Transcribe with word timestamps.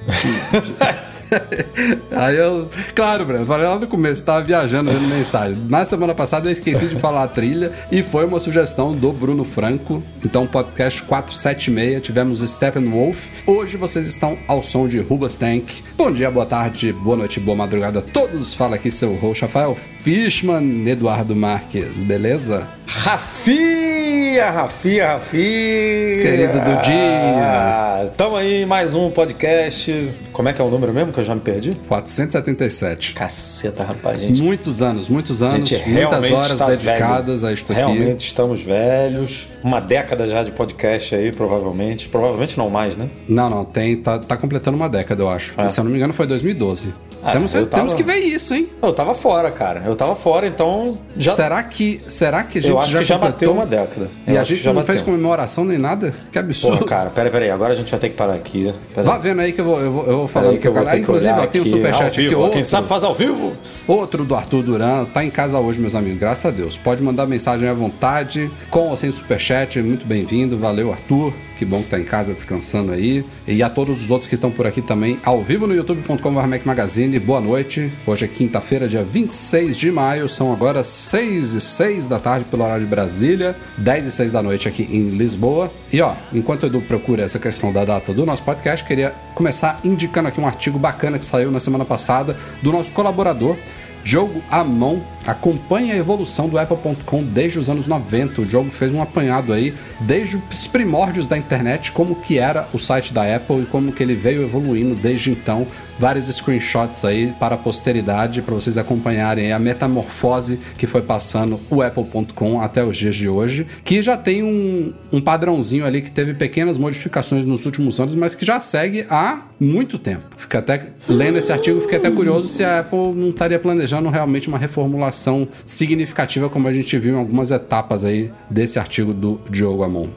Aí 2.12 2.38
eu, 2.38 2.70
claro, 2.96 3.26
Breno, 3.26 3.46
falei 3.46 3.68
lá 3.68 3.78
no 3.78 3.88
começo, 3.88 4.24
tava 4.24 4.42
viajando 4.44 4.92
vendo 4.92 5.08
mensagem. 5.08 5.62
Na 5.68 5.86
semana 5.86 6.14
passada 6.16 6.48
eu 6.48 6.52
esqueci 6.52 6.88
de 6.88 6.96
falar 6.96 7.24
a 7.24 7.28
trilha 7.28 7.72
e 7.92 8.04
foi 8.04 8.26
uma 8.26 8.40
sugestão 8.40 8.94
do 8.94 9.12
Bruno 9.12 9.44
Franco. 9.44 10.04
Então, 10.24 10.48
podcast 10.48 11.04
476, 11.04 12.04
tivemos 12.04 12.40
Steppenwolf. 12.40 13.28
Hoje 13.46 13.78
vocês 13.78 14.06
estão 14.06 14.38
ao 14.48 14.64
som 14.64 14.88
de 14.88 15.00
Rubas 15.00 15.36
Tank. 15.36 15.66
Bom 15.96 16.12
dia, 16.12 16.30
boa 16.32 16.46
tarde, 16.46 16.92
boa 16.94 17.18
noite, 17.18 17.40
boa 17.40 17.56
madrugada 17.56 18.00
a 18.00 18.02
todos. 18.02 18.54
Fala 18.54 18.76
aqui 18.76 18.90
seu 18.92 19.14
host 19.16 19.42
Rafael 19.42 19.78
Fishman, 20.04 20.88
Eduardo 20.88 21.36
Marques, 21.36 22.00
beleza? 22.00 22.68
Rafia, 22.88 24.50
Rafia, 24.50 25.08
Rafia. 25.14 26.22
Querido 26.22 26.60
Dudinha. 26.60 28.10
Tamo 28.16 28.38
aí, 28.38 28.66
mais 28.66 28.96
um 28.96 29.12
podcast. 29.12 30.10
Como 30.32 30.48
é 30.50 30.54
que 30.54 30.62
é 30.62 30.64
o 30.64 30.70
número 30.70 30.94
mesmo 30.94 31.12
que 31.20 31.24
eu 31.24 31.28
já 31.28 31.36
me 31.36 31.42
perdi? 31.42 31.72
477. 31.88 33.14
Caceta, 33.14 33.84
rapaz, 33.84 34.20
gente. 34.20 34.42
Muitos 34.44 34.82
anos, 34.82 35.08
muitos 35.10 35.42
a 35.44 35.50
anos, 35.50 35.68
gente 35.70 35.90
muitas 35.90 36.32
horas 36.32 36.60
dedicadas 36.60 37.42
velho. 37.42 37.52
a 37.52 37.54
isto 37.54 37.72
aqui. 37.72 37.82
Realmente 37.82 38.26
estamos 38.28 38.62
velhos. 38.62 39.48
Uma 39.64 39.80
década 39.82 40.28
já 40.28 40.44
de 40.44 40.52
podcast 40.52 41.14
aí, 41.16 41.32
provavelmente. 41.32 42.08
Provavelmente 42.08 42.58
não 42.58 42.70
mais, 42.70 42.96
né? 42.96 43.10
Não, 43.28 43.50
não, 43.50 43.66
tem. 43.66 43.98
Tá, 43.98 44.18
tá 44.20 44.38
completando 44.38 44.78
uma 44.78 44.88
década, 44.90 45.22
eu 45.24 45.30
acho. 45.30 45.54
Ah. 45.58 45.68
Se 45.68 45.80
eu 45.80 45.84
não 45.84 45.92
me 45.92 45.98
engano, 45.98 46.14
foi 46.14 46.26
2012. 46.28 46.94
Ah, 47.22 47.34
temos, 47.34 47.52
tava- 47.52 47.66
temos 47.66 47.94
que 47.94 48.02
ver 48.02 48.20
isso, 48.20 48.54
hein? 48.54 48.70
Eu 48.82 48.94
tava 48.94 49.14
fora, 49.14 49.52
cara. 49.52 49.84
Eu 49.86 49.94
tava 49.94 50.16
fora, 50.16 50.48
então 50.48 50.98
já. 51.18 51.34
Será 51.34 51.62
que, 51.64 52.02
será 52.08 52.44
que 52.44 52.60
a 52.60 52.62
gente 52.62 52.72
eu 52.72 52.80
acho 52.80 52.90
já 52.92 53.00
que 53.00 53.04
já 53.04 53.16
completou? 53.16 53.34
bateu 53.34 53.52
uma 53.54 53.66
década. 53.66 54.10
E 54.26 54.32
Eu 54.32 54.38
a 54.38 54.42
acho 54.42 54.50
que 54.50 54.56
gente 54.56 54.64
já 54.64 54.72
não 54.74 54.84
fez 54.86 55.02
bateu. 55.02 55.14
comemoração 55.14 55.66
nem 55.66 55.78
nada? 55.78 56.14
Que 56.32 56.40
absurdo. 56.40 56.78
Pô, 56.80 56.86
cara, 56.86 57.10
peraí, 57.10 57.30
peraí. 57.30 57.52
Agora 57.52 57.74
a 57.74 57.76
gente 57.76 57.92
vai 57.92 58.00
ter 58.00 58.10
que 58.10 58.16
parar 58.16 58.36
aqui. 58.36 58.74
Pera 58.96 59.06
Vá 59.06 59.16
aí. 59.16 59.22
vendo 59.22 59.42
aí 59.42 59.52
que 59.52 59.60
eu 59.60 59.66
vou, 59.66 59.82
eu 59.82 59.92
vou, 59.92 60.02
eu 60.06 60.18
vou 60.20 60.28
Pera 60.28 60.28
falando 60.30 60.52
aí 60.52 60.60
que 60.60 60.68
eu 60.68 60.74
vou 60.74 60.86
ter 60.86 61.00
que 61.02 61.09
Inclusive, 61.10 61.34
ó, 61.34 61.48
tem 61.48 61.62
o 61.62 61.64
aqui, 61.64 61.70
superchat 61.72 62.20
aqui. 62.26 62.36
Outro, 62.36 62.52
Quem 62.54 62.64
sabe 62.64 62.88
faz 62.88 63.04
ao 63.04 63.14
vivo. 63.14 63.54
outro 63.88 64.24
do 64.26 64.36
Arthur 64.36 64.64
Duran. 64.64 65.06
Tá 65.06 65.24
em 65.24 65.30
casa 65.30 65.60
hoje, 65.60 65.80
meus 65.80 65.96
amigos. 65.96 66.20
Graças 66.20 66.46
a 66.46 66.52
Deus. 66.52 66.78
Pode 66.78 67.02
mandar 67.04 67.26
mensagem 67.26 67.68
à 67.68 67.74
vontade. 67.74 68.50
Com 68.70 68.90
ou 68.90 68.98
sem 68.98 69.12
superchat. 69.12 69.82
Muito 69.82 70.06
bem-vindo. 70.06 70.58
Valeu, 70.58 70.92
Arthur. 70.92 71.34
Que 71.60 71.66
bom 71.66 71.84
que 71.84 71.90
tá 71.90 72.00
em 72.00 72.06
casa 72.06 72.34
descansando 72.34 72.94
aí. 72.94 73.22
E 73.46 73.62
a 73.62 73.70
todos 73.70 74.02
os 74.02 74.10
outros 74.10 74.30
que 74.30 74.36
estão 74.36 74.50
por 74.50 74.66
aqui 74.66 74.82
também, 74.82 75.20
ao 75.26 75.44
vivo 75.44 75.68
no 75.68 75.76
youtube.com.br 75.76 76.48
Mac 76.48 76.66
Magazine. 76.66 77.20
Boa 77.20 77.42
noite. 77.42 77.92
Hoje 78.08 78.24
é 78.24 78.28
quinta-feira, 78.30 78.88
dia 78.88 79.04
26 79.04 79.76
de 79.76 79.92
maio. 79.92 80.30
São 80.30 80.54
agora 80.54 80.84
6 80.84 81.56
e 81.56 81.60
6 81.60 82.08
da 82.08 82.18
tarde 82.18 82.46
pelo 82.46 82.64
horário 82.64 82.86
de 82.86 82.90
Brasília, 82.90 83.58
10 83.78 84.06
e 84.06 84.12
6 84.12 84.32
da 84.32 84.42
noite 84.42 84.70
aqui 84.70 84.84
em 84.84 85.10
Lisboa. 85.10 85.70
E 85.92 86.00
ó, 86.00 86.16
enquanto 86.32 86.64
o 86.64 86.68
Edu 86.68 86.80
procura 86.80 87.24
essa 87.24 87.38
questão 87.38 87.74
da 87.74 87.84
data 87.84 88.14
do 88.14 88.26
nosso 88.26 88.44
podcast, 88.44 88.86
queria 88.86 89.14
começar 89.36 89.82
indicando 89.84 90.30
aqui 90.30 90.40
um 90.40 90.48
artigo 90.48 90.80
bacana 90.80 91.20
que 91.20 91.26
saiu 91.26 91.52
na 91.52 91.60
semana 91.60 91.84
passada 91.84 92.38
do 92.64 92.72
nosso 92.72 92.94
colaborador. 92.94 93.58
Diogo 94.02 94.42
Amon 94.50 95.00
acompanha 95.30 95.94
a 95.94 95.98
evolução 95.98 96.50
do 96.50 96.58
Apple.com 96.58 97.24
desde 97.24 97.60
os 97.60 97.70
anos 97.70 97.88
90. 97.88 98.42
O 98.42 98.46
Diogo 98.46 98.72
fez 98.72 98.92
um 98.92 99.02
apanhado 99.02 99.54
aí 99.54 99.74
desde 100.02 100.42
os 100.52 100.68
primórdios 100.68 101.28
da 101.28 101.38
internet, 101.38 101.92
como 101.92 102.16
que 102.16 102.40
era 102.40 102.68
o 102.74 102.80
site 102.80 103.14
da 103.14 103.36
Apple 103.36 103.62
e 103.62 103.66
como 103.66 103.92
que 103.92 104.02
ele 104.02 104.16
veio 104.16 104.42
evoluindo 104.42 104.96
desde 104.96 105.30
então. 105.32 105.68
Vários 106.00 106.24
screenshots 106.34 107.04
aí 107.04 107.34
para 107.38 107.56
a 107.56 107.58
posteridade, 107.58 108.42
para 108.42 108.56
vocês 108.56 108.78
acompanharem 108.78 109.52
a 109.52 109.60
metamorfose 109.60 110.58
que 110.78 110.88
foi 110.88 111.02
passando 111.02 111.60
o 111.70 111.82
Apple.com 111.82 112.62
até 112.62 112.84
os 112.84 112.98
dias 112.98 113.16
de 113.18 113.28
hoje, 113.28 113.68
que 113.84 114.02
já 114.02 114.16
tem 114.16 114.42
um, 114.42 114.94
um 115.12 115.20
padrãozinho 115.20 115.86
ali 115.86 116.02
que 116.02 116.10
teve 116.10 116.34
pequenas 116.34 116.78
modificações 116.78 117.46
nos 117.46 117.66
últimos 117.66 118.00
anos, 118.00 118.16
mas 118.16 118.34
que 118.34 118.46
já 118.46 118.62
segue 118.62 119.06
há 119.10 119.42
muito 119.60 120.00
tempo. 120.00 120.24
Fica 120.38 120.60
até 120.60 120.88
lendo 121.08 121.38
esse 121.38 121.52
artigo, 121.52 121.82
fiquei 121.82 121.98
até 121.98 122.10
curioso 122.10 122.48
se 122.48 122.64
a 122.64 122.80
Apple 122.80 123.14
não 123.14 123.32
estaria 123.32 123.60
planejando 123.60 124.08
realmente 124.08 124.48
uma 124.48 124.58
reformulação 124.58 125.19
significativa, 125.66 126.50
como 126.50 126.68
a 126.68 126.74
gente 126.74 126.98
viu 126.98 127.16
em 127.16 127.18
algumas 127.18 127.52
etapas 127.52 128.06
aí 128.06 128.32
desse 128.50 128.80
artigo 128.80 129.14
do 129.14 129.40
Diogo 129.50 129.84
Amon. 129.84 130.08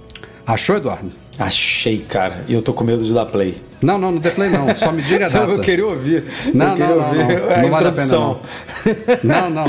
Achou, 0.46 0.76
Eduardo? 0.76 1.10
Achei, 1.38 1.98
cara. 1.98 2.44
E 2.48 2.52
eu 2.52 2.62
tô 2.62 2.72
com 2.72 2.84
medo 2.84 3.04
de 3.04 3.12
dar 3.12 3.26
play. 3.26 3.56
Não, 3.82 3.98
não, 3.98 4.12
não 4.12 4.18
dê 4.20 4.30
play 4.30 4.48
não. 4.48 4.74
Só 4.76 4.92
me 4.92 5.02
diga 5.02 5.26
a 5.26 5.28
data. 5.30 5.50
Eu 5.50 5.60
queria 5.60 5.86
ouvir. 5.86 6.24
Não, 6.54 6.70
eu 6.70 6.76
queria 6.76 6.86
não, 6.94 6.96
não, 7.00 7.08
ouvir 7.08 7.18
não. 7.40 7.50
a 7.54 7.58
Não 7.62 7.70
vale 7.70 7.88
a 7.88 7.92
pena. 7.92 8.16
Não, 9.22 9.50
não. 9.50 9.64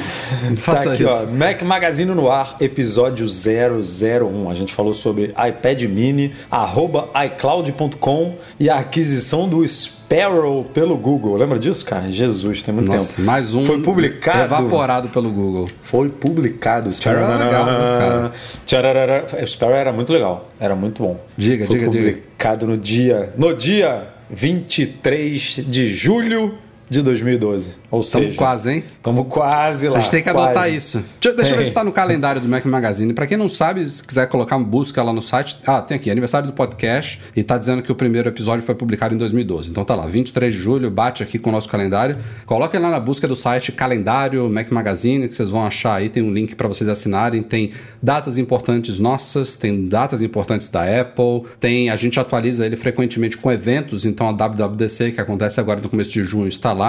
Não 0.50 0.57
faça 0.57 0.84
Tá 0.85 0.94
aqui, 0.94 1.03
isso. 1.03 1.13
ó. 1.13 1.25
Mac 1.31 1.62
Magazine 1.63 2.12
no 2.13 2.29
ar, 2.29 2.56
episódio 2.59 3.25
001. 3.28 4.50
A 4.50 4.53
gente 4.56 4.74
falou 4.74 4.94
sobre 4.94 5.34
iPad 5.47 5.84
mini, 5.84 6.34
arroba 6.51 7.09
iCloud.com 7.25 8.35
e 8.59 8.69
a 8.69 8.78
aquisição 8.79 9.47
do 9.47 9.68
Sparrow 9.68 10.63
pelo 10.66 10.95
Google. 10.97 11.35
Lembra 11.38 11.57
disso, 11.57 11.85
cara? 11.85 12.12
Jesus, 12.12 12.62
tem 12.62 12.74
muito 12.74 12.91
Nossa, 12.91 13.16
tempo. 13.16 13.25
mais 13.25 13.53
um 13.56 13.66
Foi 13.66 13.81
publicado. 13.81 14.44
evaporado 14.44 15.09
pelo 15.09 15.31
Google. 15.31 15.68
Foi 15.81 16.09
publicado. 16.09 16.91
Sparrow 16.94 17.24
é 17.31 17.38
legal, 17.45 17.66
né, 17.66 17.72
cara? 17.72 18.31
Tchararara. 18.66 19.25
O 19.41 19.47
Sparrow 19.47 19.75
era 19.75 19.91
muito 19.94 20.12
legal. 20.13 20.50
Era 20.59 20.75
muito 20.75 21.01
bom. 21.03 21.19
Diga, 21.38 21.66
Foi 21.66 21.78
diga, 21.80 21.90
diga. 21.90 22.12
publicado 22.12 22.68
no 22.68 22.78
dia... 22.78 23.34
No 23.38 23.53
dia 23.56 24.03
23 24.33 25.59
de 25.67 25.88
julho 25.88 26.57
de 26.89 27.01
2012. 27.01 27.75
Ou 27.89 28.01
Estamos 28.01 28.27
seja... 28.27 28.38
quase, 28.38 28.71
hein? 28.71 28.83
Estamos 28.95 29.27
quase 29.27 29.88
lá. 29.88 29.97
A 29.97 30.01
gente 30.01 30.11
tem 30.11 30.23
que 30.23 30.29
adotar 30.29 30.53
quase. 30.53 30.75
isso. 30.75 31.03
Deixa, 31.21 31.38
deixa 31.38 31.53
eu 31.53 31.57
ver 31.57 31.66
se 31.66 31.73
tá 31.73 31.83
no 31.83 31.91
calendário 31.91 32.41
do 32.41 32.47
Mac 32.47 32.66
Magazine. 32.66 33.13
Pra 33.13 33.27
quem 33.27 33.38
não 33.38 33.49
sabe, 33.49 33.88
se 33.88 34.03
quiser 34.03 34.27
colocar 34.27 34.55
uma 34.55 34.66
busca 34.66 35.01
lá 35.01 35.11
no 35.11 35.21
site. 35.21 35.59
Ah, 35.66 35.81
tem 35.81 35.95
aqui, 35.95 36.09
aniversário 36.09 36.47
do 36.47 36.53
podcast. 36.53 37.19
E 37.35 37.44
tá 37.44 37.57
dizendo 37.57 37.81
que 37.81 37.91
o 37.91 37.95
primeiro 37.95 38.29
episódio 38.29 38.66
foi 38.66 38.75
publicado 38.75 39.13
em 39.13 39.17
2012. 39.17 39.69
Então 39.69 39.83
tá 39.83 39.95
lá, 39.95 40.05
23 40.05 40.53
de 40.53 40.59
julho, 40.59 40.89
bate 40.91 41.23
aqui 41.23 41.39
com 41.39 41.49
o 41.49 41.53
nosso 41.53 41.69
calendário. 41.69 42.17
Coloquem 42.45 42.79
lá 42.79 42.89
na 42.89 43.00
busca 43.00 43.27
do 43.27 43.35
site 43.35 43.71
calendário 43.71 44.50
Mac 44.50 44.71
Magazine, 44.71 45.27
que 45.27 45.35
vocês 45.35 45.50
vão 45.50 45.65
achar 45.65 45.95
aí. 45.95 46.09
Tem 46.09 46.21
um 46.21 46.31
link 46.31 46.55
pra 46.55 46.67
vocês 46.67 46.89
assinarem. 46.89 47.41
Tem 47.41 47.71
datas 48.01 48.38
importantes 48.38 49.00
nossas, 49.00 49.57
tem 49.57 49.88
datas 49.88 50.21
importantes 50.21 50.69
da 50.69 50.83
Apple. 50.83 51.44
Tem, 51.59 51.89
a 51.89 51.95
gente 51.95 52.19
atualiza 52.19 52.65
ele 52.65 52.75
frequentemente 52.75 53.38
com 53.38 53.51
eventos. 53.51 54.06
Então 54.06 54.27
a 54.27 54.31
WWDC, 54.31 55.12
que 55.12 55.21
acontece 55.21 55.59
agora 55.59 55.79
no 55.81 55.89
começo 55.89 56.12
de 56.12 56.24
junho, 56.24 56.47
está 56.47 56.74
lá. 56.74 56.82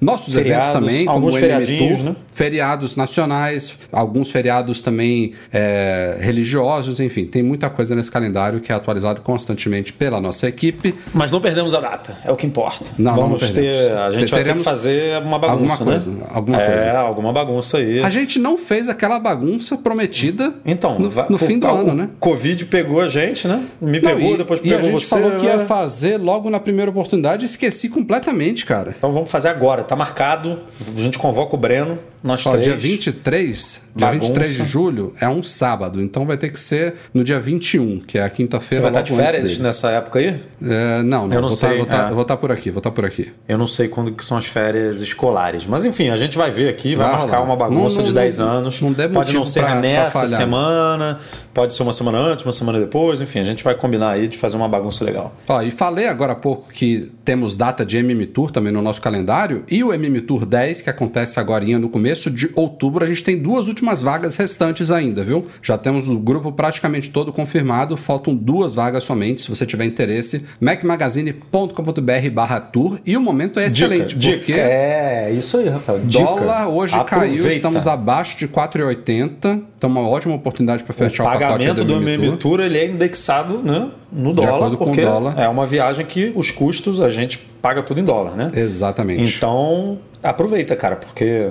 Nossos 0.00 0.34
Feriados, 0.34 0.70
eventos 0.70 0.80
também, 0.80 1.04
como 1.04 1.16
alguns 1.16 1.34
o 1.34 1.38
NM 1.38 1.40
feriadinhos, 1.40 1.98
Tour, 1.98 2.10
né? 2.10 2.16
feriados 2.32 2.96
nacionais, 2.96 3.74
alguns 3.92 4.30
feriados 4.30 4.80
também 4.80 5.32
é, 5.52 6.16
religiosos, 6.20 7.00
enfim, 7.00 7.24
tem 7.24 7.42
muita 7.42 7.68
coisa 7.70 7.94
nesse 7.94 8.10
calendário 8.10 8.60
que 8.60 8.72
é 8.72 8.74
atualizado 8.74 9.20
constantemente 9.20 9.92
pela 9.92 10.20
nossa 10.20 10.48
equipe. 10.48 10.94
Mas 11.12 11.30
não 11.30 11.40
perdemos 11.40 11.74
a 11.74 11.80
data, 11.80 12.16
é 12.24 12.32
o 12.32 12.36
que 12.36 12.46
importa. 12.46 12.86
Não, 12.98 13.12
não, 13.12 13.22
Vamos 13.22 13.42
não 13.42 13.48
ter. 13.54 13.92
A 13.92 14.10
gente 14.10 14.30
vai 14.30 14.40
ter 14.40 14.44
Teremos 14.44 14.62
que 14.62 14.68
fazer 14.68 15.22
uma 15.22 15.38
bagunça, 15.38 15.62
alguma 15.62 15.76
coisa, 15.78 16.10
né? 16.10 16.24
alguma 16.30 16.60
é, 16.60 16.66
coisa. 16.66 16.98
alguma 16.98 17.32
bagunça 17.32 17.78
aí. 17.78 18.00
A 18.00 18.10
gente 18.10 18.38
não 18.38 18.58
fez 18.58 18.88
aquela 18.88 19.18
bagunça 19.18 19.76
prometida 19.76 20.54
Então, 20.64 20.98
no, 20.98 21.10
no 21.28 21.38
fim 21.38 21.58
do 21.58 21.66
ano, 21.66 21.94
né? 21.94 22.08
Covid 22.18 22.64
pegou 22.66 23.00
a 23.00 23.08
gente, 23.08 23.46
né? 23.46 23.64
Me 23.80 24.00
Não, 24.00 24.10
pegou, 24.10 24.34
e, 24.34 24.36
depois 24.38 24.60
e 24.60 24.62
pegou 24.62 24.78
a 24.78 24.82
gente 24.82 24.92
você. 24.92 25.08
falou 25.08 25.32
que 25.38 25.46
ia 25.46 25.58
né? 25.58 25.64
fazer 25.66 26.16
logo 26.18 26.50
na 26.50 26.60
primeira 26.60 26.90
oportunidade 26.90 27.44
e 27.44 27.46
esqueci 27.46 27.88
completamente, 27.88 28.64
cara. 28.64 28.94
Então 28.96 29.12
vamos 29.12 29.21
fazer 29.30 29.48
agora, 29.48 29.84
tá 29.84 29.96
marcado. 29.96 30.60
A 30.80 31.00
gente 31.00 31.18
convoca 31.18 31.54
o 31.54 31.58
Breno 31.58 31.98
nós 32.22 32.46
Ó, 32.46 32.50
três. 32.50 32.64
dia 32.64 32.76
23, 32.76 33.82
dia 33.94 34.06
Bagunça. 34.06 34.26
23 34.32 34.56
de 34.56 34.64
julho 34.64 35.14
é 35.20 35.28
um 35.28 35.42
sábado, 35.42 36.00
então 36.02 36.24
vai 36.26 36.36
ter 36.36 36.50
que 36.50 36.58
ser 36.60 36.94
no 37.12 37.22
dia 37.24 37.38
21, 37.40 38.00
que 38.00 38.18
é 38.18 38.22
a 38.22 38.28
Você 38.28 38.34
quinta-feira 38.36 38.82
vai 38.82 38.90
estar 38.90 39.02
de 39.02 39.12
férias 39.14 39.58
nessa 39.58 39.90
época 39.90 40.18
aí? 40.18 40.40
É, 40.62 41.02
não, 41.02 41.26
não, 41.26 41.34
Eu 41.34 41.40
não 41.42 41.48
vou 41.48 41.56
sei, 41.56 41.70
Tá, 41.70 41.76
vou 41.76 41.86
tá, 41.86 42.08
é. 42.18 42.22
estar 42.22 42.36
por 42.36 42.52
aqui, 42.52 42.70
vou 42.70 42.78
estar 42.78 42.90
por 42.90 43.04
aqui. 43.04 43.32
Eu 43.48 43.58
não 43.58 43.66
sei 43.66 43.88
quando 43.88 44.12
que 44.12 44.24
são 44.24 44.36
as 44.38 44.46
férias 44.46 45.00
escolares. 45.00 45.66
Mas 45.66 45.84
enfim, 45.84 46.10
a 46.10 46.16
gente 46.16 46.36
vai 46.38 46.50
ver 46.50 46.68
aqui, 46.68 46.94
vai, 46.94 47.08
Vai 47.08 47.18
marcar 47.18 47.38
rolar. 47.38 47.48
uma 47.50 47.56
bagunça 47.56 47.98
Não- 47.98 48.04
de 48.04 48.10
não- 48.12 48.20
10 48.22 48.38
não- 48.38 48.48
anos. 48.48 48.80
não 48.80 48.92
dê 48.92 49.08
pode 49.08 49.34
não 49.34 49.44
ser 49.44 49.60
pra- 49.60 49.70
pra 49.72 49.80
nessa 49.80 50.10
falhar. 50.20 50.38
semana, 50.40 51.18
pode 51.52 51.74
ser 51.74 51.82
uma 51.82 51.92
semana 51.92 52.18
antes, 52.18 52.44
uma 52.44 52.52
semana 52.52 52.78
depois. 52.78 53.20
Enfim, 53.20 53.40
a 53.40 53.44
gente 53.44 53.62
vai 53.64 53.74
combinar 53.74 54.10
aí 54.10 54.28
de 54.28 54.38
fazer 54.38 54.56
uma 54.56 54.68
bagunça 54.68 55.04
legal. 55.04 55.34
Ó, 55.48 55.60
e 55.62 55.70
falei 55.70 56.06
agora 56.06 56.32
há 56.32 56.36
pouco 56.36 56.72
que 56.72 57.10
temos 57.24 57.56
data 57.56 57.84
de 57.84 57.96
MM 57.96 58.26
Tour 58.26 58.50
também 58.50 58.72
no 58.72 58.80
nosso 58.82 59.00
calendário 59.00 59.64
e 59.70 59.82
o 59.82 59.92
MM 59.92 60.20
Tour 60.20 60.44
10, 60.46 60.82
que 60.82 60.90
acontece 60.90 61.38
agora 61.40 61.62
no 61.62 61.88
começo 61.88 62.11
de 62.30 62.50
outubro, 62.54 63.04
a 63.04 63.08
gente 63.08 63.24
tem 63.24 63.38
duas 63.38 63.68
últimas 63.68 64.00
vagas 64.00 64.36
restantes 64.36 64.90
ainda, 64.90 65.24
viu? 65.24 65.46
Já 65.62 65.76
temos 65.78 66.08
o 66.08 66.18
grupo 66.18 66.52
praticamente 66.52 67.10
todo 67.10 67.32
confirmado, 67.32 67.96
faltam 67.96 68.34
duas 68.34 68.74
vagas 68.74 69.04
somente, 69.04 69.42
se 69.42 69.48
você 69.48 69.64
tiver 69.66 69.84
interesse, 69.84 70.44
macmagazine.com.br 70.60 72.30
barra 72.32 72.60
tour 72.60 72.98
e 73.04 73.16
o 73.16 73.20
momento 73.20 73.58
é 73.60 73.66
excelente, 73.66 74.16
dica, 74.16 74.36
porque... 74.38 74.52
dica. 74.52 74.64
É, 74.64 75.32
isso 75.32 75.56
aí, 75.56 75.68
Rafael. 75.68 76.00
Dica. 76.00 76.24
Dólar 76.24 76.68
hoje 76.68 76.92
caiu, 77.04 77.32
Aproveita. 77.32 77.48
estamos 77.48 77.86
abaixo 77.86 78.38
de 78.38 78.48
4,80. 78.48 79.71
Então, 79.82 79.90
uma 79.90 80.08
ótima 80.08 80.36
oportunidade 80.36 80.84
para 80.84 80.92
O 80.92 80.94
fechar 80.94 81.24
o, 81.24 81.26
pacote 81.26 81.42
pagamento 81.44 81.84
do 81.84 81.94
MM 81.94 82.12
MM 82.14 82.28
Tour. 82.28 82.38
Tour 82.58 82.60
ele 82.60 82.78
é 82.78 82.86
indexado 82.86 83.58
né, 83.64 83.88
no 84.12 84.32
dólar, 84.32 84.72
o 84.72 84.76
porque 84.76 85.04
dólar. 85.04 85.34
é 85.36 85.48
uma 85.48 85.66
viagem 85.66 86.06
que 86.06 86.32
os 86.36 86.52
custos 86.52 87.00
a 87.00 87.10
gente 87.10 87.36
paga 87.60 87.82
tudo 87.82 87.98
em 88.00 88.04
dólar, 88.04 88.36
né? 88.36 88.48
Exatamente. 88.54 89.36
Então, 89.36 89.98
aproveita, 90.22 90.76
cara, 90.76 90.94
porque 90.94 91.50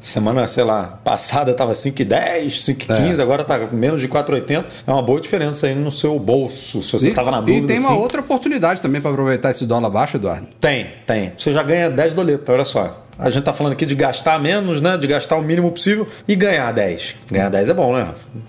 semana, 0.00 0.46
sei 0.48 0.64
lá, 0.64 0.98
passada 1.04 1.52
tava 1.52 1.72
5,10, 1.74 2.60
5,15, 2.62 3.18
É. 3.18 3.22
agora 3.22 3.44
tá 3.44 3.58
menos 3.70 4.00
de 4.00 4.08
4,80. 4.08 4.64
É 4.86 4.90
uma 4.90 5.02
boa 5.02 5.20
diferença 5.20 5.66
aí 5.66 5.74
no 5.74 5.90
seu 5.90 6.18
bolso, 6.18 6.82
se 6.82 6.92
você 6.92 7.10
E, 7.10 7.12
tava 7.14 7.30
na 7.30 7.40
dúvida. 7.40 7.58
e 7.58 7.66
tem 7.66 7.78
uma 7.78 7.90
assim. 7.90 7.98
outra 8.00 8.20
oportunidade 8.22 8.80
também 8.80 9.02
para 9.02 9.10
aproveitar 9.10 9.50
esse 9.50 9.66
dólar 9.66 9.90
baixo, 9.90 10.16
Eduardo. 10.16 10.46
Tem, 10.58 10.86
tem. 11.06 11.32
Você 11.36 11.52
já 11.52 11.62
ganha 11.62 11.90
10 11.90 12.14
doletas, 12.14 12.48
olha 12.54 12.64
só. 12.64 13.02
A 13.18 13.30
gente 13.30 13.44
tá 13.44 13.52
falando 13.52 13.72
aqui 13.72 13.86
de 13.86 13.94
gastar 13.94 14.38
menos, 14.40 14.80
né? 14.80 14.96
De 14.98 15.06
gastar 15.06 15.36
o 15.36 15.42
mínimo 15.42 15.70
possível 15.72 16.06
e 16.28 16.34
ganhar 16.36 16.70
10. 16.72 17.16
Ganhar 17.30 17.48
10 17.48 17.70
é 17.70 17.74
bom, 17.74 17.94
né? 17.96 18.08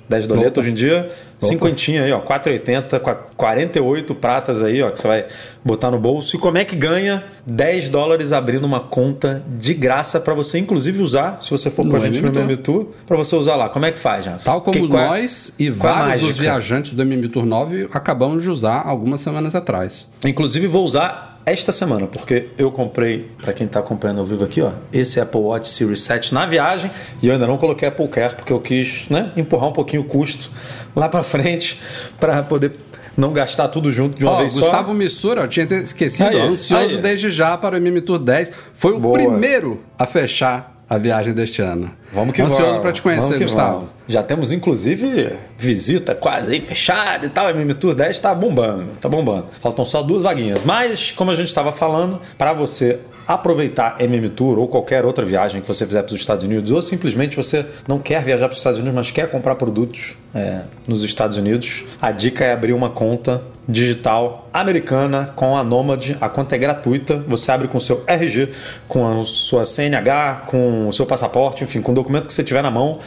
10 0.10 0.28
doletas 0.28 0.64
hoje 0.64 0.72
em 0.72 0.74
dia, 0.76 1.08
Opa. 1.10 1.48
cinquentinha 1.48 2.04
aí, 2.04 2.12
ó, 2.12 2.20
4,80, 2.20 3.00
qua- 3.00 3.16
48 3.38 4.14
pratas 4.16 4.62
aí, 4.62 4.82
ó, 4.82 4.90
que 4.92 5.00
você 5.00 5.08
vai 5.08 5.26
botar 5.64 5.90
no 5.92 5.98
bolso. 6.00 6.36
E 6.36 6.40
como 6.40 6.58
é 6.58 6.66
que 6.66 6.76
ganha 6.76 7.24
10 7.46 7.88
dólares 7.90 8.34
abrindo 8.34 8.66
uma 8.66 8.82
conta 8.82 9.42
de 9.48 9.74
graça 9.74 10.20
para 10.20 10.34
você, 10.34 10.60
inclusive, 10.60 11.02
usar, 11.02 11.38
se 11.42 11.50
você 11.50 11.70
for 11.72 11.84
com 11.84 11.90
No 11.90 11.96
a 11.96 12.00
gente 12.00 12.20
no 12.22 12.28
MM 12.28 12.58
Tour, 12.58 12.88
para 13.06 13.16
você 13.16 13.36
usar 13.38 13.56
lá. 13.56 13.70
Como 13.70 13.86
é 13.86 13.92
que 13.92 13.98
faz, 14.00 14.26
já? 14.26 14.34
Tal 14.38 14.60
como 14.62 14.78
Que- 14.88 14.94
é- 14.96 14.98
nós 15.08 15.54
e 15.58 15.68
é 15.68 15.70
a 15.70 15.74
vários 15.74 16.28
dos 16.28 16.38
viajantes 16.38 16.94
do 16.94 17.02
MM 17.02 17.28
Tour 17.30 17.46
9 17.46 17.88
acabamos 17.94 18.44
de 18.44 18.50
usar 18.50 18.82
algumas 18.86 19.22
semanas 19.22 19.56
atrás. 19.56 20.08
Inclusive 20.26 20.68
vou 20.68 20.84
usar 20.84 21.27
esta 21.52 21.72
semana, 21.72 22.08
porque 22.08 22.50
eu 22.58 22.70
comprei, 22.72 23.30
para 23.42 23.54
quem 23.54 23.66
está 23.66 23.80
acompanhando 23.80 24.20
ao 24.20 24.26
vivo 24.26 24.44
aqui, 24.44 24.62
ó, 24.62 24.72
esse 24.92 25.20
Apple 25.20 25.40
Watch 25.40 25.70
Series 25.70 26.02
7 26.02 26.34
na 26.34 26.46
viagem 26.46 26.92
e 27.22 27.28
eu 27.28 27.34
ainda 27.34 27.48
não 27.48 27.58
coloquei 27.58 27.88
Apple 27.88 28.08
Care 28.10 28.36
porque 28.36 28.52
eu 28.52 28.60
quis, 28.60 29.08
né, 29.10 29.32
empurrar 29.38 29.70
um 29.70 29.74
pouquinho 29.74 30.02
o 30.02 30.06
custo 30.06 30.52
lá 30.96 31.08
para 31.08 31.24
frente 31.24 31.80
para 32.20 32.44
poder 32.44 32.74
não 33.16 33.32
gastar 33.34 33.68
tudo 33.70 33.92
junto 33.92 34.18
de 34.18 34.24
uma 34.26 34.34
Ó, 34.34 34.38
vez 34.40 34.54
Gustavo 34.54 34.90
só. 34.90 34.94
Missura, 34.94 35.42
eu 35.42 35.48
tinha 35.48 35.66
esquecido, 35.66 36.28
Aí, 36.30 36.40
ansioso 36.40 36.96
aí. 36.96 37.02
desde 37.02 37.30
já 37.32 37.58
para 37.58 37.76
o 37.76 37.78
MM 37.80 38.00
Tour 38.02 38.20
10. 38.20 38.52
Foi 38.74 38.92
o 38.94 39.00
Boa. 39.00 39.14
primeiro 39.14 39.82
a 39.98 40.06
fechar 40.06 40.76
a 40.90 40.98
viagem 40.98 41.34
deste 41.34 41.62
ano. 41.62 41.90
Vamos 42.14 42.36
que 42.36 42.42
ansioso 42.42 42.64
vamos. 42.64 42.78
para 42.82 42.92
te 42.92 43.02
conhecer, 43.02 43.24
Vamos 43.30 43.38
que 43.40 43.44
Gustavo. 43.46 43.74
vamos. 43.78 43.97
Já 44.08 44.24
temos 44.24 44.52
inclusive 44.52 45.34
visita 45.58 46.16
quase 46.16 46.54
aí 46.54 46.62
fechada 46.62 47.26
e 47.26 47.30
tal. 47.30 47.50
MM 47.50 47.74
Tour 47.74 47.94
10 47.94 48.20
tá 48.20 48.34
bombando, 48.34 48.86
tá 49.02 49.10
bombando. 49.10 49.48
Faltam 49.62 49.84
só 49.84 50.02
duas 50.02 50.24
vaguinhas. 50.24 50.64
Mas, 50.64 51.12
como 51.12 51.30
a 51.32 51.36
gente 51.36 51.48
estava 51.48 51.72
falando, 51.72 52.20
para 52.38 52.54
você 52.54 53.00
aproveitar 53.28 53.98
MM 54.00 54.30
Tour 54.30 54.58
ou 54.58 54.68
qualquer 54.70 55.04
outra 55.04 55.26
viagem 55.26 55.60
que 55.60 55.68
você 55.68 55.86
fizer 55.86 56.02
para 56.04 56.14
os 56.14 56.20
Estados 56.22 56.46
Unidos, 56.46 56.72
ou 56.72 56.82
simplesmente 56.82 57.36
você 57.36 57.66
não 57.86 58.00
quer 58.00 58.24
viajar 58.24 58.48
para 58.48 58.54
os 58.54 58.60
Estados 58.60 58.80
Unidos, 58.80 58.96
mas 58.96 59.12
quer 59.12 59.30
comprar 59.30 59.56
produtos 59.56 60.16
é, 60.34 60.62
nos 60.88 61.04
Estados 61.04 61.36
Unidos, 61.36 61.84
a 62.02 62.12
dica 62.12 62.46
é 62.46 62.54
abrir 62.54 62.72
uma 62.72 62.90
conta 62.90 63.42
digital 63.68 64.48
americana 64.54 65.34
com 65.36 65.58
a 65.58 65.64
Nomad. 65.64 66.12
A 66.22 66.30
conta 66.30 66.56
é 66.56 66.58
gratuita. 66.58 67.18
Você 67.28 67.52
abre 67.52 67.68
com 67.68 67.78
o 67.78 67.82
seu 67.82 68.02
RG, 68.08 68.50
com 68.88 69.20
a 69.20 69.26
sua 69.26 69.66
CNH, 69.66 70.44
com 70.48 70.88
o 70.88 70.94
seu 70.94 71.06
passaporte, 71.06 71.66
enfim, 71.66 71.82
com 71.82 71.92
o 71.92 71.96
documento 71.96 72.28
que 72.28 72.34
você 72.34 72.44
tiver 72.46 72.62
na 72.62 72.72
mão. 72.72 73.00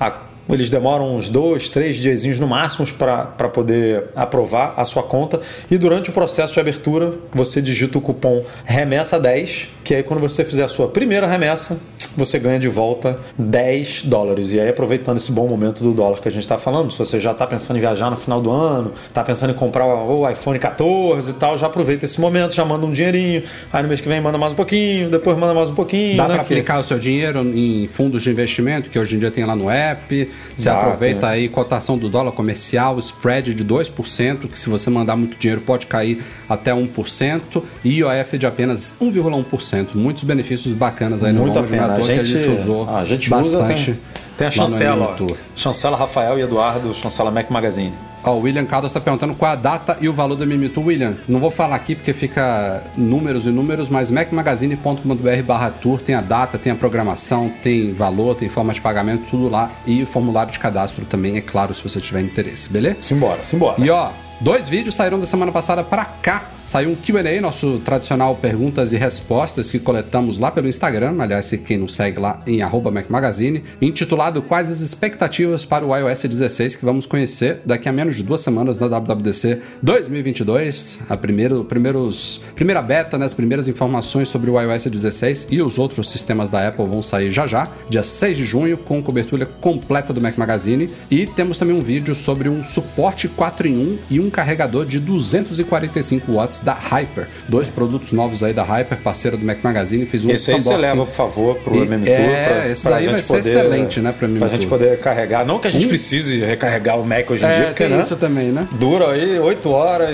A- 0.00 0.20
eles 0.48 0.70
demoram 0.70 1.16
uns 1.16 1.28
dois, 1.28 1.68
três 1.68 1.96
diazinhos 1.96 2.38
no 2.40 2.46
máximo 2.46 2.86
para 2.96 3.48
poder 3.48 4.04
aprovar 4.14 4.74
a 4.76 4.84
sua 4.84 5.02
conta. 5.02 5.40
E 5.70 5.76
durante 5.78 6.10
o 6.10 6.12
processo 6.12 6.52
de 6.54 6.60
abertura, 6.60 7.12
você 7.32 7.60
digita 7.60 7.98
o 7.98 8.00
cupom 8.00 8.42
REMESSA10, 8.68 9.66
que 9.84 9.94
aí 9.94 10.02
quando 10.02 10.20
você 10.20 10.44
fizer 10.44 10.64
a 10.64 10.68
sua 10.68 10.88
primeira 10.88 11.26
remessa, 11.26 11.80
você 12.16 12.38
ganha 12.38 12.58
de 12.58 12.68
volta 12.68 13.18
10 13.38 14.02
dólares. 14.04 14.52
E 14.52 14.60
aí, 14.60 14.68
aproveitando 14.68 15.16
esse 15.18 15.30
bom 15.32 15.46
momento 15.46 15.82
do 15.82 15.92
dólar 15.92 16.18
que 16.20 16.28
a 16.28 16.30
gente 16.30 16.42
está 16.42 16.58
falando, 16.58 16.90
se 16.92 16.98
você 16.98 17.18
já 17.18 17.32
está 17.32 17.46
pensando 17.46 17.76
em 17.76 17.80
viajar 17.80 18.10
no 18.10 18.16
final 18.16 18.40
do 18.40 18.50
ano, 18.50 18.92
está 19.06 19.22
pensando 19.22 19.50
em 19.50 19.54
comprar 19.54 19.84
o 19.86 20.28
iPhone 20.28 20.58
14 20.58 21.30
e 21.30 21.34
tal, 21.34 21.58
já 21.58 21.66
aproveita 21.66 22.04
esse 22.04 22.20
momento, 22.20 22.54
já 22.54 22.64
manda 22.64 22.86
um 22.86 22.92
dinheirinho. 22.92 23.42
Aí 23.72 23.82
no 23.82 23.88
mês 23.88 24.00
que 24.00 24.08
vem 24.08 24.20
manda 24.20 24.38
mais 24.38 24.52
um 24.52 24.56
pouquinho, 24.56 25.08
depois 25.10 25.36
manda 25.36 25.52
mais 25.54 25.70
um 25.70 25.74
pouquinho. 25.74 26.16
Dá 26.16 26.28
né? 26.28 26.34
para 26.34 26.44
Que- 26.44 26.54
aplicar 26.54 26.78
o 26.80 26.84
seu 26.84 26.98
dinheiro 26.98 27.40
em 27.40 27.86
fundos 27.88 28.22
de 28.22 28.30
investimento, 28.30 28.88
que 28.90 28.98
hoje 28.98 29.16
em 29.16 29.18
dia 29.18 29.30
tem 29.30 29.44
lá 29.44 29.54
no 29.54 29.68
app. 29.70 30.30
Você 30.56 30.70
Dá, 30.70 30.78
aproveita 30.78 31.20
tem. 31.20 31.28
aí 31.28 31.48
cotação 31.48 31.98
do 31.98 32.08
dólar 32.08 32.32
comercial, 32.32 32.98
spread 32.98 33.54
de 33.54 33.64
2%, 33.64 34.48
que 34.48 34.58
se 34.58 34.70
você 34.70 34.88
mandar 34.88 35.14
muito 35.14 35.36
dinheiro 35.36 35.60
pode 35.60 35.86
cair 35.86 36.22
até 36.48 36.72
1%, 36.72 37.62
e 37.84 37.98
IOF 37.98 38.38
de 38.38 38.46
apenas 38.46 38.94
1,1%. 39.00 39.88
Muitos 39.94 40.24
benefícios 40.24 40.72
bacanas 40.72 41.22
aí 41.22 41.32
no 41.32 41.42
Muito 41.42 41.58
a 41.58 41.60
longo 41.60 41.70
pena. 41.70 41.82
A 41.82 41.86
jogador 41.86 42.06
que 42.06 42.12
a 42.12 42.22
gente, 42.22 42.44
gente 42.44 42.60
usou 42.60 42.88
a 42.88 43.04
gente 43.04 43.34
usa, 43.34 43.58
bastante. 43.58 43.84
tem, 43.84 43.98
tem 44.38 44.46
a 44.46 44.50
no 44.50 44.56
chancela, 44.56 45.16
chancela 45.54 45.96
Rafael 45.96 46.38
e 46.38 46.42
Eduardo, 46.42 46.94
chancela 46.94 47.30
Mac 47.30 47.50
Magazine. 47.50 47.92
Ó, 48.26 48.32
o 48.32 48.40
William 48.40 48.66
Caldas 48.66 48.90
está 48.90 49.00
perguntando 49.00 49.34
qual 49.34 49.52
a 49.52 49.54
data 49.54 49.96
e 50.00 50.08
o 50.08 50.12
valor 50.12 50.34
do 50.34 50.44
Mimito. 50.44 50.80
William, 50.80 51.14
não 51.28 51.38
vou 51.38 51.50
falar 51.50 51.76
aqui 51.76 51.94
porque 51.94 52.12
fica 52.12 52.82
números 52.96 53.46
e 53.46 53.50
números, 53.50 53.88
mas 53.88 54.10
macmagazine.com.br 54.10 55.42
barra 55.46 55.70
tour 55.70 56.02
tem 56.02 56.14
a 56.14 56.20
data, 56.20 56.58
tem 56.58 56.72
a 56.72 56.74
programação, 56.74 57.48
tem 57.62 57.92
valor, 57.92 58.34
tem 58.34 58.48
forma 58.48 58.72
de 58.72 58.80
pagamento, 58.80 59.26
tudo 59.30 59.48
lá. 59.48 59.70
E 59.86 60.02
o 60.02 60.06
formulário 60.06 60.52
de 60.52 60.58
cadastro 60.58 61.04
também, 61.04 61.36
é 61.36 61.40
claro, 61.40 61.72
se 61.72 61.82
você 61.82 62.00
tiver 62.00 62.20
interesse, 62.20 62.68
beleza? 62.68 62.96
Simbora, 63.00 63.44
simbora. 63.44 63.80
E 63.80 63.88
ó, 63.88 64.10
dois 64.40 64.68
vídeos 64.68 64.96
saíram 64.96 65.20
da 65.20 65.26
semana 65.26 65.52
passada 65.52 65.84
para 65.84 66.04
cá. 66.04 66.55
Saiu 66.66 66.90
um 66.90 66.96
QA, 66.96 67.40
nosso 67.40 67.78
tradicional 67.84 68.34
perguntas 68.34 68.92
e 68.92 68.96
respostas 68.96 69.70
que 69.70 69.78
coletamos 69.78 70.36
lá 70.40 70.50
pelo 70.50 70.66
Instagram. 70.66 71.14
Aliás, 71.20 71.48
quem 71.64 71.78
não 71.78 71.86
segue 71.86 72.18
lá 72.18 72.42
em 72.44 72.60
arroba 72.60 72.90
Mac 72.90 73.08
Magazine, 73.08 73.62
intitulado 73.80 74.42
Quais 74.42 74.68
as 74.68 74.80
expectativas 74.80 75.64
para 75.64 75.86
o 75.86 75.96
iOS 75.96 76.22
16, 76.22 76.74
que 76.74 76.84
vamos 76.84 77.06
conhecer 77.06 77.60
daqui 77.64 77.88
a 77.88 77.92
menos 77.92 78.16
de 78.16 78.24
duas 78.24 78.40
semanas 78.40 78.80
na 78.80 78.88
WWDC 78.88 79.60
2022. 79.80 80.98
A 81.08 81.16
primeiro, 81.16 81.62
primeiros, 81.64 82.40
primeira 82.56 82.82
beta, 82.82 83.16
né, 83.16 83.26
as 83.26 83.32
primeiras 83.32 83.68
informações 83.68 84.28
sobre 84.28 84.50
o 84.50 84.60
iOS 84.60 84.86
16 84.86 85.46
e 85.48 85.62
os 85.62 85.78
outros 85.78 86.10
sistemas 86.10 86.50
da 86.50 86.66
Apple 86.66 86.84
vão 86.84 87.00
sair 87.00 87.30
já 87.30 87.46
já, 87.46 87.68
dia 87.88 88.02
6 88.02 88.38
de 88.38 88.44
junho, 88.44 88.76
com 88.76 89.00
cobertura 89.00 89.46
completa 89.46 90.12
do 90.12 90.20
Mac 90.20 90.36
Magazine. 90.36 90.90
E 91.08 91.26
temos 91.26 91.58
também 91.58 91.76
um 91.76 91.80
vídeo 91.80 92.12
sobre 92.12 92.48
um 92.48 92.64
suporte 92.64 93.28
4 93.28 93.68
em 93.68 93.78
1 93.78 93.98
e 94.10 94.18
um 94.18 94.28
carregador 94.28 94.84
de 94.84 94.98
245 94.98 96.32
watts 96.32 96.55
da 96.60 96.72
Hyper. 96.74 97.26
Dois 97.48 97.68
produtos 97.68 98.12
novos 98.12 98.42
aí 98.42 98.52
da 98.52 98.62
Hyper, 98.62 98.98
parceira 98.98 99.36
do 99.36 99.44
Mac 99.44 99.58
Magazine. 99.62 100.06
Fiz 100.06 100.24
um 100.24 100.30
Esse 100.30 100.52
aí 100.52 100.60
você 100.60 100.76
leva, 100.76 101.04
por 101.04 101.12
favor, 101.14 101.56
pro 101.56 101.76
E- 101.76 101.82
MM 101.82 102.04
Tour. 102.04 102.14
é, 102.14 102.44
pra- 102.44 102.68
esse 102.68 102.82
pra 102.82 102.90
daí 102.92 103.06
vai 103.08 103.18
ser 103.20 103.38
excelente, 103.38 104.00
né, 104.00 104.12
pro 104.12 104.26
MM 104.26 104.38
Pra 104.40 104.48
gente 104.48 104.66
poder 104.66 104.98
carregar. 104.98 105.44
Não 105.46 105.58
que 105.58 105.68
a 105.68 105.70
gente 105.70 105.86
precise 105.86 106.38
recarregar 106.44 106.98
o 106.98 107.04
Mac 107.06 107.30
hoje 107.30 107.44
em 107.44 107.48
É, 107.48 107.52
dia, 107.54 107.64
porque 107.66 107.84
tem 107.84 107.92
né, 107.96 108.02
isso 108.02 108.16
também, 108.16 108.48
né? 108.52 108.66
dura 108.72 109.10
aí 109.10 109.38
8 109.38 109.70
horas, 109.70 110.10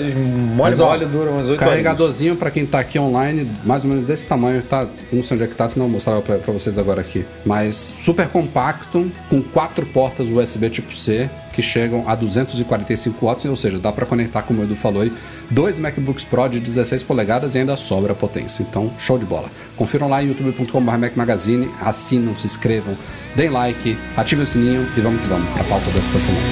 mole 0.55 0.75
mole 0.75 1.05
dura 1.05 1.29
umas 1.31 1.47
8 1.49 1.59
horas. 1.61 1.69
Carregadorzinho 1.73 2.35
pra 2.35 2.51
quem 2.51 2.65
tá 2.65 2.79
aqui 2.79 2.97
online, 2.99 3.49
mais 3.63 3.83
ou 3.83 3.89
menos 3.89 4.05
desse 4.05 4.27
tamanho, 4.27 4.61
tá? 4.63 4.87
Não 5.11 5.23
sei 5.23 5.35
onde 5.35 5.43
é 5.45 5.47
que 5.47 5.55
tá, 5.55 5.67
senão 5.69 5.85
eu 5.85 5.89
vou 5.89 5.93
mostrar 5.95 6.21
pra, 6.21 6.37
pra 6.37 6.53
vocês 6.53 6.77
agora 6.77 7.01
aqui. 7.01 7.25
Mas 7.45 7.75
super 7.75 8.27
compacto, 8.27 9.11
com 9.29 9.41
quatro 9.41 9.85
portas 9.85 10.29
USB 10.29 10.69
tipo 10.69 10.93
C, 10.93 11.29
que 11.53 11.61
chegam 11.61 12.03
a 12.07 12.15
245 12.15 13.25
watts, 13.25 13.45
ou 13.45 13.55
seja, 13.55 13.79
dá 13.79 13.91
pra 13.91 14.05
conectar, 14.05 14.41
como 14.41 14.61
o 14.61 14.63
Edu 14.63 14.75
falou 14.75 15.09
dois 15.49 15.79
MacBooks 15.79 16.23
Pro 16.23 16.49
de 16.49 16.59
16 16.59 17.03
polegadas 17.03 17.55
e 17.55 17.59
ainda 17.59 17.77
sobra 17.77 18.13
potência. 18.13 18.63
Então, 18.63 18.91
show 18.99 19.17
de 19.17 19.25
bola. 19.25 19.49
Confiram 19.75 20.09
lá 20.09 20.23
em 20.23 20.27
youtube.com.br 20.27 20.97
Mac 20.97 21.15
Magazine, 21.15 21.69
assinam, 21.79 22.35
se 22.35 22.47
inscrevam, 22.47 22.97
deem 23.35 23.49
like, 23.49 23.97
ativem 24.17 24.43
o 24.43 24.47
sininho 24.47 24.87
e 24.97 25.01
vamos 25.01 25.21
que 25.21 25.27
vamos 25.27 25.49
pra 25.51 25.63
pauta 25.63 25.89
desta 25.91 26.19
semana. 26.19 26.43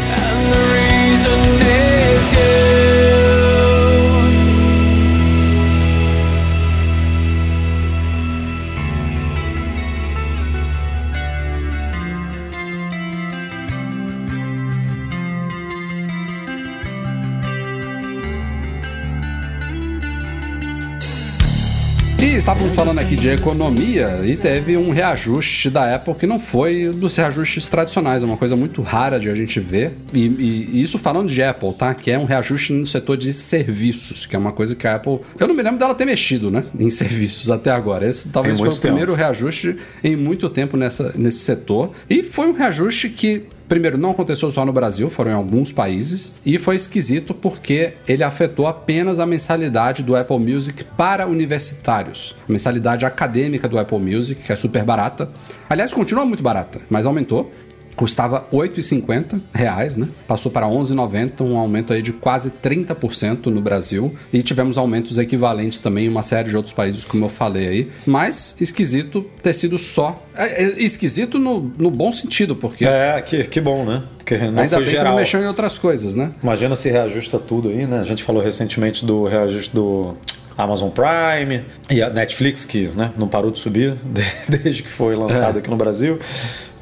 Estávamos 22.42 22.76
falando 22.76 22.98
aqui 22.98 23.16
de 23.16 23.30
economia 23.30 24.20
e 24.24 24.36
teve 24.36 24.76
um 24.76 24.90
reajuste 24.90 25.70
da 25.70 25.94
Apple 25.96 26.16
que 26.16 26.26
não 26.26 26.40
foi 26.40 26.88
dos 26.90 27.16
reajustes 27.16 27.68
tradicionais, 27.68 28.24
é 28.24 28.26
uma 28.26 28.36
coisa 28.36 28.56
muito 28.56 28.82
rara 28.82 29.20
de 29.20 29.30
a 29.30 29.36
gente 29.36 29.60
ver. 29.60 29.92
E, 30.12 30.26
e- 30.26 30.70
e 30.74 30.82
isso 30.82 30.98
falando 30.98 31.30
de 31.30 31.42
Apple, 31.44 31.72
tá? 31.74 31.94
Que 31.94 32.10
é 32.10 32.18
um 32.18 32.26
reajuste 32.26 32.74
no 32.74 32.84
setor 32.86 33.16
de 33.16 33.32
serviços, 33.32 34.26
que 34.26 34.36
é 34.36 34.40
uma 34.40 34.52
coisa 34.52 34.74
que 34.76 34.88
a 34.88 34.96
Apple. 34.96 35.20
Eu 35.40 35.48
não 35.48 35.54
me 35.54 35.62
lembro 35.62 35.78
dela 35.78 35.94
ter 35.94 36.06
mexido, 36.06 36.50
né? 36.50 36.64
Em 36.80 36.90
serviços 36.90 37.50
até 37.52 37.70
agora. 37.70 38.10
Esse 38.10 38.28
talvez 38.30 38.58
foi 38.58 38.68
o 38.70 38.72
tempo. 38.72 38.82
primeiro 38.82 39.14
reajuste 39.14 39.78
em 40.04 40.16
muito 40.16 40.50
tempo 40.50 40.76
nessa, 40.76 41.14
nesse 41.16 41.42
setor. 41.42 41.92
E 42.10 42.24
foi 42.24 42.48
um 42.48 42.54
reajuste 42.54 43.08
que 43.10 43.44
Primeiro, 43.72 43.98
não 43.98 44.12
aconteceu 44.12 44.52
só 44.52 44.66
no 44.66 44.74
Brasil, 44.74 45.10
foram 45.10 45.32
em 45.32 45.34
alguns 45.34 45.72
países. 45.72 46.34
E 46.46 46.60
foi 46.60 46.76
esquisito 46.76 47.34
porque 47.34 47.94
ele 48.06 48.22
afetou 48.22 48.68
apenas 48.68 49.18
a 49.18 49.26
mensalidade 49.26 50.04
do 50.04 50.14
Apple 50.14 50.40
Music 50.40 50.84
para 50.84 51.26
universitários. 51.26 52.36
A 52.50 52.52
mensalidade 52.52 53.06
acadêmica 53.06 53.70
do 53.70 53.80
Apple 53.80 53.98
Music, 53.98 54.42
que 54.42 54.52
é 54.52 54.58
super 54.58 54.84
barata. 54.84 55.32
Aliás, 55.70 55.94
continua 55.94 56.26
muito 56.26 56.44
barata, 56.44 56.82
mas 56.90 57.06
aumentou. 57.06 57.50
Custava 57.96 58.46
8,50 58.52 59.40
reais, 59.54 59.98
né? 59.98 60.08
Passou 60.28 60.52
para 60.52 60.66
R$ 60.66 60.74
11,90, 60.74 61.42
um 61.42 61.58
aumento 61.58 61.94
aí 61.94 62.02
de 62.02 62.12
quase 62.14 62.50
30% 62.64 63.48
no 63.48 63.62
Brasil. 63.62 64.14
E 64.32 64.42
tivemos 64.42 64.78
aumentos 64.78 65.18
equivalentes 65.18 65.80
também 65.80 66.06
em 66.06 66.10
uma 66.10 66.24
série 66.24 66.50
de 66.50 66.56
outros 66.58 66.74
países, 66.74 67.06
como 67.06 67.26
eu 67.26 67.30
falei 67.30 67.68
aí. 67.68 67.92
Mas 68.06 68.56
esquisito 68.60 69.26
ter 69.44 69.54
sido 69.54 69.78
só. 69.78 70.22
É, 70.36 70.64
é 70.64 70.82
esquisito 70.84 71.38
no, 71.38 71.72
no 71.78 71.92
bom 71.92 72.12
sentido, 72.14 72.56
porque 72.56 72.86
É, 72.86 73.22
que, 73.22 73.44
que 73.44 73.60
bom, 73.62 73.84
né? 73.86 74.02
Porque 74.18 74.38
não 74.38 74.46
ainda 74.62 74.68
foi 74.70 74.78
bem 74.78 74.86
que 74.86 74.92
geral. 74.92 75.12
não 75.14 75.20
mexeu 75.20 75.42
em 75.42 75.48
outras 75.48 75.78
coisas, 75.78 76.16
né? 76.16 76.32
Imagina 76.42 76.76
se 76.76 76.90
reajusta 76.90 77.38
tudo 77.38 77.70
aí, 77.70 77.86
né? 77.86 78.00
A 78.00 78.04
gente 78.04 78.24
falou 78.24 78.42
recentemente 78.42 79.06
do 79.06 79.26
reajuste 79.26 79.74
do 79.76 80.16
Amazon 80.58 80.90
Prime 80.90 81.64
e 81.90 82.02
a 82.02 82.10
Netflix, 82.10 82.64
que 82.66 82.88
né, 82.96 83.12
não 83.18 83.28
parou 83.28 83.52
de 83.52 83.60
subir 83.60 83.94
de- 84.04 84.24
desde 84.58 84.84
que 84.84 84.90
foi 84.90 85.16
lançado 85.16 85.58
aqui 85.60 85.70
no 85.70 85.76
Brasil. 85.76 86.20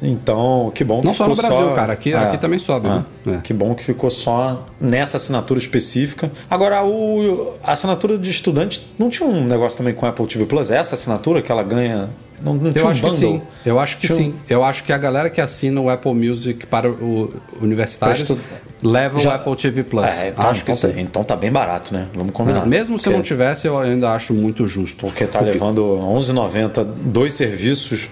Então, 0.02 0.72
que 0.74 0.82
bom 0.82 1.00
que 1.00 1.06
É. 1.06 1.10
Não 1.10 1.14
só 1.14 1.28
no 1.28 1.34
Brasil, 1.36 1.70
cara. 1.74 1.92
Aqui- 1.92 2.14
aqui 2.14 2.38
também 2.38 2.58
sobe, 2.58 2.88
né? 2.88 3.04
É. 3.26 3.36
Que 3.42 3.52
bom 3.52 3.74
que 3.74 3.84
ficou 3.84 4.10
só 4.10 4.64
nessa 4.80 5.16
assinatura 5.18 5.58
específica. 5.58 6.30
Agora, 6.50 6.82
o, 6.84 7.54
a 7.62 7.72
assinatura 7.72 8.16
de 8.16 8.30
estudante 8.30 8.86
não 8.98 9.10
tinha 9.10 9.28
um 9.28 9.44
negócio 9.44 9.76
também 9.76 9.92
com 9.94 10.06
Apple 10.06 10.26
TV 10.26 10.46
Plus? 10.46 10.70
Essa 10.70 10.94
assinatura 10.94 11.42
que 11.42 11.52
ela 11.52 11.62
ganha. 11.62 12.08
Não, 12.42 12.54
não 12.54 12.70
tinha 12.70 12.80
Eu 12.82 12.86
um 12.86 12.90
acho 12.90 13.02
que 13.02 13.10
bundle? 13.10 13.32
sim. 13.34 13.42
Eu 13.66 13.78
acho 13.78 13.98
que 13.98 14.06
Tinha 14.06 14.16
sim. 14.18 14.34
Eu 14.48 14.64
acho 14.64 14.82
que 14.84 14.92
a 14.94 14.96
galera 14.96 15.28
que 15.28 15.42
assina 15.42 15.78
o 15.78 15.90
Apple 15.90 16.14
Music 16.14 16.66
para 16.66 16.88
o 16.90 17.30
universitário 17.60 18.14
estu- 18.16 18.38
leva 18.82 19.18
Já- 19.18 19.32
o 19.32 19.34
Apple 19.34 19.56
TV 19.56 19.82
Plus. 19.84 20.10
É, 20.18 20.28
então, 20.28 20.48
acho 20.48 20.64
que 20.64 20.72
então, 20.72 20.88
sim. 20.90 20.94
tá, 20.96 21.00
então 21.02 21.22
tá 21.22 21.36
bem 21.36 21.52
barato, 21.52 21.92
né? 21.92 22.06
Vamos 22.14 22.32
combinar. 22.32 22.64
Mesmo 22.64 22.96
se 22.98 23.04
Porque- 23.04 23.16
não 23.18 23.22
tivesse, 23.22 23.66
eu 23.66 23.78
ainda 23.78 24.12
acho 24.12 24.32
muito 24.32 24.66
justo. 24.66 25.04
Porque 25.04 25.26
tá 25.26 25.38
levando 25.40 25.82
11,90 25.98 26.82
dois 26.82 27.34
serviços 27.34 28.08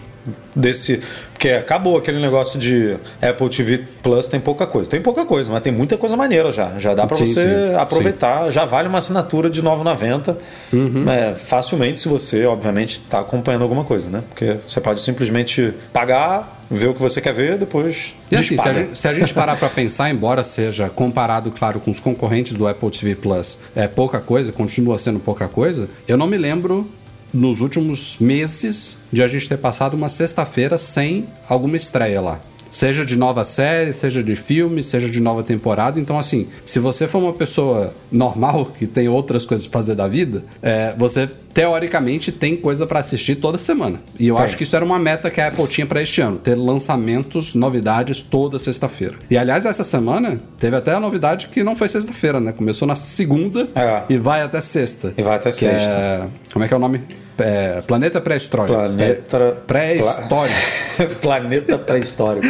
desse. 0.54 1.02
Porque 1.32 1.50
acabou 1.50 1.96
aquele 1.96 2.20
negócio 2.20 2.58
de 2.58 2.96
Apple 3.22 3.48
TV 3.48 3.84
Plus, 4.02 4.26
tem 4.26 4.40
pouca 4.40 4.66
coisa. 4.66 4.90
Tem 4.90 5.00
pouca 5.00 5.24
coisa, 5.24 5.52
mas 5.52 5.62
tem 5.62 5.72
muita 5.72 5.96
coisa 5.96 6.16
maneira 6.16 6.50
já. 6.50 6.76
Já 6.78 6.94
dá 6.94 7.06
Sim, 7.14 7.26
você 7.26 7.42
sim, 7.42 7.74
aproveitar. 7.76 8.50
Já 8.50 8.64
vale 8.64 8.88
uma 8.88 8.98
assinatura 8.98 9.48
de 9.48 9.62
9,90 9.62 10.36
Uhum. 10.72 11.04
né, 11.04 11.34
facilmente, 11.36 12.00
se 12.00 12.08
você, 12.08 12.44
obviamente, 12.44 12.98
tá 13.00 13.20
acompanhando 13.20 13.62
alguma 13.62 13.84
coisa, 13.84 14.10
né? 14.10 14.22
Porque 14.28 14.56
você 14.66 14.80
pode 14.80 15.00
simplesmente 15.00 15.72
pagar, 15.92 16.60
ver 16.68 16.88
o 16.88 16.94
que 16.94 17.00
você 17.00 17.20
quer 17.20 17.32
ver, 17.32 17.56
depois. 17.56 18.14
E 18.30 18.34
assim, 18.34 18.58
se 18.58 18.68
a, 18.68 18.72
gente, 18.72 18.98
se 18.98 19.08
a 19.08 19.14
gente 19.14 19.32
parar 19.32 19.56
pra 19.56 19.68
pensar, 19.68 20.10
embora 20.10 20.42
seja 20.42 20.90
comparado, 20.90 21.50
claro, 21.52 21.78
com 21.80 21.90
os 21.90 22.00
concorrentes 22.00 22.54
do 22.54 22.66
Apple 22.66 22.90
TV 22.90 23.14
Plus, 23.14 23.58
é 23.76 23.86
pouca 23.86 24.20
coisa, 24.20 24.50
continua 24.50 24.98
sendo 24.98 25.18
pouca 25.20 25.46
coisa, 25.48 25.88
eu 26.06 26.16
não 26.16 26.26
me 26.26 26.36
lembro 26.36 26.88
nos 27.32 27.60
últimos 27.60 28.16
meses 28.18 28.96
de 29.12 29.22
a 29.22 29.28
gente 29.28 29.48
ter 29.48 29.58
passado 29.58 29.94
uma 29.94 30.08
sexta-feira 30.08 30.78
sem 30.78 31.26
alguma 31.48 31.76
estreia 31.76 32.20
lá. 32.20 32.40
Seja 32.70 33.04
de 33.04 33.16
nova 33.16 33.44
série, 33.44 33.92
seja 33.92 34.22
de 34.22 34.36
filme, 34.36 34.82
seja 34.82 35.08
de 35.08 35.20
nova 35.20 35.42
temporada. 35.42 35.98
Então, 35.98 36.18
assim, 36.18 36.46
se 36.64 36.78
você 36.78 37.06
for 37.08 37.18
uma 37.18 37.32
pessoa 37.32 37.92
normal, 38.12 38.66
que 38.78 38.86
tem 38.86 39.08
outras 39.08 39.44
coisas 39.44 39.66
pra 39.66 39.80
fazer 39.80 39.94
da 39.94 40.06
vida, 40.06 40.42
é, 40.62 40.92
você 40.96 41.28
teoricamente 41.54 42.30
tem 42.30 42.56
coisa 42.56 42.86
pra 42.86 43.00
assistir 43.00 43.36
toda 43.36 43.58
semana. 43.58 44.00
E 44.18 44.28
eu 44.28 44.36
Tem. 44.36 44.44
acho 44.44 44.56
que 44.56 44.62
isso 44.62 44.76
era 44.76 44.84
uma 44.84 44.98
meta 44.98 45.28
que 45.30 45.40
a 45.40 45.48
Apple 45.48 45.66
tinha 45.66 45.86
pra 45.86 46.00
este 46.02 46.20
ano, 46.20 46.36
ter 46.38 46.54
lançamentos, 46.54 47.54
novidades 47.54 48.22
toda 48.22 48.58
sexta-feira. 48.58 49.16
E 49.28 49.36
aliás, 49.36 49.66
essa 49.66 49.82
semana 49.82 50.40
teve 50.58 50.76
até 50.76 50.92
a 50.92 51.00
novidade 51.00 51.48
que 51.48 51.64
não 51.64 51.74
foi 51.74 51.88
sexta-feira, 51.88 52.38
né? 52.38 52.52
Começou 52.52 52.86
na 52.86 52.94
segunda 52.94 53.68
É. 53.74 54.02
e 54.08 54.16
vai 54.18 54.42
até 54.42 54.60
sexta. 54.60 55.12
E 55.16 55.22
vai 55.22 55.36
até 55.36 55.50
Que 55.50 55.56
sexta. 55.56 55.90
é- 55.90 56.26
como 56.52 56.64
é 56.64 56.68
que 56.68 56.74
é 56.74 56.76
o 56.76 56.80
nome? 56.80 57.00
É, 57.38 57.80
Planeta 57.86 58.20
Pré-Histórico. 58.20 58.74
Planeta. 58.74 59.56
Pré-Histórico. 59.66 60.56
Planeta 61.22 61.78
pré-histórico. 61.78 62.46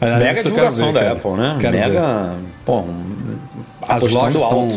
Aliás, 0.00 0.20
Mega 0.36 0.42
divulgação 0.42 0.86
ver, 0.88 0.92
da 0.94 1.00
cara. 1.00 1.12
Apple, 1.12 1.30
né? 1.32 1.56
Quero 1.60 1.76
Mega. 1.78 2.34
Pô, 2.64 2.80
um- 2.80 3.29
As 3.90 4.12
lojas 4.12 4.42
estão. 4.42 4.68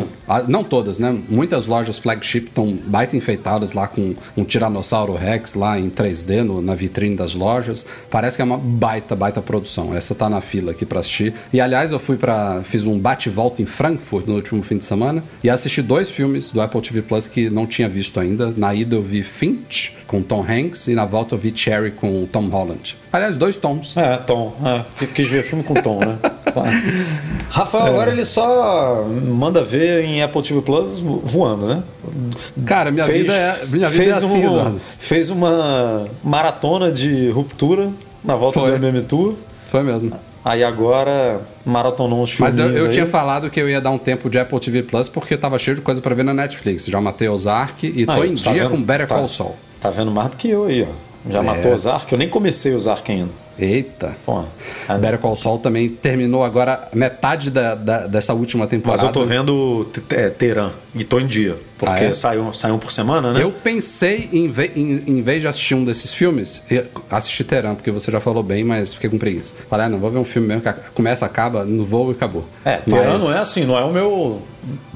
Não 0.48 0.64
todas, 0.64 1.00
né? 1.00 1.16
Muitas 1.30 1.66
lojas 1.68 1.98
flagship 1.98 2.46
estão 2.48 2.78
baita 2.86 3.16
enfeitadas 3.16 3.74
lá 3.74 3.88
com 3.88 4.16
um 4.36 4.44
Tiranossauro 4.44 5.14
Rex 5.14 5.54
lá 5.54 5.80
em 5.80 5.90
3D 5.90 6.44
no- 6.44 6.62
na 6.62 6.76
vitrine 6.76 7.16
das 7.16 7.36
lojas. 7.36 7.86
Parece 8.10 8.38
que 8.38 8.42
é 8.42 8.46
uma 8.46 8.58
baita, 8.58 9.16
baita 9.16 9.42
produção. 9.42 9.96
Essa 9.96 10.16
tá 10.16 10.30
na 10.30 10.42
fila 10.42 10.72
aqui 10.72 10.86
pra 10.86 11.00
assistir. 11.00 11.34
E 11.52 11.60
aliás, 11.62 11.92
eu 11.92 12.00
fui 12.00 12.18
para 12.18 12.62
Fiz 12.64 12.86
um 12.86 12.98
bate-volta 13.00 13.62
em 13.62 13.66
Frankfurt 13.66 14.26
no 14.28 14.36
último 14.36 14.62
fim 14.64 14.78
de 14.78 14.86
semana 14.86 15.24
e 15.44 15.50
assisti 15.50 15.82
dois 15.82 16.10
filmes 16.10 16.50
do 16.52 16.62
Apple 16.62 16.82
TV 16.82 17.02
Plus 17.02 17.28
que 17.28 17.50
não 17.50 17.66
tinha 17.68 17.88
visto 17.90 18.20
ainda. 18.20 18.54
Na 18.56 18.74
ida 18.74 18.96
eu 18.96 19.02
vi 19.04 19.24
Finch 19.24 19.94
com 20.14 20.22
Tom 20.22 20.46
Hanks 20.48 20.88
e 20.88 20.94
na 20.94 21.06
volta 21.06 21.34
eu 21.34 21.40
vi 21.40 21.52
Cherry 21.56 21.90
com 21.90 22.28
Tom 22.32 22.48
Holland. 22.50 22.96
Aliás, 23.12 23.36
dois 23.36 23.58
Toms. 23.58 23.98
É, 23.98 24.18
Tom. 24.18 24.54
É, 24.64 25.06
quis 25.08 25.28
ver 25.28 25.42
filme 25.42 25.64
com 25.64 25.74
Tom, 25.74 26.00
né? 26.02 26.18
Rafael, 27.50 27.86
agora 27.88 28.12
ele 28.12 28.24
só 28.26 29.04
manda 29.10 29.64
ver 29.64 30.04
em 30.06 30.22
Apple 30.22 30.42
TV 30.44 30.62
Plus 30.62 31.00
vo- 31.00 31.20
voando, 31.24 31.68
né? 31.68 31.84
Cara, 32.66 32.92
minha 32.92 33.06
vida 33.06 33.34
é, 33.34 33.66
minha 33.68 33.90
vida 33.90 34.04
fez, 34.04 34.10
é 34.10 34.14
assim, 34.14 34.46
um- 34.48 34.52
Eduardo. 34.58 34.82
fez 35.00 35.30
uma 35.32 36.08
maratona 36.24 36.92
de 36.92 37.30
ruptura 37.32 37.90
na 38.24 38.36
volta 38.36 38.60
Foi. 38.60 38.70
do 38.78 38.86
MM 38.86 39.02
Tour. 39.02 39.34
Foi 39.72 39.82
mesmo. 39.82 40.12
Aí 40.46 40.64
agora 40.64 41.42
maratonou 41.66 42.22
uns 42.22 42.38
Mas 42.38 42.56
filmes. 42.56 42.74
eu, 42.76 42.82
eu 42.82 42.86
aí. 42.88 42.92
tinha 42.94 43.06
falado 43.08 43.50
que 43.50 43.60
eu 43.60 43.68
ia 43.70 43.80
dar 43.82 43.92
um 43.92 43.98
tempo 43.98 44.30
de 44.30 44.38
Apple 44.38 44.60
TV 44.60 44.84
Plus 44.84 45.08
porque 45.10 45.34
eu 45.34 45.38
tava 45.40 45.58
cheio 45.58 45.76
de 45.76 45.82
coisa 45.82 46.02
pra 46.02 46.14
ver 46.14 46.24
na 46.24 46.34
Netflix. 46.34 46.86
Já 46.86 47.00
matei 47.02 47.30
Ozark 47.30 47.88
e 47.88 48.04
Ah, 48.08 48.16
tô 48.16 48.24
em 48.26 48.36
tá 48.36 48.52
dia 48.52 48.64
vendo? 48.64 48.72
com 48.72 48.82
Better 48.84 49.08
Tá- 49.08 49.16
Call 49.16 49.28
Saul. 49.28 49.56
Tá 49.84 49.90
vendo 49.92 50.10
mais 50.12 50.30
do 50.32 50.38
que 50.38 50.50
eu 50.50 50.64
aí, 50.66 50.82
ó. 50.90 51.32
Já 51.32 51.42
matou 51.44 51.74
Ozark? 51.74 52.12
Eu 52.12 52.18
nem 52.18 52.28
comecei 52.28 52.74
o 52.74 52.78
Ozark 52.78 53.10
ainda. 53.12 53.30
Eita. 53.58 54.16
Pô, 54.26 54.44
a- 54.90 54.98
Better 54.98 55.20
Call 55.20 55.36
Saul 55.36 55.60
também 55.60 55.88
terminou 55.88 56.44
agora 56.44 56.88
metade 56.94 57.52
da, 57.52 57.76
da- 57.76 58.08
dessa 58.08 58.34
última 58.34 58.64
Mas 58.64 58.72
temporada. 58.72 59.06
eu 59.06 59.12
tô 59.12 59.24
vendo 59.24 59.88
é, 60.10 60.30
Teran 60.30 60.72
e 60.96 61.04
tô 61.04 61.20
em 61.20 61.28
dia. 61.28 61.56
Porque 61.78 62.04
Ah, 62.06 62.08
é? 62.10 62.14
saiu, 62.14 62.52
saiu 62.54 62.76
um 62.76 62.80
por 62.80 62.92
semana, 62.92 63.32
né? 63.32 63.44
Eu 63.44 63.52
pensei, 63.52 64.28
em, 64.34 64.50
ve- 64.50 64.72
em, 64.76 65.04
em 65.06 65.22
vez 65.22 65.42
de 65.42 65.48
assistir 65.48 65.76
um 65.76 65.86
desses 65.86 66.12
filmes, 66.14 66.64
assistir 67.10 67.44
Teran, 67.44 67.76
porque 67.76 67.92
você 67.92 68.12
já 68.12 68.20
falou 68.20 68.42
bem, 68.42 68.64
mas 68.64 68.94
fiquei 68.94 69.10
com 69.10 69.18
preguiça. 69.20 69.54
Falei, 69.70 69.86
ah, 69.86 69.90
não, 69.90 70.00
vou 70.00 70.10
ver 70.10 70.18
um 70.18 70.26
filme 70.26 70.48
mesmo 70.48 70.62
que 70.64 70.74
começa, 70.94 71.26
acaba, 71.26 71.64
no 71.64 71.86
voo 71.86 72.10
e 72.10 72.14
acabou. 72.14 72.46
É, 72.66 72.78
Teran 72.78 73.14
Mas- 73.14 73.24
não 73.24 73.32
é 73.34 73.38
assim, 73.38 73.66
não 73.66 73.78
é 73.78 73.84
o 73.86 73.92
meu 73.94 74.42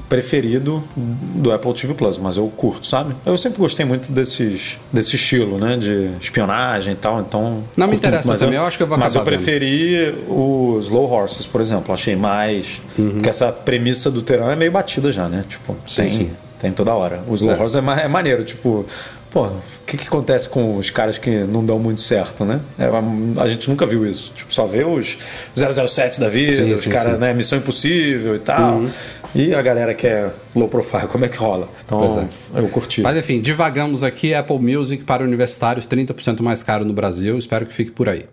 preferido 0.08 0.82
do 0.96 1.52
Apple 1.52 1.72
TV 1.74 1.94
Plus, 1.94 2.16
mas 2.18 2.36
eu 2.36 2.46
curto, 2.48 2.86
sabe? 2.86 3.14
Eu 3.26 3.36
sempre 3.36 3.58
gostei 3.58 3.84
muito 3.84 4.10
desses, 4.10 4.78
desse 4.92 5.16
estilo, 5.16 5.58
né? 5.58 5.76
De 5.76 6.10
espionagem 6.20 6.94
e 6.94 6.96
tal, 6.96 7.20
então. 7.20 7.62
Não 7.76 7.86
me 7.88 7.96
interessa 7.96 8.28
muito, 8.28 8.28
mas 8.28 8.40
também, 8.40 8.56
eu 8.58 8.64
acho 8.66 8.76
que 8.76 8.82
eu 8.82 8.86
vou 8.86 8.96
Mas 8.98 9.14
eu 9.14 9.22
vendo. 9.24 9.34
preferi 9.34 10.14
os 10.28 10.86
Slow 10.86 11.10
Horses, 11.10 11.46
por 11.46 11.60
exemplo. 11.60 11.92
Achei 11.92 12.16
mais. 12.16 12.80
Uhum. 12.98 13.10
Porque 13.12 13.28
essa 13.28 13.52
premissa 13.52 14.10
do 14.10 14.22
Teran 14.22 14.50
é 14.52 14.56
meio 14.56 14.72
batida 14.72 15.12
já, 15.12 15.28
né? 15.28 15.44
Tipo, 15.48 15.76
Sim, 15.86 16.02
tem, 16.02 16.10
sim. 16.10 16.30
tem 16.58 16.72
toda 16.72 16.94
hora. 16.94 17.20
Os 17.28 17.40
Slow 17.40 17.54
É. 17.54 17.60
Horses 17.60 17.76
é, 17.76 17.80
ma- 17.80 18.00
é 18.00 18.08
maneiro, 18.08 18.44
tipo. 18.44 18.86
Pô, 19.30 19.44
o 19.44 19.52
que, 19.86 19.98
que 19.98 20.06
acontece 20.08 20.48
com 20.48 20.78
os 20.78 20.88
caras 20.88 21.18
que 21.18 21.28
não 21.30 21.62
dão 21.62 21.78
muito 21.78 22.00
certo, 22.00 22.46
né? 22.46 22.60
É, 22.78 22.86
a, 23.38 23.46
gente 23.46 23.68
nunca 23.68 23.84
viu 23.84 24.06
isso. 24.06 24.32
Tipo, 24.34 24.54
só 24.54 24.66
vê 24.66 24.84
os 24.84 25.18
007 25.54 26.18
da 26.18 26.30
vida, 26.30 26.52
Sim, 26.64 26.72
os 26.72 26.86
caras, 26.86 27.18
né? 27.20 27.34
Missão 27.34 27.58
Impossível 27.58 28.34
e 28.34 28.38
tal. 28.38 28.84
E 29.34 29.54
a 29.54 29.60
galera 29.60 29.94
que 29.94 30.06
é 30.06 30.30
low 30.54 30.68
profile, 30.68 31.06
como 31.06 31.24
é 31.24 31.28
que 31.28 31.36
rola? 31.36 31.68
Então, 31.84 32.02
é. 32.04 32.60
eu 32.60 32.68
curti. 32.68 33.02
Mas 33.02 33.16
enfim, 33.16 33.40
divagamos 33.40 34.02
aqui 34.02 34.34
Apple 34.34 34.58
Music 34.58 35.04
para 35.04 35.22
universitários, 35.22 35.86
30% 35.86 36.40
mais 36.40 36.62
caro 36.62 36.84
no 36.84 36.92
Brasil. 36.92 37.36
Espero 37.36 37.66
que 37.66 37.72
fique 37.72 37.90
por 37.90 38.08
aí. 38.08 38.24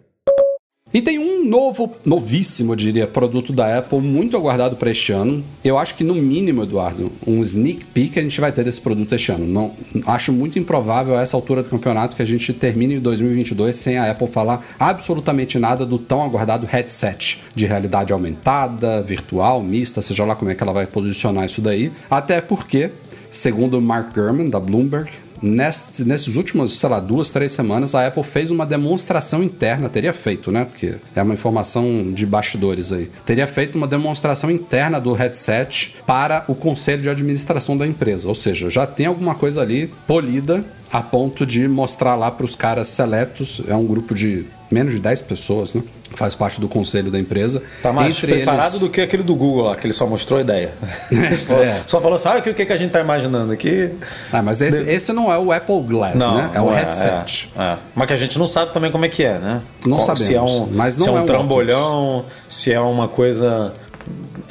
E 0.96 1.02
tem 1.02 1.20
um 1.20 1.44
novo, 1.46 1.94
novíssimo, 2.06 2.72
eu 2.72 2.76
diria, 2.78 3.06
produto 3.06 3.52
da 3.52 3.80
Apple, 3.80 4.00
muito 4.00 4.38
aguardado 4.38 4.78
para 4.78 4.90
este 4.90 5.12
ano. 5.12 5.44
Eu 5.62 5.78
acho 5.78 5.94
que, 5.94 6.06
no 6.06 6.16
mínimo, 6.16 6.64
Eduardo, 6.64 7.12
um 7.28 7.42
sneak 7.42 7.84
peek 7.88 8.18
a 8.18 8.22
gente 8.22 8.40
vai 8.40 8.50
ter 8.50 8.64
desse 8.64 8.80
produto 8.80 9.14
este 9.14 9.30
ano. 9.30 9.46
Não, 9.46 9.74
acho 10.08 10.32
muito 10.32 10.58
improvável 10.58 11.18
a 11.18 11.22
essa 11.22 11.36
altura 11.36 11.62
do 11.62 11.68
campeonato 11.68 12.16
que 12.16 12.22
a 12.22 12.26
gente 12.26 12.54
termine 12.54 12.96
em 12.96 13.00
2022 13.02 13.76
sem 13.76 13.98
a 13.98 14.10
Apple 14.10 14.30
falar 14.30 14.66
absolutamente 14.80 15.60
nada 15.60 15.86
do 15.86 16.00
tão 16.00 16.24
aguardado 16.24 16.66
headset 16.66 17.42
de 17.54 17.66
realidade 17.66 18.14
aumentada, 18.14 19.02
virtual, 19.02 19.62
mista, 19.62 20.02
seja 20.02 20.24
lá 20.24 20.34
como 20.34 20.50
é 20.50 20.56
que 20.56 20.64
ela 20.64 20.72
vai 20.72 20.88
posicionar 20.88 21.44
isso 21.44 21.60
daí. 21.60 21.92
Até 22.10 22.40
porque 22.40 22.90
Segundo 23.36 23.82
Mark 23.82 24.16
Gurman, 24.16 24.50
da 24.50 24.62
Bloomberg, 24.62 25.12
nesse, 25.42 26.04
nesses 26.06 26.36
últimos, 26.36 26.78
sei 26.78 26.90
lá, 26.90 27.00
duas, 27.00 27.32
três 27.32 27.52
semanas, 27.52 27.96
a 27.96 28.08
Apple 28.08 28.24
fez 28.24 28.52
uma 28.52 28.66
demonstração 28.66 29.44
interna, 29.44 29.90
teria 29.90 30.14
feito, 30.14 30.52
né? 30.52 30.66
Porque 30.66 30.96
é 31.16 31.22
uma 31.22 31.34
informação 31.34 32.12
de 32.12 32.26
bastidores 32.26 32.92
aí. 32.92 33.10
Teria 33.26 33.48
feito 33.48 33.76
uma 33.76 33.88
demonstração 33.88 34.50
interna 34.50 35.00
do 35.00 35.14
headset 35.14 35.96
para 36.06 36.46
o 36.48 36.56
conselho 36.56 37.02
de 37.02 37.10
administração 37.10 37.78
da 37.78 37.86
empresa. 37.86 38.28
Ou 38.28 38.36
seja, 38.36 38.70
já 38.70 38.86
tem 38.88 39.06
alguma 39.06 39.36
coisa 39.36 39.62
ali 39.62 39.92
polida 40.08 40.64
a 40.92 41.02
ponto 41.02 41.46
de 41.46 41.68
mostrar 41.68 42.16
lá 42.16 42.32
para 42.32 42.46
os 42.46 42.56
caras 42.56 42.88
seletos. 42.88 43.62
É 43.68 43.76
um 43.76 43.86
grupo 43.86 44.14
de 44.14 44.46
menos 44.72 44.94
de 44.94 45.00
10 45.00 45.22
pessoas, 45.22 45.74
né? 45.74 45.82
Faz 46.16 46.34
parte 46.34 46.62
do 46.62 46.68
conselho 46.70 47.12
da 47.12 47.20
empresa. 47.20 47.62
Tá 47.84 47.92
mais 47.92 48.16
Entre 48.16 48.28
preparado 48.28 48.70
eles- 48.70 48.80
do 48.80 48.90
que 48.90 49.02
aquele 49.02 49.22
do 49.24 49.36
Google 49.36 49.64
lá, 49.66 49.76
que 49.76 49.86
ele 49.86 49.94
só 49.94 50.08
mostrou 50.08 50.40
a 50.40 50.42
ideia. 50.42 50.72
só, 51.38 51.58
É. 51.62 51.82
só 51.86 52.00
falou 52.00 52.16
assim: 52.16 52.30
olha 52.30 52.38
aqui 52.40 52.50
o 52.50 52.54
que, 52.54 52.66
que 52.66 52.72
a 52.74 52.78
gente 52.78 52.92
tá 52.92 53.02
imaginando 53.02 53.52
aqui. 53.52 53.92
Ah, 54.32 54.42
mas 54.42 54.62
esse, 54.62 54.82
esse 54.90 55.12
não 55.12 55.32
é 55.32 55.38
o 55.38 55.52
Apple 55.52 55.82
Glass, 55.82 56.16
né? 56.16 56.52
É 56.54 56.62
o 56.62 56.66
não 56.68 56.74
headset. 56.74 57.52
é, 57.58 57.62
é. 57.62 57.78
Mas 57.94 58.08
que 58.08 58.14
a 58.14 58.18
gente 58.18 58.40
não 58.40 58.48
sabe 58.48 58.72
também 58.72 58.92
como 58.92 59.04
é 59.04 59.10
que 59.10 59.24
é, 59.26 59.38
né? 59.40 59.62
Não 59.86 59.98
Qual- 59.98 60.16
Se 60.16 60.34
é 60.34 60.42
um, 60.42 60.48
sabemos, 60.48 60.72
mas 60.76 60.96
não 60.98 61.04
se 61.04 61.10
é 61.10 61.14
um 61.14 61.20
é 61.20 61.26
trambolhão, 61.26 62.26
se 62.48 62.72
é 62.72 62.80
uma 62.80 63.08
coisa 63.10 63.74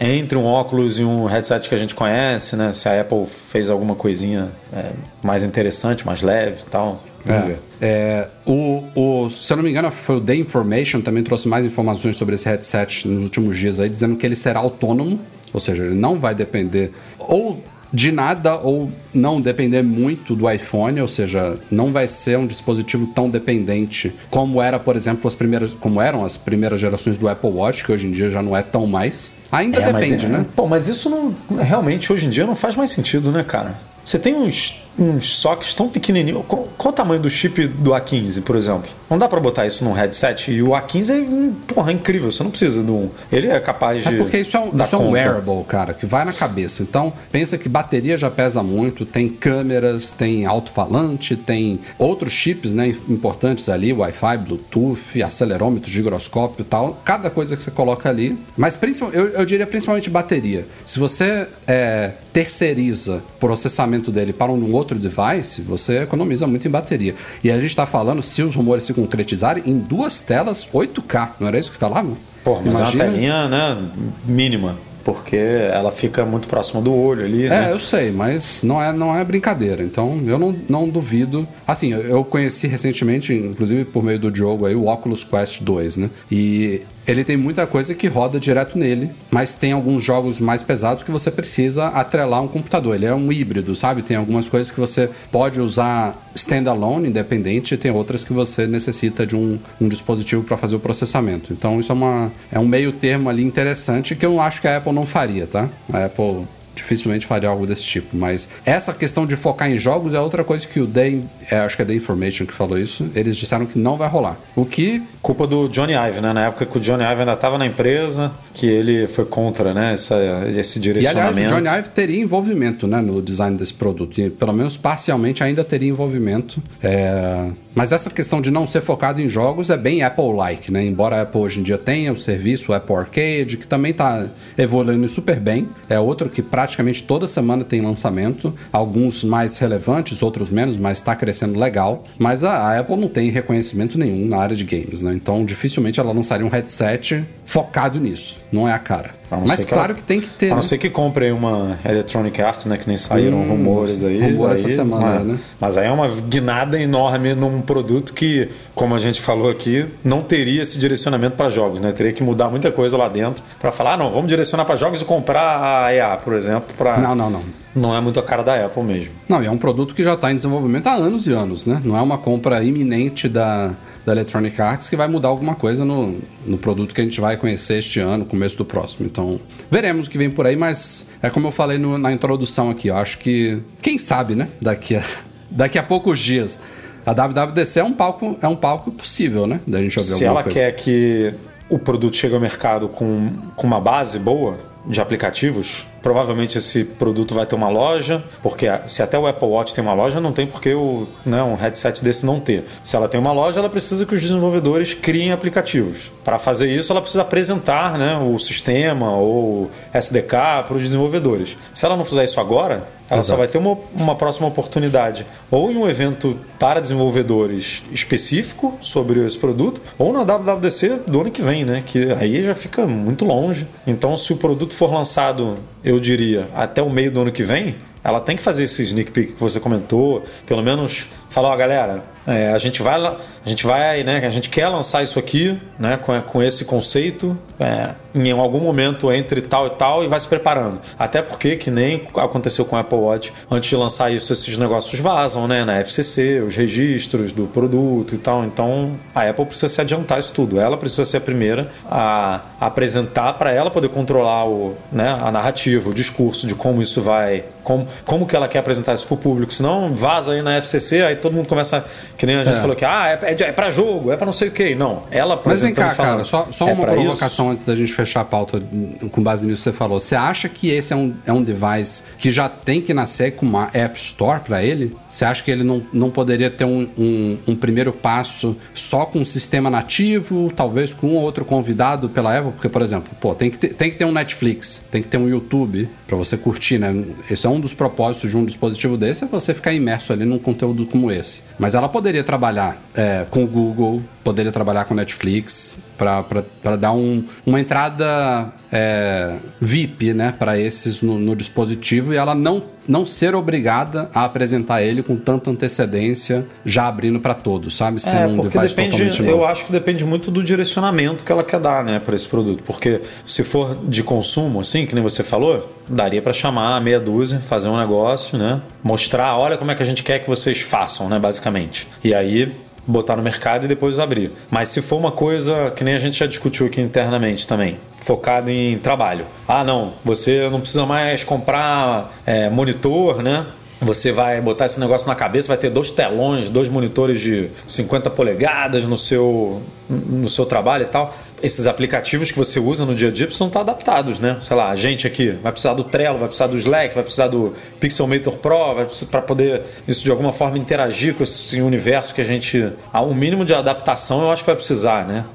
entre 0.00 0.36
um 0.36 0.44
óculos 0.44 0.98
e 0.98 1.04
um 1.04 1.24
headset 1.26 1.68
que 1.68 1.74
a 1.74 1.78
gente 1.78 1.94
conhece, 1.94 2.56
né? 2.56 2.72
Se 2.72 2.88
a 2.88 3.00
Apple 3.00 3.24
fez 3.26 3.70
alguma 3.70 3.94
coisinha 3.94 4.48
é, 4.72 4.90
mais 5.22 5.44
interessante, 5.44 6.04
mais 6.04 6.20
leve 6.20 6.58
e 6.66 6.70
tal. 6.70 7.02
Vamos 7.24 7.44
ver. 7.46 7.58
É, 7.86 8.28
o, 8.46 8.82
o, 8.94 9.28
se 9.28 9.52
eu 9.52 9.58
não 9.58 9.62
me 9.64 9.68
engano, 9.68 9.90
foi 9.90 10.16
o 10.16 10.20
The 10.22 10.34
Information 10.36 11.02
também 11.02 11.22
trouxe 11.22 11.46
mais 11.46 11.66
informações 11.66 12.16
sobre 12.16 12.34
esse 12.34 12.46
headset 12.46 13.06
nos 13.06 13.24
últimos 13.24 13.58
dias 13.58 13.78
aí, 13.78 13.90
dizendo 13.90 14.16
que 14.16 14.24
ele 14.24 14.34
será 14.34 14.60
autônomo, 14.60 15.20
ou 15.52 15.60
seja, 15.60 15.82
ele 15.84 15.94
não 15.94 16.18
vai 16.18 16.34
depender 16.34 16.92
ou 17.18 17.62
de 17.92 18.10
nada 18.10 18.56
ou 18.56 18.90
não 19.12 19.38
depender 19.38 19.82
muito 19.82 20.34
do 20.34 20.50
iPhone, 20.50 20.98
ou 20.98 21.06
seja, 21.06 21.58
não 21.70 21.92
vai 21.92 22.08
ser 22.08 22.38
um 22.38 22.46
dispositivo 22.46 23.06
tão 23.08 23.28
dependente 23.28 24.12
como 24.30 24.62
era, 24.62 24.78
por 24.80 24.96
exemplo, 24.96 25.28
as 25.28 25.34
primeiras, 25.34 25.70
como 25.78 26.00
eram 26.00 26.24
as 26.24 26.38
primeiras 26.38 26.80
gerações 26.80 27.18
do 27.18 27.28
Apple 27.28 27.50
Watch, 27.50 27.84
que 27.84 27.92
hoje 27.92 28.06
em 28.06 28.12
dia 28.12 28.30
já 28.30 28.42
não 28.42 28.56
é 28.56 28.62
tão 28.62 28.86
mais. 28.86 29.30
Ainda 29.52 29.78
É, 29.78 29.92
mas- 29.92 30.06
depende, 30.08 30.26
né? 30.26 30.46
Pô, 30.56 30.66
mas 30.66 30.88
isso 30.88 31.10
não, 31.10 31.34
realmente 31.62 32.10
hoje 32.10 32.26
em 32.26 32.30
dia 32.30 32.46
não 32.46 32.56
faz 32.56 32.74
mais 32.74 32.88
sentido, 32.90 33.30
né, 33.30 33.44
cara? 33.44 33.78
Você 34.04 34.18
tem 34.18 34.34
uns, 34.34 34.82
uns 34.98 35.38
sockets 35.38 35.74
tão 35.74 35.88
pequenininhos. 35.88 36.44
Qual, 36.46 36.68
qual 36.76 36.92
o 36.92 36.96
tamanho 36.96 37.20
do 37.20 37.30
chip 37.30 37.66
do 37.66 37.90
A15, 37.90 38.42
por 38.42 38.56
exemplo? 38.56 38.90
Não 39.08 39.18
dá 39.18 39.28
pra 39.28 39.38
botar 39.38 39.66
isso 39.66 39.84
num 39.84 39.92
headset? 39.92 40.50
E 40.50 40.62
o 40.62 40.70
A15 40.70 41.10
é, 41.10 41.14
hum, 41.20 41.54
porra, 41.66 41.92
incrível. 41.92 42.32
Você 42.32 42.42
não 42.42 42.50
precisa 42.50 42.82
de 42.82 42.90
um. 42.90 43.10
Ele 43.30 43.48
é 43.48 43.60
capaz 43.60 44.02
de. 44.02 44.14
É 44.14 44.18
porque 44.18 44.38
isso 44.38 44.56
é 44.56 44.60
um, 44.60 44.82
isso 44.82 44.94
é 44.94 44.98
um 44.98 45.10
wearable, 45.10 45.64
cara, 45.64 45.94
que 45.94 46.06
vai 46.06 46.24
na 46.24 46.32
cabeça. 46.32 46.82
Então, 46.82 47.12
pensa 47.30 47.58
que 47.58 47.68
bateria 47.68 48.16
já 48.16 48.30
pesa 48.30 48.62
muito, 48.62 49.04
tem 49.04 49.28
câmeras, 49.28 50.10
tem 50.10 50.46
alto-falante, 50.46 51.36
tem 51.36 51.80
outros 51.98 52.32
chips 52.32 52.72
né, 52.72 52.88
importantes 53.08 53.68
ali, 53.68 53.92
Wi-Fi, 53.92 54.38
Bluetooth, 54.38 55.22
acelerômetro, 55.22 55.90
gigroscópio 55.90 56.62
e 56.62 56.64
tal. 56.64 57.00
Cada 57.04 57.30
coisa 57.30 57.56
que 57.56 57.62
você 57.62 57.70
coloca 57.70 58.08
ali. 58.08 58.38
Mas 58.56 58.78
eu, 59.12 59.28
eu 59.28 59.44
diria 59.44 59.66
principalmente 59.66 60.10
bateria. 60.10 60.66
Se 60.84 60.98
você 60.98 61.46
é, 61.66 62.12
terceiriza 62.32 63.22
o 63.36 63.38
processamento 63.38 64.10
dele 64.10 64.32
para 64.32 64.50
um 64.50 64.72
outro 64.72 64.83
device, 64.92 65.62
você 65.62 65.98
economiza 66.02 66.46
muito 66.46 66.68
em 66.68 66.70
bateria. 66.70 67.14
E 67.42 67.50
a 67.50 67.54
gente 67.54 67.66
está 67.70 67.86
falando, 67.86 68.22
se 68.22 68.42
os 68.42 68.54
rumores 68.54 68.84
se 68.84 68.92
concretizarem, 68.92 69.62
em 69.66 69.78
duas 69.78 70.20
telas 70.20 70.66
8K. 70.72 71.30
Não 71.40 71.48
era 71.48 71.58
isso 71.58 71.70
que 71.72 71.78
falavam? 71.78 72.16
Porra, 72.44 72.62
mas 72.66 72.78
Imagina- 72.78 73.04
é 73.04 73.06
uma 73.06 73.12
telinha, 73.14 73.48
né, 73.48 73.88
mínima. 74.26 74.76
Porque 75.04 75.36
ela 75.36 75.92
fica 75.92 76.24
muito 76.24 76.48
próxima 76.48 76.80
do 76.80 76.90
olho 76.94 77.26
ali, 77.26 77.44
É, 77.44 77.50
né? 77.50 77.72
eu 77.72 77.78
sei, 77.78 78.10
mas 78.10 78.60
não 78.62 78.82
é, 78.82 78.90
não 78.90 79.14
é 79.14 79.22
brincadeira. 79.22 79.82
Então, 79.82 80.22
eu 80.26 80.38
não, 80.38 80.56
não 80.66 80.88
duvido. 80.88 81.46
Assim, 81.66 81.92
eu- 81.92 82.00
eu 82.00 82.24
conheci 82.24 82.66
recentemente, 82.66 83.34
inclusive 83.34 83.84
por 83.84 84.02
meio 84.02 84.18
do 84.18 84.30
Diogo 84.30 84.64
aí, 84.64 84.74
o 84.74 84.86
Oculus 84.86 85.22
Quest 85.22 85.60
2, 85.62 85.98
né? 85.98 86.08
E 86.32 86.80
ele 87.06 87.24
tem 87.24 87.36
muita 87.36 87.66
coisa 87.66 87.94
que 87.94 88.06
roda 88.06 88.40
direto 88.40 88.78
nele, 88.78 89.10
mas 89.30 89.54
tem 89.54 89.72
alguns 89.72 90.02
jogos 90.02 90.38
mais 90.38 90.62
pesados 90.62 91.02
que 91.02 91.10
você 91.10 91.30
precisa 91.30 91.88
atrelar 91.88 92.42
um 92.42 92.48
computador. 92.48 92.94
Ele 92.94 93.06
é 93.06 93.14
um 93.14 93.30
híbrido, 93.30 93.76
sabe? 93.76 94.02
Tem 94.02 94.16
algumas 94.16 94.48
coisas 94.48 94.70
que 94.70 94.80
você 94.80 95.10
pode 95.30 95.60
usar 95.60 96.16
standalone, 96.34 97.08
independente, 97.08 97.74
e 97.74 97.76
tem 97.76 97.90
outras 97.90 98.24
que 98.24 98.32
você 98.32 98.66
necessita 98.66 99.26
de 99.26 99.36
um, 99.36 99.58
um 99.80 99.88
dispositivo 99.88 100.42
para 100.42 100.56
fazer 100.56 100.76
o 100.76 100.80
processamento. 100.80 101.52
Então, 101.52 101.78
isso 101.78 101.92
é, 101.92 101.94
uma, 101.94 102.32
é 102.50 102.58
um 102.58 102.66
meio 102.66 102.92
termo 102.92 103.28
ali 103.28 103.44
interessante 103.44 104.14
que 104.14 104.24
eu 104.24 104.40
acho 104.40 104.60
que 104.60 104.68
a 104.68 104.78
Apple 104.78 104.92
não 104.92 105.06
faria, 105.06 105.46
tá? 105.46 105.68
A 105.92 106.06
Apple 106.06 106.44
dificilmente 106.74 107.26
faria 107.26 107.48
algo 107.48 107.66
desse 107.66 107.82
tipo. 107.82 108.16
Mas 108.16 108.48
essa 108.64 108.92
questão 108.92 109.26
de 109.26 109.36
focar 109.36 109.70
em 109.70 109.78
jogos 109.78 110.14
é 110.14 110.20
outra 110.20 110.44
coisa 110.44 110.66
que 110.66 110.80
o 110.80 110.86
The, 110.86 111.18
é, 111.50 111.58
acho 111.58 111.76
que 111.76 111.82
é 111.82 111.84
The 111.84 111.94
Information 111.94 112.46
que 112.46 112.52
falou 112.52 112.78
isso. 112.78 113.06
Eles 113.14 113.36
disseram 113.36 113.66
que 113.66 113.78
não 113.78 113.96
vai 113.96 114.08
rolar. 114.08 114.36
O 114.54 114.64
que 114.64 115.02
Culpa 115.22 115.46
do 115.46 115.68
Johnny 115.68 115.94
Ive, 115.94 116.20
né? 116.20 116.32
Na 116.32 116.46
época 116.46 116.66
que 116.66 116.76
o 116.76 116.80
Johnny 116.80 117.02
Ive 117.02 117.20
ainda 117.20 117.32
estava 117.32 117.56
na 117.56 117.66
empresa, 117.66 118.30
que 118.52 118.66
ele 118.66 119.06
foi 119.06 119.24
contra, 119.24 119.72
né? 119.72 119.94
Essa, 119.94 120.16
esse 120.54 120.78
E 120.78 120.90
aliás, 120.90 121.14
direcionamento. 121.14 121.54
o 121.54 121.56
Johnny 121.56 121.78
Ive 121.78 121.88
teria 121.88 122.20
envolvimento 122.20 122.86
né, 122.86 123.00
no 123.00 123.22
design 123.22 123.56
desse 123.56 123.72
produto. 123.72 124.20
E, 124.20 124.28
pelo 124.28 124.52
menos 124.52 124.76
parcialmente 124.76 125.42
ainda 125.42 125.64
teria 125.64 125.88
envolvimento. 125.88 126.62
É, 126.82 127.48
Mas 127.74 127.92
essa 127.92 128.08
questão 128.10 128.40
de 128.40 128.50
não 128.50 128.66
ser 128.66 128.80
focado 128.80 129.20
em 129.20 129.28
jogos 129.28 129.68
é 129.70 129.76
bem 129.76 130.02
Apple-like, 130.02 130.70
né? 130.70 130.84
Embora 130.84 131.16
a 131.16 131.22
Apple 131.22 131.40
hoje 131.40 131.60
em 131.60 131.62
dia 131.62 131.76
tenha 131.78 132.12
o 132.12 132.16
serviço 132.16 132.72
o 132.72 132.74
Apple 132.74 132.94
Arcade, 132.96 133.56
que 133.56 133.66
também 133.66 133.90
está 133.90 134.26
evoluindo 134.56 135.08
super 135.08 135.40
bem. 135.40 135.68
É 135.88 135.98
outro 135.98 136.28
que 136.28 136.40
praticamente 136.42 137.02
toda 137.02 137.26
semana 137.26 137.64
tem 137.64 137.80
lançamento. 137.80 138.54
Alguns 138.72 139.24
mais 139.24 139.58
relevantes, 139.58 140.22
outros 140.22 140.50
menos, 140.50 140.76
mas 140.76 140.98
está 140.98 141.14
crescendo 141.16 141.58
legal. 141.58 142.04
Mas 142.18 142.44
a, 142.44 142.78
Apple 142.78 142.96
não 142.96 143.08
tem 143.08 143.30
reconhecimento 143.30 143.98
nenhum 143.98 144.26
na 144.26 144.36
área 144.38 144.54
de 144.56 144.64
games, 144.64 145.02
né? 145.02 145.12
Então 145.14 145.44
dificilmente 145.44 145.98
ela 145.98 146.12
lançaria 146.12 146.46
um 146.46 146.50
headset 146.50 147.24
focado 147.44 147.98
nisso. 148.00 148.36
Não 148.52 148.68
é 148.68 148.72
a 148.72 148.78
cara. 148.78 149.10
A 149.30 149.36
Mas 149.38 149.64
claro 149.64 149.86
ela- 149.86 149.94
que 149.94 150.04
tem 150.04 150.20
que 150.20 150.28
ter. 150.28 150.46
A 150.46 150.50
não 150.50 150.56
né? 150.56 150.62
ser 150.62 150.78
que 150.78 150.88
compre 150.88 151.32
uma 151.32 151.78
Electronic 151.84 152.40
Arts, 152.40 152.66
né? 152.66 152.76
Que 152.76 152.86
nem 152.86 152.96
saíram 152.96 153.38
Hum, 153.42 153.48
rumores 153.48 154.04
aí. 154.04 154.20
rumor 154.20 154.52
essa 154.52 154.66
aí, 154.68 154.74
semana, 154.74 155.06
mas, 155.06 155.24
né? 155.26 155.38
Mas 155.60 155.76
aí 155.78 155.86
é 155.88 155.90
uma 155.90 156.08
guinada 156.08 156.80
enorme 156.80 157.34
num 157.34 157.60
produto 157.64 158.12
que, 158.14 158.48
como 158.74 158.94
a 158.94 158.98
gente 158.98 159.20
falou 159.20 159.50
aqui, 159.50 159.86
não 160.04 160.22
teria 160.22 160.62
esse 160.62 160.78
direcionamento 160.78 161.36
para 161.36 161.48
jogos, 161.48 161.80
né? 161.80 161.90
Teria 161.92 162.12
que 162.12 162.22
mudar 162.22 162.48
muita 162.48 162.70
coisa 162.70 162.96
lá 162.96 163.08
dentro 163.08 163.42
para 163.60 163.72
falar, 163.72 163.94
ah, 163.94 163.96
não, 163.96 164.10
vamos 164.12 164.28
direcionar 164.28 164.64
para 164.64 164.76
jogos 164.76 165.00
e 165.00 165.04
comprar 165.04 165.84
a 165.86 165.92
EA, 165.94 166.16
por 166.16 166.34
exemplo, 166.34 166.74
para 166.76 166.98
Não, 166.98 167.14
não, 167.14 167.30
não. 167.30 167.42
Não 167.74 167.92
é 167.96 168.00
muito 168.00 168.20
a 168.20 168.22
cara 168.22 168.44
da 168.44 168.66
Apple 168.66 168.84
mesmo. 168.84 169.12
Não, 169.28 169.42
e 169.42 169.46
é 169.46 169.50
um 169.50 169.58
produto 169.58 169.96
que 169.96 170.02
já 170.04 170.14
está 170.14 170.30
em 170.30 170.36
desenvolvimento 170.36 170.86
há 170.86 170.92
anos 170.94 171.26
e 171.26 171.32
anos, 171.32 171.66
né? 171.66 171.82
Não 171.84 171.96
é 171.96 172.00
uma 172.00 172.16
compra 172.16 172.62
iminente 172.62 173.28
da, 173.28 173.72
da 174.06 174.12
Electronic 174.12 174.62
Arts 174.62 174.88
que 174.88 174.94
vai 174.94 175.08
mudar 175.08 175.26
alguma 175.26 175.56
coisa 175.56 175.84
no, 175.84 176.18
no 176.46 176.56
produto 176.56 176.94
que 176.94 177.00
a 177.00 177.04
gente 177.04 177.20
vai 177.20 177.36
conhecer 177.36 177.78
este 177.78 177.98
ano, 177.98 178.24
começo 178.26 178.56
do 178.56 178.64
próximo. 178.64 179.04
Então, 179.04 179.40
veremos 179.68 180.06
o 180.06 180.10
que 180.10 180.16
vem 180.16 180.30
por 180.30 180.46
aí, 180.46 180.54
mas 180.54 181.04
é 181.20 181.28
como 181.28 181.48
eu 181.48 181.50
falei 181.50 181.76
no- 181.76 181.98
na 181.98 182.12
introdução 182.12 182.70
aqui, 182.70 182.86
eu 182.88 182.96
acho 182.96 183.18
que, 183.18 183.58
quem 183.82 183.98
sabe, 183.98 184.36
né? 184.36 184.50
Daqui 184.62 184.94
a, 184.94 185.02
daqui 185.50 185.76
a 185.76 185.82
poucos 185.82 186.20
dias. 186.20 186.60
A 187.06 187.12
WWDC 187.12 187.80
é 187.80 187.84
um 187.84 187.92
palco, 187.92 188.36
é 188.40 188.48
um 188.48 188.56
palco 188.56 188.90
possível, 188.90 189.46
né? 189.46 189.60
Da 189.66 189.80
gente 189.82 189.98
ouvir 189.98 190.12
Se 190.12 190.24
ela 190.24 190.42
coisa. 190.42 190.58
quer 190.58 190.72
que 190.72 191.34
o 191.68 191.78
produto 191.78 192.16
chegue 192.16 192.34
ao 192.34 192.40
mercado 192.40 192.88
com, 192.88 193.30
com 193.54 193.66
uma 193.66 193.80
base 193.80 194.18
boa 194.18 194.56
de 194.86 195.00
aplicativos, 195.00 195.86
provavelmente 196.04 196.58
esse 196.58 196.84
produto 196.84 197.34
vai 197.34 197.46
ter 197.46 197.54
uma 197.54 197.70
loja, 197.70 198.22
porque 198.42 198.66
se 198.86 199.02
até 199.02 199.18
o 199.18 199.26
Apple 199.26 199.48
Watch 199.48 199.74
tem 199.74 199.82
uma 199.82 199.94
loja, 199.94 200.20
não 200.20 200.34
tem 200.34 200.46
porque 200.46 200.74
o, 200.74 201.08
né, 201.24 201.42
um 201.42 201.54
headset 201.54 202.04
desse 202.04 202.26
não 202.26 202.38
ter. 202.38 202.66
Se 202.82 202.94
ela 202.94 203.08
tem 203.08 203.18
uma 203.18 203.32
loja, 203.32 203.58
ela 203.58 203.70
precisa 203.70 204.04
que 204.04 204.14
os 204.14 204.20
desenvolvedores 204.20 204.92
criem 204.92 205.32
aplicativos. 205.32 206.12
Para 206.22 206.38
fazer 206.38 206.70
isso, 206.70 206.92
ela 206.92 207.00
precisa 207.00 207.22
apresentar 207.22 207.96
né, 207.96 208.18
o 208.18 208.38
sistema 208.38 209.16
ou 209.16 209.70
SDK 209.94 210.64
para 210.68 210.74
os 210.74 210.82
desenvolvedores. 210.82 211.56
Se 211.72 211.86
ela 211.86 211.96
não 211.96 212.04
fizer 212.04 212.24
isso 212.24 212.38
agora, 212.38 212.86
ela 213.10 213.22
só 213.22 213.34
Exato. 213.34 213.38
vai 213.38 213.48
ter 213.48 213.58
uma, 213.58 213.78
uma 213.94 214.14
próxima 214.14 214.48
oportunidade 214.48 215.26
ou 215.50 215.70
em 215.70 215.76
um 215.76 215.88
evento 215.88 216.38
para 216.58 216.80
desenvolvedores 216.80 217.82
específico 217.92 218.78
sobre 218.80 219.24
esse 219.26 219.36
produto, 219.36 219.80
ou 219.98 220.12
na 220.12 220.24
WWDC 220.24 221.00
do 221.06 221.20
ano 221.20 221.30
que 221.30 221.42
vem, 221.42 221.64
né? 221.64 221.82
Que 221.84 222.12
aí 222.12 222.42
já 222.42 222.54
fica 222.54 222.86
muito 222.86 223.24
longe. 223.24 223.66
Então, 223.86 224.16
se 224.16 224.32
o 224.32 224.36
produto 224.36 224.74
for 224.74 224.92
lançado, 224.92 225.56
eu 225.84 225.93
diria, 226.00 226.48
até 226.54 226.82
o 226.82 226.90
meio 226.90 227.10
do 227.10 227.20
ano 227.20 227.32
que 227.32 227.42
vem, 227.42 227.76
ela 228.02 228.20
tem 228.20 228.36
que 228.36 228.42
fazer 228.42 228.64
esse 228.64 228.82
sneak 228.82 229.10
peek 229.10 229.32
que 229.32 229.40
você 229.40 229.58
comentou, 229.58 230.24
pelo 230.46 230.62
menos 230.62 231.06
falar, 231.30 231.48
ó, 231.48 231.56
galera, 231.56 232.04
é, 232.26 232.50
a 232.50 232.58
gente 232.58 232.82
vai, 232.82 233.00
a 233.00 233.18
gente 233.44 233.66
vai, 233.66 234.04
né? 234.04 234.18
A 234.24 234.30
gente 234.30 234.50
quer 234.50 234.68
lançar 234.68 235.02
isso 235.02 235.18
aqui, 235.18 235.58
né? 235.78 235.96
Com, 235.96 236.20
com 236.22 236.42
esse 236.42 236.64
conceito. 236.64 237.36
é, 237.58 237.90
em 238.14 238.30
algum 238.30 238.60
momento 238.60 239.10
entre 239.12 239.40
tal 239.42 239.66
e 239.66 239.70
tal 239.70 240.04
e 240.04 240.06
vai 240.08 240.20
se 240.20 240.28
preparando. 240.28 240.78
Até 240.98 241.20
porque, 241.20 241.56
que 241.56 241.70
nem 241.70 242.06
aconteceu 242.16 242.64
com 242.64 242.76
o 242.76 242.78
Apple 242.78 242.98
Watch, 242.98 243.32
antes 243.50 243.68
de 243.68 243.76
lançar 243.76 244.12
isso, 244.12 244.32
esses 244.32 244.56
negócios 244.56 245.00
vazam, 245.00 245.48
né? 245.48 245.64
Na 245.64 245.80
FCC, 245.80 246.40
os 246.46 246.54
registros 246.54 247.32
do 247.32 247.46
produto 247.46 248.14
e 248.14 248.18
tal. 248.18 248.44
Então, 248.44 248.92
a 249.14 249.28
Apple 249.28 249.46
precisa 249.46 249.68
se 249.68 249.80
adiantar 249.80 250.20
isso 250.20 250.32
tudo. 250.32 250.60
Ela 250.60 250.76
precisa 250.76 251.04
ser 251.04 251.16
a 251.16 251.20
primeira 251.20 251.68
a 251.90 252.40
apresentar 252.60 253.34
para 253.34 253.52
ela 253.52 253.70
poder 253.70 253.88
controlar 253.88 254.46
o, 254.46 254.76
né, 254.92 255.18
a 255.20 255.30
narrativa, 255.30 255.90
o 255.90 255.94
discurso 255.94 256.46
de 256.46 256.54
como 256.54 256.80
isso 256.80 257.02
vai, 257.02 257.44
como, 257.62 257.86
como 258.04 258.26
que 258.26 258.34
ela 258.36 258.46
quer 258.48 258.58
apresentar 258.60 258.94
isso 258.94 259.06
para 259.06 259.14
o 259.14 259.18
público. 259.18 259.52
Senão 259.52 259.92
vaza 259.92 260.32
aí 260.32 260.42
na 260.42 260.56
FCC, 260.58 261.02
aí 261.02 261.16
todo 261.16 261.32
mundo 261.32 261.48
começa, 261.48 261.84
que 262.16 262.24
nem 262.26 262.36
a 262.36 262.44
gente 262.44 262.58
É. 262.58 262.60
falou 262.60 262.76
que 262.76 262.84
ah, 262.84 263.18
é, 263.22 263.32
é, 263.32 263.42
é 263.48 263.52
para 263.52 263.70
jogo, 263.70 264.12
é 264.12 264.16
para 264.16 264.26
não 264.26 264.32
sei 264.32 264.48
o 264.48 264.50
que. 264.52 264.74
Não, 264.74 265.02
ela 265.10 265.40
Mas 265.44 265.60
vem 265.60 265.70
apresentando 265.72 265.88
cá, 265.88 265.94
falando, 265.94 266.12
cara, 266.12 266.24
só, 266.24 266.48
só 266.50 266.68
é 266.68 266.72
uma 266.72 266.86
provocação 266.86 267.46
isso? 267.46 267.52
antes 267.52 267.64
da 267.64 267.74
gente 267.74 267.92
fechar 267.92 268.03
a 268.04 268.24
pauta 268.24 268.62
com 269.10 269.22
base 269.22 269.46
nisso 269.46 269.64
que 269.64 269.70
você 269.70 269.72
falou. 269.72 270.00
Você 270.00 270.14
acha 270.14 270.48
que 270.48 270.70
esse 270.70 270.92
é 270.92 270.96
um, 270.96 271.14
é 271.26 271.32
um 271.32 271.42
device 271.42 272.02
que 272.18 272.30
já 272.30 272.48
tem 272.48 272.80
que 272.80 272.92
nascer 272.92 273.32
com 273.32 273.46
uma 273.46 273.70
App 273.72 273.98
Store 273.98 274.40
para 274.40 274.62
ele? 274.62 274.94
Você 275.08 275.24
acha 275.24 275.42
que 275.42 275.50
ele 275.50 275.62
não, 275.62 275.82
não 275.92 276.10
poderia 276.10 276.50
ter 276.50 276.64
um, 276.64 276.88
um, 276.98 277.38
um 277.48 277.56
primeiro 277.56 277.92
passo 277.92 278.56
só 278.74 279.04
com 279.04 279.20
um 279.20 279.24
sistema 279.24 279.70
nativo, 279.70 280.52
talvez 280.54 280.92
com 280.92 281.08
um 281.08 281.14
ou 281.16 281.22
outro 281.22 281.44
convidado 281.44 282.08
pela 282.08 282.36
Apple? 282.36 282.52
Porque, 282.52 282.68
por 282.68 282.82
exemplo, 282.82 283.12
pô, 283.20 283.34
tem 283.34 283.50
que 283.50 283.58
ter, 283.58 283.74
tem 283.74 283.90
que 283.90 283.96
ter 283.96 284.04
um 284.04 284.12
Netflix, 284.12 284.82
tem 284.90 285.02
que 285.02 285.08
ter 285.08 285.18
um 285.18 285.28
YouTube 285.28 285.88
para 286.06 286.16
você 286.16 286.36
curtir, 286.36 286.78
né? 286.78 287.04
Esse 287.30 287.46
é 287.46 287.50
um 287.50 287.60
dos 287.60 287.74
propósitos 287.74 288.30
de 288.30 288.36
um 288.36 288.44
dispositivo 288.44 288.96
desse, 288.96 289.24
é 289.24 289.26
você 289.26 289.54
ficar 289.54 289.72
imerso 289.72 290.12
ali 290.12 290.24
num 290.24 290.38
conteúdo 290.38 290.86
como 290.86 291.10
esse. 291.10 291.42
Mas 291.58 291.74
ela 291.74 291.88
poderia 291.88 292.22
trabalhar 292.22 292.82
é, 292.94 293.24
com 293.30 293.44
o 293.44 293.46
Google, 293.46 294.02
poderia 294.22 294.52
trabalhar 294.52 294.84
com 294.84 294.94
Netflix, 294.94 295.76
para 295.96 296.76
dar 296.76 296.92
um, 296.92 297.24
uma 297.46 297.60
entrada 297.60 298.52
é, 298.74 299.36
VIP 299.60 300.12
né, 300.12 300.34
para 300.36 300.58
esses 300.58 301.00
no, 301.00 301.16
no 301.16 301.36
dispositivo 301.36 302.12
e 302.12 302.16
ela 302.16 302.34
não, 302.34 302.64
não 302.88 303.06
ser 303.06 303.34
obrigada 303.36 304.10
a 304.12 304.24
apresentar 304.24 304.82
ele 304.82 305.00
com 305.00 305.14
tanta 305.14 305.48
antecedência, 305.48 306.44
já 306.66 306.88
abrindo 306.88 307.20
para 307.20 307.34
todos, 307.34 307.76
sabe? 307.76 308.00
Sendo 308.00 308.16
É, 308.16 308.26
um 308.26 308.36
porque 308.36 308.58
depende, 308.58 309.24
eu 309.24 309.44
acho 309.44 309.64
que 309.64 309.70
depende 309.70 310.04
muito 310.04 310.28
do 310.28 310.42
direcionamento 310.42 311.22
que 311.22 311.30
ela 311.30 311.44
quer 311.44 311.60
dar, 311.60 311.84
né, 311.84 312.00
para 312.00 312.16
esse 312.16 312.26
produto. 312.26 312.64
Porque 312.64 313.00
se 313.24 313.44
for 313.44 313.78
de 313.84 314.02
consumo, 314.02 314.60
assim, 314.60 314.86
que 314.86 314.94
nem 314.94 315.04
você 315.04 315.22
falou, 315.22 315.72
daria 315.88 316.20
para 316.20 316.32
chamar 316.32 316.76
a 316.76 316.80
meia 316.80 316.98
dúzia, 316.98 317.38
fazer 317.38 317.68
um 317.68 317.78
negócio, 317.78 318.36
né, 318.36 318.60
mostrar, 318.82 319.36
olha 319.38 319.56
como 319.56 319.70
é 319.70 319.76
que 319.76 319.82
a 319.84 319.86
gente 319.86 320.02
quer 320.02 320.18
que 320.18 320.28
vocês 320.28 320.60
façam, 320.60 321.08
né, 321.08 321.18
basicamente. 321.18 321.86
E 322.02 322.12
aí 322.12 322.52
botar 322.86 323.16
no 323.16 323.22
mercado 323.22 323.64
e 323.64 323.68
depois 323.68 323.98
abrir. 323.98 324.32
Mas 324.50 324.68
se 324.68 324.82
for 324.82 324.96
uma 324.96 325.12
coisa 325.12 325.70
que 325.70 325.84
nem 325.84 325.94
a 325.94 325.98
gente 325.98 326.18
já 326.18 326.26
discutiu 326.26 326.66
aqui 326.66 326.80
internamente 326.80 327.46
também, 327.46 327.78
focado 328.00 328.50
em 328.50 328.78
trabalho. 328.78 329.26
Ah, 329.48 329.64
não, 329.64 329.94
você 330.04 330.48
não 330.50 330.60
precisa 330.60 330.84
mais 330.86 331.24
comprar 331.24 332.14
é, 332.26 332.48
monitor, 332.50 333.22
né? 333.22 333.46
Você 333.80 334.12
vai 334.12 334.40
botar 334.40 334.66
esse 334.66 334.80
negócio 334.80 335.06
na 335.06 335.14
cabeça, 335.14 335.48
vai 335.48 335.56
ter 335.56 335.68
dois 335.68 335.90
telões, 335.90 336.48
dois 336.48 336.68
monitores 336.68 337.20
de 337.20 337.50
50 337.66 338.08
polegadas 338.10 338.84
no 338.84 338.96
seu, 338.96 339.60
no 339.88 340.28
seu 340.28 340.46
trabalho 340.46 340.84
e 340.84 340.88
tal. 340.88 341.14
Esses 341.44 341.66
aplicativos 341.66 342.32
que 342.32 342.38
você 342.38 342.58
usa 342.58 342.86
no 342.86 342.94
dia 342.94 343.08
a 343.08 343.12
dia 343.12 343.26
precisam 343.26 343.48
estar 343.48 343.60
adaptados, 343.60 344.18
né? 344.18 344.38
Sei 344.40 344.56
lá, 344.56 344.70
a 344.70 344.76
gente 344.76 345.06
aqui 345.06 345.30
vai 345.42 345.52
precisar 345.52 345.74
do 345.74 345.84
Trello, 345.84 346.18
vai 346.18 346.28
precisar 346.28 346.46
do 346.46 346.56
Slack, 346.56 346.94
vai 346.94 347.04
precisar 347.04 347.28
do 347.28 347.52
Pixelmator 347.78 348.38
Pro, 348.38 348.86
para 349.10 349.20
poder 349.20 349.62
isso 349.86 350.02
de 350.02 350.10
alguma 350.10 350.32
forma 350.32 350.56
interagir 350.56 351.14
com 351.14 351.22
esse 351.22 351.60
universo 351.60 352.14
que 352.14 352.22
a 352.22 352.24
gente, 352.24 352.72
há 352.90 353.02
um 353.02 353.14
mínimo 353.14 353.44
de 353.44 353.52
adaptação 353.52 354.22
eu 354.22 354.30
acho 354.30 354.42
que 354.42 354.46
vai 354.46 354.56
precisar, 354.56 355.06
né? 355.06 355.26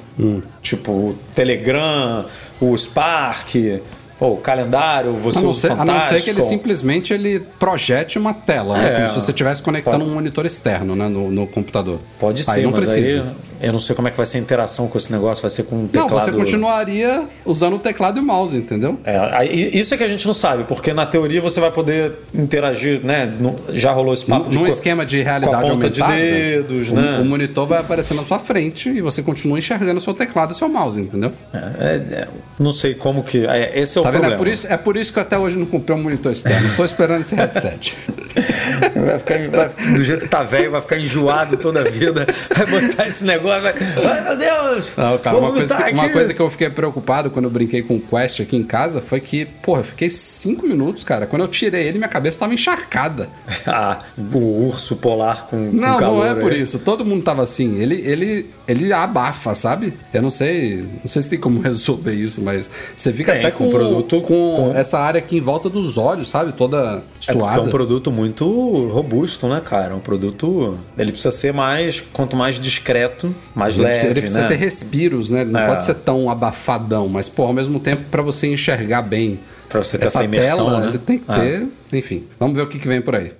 Tipo, 0.61 0.91
o 0.91 1.19
Telegram, 1.35 2.25
o 2.59 2.75
Spark, 2.75 3.79
pô, 4.19 4.33
o 4.33 4.37
calendário, 4.37 5.13
você 5.13 5.39
A 5.39 5.41
não, 5.41 5.49
usa 5.51 5.61
ser, 5.61 5.71
o 5.71 5.81
a 5.81 5.85
não 5.85 6.01
ser 6.01 6.07
que 6.07 6.13
ele 6.13 6.19
Fantástico. 6.19 6.49
simplesmente 6.49 7.13
ele 7.13 7.39
projete 7.57 8.19
uma 8.19 8.33
tela, 8.33 8.77
né? 8.77 8.91
É, 8.91 8.95
Como 8.97 9.07
se 9.07 9.13
você 9.15 9.31
estivesse 9.31 9.61
conectando 9.63 9.99
pode- 9.99 10.09
um 10.11 10.13
monitor 10.13 10.45
externo 10.45 10.95
né? 10.95 11.07
no, 11.07 11.31
no 11.31 11.47
computador. 11.47 11.99
Pode 12.19 12.39
Aí 12.41 12.43
ser, 12.55 12.61
não 12.63 12.71
mas 12.71 12.85
precisa. 12.85 13.21
aí 13.21 13.49
eu 13.61 13.73
não 13.73 13.79
sei 13.79 13.93
como 13.93 14.07
é 14.07 14.11
que 14.11 14.15
vai 14.17 14.25
ser 14.25 14.37
a 14.37 14.41
interação 14.41 14.87
com 14.87 14.97
esse 14.97 15.11
negócio, 15.11 15.41
vai 15.41 15.51
ser 15.51 15.63
com 15.63 15.75
um 15.83 15.87
teclado... 15.87 16.09
Não, 16.11 16.19
você 16.19 16.31
continuaria 16.31 17.23
usando 17.45 17.75
o 17.75 17.79
teclado 17.79 18.17
e 18.17 18.21
o 18.21 18.23
mouse, 18.25 18.55
entendeu? 18.55 18.97
É, 19.03 19.45
isso 19.53 19.93
é 19.93 19.97
que 19.97 20.03
a 20.03 20.07
gente 20.07 20.25
não 20.25 20.33
sabe, 20.33 20.63
porque 20.63 20.93
na 20.93 21.05
teoria 21.05 21.41
você 21.41 21.59
vai 21.59 21.69
poder 21.71 22.13
interagir, 22.33 23.01
né? 23.03 23.33
Já 23.73 23.91
rolou 23.91 24.13
esse 24.13 24.25
papo 24.25 24.53
Num 24.53 24.65
esquema 24.65 25.05
de 25.05 25.17
com 25.17 25.21
a 25.21 25.31
realidade 25.31 25.61
ponta 25.61 25.87
aumentada, 25.87 26.13
de 26.13 26.19
dedos, 26.21 26.89
o, 26.89 26.95
né? 26.95 27.19
o 27.19 27.25
monitor 27.25 27.67
vai 27.67 27.79
aparecer 27.79 28.13
na 28.13 28.23
sua 28.23 28.39
frente 28.39 28.89
e 28.89 29.01
você 29.01 29.21
continua 29.21 29.59
enxergando 29.59 29.97
o 29.97 30.01
seu 30.01 30.13
teclado 30.13 30.51
e 30.51 30.53
o 30.53 30.55
seu 30.55 30.69
mouse, 30.69 31.01
entendeu? 31.01 31.31
É, 31.53 31.57
é, 31.57 32.27
não 32.57 32.71
sei 32.71 32.93
como 32.93 33.23
que. 33.23 33.45
é, 33.45 33.77
esse 33.77 33.97
é 33.97 34.01
o 34.01 34.03
Tá 34.11 34.17
vendo? 34.17 34.21
problema. 34.21 34.35
É 34.35 34.37
por, 34.37 34.47
isso, 34.47 34.67
é 34.67 34.77
por 34.77 34.97
isso 34.97 35.13
que 35.13 35.19
eu 35.19 35.23
até 35.23 35.37
hoje 35.37 35.57
não 35.57 35.65
comprei 35.65 35.97
um 35.97 36.01
monitor 36.01 36.31
externo. 36.31 36.75
Tô 36.75 36.85
esperando 36.85 37.21
esse 37.21 37.35
headset. 37.35 37.97
Vai 39.05 39.19
ficar, 39.19 39.49
vai- 39.49 39.93
do 39.95 40.03
jeito 40.05 40.21
que 40.23 40.27
tá 40.29 40.43
velho, 40.43 40.71
vai 40.71 40.81
ficar 40.81 40.97
enjoado 40.97 41.57
toda 41.57 41.81
a 41.81 41.83
vida. 41.83 42.25
Vai 42.55 42.65
botar 42.65 43.07
esse 43.07 43.23
negócio, 43.25 43.61
vai. 43.61 43.73
Ai 44.13 44.21
meu 44.23 44.37
Deus! 44.37 44.95
Não, 44.97 45.17
cara, 45.17 45.37
uma 45.37 45.51
coisa, 45.51 45.75
que, 45.75 45.93
uma 45.93 46.09
coisa 46.09 46.33
que 46.33 46.39
eu 46.39 46.49
fiquei 46.49 46.69
preocupado 46.69 47.29
quando 47.29 47.45
eu 47.45 47.51
brinquei 47.51 47.81
com 47.81 47.95
o 47.95 47.99
Quest 48.01 48.39
aqui 48.41 48.55
em 48.55 48.63
casa 48.63 49.01
foi 49.01 49.19
que, 49.19 49.45
porra, 49.45 49.81
eu 49.81 49.85
fiquei 49.85 50.09
cinco 50.09 50.65
minutos, 50.67 51.03
cara. 51.03 51.25
Quando 51.25 51.41
eu 51.43 51.47
tirei 51.47 51.87
ele, 51.87 51.97
minha 51.97 52.09
cabeça 52.09 52.39
tava 52.39 52.53
encharcada. 52.53 53.29
Ah, 53.71 53.99
o 54.17 54.65
urso 54.67 54.95
polar 54.95 55.45
com, 55.47 55.69
com 55.69 55.75
Não, 55.75 55.97
calor. 55.97 56.25
não 56.25 56.31
é 56.31 56.33
por 56.35 56.51
aí. 56.51 56.61
isso. 56.61 56.79
Todo 56.79 57.05
mundo 57.05 57.23
tava 57.23 57.43
assim. 57.43 57.77
Ele, 57.79 57.95
ele, 58.05 58.49
ele 58.67 58.91
abafa, 58.91 59.53
sabe? 59.53 59.93
Eu 60.13 60.21
não 60.23 60.29
sei, 60.29 60.77
não 61.03 61.07
sei 61.07 61.21
se 61.21 61.29
tem 61.29 61.39
como 61.39 61.59
resolver 61.61 62.13
isso, 62.13 62.41
mas 62.41 62.69
você 62.95 63.13
fica 63.13 63.31
Tem, 63.33 63.41
até 63.41 63.51
com 63.51 63.65
com, 63.65 63.69
produto- 63.71 64.21
com 64.21 64.55
com- 64.55 64.73
essa 64.75 64.97
área 64.97 65.19
aqui 65.19 65.37
em 65.37 65.41
volta 65.41 65.69
dos 65.69 65.97
olhos, 65.97 66.27
sabe? 66.29 66.51
Toda 66.53 67.03
É 67.27 67.33
suada. 67.33 67.57
é 67.59 67.61
um 67.61 67.69
produto 67.69 68.11
muito 68.11 68.45
robusto, 68.87 69.47
né, 69.47 69.61
cara? 69.63 69.93
É 69.93 69.95
um 69.95 69.99
produto. 69.99 70.77
Ele 70.97 71.11
precisa 71.11 71.31
ser 71.31 71.53
mais. 71.53 72.01
Quanto 72.13 72.35
mais 72.35 72.59
discreto, 72.59 73.33
mais 73.55 73.75
Ele 73.75 73.83
leve. 73.83 73.93
precisa, 73.93 74.11
ele 74.11 74.21
precisa 74.21 74.41
né? 74.43 74.47
ter 74.47 74.55
respiros, 74.55 75.29
né? 75.29 75.41
Ele 75.41 75.51
Não 75.51 75.59
É. 75.59 75.67
pode 75.67 75.83
ser 75.83 75.95
tão 75.95 76.29
abafadão, 76.29 77.07
mas, 77.07 77.27
pô, 77.29 77.43
ao 77.43 77.53
mesmo 77.53 77.79
tempo, 77.79 78.03
pra 78.09 78.21
você 78.21 78.47
enxergar 78.47 79.01
bem 79.01 79.39
Pra 79.67 79.83
você 79.83 79.97
ter 79.97 80.05
essa 80.05 80.19
essa 80.19 80.25
imersão, 80.25 80.65
tela, 80.65 80.79
né? 80.81 80.87
ele 80.87 80.97
tem 80.97 81.17
que 81.19 81.31
É. 81.31 81.35
ter. 81.35 81.67
Enfim, 81.97 82.23
vamos 82.39 82.55
ver 82.55 82.63
o 82.63 82.67
que, 82.67 82.79
que 82.79 82.87
vem 82.87 83.01
por 83.01 83.15
aí. 83.15 83.33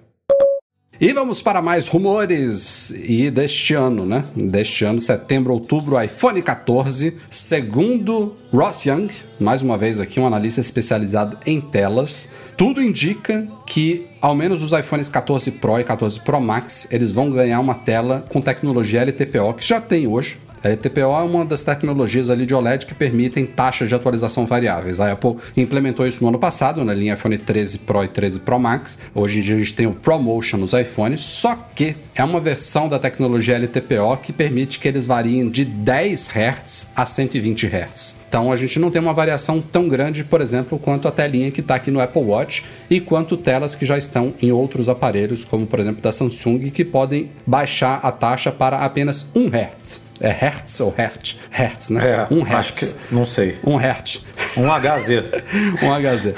E 1.02 1.14
vamos 1.14 1.42
para 1.42 1.62
mais 1.62 1.88
rumores. 1.88 2.92
E 2.92 3.32
deste 3.32 3.74
ano, 3.74 4.06
né? 4.06 4.26
Deste 4.36 4.84
ano, 4.84 5.00
setembro, 5.00 5.54
outubro, 5.54 6.02
iPhone 6.02 6.42
14, 6.42 7.16
segundo 7.32 8.36
Ross 8.52 8.86
Young, 8.86 9.08
mais 9.40 9.62
uma 9.62 9.78
vez 9.78 10.02
aqui 10.02 10.20
um 10.20 10.28
analista 10.28 10.60
especializado 10.60 11.38
em 11.46 11.62
telas, 11.62 12.28
tudo 12.58 12.82
indica 12.82 13.48
que 13.66 14.08
ao 14.20 14.36
menos 14.36 14.62
os 14.62 14.74
iPhones 14.74 15.08
14 15.08 15.52
Pro 15.52 15.80
e 15.80 15.86
14 15.86 16.20
Pro 16.20 16.42
Max, 16.42 16.86
eles 16.92 17.12
vão 17.12 17.32
ganhar 17.32 17.62
uma 17.62 17.76
tela 17.76 18.26
com 18.28 18.42
tecnologia 18.42 19.02
LTPO 19.02 19.54
que 19.54 19.66
já 19.66 19.80
tem 19.80 20.06
hoje, 20.06 20.38
a 20.64 20.70
LTPO 20.70 21.00
é 21.00 21.24
uma 21.24 21.46
das 21.46 21.62
tecnologias 21.62 22.30
ali 22.30 22.46
de 22.46 22.54
OLED 22.54 22.86
que 22.86 22.94
permitem 22.94 23.46
taxas 23.46 23.88
de 23.88 23.96
atualização 23.96 24.46
variáveis. 24.46 25.00
A 25.00 25.12
Apple 25.12 25.38
implementou 25.56 26.06
isso 26.06 26.22
no 26.22 26.30
ano 26.30 26.40
passado, 26.40 26.84
na 26.84 26.94
linha 26.94 27.14
iPhone 27.14 27.38
13 27.38 27.80
Pro 27.80 28.04
e 28.04 28.08
13 28.08 28.40
Pro 28.40 28.60
Max. 28.60 29.00
Hoje 29.16 29.40
em 29.40 29.42
dia 29.42 29.56
a 29.56 29.60
gente 29.60 29.74
tem 29.74 29.88
o 29.88 29.94
ProMotion 29.94 30.58
nos 30.58 30.74
iPhones, 30.74 31.22
só 31.22 31.56
que 31.76 31.96
é 32.14 32.24
uma 32.24 32.40
versão 32.40 32.90
da 32.90 33.00
tecnologia 33.00 33.58
LTPO 33.58 34.18
que 34.22 34.34
permite 34.34 34.80
que 34.80 34.88
eles 34.88 35.06
variem 35.06 35.50
de 35.50 35.64
10 35.64 36.28
Hz 36.28 36.92
a 36.96 37.06
120 37.06 37.66
Hz. 37.66 38.16
Então 38.28 38.52
a 38.52 38.56
gente 38.56 38.78
não 38.78 38.92
tem 38.92 39.02
uma 39.02 39.14
variação 39.14 39.60
tão 39.62 39.88
grande, 39.88 40.24
por 40.24 40.42
exemplo, 40.42 40.78
quanto 40.78 41.08
a 41.08 41.12
telinha 41.12 41.50
que 41.50 41.62
está 41.62 41.76
aqui 41.76 41.90
no 41.90 42.00
Apple 42.00 42.22
Watch 42.22 42.64
e 42.90 43.00
quanto 43.00 43.36
telas 43.36 43.74
que 43.74 43.86
já 43.86 43.98
estão 43.98 44.34
em 44.42 44.52
outros 44.52 44.88
aparelhos, 44.88 45.44
como 45.44 45.66
por 45.66 45.80
exemplo 45.80 46.02
da 46.02 46.12
Samsung, 46.12 46.70
que 46.70 46.86
podem 46.86 47.32
baixar 47.46 48.00
a 48.04 48.12
taxa 48.12 48.52
para 48.52 48.80
apenas 48.80 49.26
1 49.34 49.48
Hz. 49.48 50.09
É 50.22 50.30
Hertz 50.30 50.80
ou 50.82 50.94
Hertz? 50.96 51.40
Hertz, 51.50 51.90
né? 51.90 52.06
É, 52.06 52.34
um 52.34 52.42
acho 52.44 52.74
Hertz. 52.74 52.94
que. 52.94 53.16
Não 53.16 53.26
sei. 53.26 53.58
Um 53.64 53.78
Hertz. 53.78 54.24
Um 54.58 54.68
HZ. 54.68 55.24
um 55.84 55.94
HZ. 55.94 56.34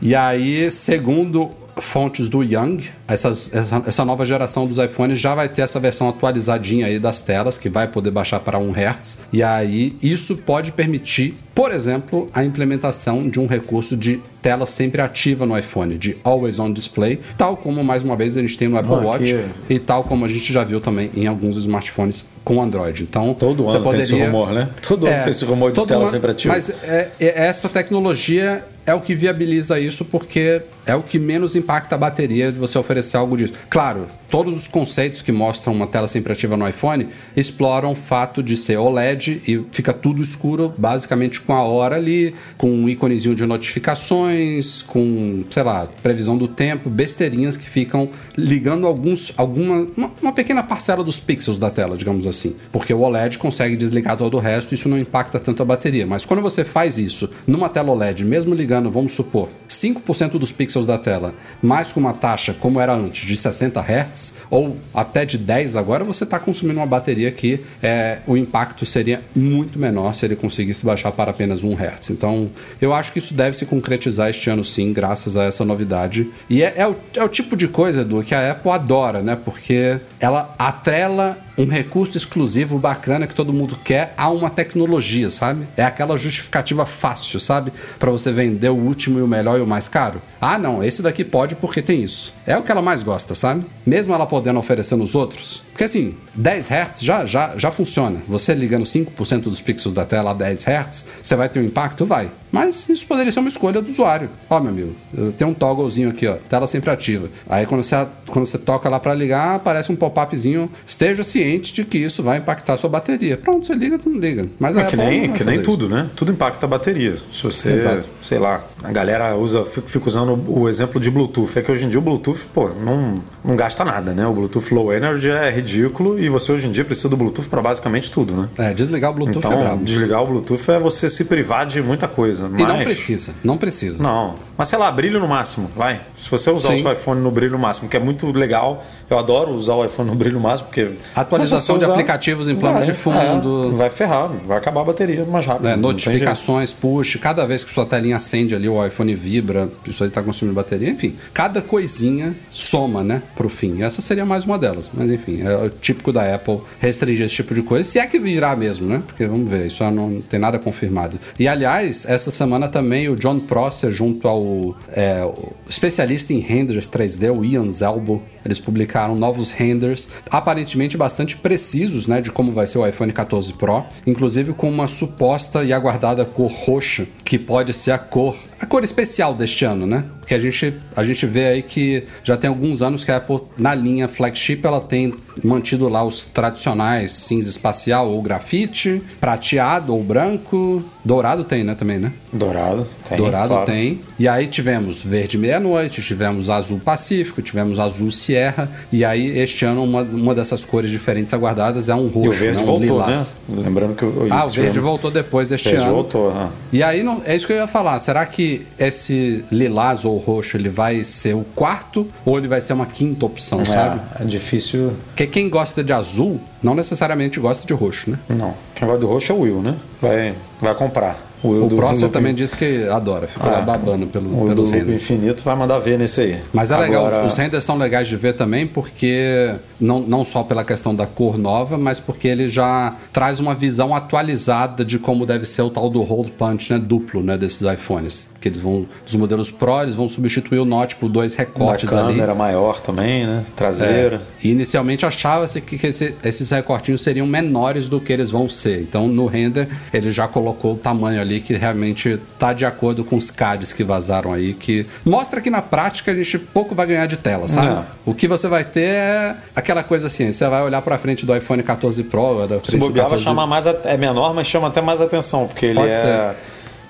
E 0.00 0.14
aí, 0.14 0.70
segundo 0.70 1.50
fontes 1.76 2.28
do 2.28 2.42
Young, 2.42 2.78
essas- 3.08 3.50
essa, 3.52 3.82
essa 3.86 4.04
nova 4.04 4.24
geração 4.24 4.66
dos 4.66 4.78
iPhones 4.78 5.18
já 5.20 5.34
vai 5.34 5.48
ter 5.48 5.62
essa 5.62 5.80
versão 5.80 6.08
atualizadinha 6.08 6.86
aí 6.86 6.98
das 6.98 7.20
telas, 7.20 7.58
que 7.58 7.68
vai 7.68 7.88
poder 7.88 8.10
baixar 8.10 8.40
para 8.40 8.58
1 8.58 8.72
Hz. 8.72 9.18
E 9.32 9.42
aí, 9.42 9.96
isso 10.02 10.36
pode 10.36 10.72
permitir, 10.72 11.36
por 11.54 11.72
exemplo, 11.72 12.28
a 12.32 12.44
implementação 12.44 13.28
de 13.28 13.40
um 13.40 13.46
recurso 13.46 13.96
de 13.96 14.20
tela 14.42 14.66
sempre 14.66 15.00
ativa 15.00 15.44
no 15.46 15.56
iPhone, 15.58 15.96
de 15.98 16.16
Always 16.22 16.58
On 16.58 16.72
Display, 16.72 17.18
tal 17.36 17.56
como, 17.56 17.82
mais 17.82 18.02
uma 18.02 18.14
vez, 18.16 18.36
a 18.36 18.40
gente 18.40 18.56
tem 18.58 18.68
no 18.68 18.76
Apple 18.78 18.92
Ah, 18.94 18.98
Watch 19.06 19.24
que- 19.68 19.74
e 19.74 19.78
tal 19.78 20.04
como 20.04 20.24
a 20.24 20.28
gente 20.28 20.52
já 20.52 20.62
viu 20.64 20.80
também 20.80 21.10
em 21.14 21.26
alguns 21.26 21.56
smartphones 21.56 22.26
com 22.44 22.60
Android. 22.62 23.02
Então, 23.04 23.34
Todo 23.34 23.68
ano 23.68 23.90
tem 23.90 23.98
esse 24.00 24.10
poderia- 24.10 24.26
rumor, 24.30 24.52
né? 24.52 24.68
Todo 24.86 25.06
ano 25.06 25.22
tem 25.22 25.30
esse 25.30 25.44
rumor 25.44 25.72
de 25.72 25.84
tela 25.86 26.02
ano- 26.02 26.10
sempre 26.10 26.30
ativa. 26.30 26.52
Mas 26.54 26.68
é- 26.70 27.10
é- 27.18 27.46
essa 27.46 27.68
tecnologia 27.68 28.64
é 28.86 28.92
o 28.92 29.00
que 29.00 29.14
viabiliza 29.14 29.80
isso, 29.80 30.04
porque 30.04 30.60
é 30.86 30.94
o 30.94 31.02
que 31.02 31.18
menos 31.18 31.54
impacta 31.56 31.94
a 31.94 31.98
bateria 31.98 32.52
de 32.52 32.58
você 32.58 32.78
oferecer 32.78 33.16
algo 33.16 33.36
disso. 33.36 33.52
Claro, 33.68 34.06
todos 34.34 34.58
os 34.58 34.66
conceitos 34.66 35.22
que 35.22 35.30
mostram 35.30 35.72
uma 35.72 35.86
tela 35.86 36.08
sempre 36.08 36.32
ativa 36.32 36.56
no 36.56 36.68
iPhone 36.68 37.08
exploram 37.36 37.92
o 37.92 37.94
fato 37.94 38.42
de 38.42 38.56
ser 38.56 38.76
OLED 38.76 39.40
e 39.46 39.64
fica 39.70 39.92
tudo 39.92 40.20
escuro, 40.20 40.74
basicamente 40.76 41.40
com 41.40 41.52
a 41.52 41.62
hora 41.62 41.96
ali, 41.96 42.34
com 42.58 42.68
um 42.68 42.88
íconezinho 42.88 43.34
de 43.34 43.46
notificações, 43.46 44.82
com, 44.82 45.44
sei 45.50 45.62
lá, 45.62 45.86
previsão 46.02 46.36
do 46.36 46.48
tempo, 46.48 46.90
besteirinhas 46.90 47.56
que 47.56 47.70
ficam 47.70 48.08
ligando 48.36 48.88
alguns, 48.88 49.32
alguma, 49.36 49.86
uma, 49.96 50.10
uma 50.20 50.32
pequena 50.32 50.64
parcela 50.64 51.04
dos 51.04 51.20
pixels 51.20 51.60
da 51.60 51.70
tela, 51.70 51.96
digamos 51.96 52.26
assim. 52.26 52.56
Porque 52.72 52.92
o 52.92 53.02
OLED 53.02 53.38
consegue 53.38 53.76
desligar 53.76 54.16
todo 54.16 54.36
o 54.36 54.40
resto, 54.40 54.74
isso 54.74 54.88
não 54.88 54.98
impacta 54.98 55.38
tanto 55.38 55.62
a 55.62 55.64
bateria. 55.64 56.06
Mas 56.06 56.24
quando 56.24 56.42
você 56.42 56.64
faz 56.64 56.98
isso 56.98 57.30
numa 57.46 57.68
tela 57.68 57.92
OLED, 57.92 58.24
mesmo 58.24 58.52
ligando, 58.52 58.90
vamos 58.90 59.12
supor, 59.12 59.48
5% 59.68 60.38
dos 60.38 60.50
pixels 60.50 60.73
da 60.82 60.98
tela, 60.98 61.34
mais 61.62 61.92
com 61.92 62.00
uma 62.00 62.12
taxa 62.12 62.52
como 62.52 62.80
era 62.80 62.94
antes, 62.94 63.26
de 63.26 63.36
60 63.36 63.80
Hz, 63.80 64.34
ou 64.50 64.76
até 64.92 65.24
de 65.24 65.38
10 65.38 65.76
agora, 65.76 66.02
você 66.02 66.24
está 66.24 66.38
consumindo 66.38 66.80
uma 66.80 66.86
bateria 66.86 67.30
que 67.30 67.60
é, 67.82 68.18
o 68.26 68.36
impacto 68.36 68.84
seria 68.84 69.22
muito 69.34 69.78
menor 69.78 70.14
se 70.14 70.26
ele 70.26 70.36
conseguisse 70.36 70.84
baixar 70.84 71.12
para 71.12 71.30
apenas 71.30 71.62
1 71.62 71.74
Hz. 71.74 72.10
Então, 72.10 72.50
eu 72.80 72.92
acho 72.92 73.12
que 73.12 73.18
isso 73.18 73.34
deve 73.34 73.56
se 73.56 73.66
concretizar 73.66 74.30
este 74.30 74.50
ano 74.50 74.64
sim, 74.64 74.92
graças 74.92 75.36
a 75.36 75.44
essa 75.44 75.64
novidade. 75.64 76.30
E 76.48 76.62
é, 76.62 76.74
é, 76.76 76.86
o, 76.86 76.96
é 77.14 77.22
o 77.22 77.28
tipo 77.28 77.56
de 77.56 77.68
coisa, 77.68 78.00
Edu, 78.00 78.22
que 78.22 78.34
a 78.34 78.52
Apple 78.52 78.70
adora, 78.70 79.22
né? 79.22 79.36
Porque 79.36 79.98
ela 80.18 80.54
atrela 80.58 81.38
um 81.56 81.66
recurso 81.66 82.16
exclusivo 82.16 82.78
bacana 82.78 83.26
que 83.26 83.34
todo 83.34 83.52
mundo 83.52 83.78
quer 83.82 84.12
a 84.16 84.28
uma 84.30 84.50
tecnologia, 84.50 85.30
sabe? 85.30 85.66
É 85.76 85.84
aquela 85.84 86.16
justificativa 86.16 86.84
fácil, 86.84 87.40
sabe? 87.40 87.72
Para 87.98 88.10
você 88.10 88.32
vender 88.32 88.68
o 88.68 88.76
último 88.76 89.18
e 89.18 89.22
o 89.22 89.28
melhor 89.28 89.58
e 89.58 89.62
o 89.62 89.66
mais 89.66 89.88
caro. 89.88 90.20
Ah, 90.40 90.58
não, 90.58 90.82
esse 90.82 91.02
daqui 91.02 91.24
pode 91.24 91.54
porque 91.54 91.80
tem 91.80 92.02
isso. 92.02 92.32
É 92.46 92.56
o 92.56 92.62
que 92.62 92.70
ela 92.70 92.82
mais 92.82 93.02
gosta, 93.02 93.34
sabe? 93.34 93.64
Mesmo 93.86 94.14
ela 94.14 94.26
podendo 94.26 94.58
oferecer 94.58 94.96
nos 94.96 95.14
outros. 95.14 95.63
Porque 95.74 95.82
assim, 95.82 96.14
10 96.36 96.68
Hz 96.70 97.00
já, 97.00 97.26
já, 97.26 97.58
já 97.58 97.70
funciona. 97.72 98.20
Você 98.28 98.54
ligando 98.54 98.84
5% 98.84 99.42
dos 99.42 99.60
pixels 99.60 99.92
da 99.92 100.04
tela 100.04 100.30
a 100.30 100.34
10 100.34 100.64
Hz, 100.68 101.04
você 101.20 101.34
vai 101.34 101.48
ter 101.48 101.58
um 101.58 101.64
impacto? 101.64 102.06
Vai. 102.06 102.30
Mas 102.52 102.88
isso 102.88 103.04
poderia 103.04 103.32
ser 103.32 103.40
uma 103.40 103.48
escolha 103.48 103.82
do 103.82 103.90
usuário. 103.90 104.30
Ó, 104.48 104.60
meu 104.60 104.70
amigo, 104.70 104.94
tem 105.36 105.44
um 105.44 105.52
togglezinho 105.52 106.10
aqui, 106.10 106.28
ó, 106.28 106.34
tela 106.48 106.68
sempre 106.68 106.88
ativa. 106.88 107.28
Aí 107.48 107.66
quando 107.66 107.82
você, 107.82 108.06
quando 108.28 108.46
você 108.46 108.56
toca 108.56 108.88
lá 108.88 109.00
para 109.00 109.12
ligar, 109.12 109.56
aparece 109.56 109.90
um 109.90 109.96
pop-upzinho. 109.96 110.70
Esteja 110.86 111.24
ciente 111.24 111.74
de 111.74 111.84
que 111.84 111.98
isso 111.98 112.22
vai 112.22 112.38
impactar 112.38 112.74
a 112.74 112.76
sua 112.76 112.88
bateria. 112.88 113.36
Pronto, 113.36 113.66
você 113.66 113.74
liga, 113.74 113.98
não 114.06 114.20
liga. 114.20 114.46
Mas 114.60 114.76
é 114.76 114.84
que 114.84 114.96
nem, 114.96 115.32
que 115.32 115.42
nem 115.42 115.60
tudo, 115.60 115.88
né? 115.88 116.08
Tudo 116.14 116.30
impacta 116.30 116.66
a 116.66 116.68
bateria. 116.68 117.16
Se 117.32 117.42
você, 117.42 117.72
Exato. 117.72 118.04
sei 118.22 118.38
lá, 118.38 118.62
a 118.84 118.92
galera 118.92 119.34
usa, 119.34 119.64
fica 119.64 120.06
usando 120.06 120.40
o 120.46 120.68
exemplo 120.68 121.00
de 121.00 121.10
Bluetooth. 121.10 121.58
É 121.58 121.62
que 121.62 121.72
hoje 121.72 121.86
em 121.86 121.88
dia 121.88 121.98
o 121.98 122.02
Bluetooth, 122.02 122.46
pô, 122.54 122.68
não, 122.68 123.20
não 123.44 123.56
gasta 123.56 123.84
nada, 123.84 124.12
né? 124.12 124.24
O 124.24 124.32
Bluetooth 124.32 124.72
Low 124.72 124.92
Energy 124.92 125.28
é 125.28 125.50
ridículo 125.64 126.18
e 126.18 126.28
você 126.28 126.52
hoje 126.52 126.68
em 126.68 126.70
dia 126.70 126.84
precisa 126.84 127.08
do 127.08 127.16
Bluetooth 127.16 127.48
para 127.48 127.62
basicamente 127.62 128.10
tudo, 128.10 128.34
né? 128.34 128.48
É, 128.58 128.74
desligar 128.74 129.10
o 129.10 129.14
Bluetooth 129.14 129.38
então, 129.38 129.52
é 129.52 129.56
brabo. 129.56 129.84
Desligar 129.84 130.22
o 130.22 130.26
Bluetooth 130.26 130.70
é 130.70 130.78
você 130.78 131.08
se 131.08 131.24
privar 131.24 131.66
de 131.66 131.82
muita 131.82 132.06
coisa. 132.06 132.48
Mas... 132.48 132.60
E 132.60 132.64
não 132.64 132.78
precisa, 132.78 133.32
não 133.42 133.56
precisa. 133.56 134.02
Não. 134.02 134.34
Mas 134.56 134.68
sei 134.68 134.78
lá, 134.78 134.90
brilho 134.90 135.18
no 135.18 135.26
máximo, 135.26 135.70
vai. 135.74 136.02
Se 136.16 136.30
você 136.30 136.50
usar 136.50 136.68
Sim. 136.68 136.74
o 136.74 136.78
seu 136.78 136.92
iPhone 136.92 137.20
no 137.20 137.30
brilho 137.30 137.58
máximo, 137.58 137.88
que 137.88 137.96
é 137.96 138.00
muito 138.00 138.30
legal, 138.30 138.84
eu 139.08 139.18
adoro 139.18 139.52
usar 139.52 139.74
o 139.74 139.84
iPhone 139.84 140.10
no 140.10 140.16
brilho 140.16 140.38
máximo, 140.38 140.68
porque. 140.68 140.90
Atualização 141.14 141.78
de 141.78 141.84
usar... 141.84 141.94
aplicativos 141.94 142.48
em 142.48 142.54
plano 142.54 142.78
vai, 142.78 142.86
de 142.86 142.92
fundo. 142.92 143.70
É, 143.72 143.76
vai 143.76 143.90
ferrar, 143.90 144.30
vai 144.46 144.58
acabar 144.58 144.82
a 144.82 144.84
bateria 144.84 145.24
mais 145.24 145.46
rápido. 145.46 145.68
É, 145.68 145.76
notificações, 145.76 146.72
push, 146.72 147.16
cada 147.16 147.46
vez 147.46 147.64
que 147.64 147.72
sua 147.72 147.86
telinha 147.86 148.16
acende 148.16 148.54
ali, 148.54 148.68
o 148.68 148.84
iPhone 148.84 149.14
vibra, 149.14 149.68
isso 149.86 150.02
aí 150.02 150.08
está 150.08 150.22
consumindo 150.22 150.54
bateria, 150.54 150.90
enfim. 150.90 151.16
Cada 151.32 151.60
coisinha 151.62 152.34
soma, 152.50 153.02
né, 153.02 153.22
pro 153.34 153.48
fim. 153.48 153.82
Essa 153.82 154.00
seria 154.00 154.26
mais 154.26 154.44
uma 154.44 154.58
delas. 154.58 154.90
Mas 154.92 155.10
enfim, 155.10 155.42
é 155.42 155.53
o 155.54 155.70
típico 155.70 156.12
da 156.12 156.34
Apple 156.34 156.60
restringir 156.80 157.26
esse 157.26 157.34
tipo 157.36 157.54
de 157.54 157.62
coisa, 157.62 157.88
se 157.88 157.98
é 157.98 158.06
que 158.06 158.18
virá 158.18 158.54
mesmo, 158.56 158.86
né? 158.86 159.02
Porque 159.06 159.26
vamos 159.26 159.48
ver, 159.48 159.66
isso 159.66 159.82
não 159.90 160.20
tem 160.20 160.38
nada 160.38 160.58
confirmado. 160.58 161.18
E 161.38 161.48
aliás, 161.48 162.04
essa 162.08 162.30
semana 162.30 162.68
também 162.68 163.08
o 163.08 163.16
John 163.16 163.40
Prosser, 163.40 163.90
junto 163.90 164.28
ao 164.28 164.76
é, 164.88 165.22
especialista 165.68 166.32
em 166.32 166.38
renders 166.38 166.88
3D, 166.88 167.34
o 167.34 167.44
Ian 167.44 167.70
Zelbo, 167.70 168.22
eles 168.44 168.60
publicaram 168.60 169.16
novos 169.16 169.50
renders, 169.50 170.08
aparentemente 170.30 170.96
bastante 170.96 171.36
precisos, 171.36 172.06
né, 172.06 172.20
de 172.20 172.30
como 172.30 172.52
vai 172.52 172.66
ser 172.66 172.78
o 172.78 172.86
iPhone 172.86 173.12
14 173.12 173.52
Pro, 173.54 173.84
inclusive 174.06 174.52
com 174.52 174.68
uma 174.68 174.86
suposta 174.86 175.64
e 175.64 175.72
aguardada 175.72 176.24
cor 176.24 176.50
roxa, 176.50 177.06
que 177.24 177.38
pode 177.38 177.72
ser 177.72 177.92
a 177.92 177.98
cor, 177.98 178.36
a 178.64 178.66
cor 178.66 178.82
especial 178.82 179.34
deste 179.34 179.64
ano, 179.64 179.86
né? 179.86 180.04
Porque 180.20 180.34
a 180.34 180.38
gente, 180.38 180.74
a 180.96 181.04
gente 181.04 181.26
vê 181.26 181.46
aí 181.48 181.62
que 181.62 182.02
já 182.22 182.34
tem 182.34 182.48
alguns 182.48 182.80
anos 182.80 183.04
que 183.04 183.12
a 183.12 183.18
Apple, 183.18 183.40
na 183.58 183.74
linha 183.74 184.08
flagship, 184.08 184.60
ela 184.64 184.80
tem 184.80 185.12
mantido 185.42 185.86
lá 185.88 186.02
os 186.02 186.20
tradicionais 186.24 187.12
cinza 187.12 187.50
espacial 187.50 188.08
ou 188.10 188.22
grafite, 188.22 189.02
prateado 189.20 189.94
ou 189.94 190.02
branco, 190.02 190.82
dourado 191.04 191.44
tem, 191.44 191.62
né, 191.62 191.74
também, 191.74 191.98
né? 191.98 192.10
Dourado 192.32 192.86
tem. 193.06 193.18
Dourado 193.18 193.48
claro. 193.48 193.66
tem. 193.66 194.00
E 194.18 194.26
aí 194.26 194.46
tivemos 194.46 195.02
verde 195.02 195.36
meia-noite, 195.36 196.00
tivemos 196.00 196.48
azul 196.48 196.80
pacífico, 196.80 197.42
tivemos 197.42 197.78
azul 197.78 198.10
sierra, 198.10 198.70
e 198.90 199.04
aí 199.04 199.38
este 199.38 199.66
ano 199.66 199.84
uma, 199.84 200.00
uma 200.02 200.34
dessas 200.34 200.64
cores 200.64 200.90
diferentes 200.90 201.34
aguardadas 201.34 201.90
é 201.90 201.94
um 201.94 202.06
roxo, 202.08 202.24
e 202.24 202.28
o 202.28 202.32
verde 202.32 202.64
voltou, 202.64 202.76
um 202.76 202.80
lilás. 202.80 203.36
né? 203.46 203.62
Lembrando 203.62 203.94
que 203.94 204.04
o, 204.06 204.26
Ah, 204.30 204.46
o 204.46 204.48
verde 204.48 204.80
voltou 204.80 205.10
depois 205.10 205.50
deste 205.50 205.68
verde 205.68 205.84
ano. 205.84 205.94
voltou. 205.94 206.32
E 206.72 206.82
aí 206.82 207.02
não, 207.02 207.20
é 207.26 207.36
isso 207.36 207.46
que 207.46 207.52
eu 207.52 207.58
ia 207.58 207.66
falar. 207.66 207.98
Será 207.98 208.24
que 208.24 208.53
esse 208.78 209.44
lilás 209.50 210.04
ou 210.04 210.16
roxo 210.18 210.56
ele 210.56 210.68
vai 210.68 211.02
ser 211.04 211.34
o 211.34 211.44
quarto 211.54 212.06
ou 212.24 212.38
ele 212.38 212.48
vai 212.48 212.60
ser 212.60 212.72
uma 212.72 212.86
quinta 212.86 213.26
opção, 213.26 213.60
É, 213.60 213.64
sabe? 213.64 214.00
é 214.20 214.24
difícil. 214.24 214.92
Porque 215.08 215.26
quem 215.26 215.48
gosta 215.48 215.82
de 215.82 215.92
azul 215.92 216.40
não 216.62 216.74
necessariamente 216.74 217.38
gosta 217.40 217.66
de 217.66 217.72
roxo, 217.72 218.10
né? 218.10 218.18
Não. 218.28 218.54
Quem 218.74 218.86
vai 218.88 218.98
do 218.98 219.06
roxo 219.06 219.32
é 219.32 219.34
o 219.34 219.40
Will, 219.40 219.62
né? 219.62 219.76
Vai, 220.00 220.34
vai 220.60 220.74
comprar. 220.74 221.33
O, 221.44 221.48
O 221.48 221.68
Loop- 221.68 222.10
também 222.10 222.34
disse 222.34 222.56
que 222.56 222.88
adora, 222.88 223.26
ficou 223.28 223.50
lá 223.50 223.58
Ah, 223.58 223.60
babando 223.62 224.06
pelo, 224.06 224.26
O 224.30 224.48
pelos 224.48 224.54
do 224.54 224.62
Loop 224.62 224.72
renders. 224.78 225.02
infinito 225.02 225.42
vai 225.44 225.54
mandar 225.54 225.78
ver 225.78 225.98
nesse 225.98 226.20
aí. 226.22 226.38
Mas 226.52 226.70
é 226.70 226.76
legal, 226.78 227.06
Agora- 227.06 227.26
os, 227.26 227.32
os 227.32 227.38
renders 227.38 227.62
são 227.64 227.76
legais 227.76 228.08
de 228.08 228.16
ver 228.16 228.32
também, 228.34 228.66
porque 228.66 229.52
não, 229.78 230.00
não 230.00 230.24
só 230.24 230.42
pela 230.42 230.64
questão 230.64 230.94
da 230.94 231.06
cor 231.06 231.36
nova, 231.38 231.76
mas 231.76 232.00
porque 232.00 232.26
ele 232.26 232.48
já 232.48 232.94
traz 233.12 233.38
uma 233.40 233.54
visão 233.54 233.94
atualizada 233.94 234.84
de 234.84 234.98
como 234.98 235.26
deve 235.26 235.44
ser 235.44 235.62
o 235.62 235.70
tal 235.70 235.90
do 235.90 236.00
hole 236.02 236.30
punch, 236.30 236.72
né, 236.72 236.78
duplo, 236.78 237.22
né, 237.22 237.36
desses 237.36 237.60
iPhones. 237.62 238.30
Que 238.40 238.48
eles 238.48 238.60
vão, 238.60 238.86
dos 239.04 239.14
modelos 239.14 239.50
Pro, 239.50 239.82
eles 239.82 239.94
vão 239.94 240.08
substituir 240.08 240.58
o 240.58 240.64
Note 240.64 240.96
por 240.96 241.08
dois 241.08 241.34
da 241.34 241.38
recortes 241.44 241.92
ali. 241.92 242.12
câmera 242.14 242.34
maior 242.34 242.80
também, 242.80 243.26
né? 243.26 243.42
Traseira. 243.56 244.16
É. 244.42 244.46
E 244.46 244.50
inicialmente 244.50 245.06
achava-se 245.06 245.60
que 245.60 245.78
que 245.78 245.86
esse- 245.86 246.14
esses 246.24 246.50
recortinhos 246.50 247.02
seriam 247.02 247.26
menores 247.26 247.88
do 247.88 247.98
que 248.00 248.12
eles 248.12 248.30
vão 248.30 248.48
ser. 248.48 248.80
Então 248.82 249.08
no 249.08 249.26
render 249.26 249.68
ele 249.92 250.10
já 250.10 250.28
colocou 250.28 250.74
o 250.74 250.76
tamanho 250.76 251.20
ali 251.20 251.33
que 251.40 251.54
realmente 251.54 252.18
está 252.32 252.52
de 252.52 252.64
acordo 252.64 253.04
com 253.04 253.16
os 253.16 253.30
CADs 253.30 253.72
que 253.72 253.82
vazaram 253.84 254.32
aí, 254.32 254.54
que 254.54 254.86
mostra 255.04 255.40
que 255.40 255.50
na 255.50 255.62
prática 255.62 256.12
a 256.12 256.14
gente 256.14 256.38
pouco 256.38 256.74
vai 256.74 256.86
ganhar 256.86 257.06
de 257.06 257.16
tela, 257.16 257.48
sabe? 257.48 257.84
O 258.04 258.14
que 258.14 258.26
você 258.28 258.48
vai 258.48 258.64
ter 258.64 258.80
é 258.94 259.36
aquela 259.54 259.82
coisa 259.82 260.06
assim, 260.06 260.32
você 260.32 260.46
vai 260.48 260.62
olhar 260.62 260.80
para 260.82 260.96
frente 260.98 261.24
do 261.26 261.34
iPhone 261.36 261.62
14 261.62 262.02
Pro, 262.04 262.20
ou 262.20 262.46
da 262.48 262.60
Se 262.62 262.76
bobear, 262.76 263.08
vai 263.08 263.18
14 263.18 263.24
chamar 263.24 263.46
mais. 263.46 263.66
a- 263.66 263.74
É 263.84 263.96
menor, 263.96 264.34
mas 264.34 264.46
chama 264.46 264.68
até 264.68 264.80
mais 264.80 265.00
atenção, 265.00 265.46
porque 265.46 265.66
ele 265.66 265.74
Pode 265.74 265.90
é. 265.92 265.98
ser. 265.98 266.36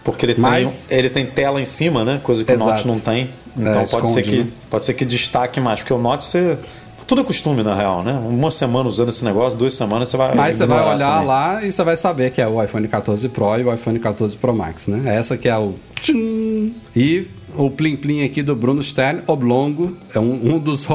Porque 0.05 0.27
ele, 0.27 0.35
Mas- 0.37 0.85
tem, 0.87 0.99
ele 0.99 1.09
tem 1.09 1.25
tela 1.25 1.59
em 1.61 1.65
cima, 1.65 2.05
né? 2.05 2.21
Coisa 2.23 2.45
que 2.45 2.53
Exato. 2.53 2.69
o 2.69 2.73
Note 2.73 2.87
não 2.87 3.01
tem. 3.01 3.31
Então 3.57 3.71
É, 3.73 3.75
pode, 3.77 3.85
esconde, 3.89 4.13
ser 4.13 4.23
que, 4.23 4.37
né? 4.37 4.47
pode 4.69 4.85
ser 4.85 4.93
que 4.95 5.05
destaque 5.05 5.61
mais, 5.61 5.79
porque 5.81 5.95
o 5.95 5.99
Note 5.99 6.27
você. 6.27 6.59
Tudo 7.07 7.21
é 7.21 7.25
costume, 7.25 7.63
na 7.63 7.75
real, 7.75 8.03
né? 8.03 8.13
Uma 8.13 8.51
semana 8.51 8.89
usando 8.89 9.11
esse 9.11 9.25
negócio, 9.25 9.59
duas 9.59 9.75
semanas 9.75 10.09
você 10.09 10.17
vai. 10.17 10.35
Mas 10.35 10.57
você 10.57 10.67
vai 10.67 10.83
olhar 10.95 11.13
também. 11.13 11.27
lá 11.27 11.65
e 11.65 11.71
você 11.71 11.85
vai 11.85 11.97
saber 11.97 12.31
que 12.31 12.41
é 12.41 12.49
o 12.49 12.63
iPhone 12.63 12.89
14 12.89 13.29
Pro 13.29 13.59
e 13.59 13.65
o 13.65 13.73
iPhone 13.73 13.99
14 13.99 14.37
Pro 14.37 14.55
Max, 14.55 14.87
né? 14.87 15.15
Essa 15.15 15.37
que 15.37 15.49
é 15.49 15.57
o... 15.57 15.75
tchim. 16.01 16.75
E 16.97 17.27
o 17.57 17.71
plim 17.71 17.97
plim 17.97 18.25
aqui 18.25 18.43
do 18.43 18.57
Bruno 18.57 18.83
Stern, 18.83 19.23
oblongo, 19.27 19.97
é 20.15 20.19
um, 20.19 20.55
um 20.55 20.59
dos 20.59 20.87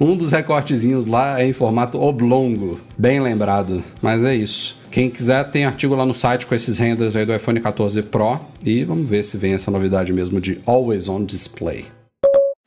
um 0.00 0.16
dos 0.16 0.30
recortezinhos 0.30 1.06
lá 1.06 1.40
é 1.40 1.46
em 1.46 1.52
formato 1.52 2.00
oblongo, 2.00 2.80
bem 2.96 3.20
lembrado. 3.20 3.82
Mas 4.00 4.24
é 4.24 4.34
isso. 4.34 4.76
Quem 4.90 5.08
quiser 5.08 5.44
tem 5.50 5.64
artigo 5.64 5.94
lá 5.94 6.04
no 6.04 6.14
site 6.14 6.46
com 6.46 6.54
esses 6.54 6.78
renders 6.78 7.14
aí 7.14 7.24
do 7.24 7.34
iPhone 7.34 7.60
14 7.60 8.02
Pro 8.02 8.40
e 8.64 8.84
vamos 8.84 9.08
ver 9.08 9.22
se 9.22 9.36
vem 9.36 9.54
essa 9.54 9.70
novidade 9.70 10.12
mesmo 10.12 10.40
de 10.40 10.60
Always 10.66 11.08
On 11.08 11.24
Display. 11.24 11.86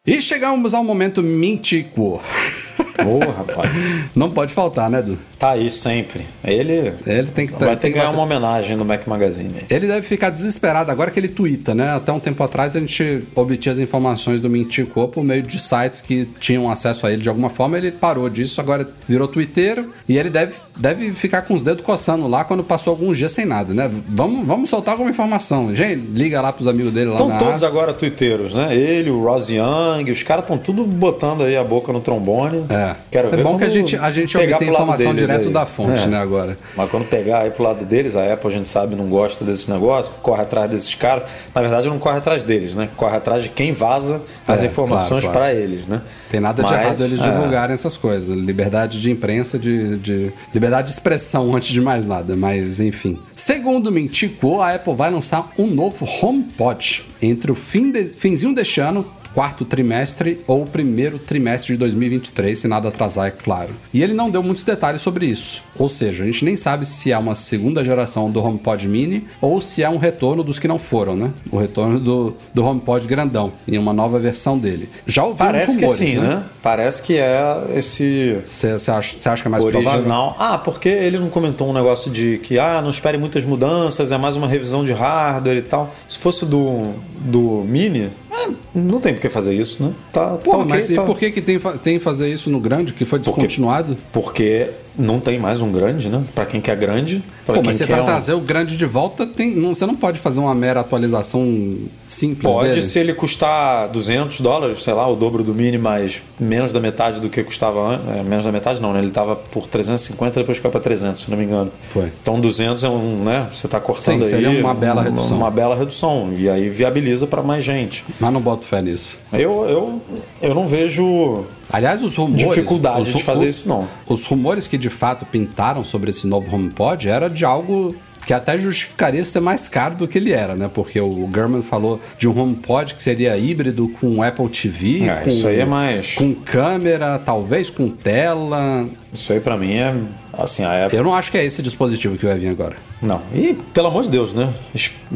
E 0.06 0.21
chegamos 0.21 0.74
ao 0.74 0.84
momento 0.84 1.24
mítico. 1.24 2.21
Ô, 3.03 3.19
rapaz. 3.19 3.69
Não 4.15 4.29
pode 4.31 4.53
faltar, 4.53 4.89
né, 4.89 4.99
Edu? 4.99 5.17
Tá 5.38 5.51
aí 5.51 5.69
sempre. 5.69 6.25
Ele, 6.43 6.93
Ele 7.05 7.27
tem 7.27 7.45
que 7.47 7.53
vai 7.53 7.75
ter 7.75 7.88
que 7.89 7.93
ganhar 7.95 8.05
bater- 8.05 8.17
uma 8.17 8.23
homenagem 8.23 8.75
no 8.77 8.86
Mac 8.86 9.05
Magazine. 9.05 9.53
Ele 9.69 9.88
deve 9.88 10.01
ficar 10.08 10.29
desesperado 10.29 10.89
agora 10.91 11.12
que 11.12 11.19
ele 11.19 11.27
twitta, 11.27 11.75
né? 11.75 11.91
Até 11.95 12.12
um 12.12 12.19
tempo 12.19 12.41
atrás 12.43 12.75
a 12.75 12.79
gente 12.79 13.23
obtinha 13.36 13.73
as 13.73 13.79
informações 13.79 14.39
do 14.39 14.49
Mintico 14.49 15.08
por 15.10 15.23
meio 15.23 15.41
de 15.41 15.60
sites 15.60 15.99
que 16.01 16.25
tinham 16.39 16.69
acesso 16.71 17.05
a 17.05 17.12
ele 17.12 17.21
de 17.21 17.29
alguma 17.29 17.49
forma. 17.49 17.77
Ele 17.77 17.91
parou 17.91 18.29
disso, 18.29 18.62
agora 18.62 18.88
virou 19.08 19.27
twitteiro 19.27 19.89
e 20.08 20.17
ele 20.17 20.29
deve, 20.29 20.53
deve 20.77 21.12
ficar 21.12 21.41
com 21.41 21.53
os 21.53 21.62
dedos 21.63 21.84
coçando 21.84 22.27
lá 22.27 22.43
quando 22.45 22.63
passou 22.63 22.91
alguns 22.91 23.17
dias 23.17 23.31
sem 23.31 23.45
nada, 23.45 23.73
né? 23.73 23.89
Vamos, 24.08 24.45
vamos 24.47 24.69
soltar 24.69 24.93
alguma 24.93 25.10
informação. 25.10 25.75
Gente, 25.75 26.08
liga 26.12 26.41
lá 26.41 26.53
pros 26.53 26.67
amigos 26.67 26.93
dele 26.93 27.08
lá 27.08 27.15
Estão 27.15 27.38
todos 27.38 27.63
agora 27.63 27.93
twitteiros, 27.93 28.53
né? 28.53 28.75
Ele, 28.75 29.10
o 29.10 29.21
Ross 29.23 29.49
Young, 29.49 30.10
os 30.12 30.23
caras 30.23 30.43
estão 30.45 30.58
tudo 30.58 30.86
botando 30.86 31.43
aí 31.43 31.58
a 31.58 31.63
boca 31.63 31.91
no 31.91 31.99
trombone. 31.99 32.65
É. 32.69 32.85
Quero 33.12 33.28
é 33.28 33.32
ver 33.32 33.43
bom 33.43 33.58
que 33.58 33.63
a 33.63 33.69
gente, 33.69 33.95
a 33.95 34.12
gente 34.12 34.38
pegar 34.38 34.56
obtém 34.58 34.69
informação 34.74 35.13
direto 35.15 35.48
aí. 35.48 35.54
da 35.54 35.65
fonte, 35.65 36.04
É. 36.04 36.08
né, 36.08 36.17
agora. 36.17 36.58
Mas 36.76 36.89
quando 36.89 37.06
pegar 37.08 37.39
aí 37.41 37.50
pro 37.52 37.63
lado 37.63 37.86
deles, 37.86 38.15
a 38.15 38.32
Apple 38.34 38.50
a 38.50 38.54
gente 38.54 38.69
sabe 38.69 38.95
não 38.95 39.08
gosta 39.08 39.43
desse 39.45 39.69
negócio, 39.71 40.12
corre 40.21 40.41
atrás 40.41 40.69
desses 40.69 40.93
caras. 40.95 41.24
Na 41.54 41.62
verdade, 41.62 41.88
não 41.88 42.00
corre 42.00 42.17
atrás 42.17 42.43
deles, 42.43 42.76
né? 42.76 42.89
Corre 42.95 43.15
atrás 43.17 43.43
de 43.43 43.50
quem 43.50 43.71
vaza 43.74 44.21
as 44.48 44.62
É, 44.63 44.65
informações 44.65 45.24
claro, 45.24 45.38
claro. 45.39 45.39
para 45.39 45.54
eles, 45.54 45.86
né? 45.88 46.02
Tem 46.30 46.39
nada 46.39 46.63
de 46.63 46.71
Mas, 46.71 46.82
errado 46.82 47.04
eles 47.04 47.19
é. 47.21 47.30
divulgarem 47.32 47.74
essas 47.74 47.95
coisas. 47.98 48.36
Liberdade 48.36 49.00
de 49.00 49.10
imprensa, 49.12 49.58
de, 49.58 49.98
de- 49.98 50.34
liberdade 50.54 50.88
de 50.88 50.93
expressão 50.93 51.56
antes 51.56 51.69
de 51.69 51.80
mais 51.82 52.06
nada. 52.06 52.36
Mas, 52.36 52.80
enfim. 52.80 53.17
Segundo 53.34 53.91
Mintico, 53.91 54.62
a 54.62 54.74
Apple 54.76 54.93
vai 54.93 55.10
lançar 55.12 55.52
um 55.58 55.67
novo 55.67 56.06
HomePod 56.21 57.06
entre 57.21 57.52
o 57.52 57.56
fim 57.56 57.91
de- 57.91 58.06
finzinho 58.06 58.54
deste 58.54 58.80
ano 58.82 59.06
quarto 59.36 59.65
trimestre 59.65 60.39
ou 60.48 60.63
primeiro 60.63 61.19
trimestre 61.19 61.74
de 61.74 61.80
2023, 61.80 62.58
se 62.58 62.67
nada 62.69 62.88
atrasar, 62.88 63.28
é 63.28 63.32
claro. 63.32 63.76
E 63.93 64.02
ele 64.02 64.13
não 64.13 64.32
deu 64.32 64.41
muitos 64.41 64.63
detalhes 64.63 65.02
sobre 65.02 65.26
isso. 65.26 65.62
Ou 65.78 65.89
seja, 65.89 66.24
a 66.24 66.26
gente 66.26 66.45
nem 66.45 66.56
sabe 66.56 66.86
se 66.86 67.12
é 67.12 67.17
uma 67.17 67.36
segunda 67.36 67.84
geração 67.84 68.32
do 68.32 68.41
HomePod 68.41 68.88
Mini 68.88 69.28
ou 69.41 69.60
se 69.62 69.84
é 69.84 69.89
um 69.89 69.98
retorno 69.98 70.41
dos 70.41 70.58
que 70.58 70.69
não 70.69 70.80
foram, 70.80 71.17
né? 71.17 71.32
O 71.52 71.58
retorno 71.58 72.00
do, 72.00 72.34
do 72.54 72.63
HomePod 72.63 73.06
grandão, 73.06 73.52
em 73.67 73.78
uma 73.78 73.91
nova 73.91 74.17
versão 74.17 74.58
dele. 74.58 74.88
Já 75.06 75.24
ouvimos 75.24 75.39
Parece 75.39 75.76
rumores, 75.76 76.00
que 76.00 76.08
sim, 76.12 76.17
né? 76.17 76.45
Parece 76.62 77.04
que 77.04 77.17
é 77.17 77.65
esse 77.76 78.39
Você 78.45 78.67
acha, 78.89 79.30
acha 79.30 79.41
que 79.41 79.48
é 79.48 79.52
mais 79.52 79.65
provável? 79.65 80.00
original. 80.00 80.36
Ah, 80.39 80.58
porque 80.58 80.88
ele 80.88 81.19
não 81.19 81.28
comentou 81.28 81.69
um 81.69 81.74
negócio 81.74 82.10
de 82.10 82.38
que 82.38 82.58
ah, 82.58 82.82
não 82.82 82.89
espere 82.89 83.17
muitas 83.17 83.43
mudanças, 83.43 84.13
é 84.13 84.17
mais 84.17 84.38
uma 84.38 84.48
revisão 84.48 84.86
de 84.86 84.93
hardware 84.93 85.58
e 85.58 85.62
tal. 85.62 85.93
Se 86.08 86.19
fosse 86.19 86.45
do, 86.45 86.93
do 87.19 87.65
Mini, 87.67 88.12
é, 88.32 88.50
não 88.75 88.99
tem 88.99 89.13
por 89.13 89.21
que 89.21 89.29
fazer 89.29 89.53
isso, 89.55 89.81
né? 89.83 89.93
Tá, 90.11 90.31
Pô, 90.43 90.51
tá 90.51 90.57
ok, 90.57 90.69
mas 90.69 90.89
e 90.89 90.93
tá. 90.95 91.03
por 91.03 91.17
que, 91.17 91.31
que 91.31 91.41
tem, 91.41 91.59
tem 91.81 91.99
fazer 91.99 92.29
isso 92.29 92.49
no 92.49 92.59
grande, 92.59 92.93
que 92.93 93.05
foi 93.05 93.19
descontinuado? 93.19 93.97
Porque 94.11 94.67
não 94.97 95.19
tem 95.19 95.38
mais 95.38 95.61
um 95.61 95.71
grande, 95.71 96.07
né? 96.09 96.23
Pra 96.33 96.45
quem 96.45 96.61
quer 96.61 96.75
grande, 96.77 97.21
Pô, 97.45 97.53
quem 97.53 97.63
mas 97.63 97.75
você 97.75 97.85
quer 97.85 97.93
vai 97.95 98.01
um- 98.03 98.05
trazer 98.05 98.33
o 98.33 98.39
grande 98.39 98.77
de 98.77 98.85
volta, 98.85 99.25
tem, 99.25 99.53
não, 99.53 99.75
você 99.75 99.85
não 99.85 99.95
pode 99.95 100.19
fazer 100.19 100.39
uma 100.39 100.55
mera 100.55 100.79
atualização 100.79 101.75
simples 102.07 102.53
Pode 102.53 102.69
dele. 102.69 102.81
se 102.81 102.97
ele 102.99 103.13
custar 103.13 103.88
200 103.89 104.39
dólares, 104.41 104.83
sei 104.83 104.93
lá, 104.93 105.07
o 105.07 105.15
dobro 105.15 105.43
do 105.43 105.53
Mini, 105.53 105.77
mas 105.77 106.21
menos 106.39 106.71
da 106.71 106.79
metade 106.79 107.19
do 107.19 107.29
que 107.29 107.43
custava 107.43 107.95
antes. 107.95 108.07
É, 108.09 108.23
menos 108.23 108.45
da 108.45 108.51
metade 108.51 108.81
não, 108.81 108.93
né? 108.93 108.99
Ele 108.99 109.11
tava 109.11 109.35
por 109.35 109.67
350, 109.67 110.39
depois 110.39 110.59
caiu 110.59 110.71
pra 110.71 110.79
300, 110.81 111.23
se 111.23 111.31
não 111.31 111.38
me 111.38 111.43
engano. 111.43 111.71
Foi. 111.89 112.11
Então 112.21 112.39
200 112.39 112.83
é 112.83 112.89
um, 112.89 113.23
né? 113.23 113.47
Você 113.51 113.67
tá 113.67 113.79
cortando 113.79 114.19
Sim, 114.19 114.23
aí 114.23 114.41
seria 114.43 114.49
uma 114.61 114.73
bela 114.73 115.01
redução. 115.03 115.38
Uma 115.38 115.51
bela 115.51 115.75
redução. 115.75 116.33
E 116.38 116.49
aí 116.49 116.69
viabiliza 116.69 117.27
para 117.27 117.41
mais 117.43 117.63
gente. 117.63 118.05
Mas 118.19 118.31
não 118.33 118.41
boto 118.65 118.67
fé 118.67 118.82
nisso. 118.82 119.19
Eu, 119.32 119.65
eu, 119.67 120.01
eu 120.41 120.56
não 120.56 120.67
vejo 120.67 121.45
Aliás, 121.71 122.04
os 122.04 122.15
rumores. 122.15 122.47
dificuldade 122.47 123.01
os, 123.01 123.13
de 123.13 123.23
fazer 123.23 123.45
o- 123.45 123.49
isso, 123.49 123.69
não. 123.69 123.88
Os 124.08 124.25
rumores 124.25 124.67
que 124.67 124.78
de 124.78 124.89
fato 124.89 125.25
pintaram 125.25 125.84
sobre 125.84 126.10
esse 126.10 126.28
novo 126.28 126.54
HomePod 126.54 127.08
era 127.08 127.30
de 127.30 127.45
algo 127.45 127.95
que 128.25 128.34
até 128.34 128.58
justificaria 128.58 129.23
ser 129.23 129.39
mais 129.39 129.67
caro 129.67 129.93
do 129.95 130.08
que 130.08 130.17
ele 130.17 130.32
era, 130.32 130.56
né? 130.56 130.67
Porque 130.73 130.99
o 130.99 131.30
German 131.32 131.62
falou 131.62 131.99
de 132.17 132.28
um 132.28 132.36
HomePod 132.39 132.95
que 132.95 133.04
seria 133.04 133.38
híbrido 133.38 133.88
com 133.88 134.23
Apple 134.23 134.49
TV, 134.49 135.04
É, 135.08 135.15
com, 135.17 135.30
isso 135.30 135.47
aí 135.47 135.60
é 135.60 135.65
mais- 135.65 136.15
com 136.15 136.34
câmera, 136.34 137.19
talvez 137.23 137.69
com 137.69 137.88
tela. 137.89 138.86
Isso 139.13 139.32
aí 139.32 139.39
pra 139.39 139.56
mim 139.56 139.73
é 139.75 139.93
assim, 140.34 140.63
a 140.63 140.86
Apple. 140.86 140.97
Eu 140.97 141.04
não 141.04 141.13
acho 141.13 141.30
que 141.32 141.38
é 141.38 141.45
esse 141.45 141.62
dispositivo 141.62 142.17
que 142.17 142.25
vai 142.25 142.36
vir 142.39 142.49
agora. 142.49 142.75
Não. 143.06 143.22
E 143.34 143.54
pelo 143.74 143.88
amor 143.88 144.04
de 144.04 144.10
Deus, 144.10 144.34
né? 144.34 144.54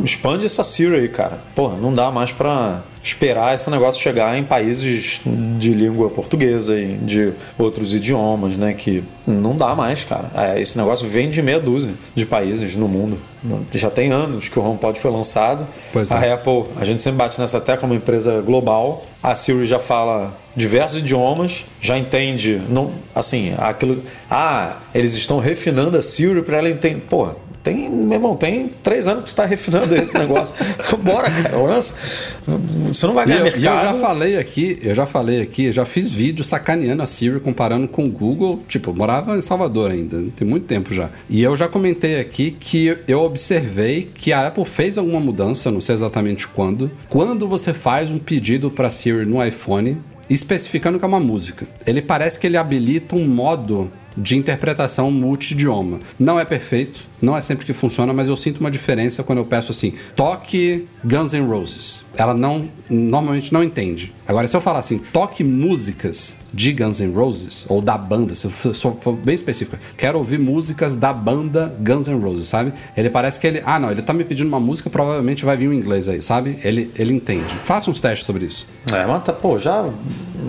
Expande 0.03 0.45
essa 0.45 0.63
Siri 0.63 0.95
aí, 0.95 1.09
cara. 1.09 1.41
Porra, 1.55 1.77
não 1.77 1.93
dá 1.93 2.11
mais 2.11 2.31
pra 2.31 2.83
esperar 3.03 3.55
esse 3.55 3.69
negócio 3.69 4.01
chegar 4.01 4.37
em 4.37 4.43
países 4.43 5.21
de 5.57 5.73
língua 5.73 6.09
portuguesa 6.09 6.77
e 6.77 6.97
de 6.97 7.33
outros 7.57 7.93
idiomas, 7.93 8.57
né? 8.57 8.73
Que 8.73 9.03
não 9.25 9.55
dá 9.55 9.73
mais, 9.75 10.03
cara. 10.03 10.29
É, 10.35 10.61
esse 10.61 10.77
negócio 10.77 11.07
vem 11.07 11.29
de 11.29 11.41
meia 11.41 11.59
dúzia 11.59 11.93
de 12.13 12.25
países 12.25 12.75
no 12.75 12.87
mundo. 12.87 13.17
Já 13.71 13.89
tem 13.89 14.11
anos 14.11 14.49
que 14.49 14.59
o 14.59 14.63
HomePod 14.63 14.99
foi 14.99 15.11
lançado. 15.11 15.65
Pois 15.93 16.11
a 16.11 16.25
é. 16.25 16.33
Apple, 16.33 16.65
a 16.79 16.85
gente 16.85 17.01
sempre 17.01 17.17
bate 17.17 17.39
nessa 17.39 17.61
tecla, 17.61 17.85
uma 17.87 17.95
empresa 17.95 18.41
global. 18.41 19.05
A 19.23 19.33
Siri 19.33 19.65
já 19.65 19.79
fala 19.79 20.37
diversos 20.55 20.99
idiomas, 20.99 21.65
já 21.79 21.97
entende, 21.97 22.61
não, 22.69 22.91
assim, 23.15 23.53
aquilo. 23.57 24.01
Ah, 24.29 24.77
eles 24.93 25.13
estão 25.13 25.39
refinando 25.39 25.97
a 25.97 26.01
Siri 26.01 26.41
para 26.41 26.57
ela 26.57 26.69
entender. 26.69 27.05
Pô, 27.09 27.29
tem, 27.69 27.89
meu 27.89 28.13
irmão, 28.13 28.35
tem 28.35 28.69
três 28.81 29.07
anos 29.07 29.25
que 29.25 29.29
tu 29.31 29.35
tá 29.35 29.45
refinando 29.45 29.95
esse 29.95 30.13
negócio. 30.17 30.53
Bora, 31.03 31.29
cara, 31.29 31.57
lança. 31.57 31.95
Você 32.87 33.05
não 33.05 33.13
vai 33.13 33.25
E 33.25 33.27
ganhar 33.27 33.39
eu, 33.41 33.47
e 33.47 33.51
mercado. 33.59 33.85
eu 33.85 33.91
já 33.91 33.93
falei 34.01 34.37
aqui, 34.37 34.79
eu 34.81 34.95
já 34.95 35.05
falei 35.05 35.41
aqui, 35.41 35.65
eu 35.65 35.73
já 35.73 35.85
fiz 35.85 36.09
vídeo 36.09 36.43
sacaneando 36.43 37.03
a 37.03 37.05
Siri 37.05 37.39
comparando 37.39 37.87
com 37.87 38.05
o 38.05 38.09
Google. 38.09 38.63
Tipo, 38.67 38.91
eu 38.91 38.95
morava 38.95 39.37
em 39.37 39.41
Salvador 39.41 39.91
ainda, 39.91 40.21
tem 40.35 40.47
muito 40.47 40.65
tempo 40.65 40.93
já. 40.93 41.09
E 41.29 41.41
eu 41.43 41.55
já 41.55 41.67
comentei 41.67 42.19
aqui 42.19 42.51
que 42.51 42.97
eu 43.07 43.21
observei 43.21 44.09
que 44.13 44.33
a 44.33 44.47
Apple 44.47 44.65
fez 44.65 44.97
alguma 44.97 45.19
mudança, 45.19 45.69
eu 45.69 45.73
não 45.73 45.81
sei 45.81 45.95
exatamente 45.95 46.47
quando. 46.47 46.89
Quando 47.07 47.47
você 47.47 47.73
faz 47.73 48.09
um 48.09 48.17
pedido 48.17 48.71
para 48.71 48.89
Siri 48.89 49.25
no 49.25 49.43
iPhone, 49.45 49.97
especificando 50.29 50.97
que 50.99 51.05
é 51.05 51.07
uma 51.07 51.19
música, 51.19 51.67
ele 51.85 52.01
parece 52.01 52.39
que 52.39 52.47
ele 52.47 52.57
habilita 52.57 53.15
um 53.15 53.27
modo 53.27 53.91
de 54.19 54.37
interpretação 54.37 55.09
multi-idioma. 55.09 55.99
Não 56.19 56.39
é 56.39 56.45
perfeito, 56.45 57.07
não 57.21 57.35
é 57.35 57.41
sempre 57.41 57.65
que 57.65 57.73
funciona, 57.73 58.13
mas 58.13 58.27
eu 58.27 58.35
sinto 58.35 58.59
uma 58.59 58.69
diferença 58.69 59.23
quando 59.23 59.39
eu 59.39 59.45
peço 59.45 59.71
assim, 59.71 59.93
toque 60.15 60.85
Guns 61.03 61.33
N' 61.33 61.47
Roses. 61.47 62.05
Ela 62.15 62.33
não, 62.33 62.67
normalmente 62.89 63.53
não 63.53 63.63
entende. 63.63 64.13
Agora, 64.27 64.47
se 64.47 64.55
eu 64.55 64.61
falar 64.61 64.79
assim, 64.79 64.99
toque 65.11 65.43
músicas 65.43 66.37
de 66.53 66.73
Guns 66.73 66.99
N' 66.99 67.13
Roses, 67.13 67.65
ou 67.69 67.81
da 67.81 67.97
banda, 67.97 68.33
se 68.35 68.49
for- 68.49 68.75
se 68.75 68.85
eu 68.85 68.97
for 68.99 69.13
bem 69.13 69.35
específico, 69.35 69.77
quero 69.97 70.17
ouvir 70.17 70.39
músicas 70.39 70.95
da 70.95 71.13
banda 71.13 71.73
Guns 71.79 72.07
N' 72.07 72.19
Roses, 72.19 72.47
sabe? 72.47 72.73
Ele 72.97 73.09
parece 73.09 73.39
que 73.39 73.47
ele, 73.47 73.61
ah 73.65 73.79
não, 73.79 73.91
ele 73.91 74.01
tá 74.01 74.13
me 74.13 74.23
pedindo 74.23 74.47
uma 74.47 74.59
música, 74.59 74.89
provavelmente 74.89 75.45
vai 75.45 75.55
vir 75.57 75.67
um 75.69 75.73
inglês 75.73 76.07
aí, 76.09 76.21
sabe? 76.21 76.59
Ele, 76.63 76.91
ele 76.97 77.13
entende. 77.13 77.53
Faça 77.63 77.89
uns 77.91 78.01
testes 78.01 78.25
sobre 78.25 78.45
isso. 78.45 78.65
É, 78.91 79.05
mas 79.05 79.23
tá, 79.23 79.33
pô, 79.33 79.57
já. 79.59 79.87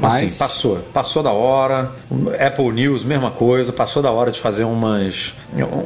Mas- 0.01 0.15
Assim, 0.25 0.39
passou. 0.39 0.77
Passou 0.93 1.23
da 1.23 1.33
hora. 1.33 1.93
Apple 2.45 2.71
News, 2.73 3.05
mesma 3.05 3.31
coisa. 3.31 3.73
Passou 3.73 4.03
da 4.03 4.11
hora 4.11 4.31
de 4.31 4.41
fazer 4.41 4.65
umas, 4.65 5.35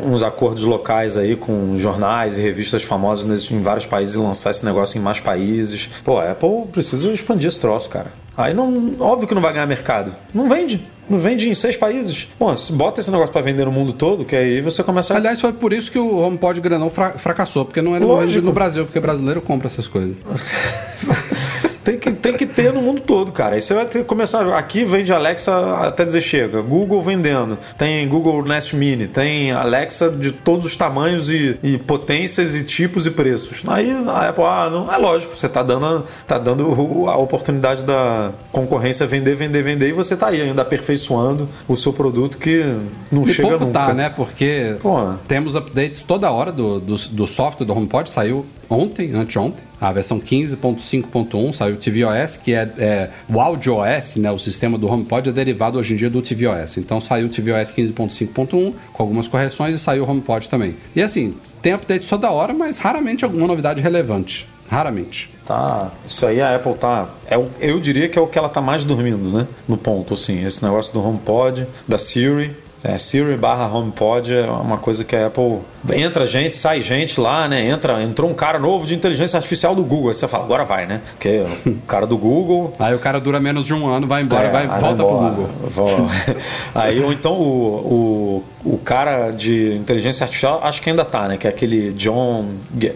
uns 0.07 0.23
acordos 0.23 0.63
locais 0.65 1.17
aí 1.17 1.35
com 1.37 1.77
jornais 1.77 2.37
e 2.39 2.41
revistas 2.43 2.83
famosas 2.85 3.51
em 3.51 3.63
vários 3.63 3.87
países 3.87 4.15
e 4.15 4.19
lançar 4.19 4.51
esse 4.51 4.65
negócio 4.65 4.99
em 4.99 5.03
mais 5.03 5.21
países. 5.21 5.89
Pô, 6.05 6.19
a 6.19 6.31
Apple 6.33 6.67
precisa 6.71 7.11
expandir 7.13 7.49
esse 7.49 7.61
troço, 7.61 7.89
cara. 7.89 8.13
Aí 8.37 8.53
não. 8.55 8.95
Óbvio 8.99 9.29
que 9.29 9.35
não 9.35 9.43
vai 9.43 9.53
ganhar 9.53 9.67
mercado. 9.67 10.15
Não 10.33 10.49
vende. 10.49 10.81
Não 11.09 11.19
vende 11.19 11.49
em 11.51 11.55
seis 11.55 11.77
países. 11.77 12.27
Pô, 12.39 12.47
bota 12.73 13.01
esse 13.01 13.11
negócio 13.11 13.31
pra 13.33 13.43
vender 13.43 13.65
no 13.67 13.71
mundo 13.73 13.93
todo, 13.93 14.25
que 14.25 14.35
aí 14.35 14.61
você 14.63 14.83
começa 14.83 15.13
a. 15.13 15.19
Aliás, 15.19 15.41
foi 15.41 15.53
por 15.53 15.73
isso 15.73 15.93
que 15.93 15.99
o 15.99 16.17
HomePod 16.19 16.61
grandão 16.63 16.89
fra- 16.89 17.13
fracassou, 17.19 17.65
porque 17.67 17.83
não 17.83 17.95
era 17.95 18.05
vendido 18.07 18.47
no 18.47 18.53
Brasil, 18.53 18.85
porque 18.87 18.99
brasileiro 19.01 19.43
compra 19.43 19.67
essas 19.67 19.87
coisas. 19.87 20.17
Tem 21.85 21.99
que, 21.99 22.11
tem 22.13 22.33
que 22.35 22.47
ter 22.47 22.73
no 22.73 22.81
mundo 22.81 23.03
todo, 23.03 23.31
cara. 23.31 23.55
Aí 23.57 23.61
você 23.61 23.75
vai 23.75 23.85
ter 23.85 23.99
que 23.99 24.05
começar. 24.05 24.47
Aqui 24.57 24.85
vende 24.85 25.13
Alexa 25.13 25.53
até 25.83 26.05
dizer 26.05 26.23
chega. 26.23 26.63
Google 26.63 27.03
vendendo. 27.03 27.59
Tem 27.77 28.09
Google 28.09 28.43
Nest 28.43 28.75
Mini. 28.75 29.07
Tem 29.07 29.53
Alexa 29.53 30.11
de 30.11 30.33
todos 30.33 30.67
os 30.67 30.77
tamanhos 30.77 31.31
e, 31.31 31.59
e 31.63 31.77
potências 31.77 32.57
e 32.57 32.65
tipos 32.65 33.07
e 33.07 33.11
preços. 33.11 33.63
Aí 33.69 33.91
a 34.07 34.29
Apple, 34.31 34.45
ah, 34.45 34.69
não 34.71 34.93
é 34.93 34.97
lógico. 34.97 35.37
Você 35.37 35.49
tá 35.49 35.63
dando, 35.63 36.05
tá 36.27 36.39
dando 36.39 36.65
a 37.09 37.17
oportunidade 37.19 37.85
da 37.85 38.31
concorrência 38.51 39.07
vender, 39.07 39.35
vender, 39.35 39.63
vender. 39.63 39.89
E 39.89 39.93
você 39.93 40.17
tá 40.17 40.29
aí 40.29 40.41
ainda 40.41 40.63
aperfeiçoando 40.63 41.49
o 41.69 41.77
seu 41.77 41.93
produto 41.93 42.39
que 42.39 42.65
não 43.13 43.25
E 43.25 43.29
chega 43.29 43.49
pouco 43.51 43.67
nunca. 43.67 43.79
tá, 43.79 43.93
né? 43.93 44.09
Porque 44.09 44.77
Pô. 44.81 44.97
temos 45.29 45.55
updates 45.55 46.01
toda 46.03 46.31
hora 46.31 46.51
do, 46.51 46.81
do, 46.81 46.97
do 46.97 47.27
software 47.27 47.67
do 47.67 47.77
HomePod. 47.77 48.09
Saiu 48.09 48.47
ontem, 48.69 49.15
anteontem. 49.15 49.65
A 49.81 49.93
versão 49.93 50.19
15.5.1 50.19 51.53
saiu 51.53 51.75
o 51.75 51.79
tvOS, 51.79 52.37
que 52.39 52.55
é, 52.55 52.73
é 52.79 53.11
o 53.29 53.41
AudioOS, 53.41 54.17
né? 54.17 54.31
O 54.31 54.39
sistema 54.39 54.79
do 54.79 54.89
HomePod 54.89 55.29
é 55.29 55.33
derivado 55.33 55.79
hoje 55.79 55.95
em 55.95 55.97
dia 55.97 56.09
do 56.09 56.23
tvOS. 56.23 56.79
Então 56.79 57.01
saiu 57.01 57.27
o 57.27 57.29
tvOS 57.29 57.71
15.5.1 57.71 58.75
com 58.93 59.03
algumas 59.03 59.29
correções 59.29 59.75
e 59.75 59.79
saiu 59.79 60.05
o 60.05 60.11
HomePod 60.11 60.49
também. 60.49 60.77
E 60.97 61.03
assim, 61.03 61.35
tem 61.61 61.73
updates 61.73 62.09
toda 62.09 62.31
hora, 62.31 62.55
mas 62.55 62.79
raramente 62.79 63.25
alguma 63.25 63.47
novidade 63.47 63.83
relevante. 63.83 64.49
Raramente. 64.69 65.31
Tá, 65.45 65.91
isso 66.07 66.27
aí 66.27 66.41
a 66.41 66.57
Apple 66.57 66.75
tá. 66.75 67.11
É, 67.29 67.37
eu 67.61 67.79
diria 67.79 68.09
que 68.09 68.19
é 68.19 68.23
o 68.23 68.27
que 68.27 68.39
ela 68.39 68.49
tá 68.49 68.63
mais 68.63 68.83
dormindo, 68.83 69.31
né? 69.31 69.47
No 69.69 69.77
ponto, 69.77 70.15
assim. 70.15 70.45
Esse 70.45 70.65
negócio 70.65 70.93
do 70.93 71.07
HomePod, 71.07 71.67
da 71.87 71.99
Siri. 71.99 72.57
É, 72.87 72.99
Siri 72.99 73.35
barra 73.35 73.67
HomePod 73.67 74.35
é 74.35 74.43
uma 74.45 74.77
coisa 74.77 75.03
que 75.05 75.17
a 75.17 75.29
Apple. 75.29 75.61
Entra 75.95 76.27
gente, 76.27 76.55
sai 76.55 76.83
gente 76.83 77.19
lá, 77.19 77.49
né? 77.49 77.67
Entra, 77.67 78.03
entrou 78.03 78.29
um 78.31 78.35
cara 78.35 78.59
novo 78.59 78.85
de 78.87 78.95
inteligência 78.95 79.39
artificial 79.39 79.75
do 79.75 79.83
Google. 79.83 80.11
Aí 80.11 80.15
você 80.15 80.29
fala, 80.29 80.45
agora 80.45 80.65
vai, 80.67 80.85
né? 80.87 81.01
Porque 81.13 81.43
o 81.67 81.77
cara 81.87 82.07
do 82.07 82.19
Google 82.19 82.75
Aí 82.79 82.95
o 82.95 82.99
cara 82.99 83.19
dura 83.19 83.41
menos 83.41 83.65
de 83.65 83.73
um 83.73 83.87
ano, 83.89 84.07
vai 84.07 84.21
embora, 84.21 84.49
é, 84.49 84.51
vai, 84.53 84.67
volta 84.69 85.03
embora. 85.03 85.17
pro 85.17 85.17
Google. 85.31 85.51
Vou- 85.71 86.11
Aí, 86.75 87.03
ou 87.03 87.11
então 87.11 87.33
o, 87.33 88.43
o, 88.43 88.45
o 88.65 88.79
cara 88.79 89.31
de 89.31 89.75
inteligência 89.75 90.25
artificial, 90.25 90.61
acho 90.63 90.81
que 90.81 90.89
ainda 90.91 91.05
tá, 91.05 91.29
né? 91.29 91.37
Que 91.37 91.47
é 91.47 91.51
aquele 91.51 91.93
John. 91.93 92.47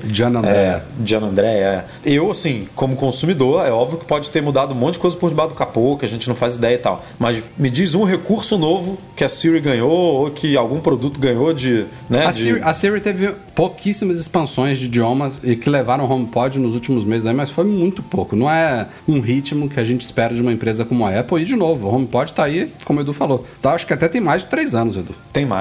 John 0.07 0.39
André. 0.39 0.51
É, 0.51 0.83
John 1.01 1.25
André, 1.25 1.59
é. 1.59 1.85
Eu, 2.05 2.31
assim, 2.31 2.67
como 2.75 2.97
consumidor, 2.97 3.67
é 3.67 3.71
óbvio 3.71 3.99
que 3.99 4.05
pode 4.07 4.31
ter 4.31 4.41
mudado 4.43 4.73
um 4.73 4.77
monte 4.79 4.95
de 4.95 5.01
coisa 5.01 5.17
por 5.17 5.29
debaixo 5.29 5.51
do 5.53 5.57
capô, 5.57 5.97
que 5.97 6.05
a 6.05 6.09
gente 6.09 6.29
não 6.29 6.35
faz 6.35 6.57
ideia 6.57 6.75
e 6.75 6.79
tal. 6.79 7.05
Mas 7.19 7.43
me 7.59 7.69
diz 7.71 7.95
um 7.95 8.05
recurso 8.05 8.57
novo 8.57 8.99
que 9.15 9.23
a 9.25 9.29
Siri 9.29 9.61
ganhou, 9.61 9.91
ou 9.91 10.31
que 10.31 10.57
algum 10.57 10.81
produto 10.81 11.21
ganhou 11.21 11.53
de. 11.53 11.85
Né, 12.09 12.27
A 12.27 12.31
de- 12.31 12.37
Siri, 12.37 12.61
a 12.63 12.73
Siri 12.73 13.01
teve 13.01 13.35
pouquíssimas 13.55 14.19
expansões 14.19 14.79
de 14.79 14.87
idiomas 14.87 15.35
e 15.43 15.57
que 15.57 15.69
levaram 15.69 16.05
o 16.05 16.11
HomePod 16.11 16.59
nos 16.61 16.75
últimos 16.75 17.05
meses 17.05 17.27
aí, 17.27 17.35
mas 17.35 17.51
foi 17.51 17.65
muito 17.65 18.03
pouco. 18.03 18.37
Não 18.37 18.51
é 18.51 18.87
um 19.07 19.21
ritmo 19.21 19.69
que 19.69 19.81
a 19.81 19.85
gente 19.85 20.03
espera 20.03 20.33
de 20.35 20.41
uma 20.41 20.53
empresa 20.53 20.85
como 20.85 21.05
a 21.05 21.19
Apple. 21.19 21.43
E 21.43 21.45
de 21.45 21.57
novo, 21.57 21.89
o 21.89 21.95
HomePod 21.95 22.33
tá 22.33 22.45
aí, 22.45 22.73
como 22.85 23.01
o 23.01 23.03
Edu 23.03 23.13
falou. 23.13 23.45
Tá, 23.61 23.73
acho 23.73 23.87
que 23.87 23.93
até 23.93 24.09
tem 24.09 24.21
mais 24.21 24.43
de 24.43 24.49
três 24.49 24.75
anos, 24.75 24.97
Edu. 24.97 25.15
Tem 25.33 25.45
mais, 25.45 25.58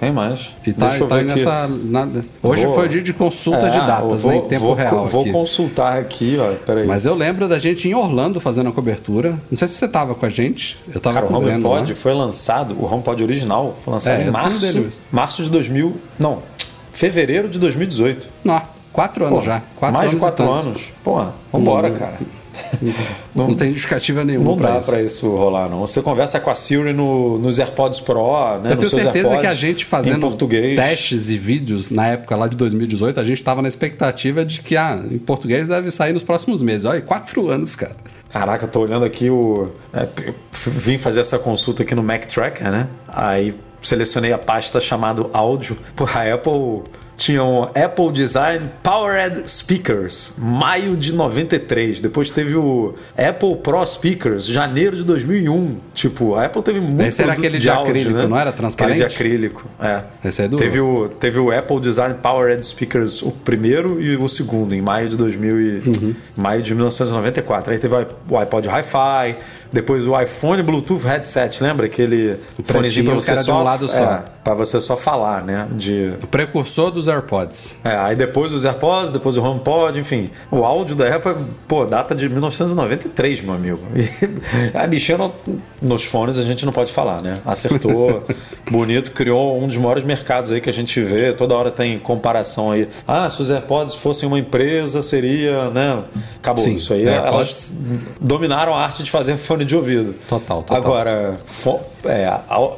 tem 0.00 0.12
mais. 0.12 0.54
E 0.66 0.72
tá, 0.72 0.88
Deixa 0.88 1.06
tá 1.06 1.22
nessa. 1.22 1.68
na- 1.68 2.08
Hoje 2.42 2.64
Vou- 2.66 2.74
foi 2.74 2.86
o 2.86 2.88
dia 2.88 3.02
de 3.02 3.12
consulta 3.12 3.68
de 3.70 3.76
É, 3.78 3.86
datas, 3.86 4.22
vou, 4.22 4.30
né, 4.32 4.38
em 4.38 4.42
tempo 4.48 4.64
vou, 4.64 4.74
real. 4.74 5.06
Vou 5.06 5.20
aqui. 5.22 5.32
consultar 5.32 5.98
aqui, 5.98 6.36
ó. 6.40 6.52
Peraí. 6.64 6.86
Mas 6.86 7.04
eu 7.06 7.14
lembro 7.14 7.46
da 7.48 7.58
gente 7.58 7.88
em 7.88 7.94
Orlando 7.94 8.40
fazendo 8.40 8.68
a 8.68 8.72
cobertura. 8.72 9.38
Não 9.50 9.56
sei 9.58 9.68
se 9.68 9.74
você 9.74 9.88
tava 9.88 10.14
com 10.14 10.24
a 10.26 10.28
gente. 10.28 10.78
Eu 10.92 11.00
tava 11.00 11.20
Cara, 11.20 11.26
o 11.26 11.32
lá. 11.32 11.38
HomePod 11.38 11.94
foi 11.94 12.14
lançado, 12.14 12.76
o 12.78 12.84
HomePod 12.92 13.22
original 13.22 13.76
foi 13.84 13.92
lançado 13.94 14.20
É, 14.20 14.24
em 14.26 14.30
março, 14.30 14.60
dele. 14.72 14.90
março 15.12 15.42
de 15.42 15.50
2000, 15.50 15.96
não, 16.18 16.42
fevereiro 16.92 17.48
de 17.48 17.58
2018. 17.58 18.28
Não, 18.44 18.60
quatro 18.92 19.24
anos 19.26 19.40
Pô, 19.40 19.44
já. 19.44 19.62
Quatro 19.76 19.96
mais 19.98 20.10
de 20.10 20.16
anos 20.16 20.22
e 20.22 20.26
quatro 20.26 20.50
anos. 20.52 20.82
Porra, 21.02 21.34
vambora, 21.52 21.90
cara. 21.90 22.18
Não, 23.34 23.54
tem 23.54 23.72
justificativa 23.72 24.24
nenhuma 24.24 24.52
Não 24.52 24.56
dá 24.56 24.78
isso. 24.78 24.90
pra 24.90 25.02
isso 25.02 25.28
rolar, 25.28 25.68
não. 25.68 25.80
Você 25.80 26.00
conversa 26.00 26.38
com 26.38 26.50
a 26.50 26.54
Siri 26.54 26.92
no, 26.92 27.38
nos 27.38 27.58
AirPods 27.58 28.00
Pro, 28.00 28.58
né? 28.62 28.72
Eu 28.72 28.76
tenho 28.76 28.90
certeza 28.90 29.34
AirPods, 29.34 29.40
que 29.40 29.46
a 29.46 29.54
gente 29.54 29.84
fazendo 29.84 30.30
testes 30.76 31.30
e 31.30 31.36
vídeos 31.36 31.90
na 31.90 32.06
época 32.08 32.36
lá 32.36 32.46
de 32.46 32.56
2018, 32.56 33.18
a 33.18 33.24
gente 33.24 33.42
tava 33.42 33.60
na 33.60 33.68
expectativa 33.68 34.44
de 34.44 34.60
que, 34.60 34.76
ah, 34.76 35.00
em 35.10 35.18
português 35.18 35.66
deve 35.66 35.90
sair 35.90 36.12
nos 36.12 36.22
próximos 36.22 36.62
meses. 36.62 36.84
Olha, 36.84 37.00
quatro 37.00 37.48
anos, 37.48 37.74
cara. 37.74 37.96
Caraca, 38.30 38.64
eu 38.64 38.68
tô 38.68 38.80
olhando 38.80 39.04
aqui 39.04 39.30
o. 39.30 39.70
é, 39.92 40.08
vim 40.52 40.98
fazer 40.98 41.20
essa 41.20 41.38
consulta 41.38 41.82
aqui 41.82 41.94
no 41.94 42.02
Mac 42.02 42.26
Tracker, 42.26 42.70
né? 42.70 42.88
Aí 43.08 43.54
selecionei 43.80 44.32
a 44.32 44.38
pasta 44.38 44.80
chamada 44.80 45.24
áudio. 45.32 45.76
Pô, 45.94 46.04
a 46.04 46.34
Apple 46.34 46.82
tinha 47.16 47.42
um 47.44 47.62
Apple 47.62 48.10
Design 48.12 48.70
Powered 48.82 49.48
Speakers, 49.50 50.34
maio 50.38 50.96
de 50.96 51.14
93. 51.14 52.00
Depois 52.00 52.30
teve 52.30 52.56
o 52.56 52.94
Apple 53.16 53.56
Pro 53.56 53.84
Speakers, 53.86 54.46
janeiro 54.46 54.96
de 54.96 55.04
2001. 55.04 55.76
Tipo, 55.94 56.34
a 56.34 56.46
Apple 56.46 56.62
teve 56.62 56.80
muito 56.80 57.02
Esse 57.06 57.22
era 57.22 57.32
aquele 57.32 57.58
de 57.58 57.70
áudio, 57.70 57.90
acrílico, 57.92 58.18
né? 58.18 58.26
não 58.26 58.38
era 58.38 58.52
transparente? 58.52 59.02
Aquele 59.02 59.08
de 59.08 59.14
acrílico, 59.14 59.64
é. 59.80 60.02
Esse 60.28 60.42
é 60.42 60.48
do- 60.48 60.56
Teve 60.56 60.80
o, 60.80 61.08
teve 61.08 61.38
o 61.38 61.56
Apple 61.56 61.80
Design 61.80 62.14
Powered 62.22 62.64
Speakers, 62.66 63.22
o 63.22 63.30
primeiro 63.30 64.00
e 64.00 64.16
o 64.16 64.28
segundo, 64.28 64.74
em 64.74 64.80
maio 64.80 65.08
de 65.08 65.16
2000 65.16 65.60
e, 65.60 65.74
Uhum. 65.88 66.14
maio 66.36 66.62
de 66.62 66.74
1994. 66.74 67.72
Aí 67.72 67.78
teve 67.78 67.94
o 68.28 68.36
iPod 68.38 68.68
Hi-Fi, 68.68 69.36
depois 69.72 70.06
o 70.08 70.20
iPhone 70.20 70.62
Bluetooth 70.62 71.04
Headset, 71.06 71.62
lembra? 71.62 71.86
Aquele 71.86 72.36
fonezinho 72.64 73.06
que 73.10 73.14
você 73.14 73.34
de 73.34 73.44
só, 73.44 73.60
um 73.60 73.62
lado 73.62 73.88
só. 73.88 74.02
É, 74.04 74.22
pra 74.42 74.54
você 74.54 74.80
só 74.80 74.96
falar, 74.96 75.44
né? 75.44 75.66
De, 75.72 76.10
O 76.22 76.26
precursor 76.26 76.90
dos 76.90 77.03
AirPods. 77.08 77.78
é, 77.84 77.96
aí 77.96 78.16
depois 78.16 78.52
os 78.52 78.64
AirPods, 78.64 79.12
depois 79.12 79.36
o 79.36 79.42
HomePod, 79.42 79.98
enfim. 79.98 80.30
O 80.50 80.64
áudio 80.64 80.94
da 80.96 81.14
Apple, 81.14 81.34
pô, 81.68 81.84
data 81.86 82.14
de 82.14 82.28
1993, 82.28 83.40
meu 83.42 83.54
amigo. 83.54 83.80
E 84.74 84.76
a 84.76 84.86
bichinha 84.86 85.18
no- 85.18 85.32
nos 85.80 86.04
fones 86.04 86.38
a 86.38 86.42
gente 86.42 86.64
não 86.64 86.72
pode 86.72 86.92
falar, 86.92 87.20
né? 87.22 87.38
Acertou, 87.44 88.24
bonito, 88.70 89.10
criou 89.12 89.60
um 89.62 89.66
dos 89.66 89.76
maiores 89.76 90.04
mercados 90.04 90.50
aí 90.52 90.60
que 90.60 90.70
a 90.70 90.72
gente 90.72 91.00
vê. 91.00 91.32
Toda 91.32 91.54
hora 91.54 91.70
tem 91.70 91.98
comparação 91.98 92.70
aí. 92.70 92.88
Ah, 93.06 93.28
se 93.28 93.40
os 93.42 93.50
AirPods 93.50 93.94
fossem 93.96 94.26
uma 94.28 94.38
empresa, 94.38 95.02
seria, 95.02 95.70
né? 95.70 96.02
Acabou 96.38 96.62
Sim, 96.64 96.74
isso 96.74 96.92
aí. 96.94 97.06
AirPods- 97.08 97.34
Elas 97.34 97.72
dominaram 98.20 98.74
a 98.74 98.82
arte 98.82 99.02
de 99.02 99.10
fazer 99.10 99.36
fone 99.36 99.64
de 99.64 99.74
ouvido. 99.76 100.14
Total, 100.28 100.62
total. 100.62 100.76
Agora, 100.76 101.36
fo- 101.44 101.80
é, 102.04 102.26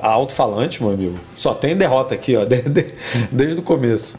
alto-falante, 0.03 0.83
meu 0.83 0.93
amigo, 0.93 1.18
só 1.35 1.53
tem 1.55 1.77
derrota 1.77 2.14
aqui, 2.14 2.37
ó, 2.37 2.45
de- 2.47 2.62
de- 2.62 2.95
desde 3.31 3.59
o 3.59 3.62
começo. 3.62 4.16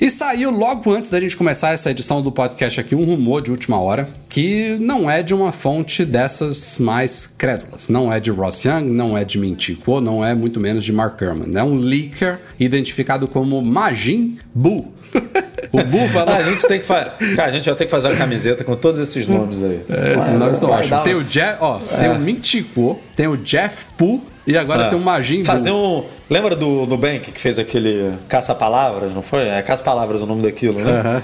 E 0.00 0.10
saiu 0.10 0.50
logo 0.50 0.90
antes 0.90 1.10
da 1.10 1.20
gente 1.20 1.36
começar 1.36 1.72
essa 1.72 1.90
edição 1.90 2.22
do 2.22 2.32
podcast 2.32 2.80
aqui 2.80 2.94
um 2.94 3.04
rumor 3.04 3.42
de 3.42 3.50
última 3.50 3.78
hora 3.78 4.08
que 4.30 4.78
não 4.80 5.10
é 5.10 5.22
de 5.22 5.34
uma 5.34 5.52
fonte 5.52 6.06
dessas 6.06 6.78
mais 6.78 7.26
crédulas. 7.26 7.90
Não 7.90 8.10
é 8.10 8.18
de 8.18 8.30
Ross 8.30 8.64
Young, 8.64 8.90
não 8.90 9.16
é 9.16 9.26
de 9.26 9.36
Mintico, 9.36 10.00
não 10.00 10.24
é 10.24 10.34
muito 10.34 10.58
menos 10.58 10.86
de 10.86 10.92
Mark 10.92 11.18
Gurman. 11.18 11.54
É 11.54 11.62
um 11.62 11.74
leaker 11.74 12.38
identificado 12.58 13.28
como 13.28 13.60
Majin 13.60 14.38
Buu. 14.54 14.90
o 15.70 15.84
Buu 15.84 16.04
Ah, 16.04 16.08
fala... 16.08 16.36
a 16.36 16.42
gente 16.44 16.66
tem 16.66 16.80
que 16.80 16.86
fazer. 16.86 17.10
Cara, 17.36 17.48
a 17.48 17.52
gente 17.52 17.66
vai 17.66 17.74
ter 17.74 17.84
que 17.84 17.90
fazer 17.90 18.08
uma 18.08 18.16
camiseta 18.16 18.64
com 18.64 18.76
todos 18.76 18.98
esses 18.98 19.28
nomes 19.28 19.62
aí. 19.62 19.80
É, 19.86 20.16
Esses 20.16 20.34
nomes 20.34 20.56
são 20.56 20.70
ótimos. 20.70 20.88
dar 20.88 21.02
Tem 21.02 21.14
o, 21.14 21.22
Jeff, 21.22 21.58
ó, 21.60 21.78
tem 21.78 22.10
o 22.10 22.18
Mintico, 22.18 22.98
tem 23.14 23.26
o 23.28 23.36
Jeff 23.36 23.84
Poo 23.98 24.24
e 24.50 24.56
agora 24.58 24.84
É. 24.84 24.88
tem 24.88 24.98
o 24.98 25.02
Majin 25.02 25.44
Fazer 25.44 25.70
um. 25.72 26.04
Lembra 26.28 26.54
do 26.54 26.86
Nubank 26.86 27.30
que 27.32 27.40
fez 27.40 27.58
aquele 27.58 28.12
caça-palavras, 28.28 29.12
não 29.14 29.22
foi? 29.22 29.48
É 29.48 29.62
caça-palavras 29.62 30.22
o 30.22 30.26
nome 30.26 30.42
daquilo, 30.42 30.78
né? 30.80 31.22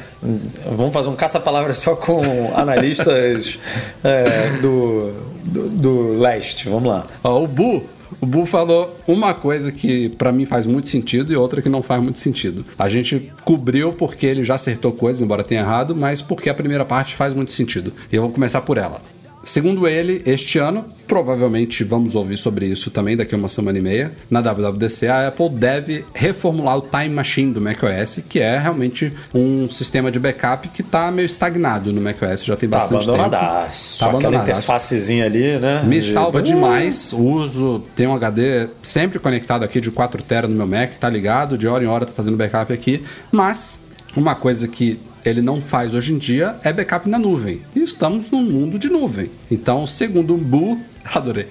Vamos 0.71 0.93
fazer 0.93 1.09
um 1.09 1.15
caça-palavras 1.17 1.79
só 1.79 1.95
com 1.95 2.23
analistas 2.55 3.59
é, 4.05 4.51
do, 4.61 5.13
do, 5.45 5.69
do 5.69 6.19
leste. 6.19 6.69
Vamos 6.69 6.89
lá. 6.89 7.07
Ó, 7.23 7.43
o 7.43 7.47
Bu, 7.47 7.85
o 8.21 8.27
Bu 8.27 8.47
falou 8.47 8.97
uma 9.07 9.35
coisa 9.35 9.71
que 9.73 10.09
pra 10.11 10.33
mim 10.33 10.45
faz 10.45 10.67
muito 10.67 10.89
sentido 10.89 11.33
e 11.33 11.37
outra 11.37 11.63
que 11.63 11.69
não 11.69 11.83
faz 11.83 12.03
muito 12.03 12.19
sentido. 12.19 12.65
A 12.79 12.89
gente 12.89 13.33
cobriu 13.45 13.93
porque 13.93 14.27
ele 14.27 14.43
já 14.45 14.55
acertou 14.57 14.93
coisas, 14.93 15.23
embora 15.23 15.43
tenha 15.45 15.61
errado, 15.61 15.95
mas 15.95 16.21
porque 16.23 16.49
a 16.51 16.55
primeira 16.55 16.85
parte 16.85 17.15
faz 17.15 17.33
muito 17.35 17.53
sentido. 17.53 17.93
E 18.11 18.17
eu 18.17 18.23
vou 18.23 18.31
começar 18.31 18.61
por 18.63 18.77
ela. 18.79 19.01
Segundo 19.47 19.87
ele, 19.87 20.23
este 20.27 20.59
ano, 20.59 20.85
provavelmente 21.07 21.85
vamos 21.85 22.17
ouvir 22.17 22.37
sobre 22.37 22.67
isso 22.67 22.91
também 22.91 23.17
daqui 23.17 23.33
a 23.33 23.39
uma 23.39 23.47
semana 23.47 23.79
e 23.79 23.81
meia, 23.81 24.11
na 24.29 24.41
WWDC, 24.41 25.07
a 25.07 25.29
Apple 25.29 25.49
deve 25.51 26.05
reformular 26.13 26.77
o 26.77 26.81
Time 26.81 27.11
Machine 27.11 27.53
do 27.53 27.61
macOS, 27.61 28.19
que 28.29 28.41
é 28.41 28.59
realmente 28.59 29.13
um 29.33 29.71
sistema 29.71 30.11
de 30.11 30.19
backup 30.19 30.67
que 30.71 30.83
tá 30.83 31.13
meio 31.13 31.27
estagnado 31.27 31.93
no 31.93 32.01
macOS, 32.01 32.45
já 32.45 32.57
tem 32.57 32.69
Tá 32.69 32.79
bastante 32.79 33.07
tempo. 33.07 33.13
abandonadaço. 33.21 34.01
Tá 34.01 34.07
Aquela 34.07 34.19
abandonadaço. 34.19 34.51
interfacezinha 34.51 35.25
ali, 35.27 35.59
né? 35.61 35.83
Me 35.85 36.01
De- 36.01 36.07
salva 36.07 36.41
Uh, 36.41 36.43
demais. 36.43 37.13
Uso, 37.13 37.85
tem 37.95 38.09
um 38.09 38.15
HD 38.17 38.67
sempre 38.83 39.21
conectado 39.21 39.63
aqui 39.63 39.81
de 39.81 39.93
4 39.93 40.25
TB 40.25 40.49
no 40.49 40.57
meu 40.57 40.67
Mac, 40.67 40.95
tá 40.99 41.09
ligado? 41.09 41.57
De 41.57 41.69
hora 41.69 41.85
em 41.85 41.87
hora 41.87 42.05
tá 42.05 42.13
fazendo 42.13 42.37
backup 42.37 42.73
aqui. 42.73 43.05
Mas 43.31 43.81
uma 44.17 44.35
coisa 44.35 44.67
que 44.67 44.99
ele 45.29 45.43
não 45.43 45.61
faz 45.61 45.95
hoje 45.95 46.13
em 46.13 46.19
dia 46.19 46.57
é 46.63 46.73
backup 46.73 47.09
na 47.09 47.19
nuvem. 47.19 47.61
E 47.75 47.83
estamos 47.83 48.31
num 48.31 48.43
mundo 48.43 48.79
de 48.79 48.89
nuvem. 48.89 49.31
Então, 49.51 49.87
segundo 49.87 50.35
o 50.35 50.39
Bu, 50.39 50.81
adorei. 51.15 51.49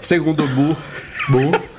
segundo 0.00 0.44
o 0.44 0.48
Bu, 0.48 0.76
Bu 1.28 1.72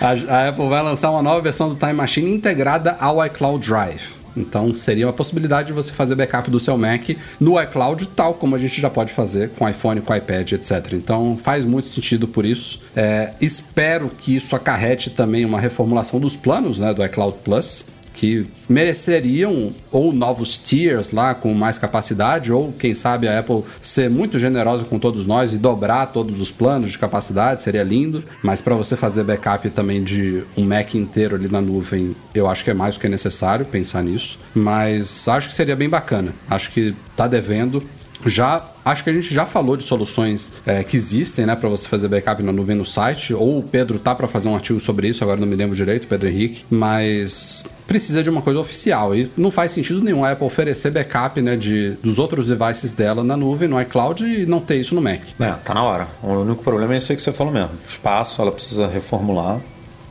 a, 0.00 0.34
a 0.34 0.48
Apple 0.48 0.68
vai 0.68 0.82
lançar 0.82 1.10
uma 1.10 1.22
nova 1.22 1.40
versão 1.40 1.68
do 1.68 1.76
Time 1.76 1.92
Machine 1.92 2.32
integrada 2.32 2.96
ao 3.00 3.24
iCloud 3.26 3.66
Drive. 3.66 4.20
Então 4.36 4.74
seria 4.74 5.06
uma 5.06 5.12
possibilidade 5.12 5.68
de 5.68 5.72
você 5.72 5.92
fazer 5.92 6.14
backup 6.14 6.50
do 6.50 6.60
seu 6.60 6.78
Mac 6.78 7.10
no 7.38 7.60
iCloud, 7.60 8.06
tal 8.08 8.34
como 8.34 8.54
a 8.54 8.58
gente 8.58 8.80
já 8.80 8.88
pode 8.88 9.12
fazer 9.12 9.50
com 9.50 9.68
iPhone, 9.68 10.00
com 10.00 10.14
iPad, 10.14 10.52
etc. 10.52 10.92
Então 10.92 11.36
faz 11.36 11.64
muito 11.64 11.88
sentido 11.88 12.28
por 12.28 12.44
isso. 12.44 12.80
É, 12.94 13.32
espero 13.40 14.08
que 14.08 14.36
isso 14.36 14.54
acarrete 14.54 15.10
também 15.10 15.44
uma 15.44 15.60
reformulação 15.60 16.20
dos 16.20 16.36
planos 16.36 16.78
né, 16.78 16.94
do 16.94 17.04
iCloud 17.04 17.38
Plus 17.44 17.86
que 18.14 18.46
mereceriam 18.68 19.72
ou 19.90 20.12
novos 20.12 20.58
tiers 20.58 21.10
lá 21.10 21.34
com 21.34 21.52
mais 21.54 21.78
capacidade, 21.78 22.52
ou 22.52 22.72
quem 22.72 22.94
sabe 22.94 23.26
a 23.26 23.38
Apple 23.38 23.64
ser 23.80 24.08
muito 24.08 24.38
generosa 24.38 24.84
com 24.84 24.98
todos 24.98 25.26
nós 25.26 25.52
e 25.52 25.58
dobrar 25.58 26.06
todos 26.06 26.40
os 26.40 26.50
planos 26.50 26.92
de 26.92 26.98
capacidade, 26.98 27.62
seria 27.62 27.82
lindo. 27.82 28.22
Mas 28.42 28.60
para 28.60 28.74
você 28.74 28.96
fazer 28.96 29.24
backup 29.24 29.68
também 29.70 30.02
de 30.02 30.42
um 30.56 30.64
Mac 30.64 30.94
inteiro 30.94 31.34
ali 31.36 31.48
na 31.48 31.60
nuvem, 31.60 32.14
eu 32.34 32.48
acho 32.48 32.64
que 32.64 32.70
é 32.70 32.74
mais 32.74 32.94
do 32.94 33.00
que 33.00 33.08
necessário 33.08 33.66
pensar 33.66 34.02
nisso. 34.02 34.38
Mas 34.54 35.26
acho 35.28 35.48
que 35.48 35.54
seria 35.54 35.74
bem 35.74 35.88
bacana. 35.88 36.34
Acho 36.48 36.70
que 36.70 36.94
tá 37.16 37.26
devendo. 37.26 37.82
Já 38.26 38.64
acho 38.84 39.04
que 39.04 39.10
a 39.10 39.12
gente 39.12 39.32
já 39.32 39.46
falou 39.46 39.76
de 39.76 39.84
soluções 39.84 40.52
é, 40.66 40.82
que 40.82 40.96
existem, 40.96 41.46
né, 41.46 41.56
para 41.56 41.68
você 41.68 41.88
fazer 41.88 42.08
backup 42.08 42.42
na 42.42 42.52
nuvem 42.52 42.76
no 42.76 42.84
site. 42.84 43.32
Ou 43.32 43.58
o 43.58 43.62
Pedro 43.62 43.98
tá 43.98 44.14
para 44.14 44.26
fazer 44.28 44.48
um 44.48 44.54
artigo 44.54 44.80
sobre 44.80 45.08
isso, 45.08 45.22
agora 45.22 45.40
não 45.40 45.46
me 45.46 45.56
lembro 45.56 45.74
direito, 45.76 46.06
Pedro 46.06 46.28
Henrique. 46.28 46.64
Mas 46.70 47.64
precisa 47.86 48.22
de 48.22 48.30
uma 48.30 48.40
coisa 48.40 48.60
oficial 48.60 49.14
e 49.14 49.30
não 49.36 49.50
faz 49.50 49.72
sentido 49.72 50.00
nenhum 50.00 50.24
a 50.24 50.30
Apple 50.30 50.46
oferecer 50.46 50.90
backup, 50.90 51.40
né, 51.42 51.56
de 51.56 51.90
dos 52.02 52.18
outros 52.18 52.46
devices 52.46 52.94
dela 52.94 53.24
na 53.24 53.36
nuvem, 53.36 53.68
no 53.68 53.80
iCloud 53.80 54.24
e 54.24 54.46
não 54.46 54.60
ter 54.60 54.76
isso 54.76 54.94
no 54.94 55.00
Mac. 55.00 55.22
É, 55.38 55.50
tá 55.52 55.74
na 55.74 55.82
hora. 55.82 56.08
O 56.22 56.38
único 56.38 56.62
problema 56.62 56.94
é 56.94 56.98
isso 56.98 57.10
aí 57.10 57.16
que 57.16 57.22
você 57.22 57.32
falou 57.32 57.52
mesmo. 57.52 57.70
Espaço, 57.86 58.40
ela 58.40 58.52
precisa 58.52 58.86
reformular. 58.86 59.60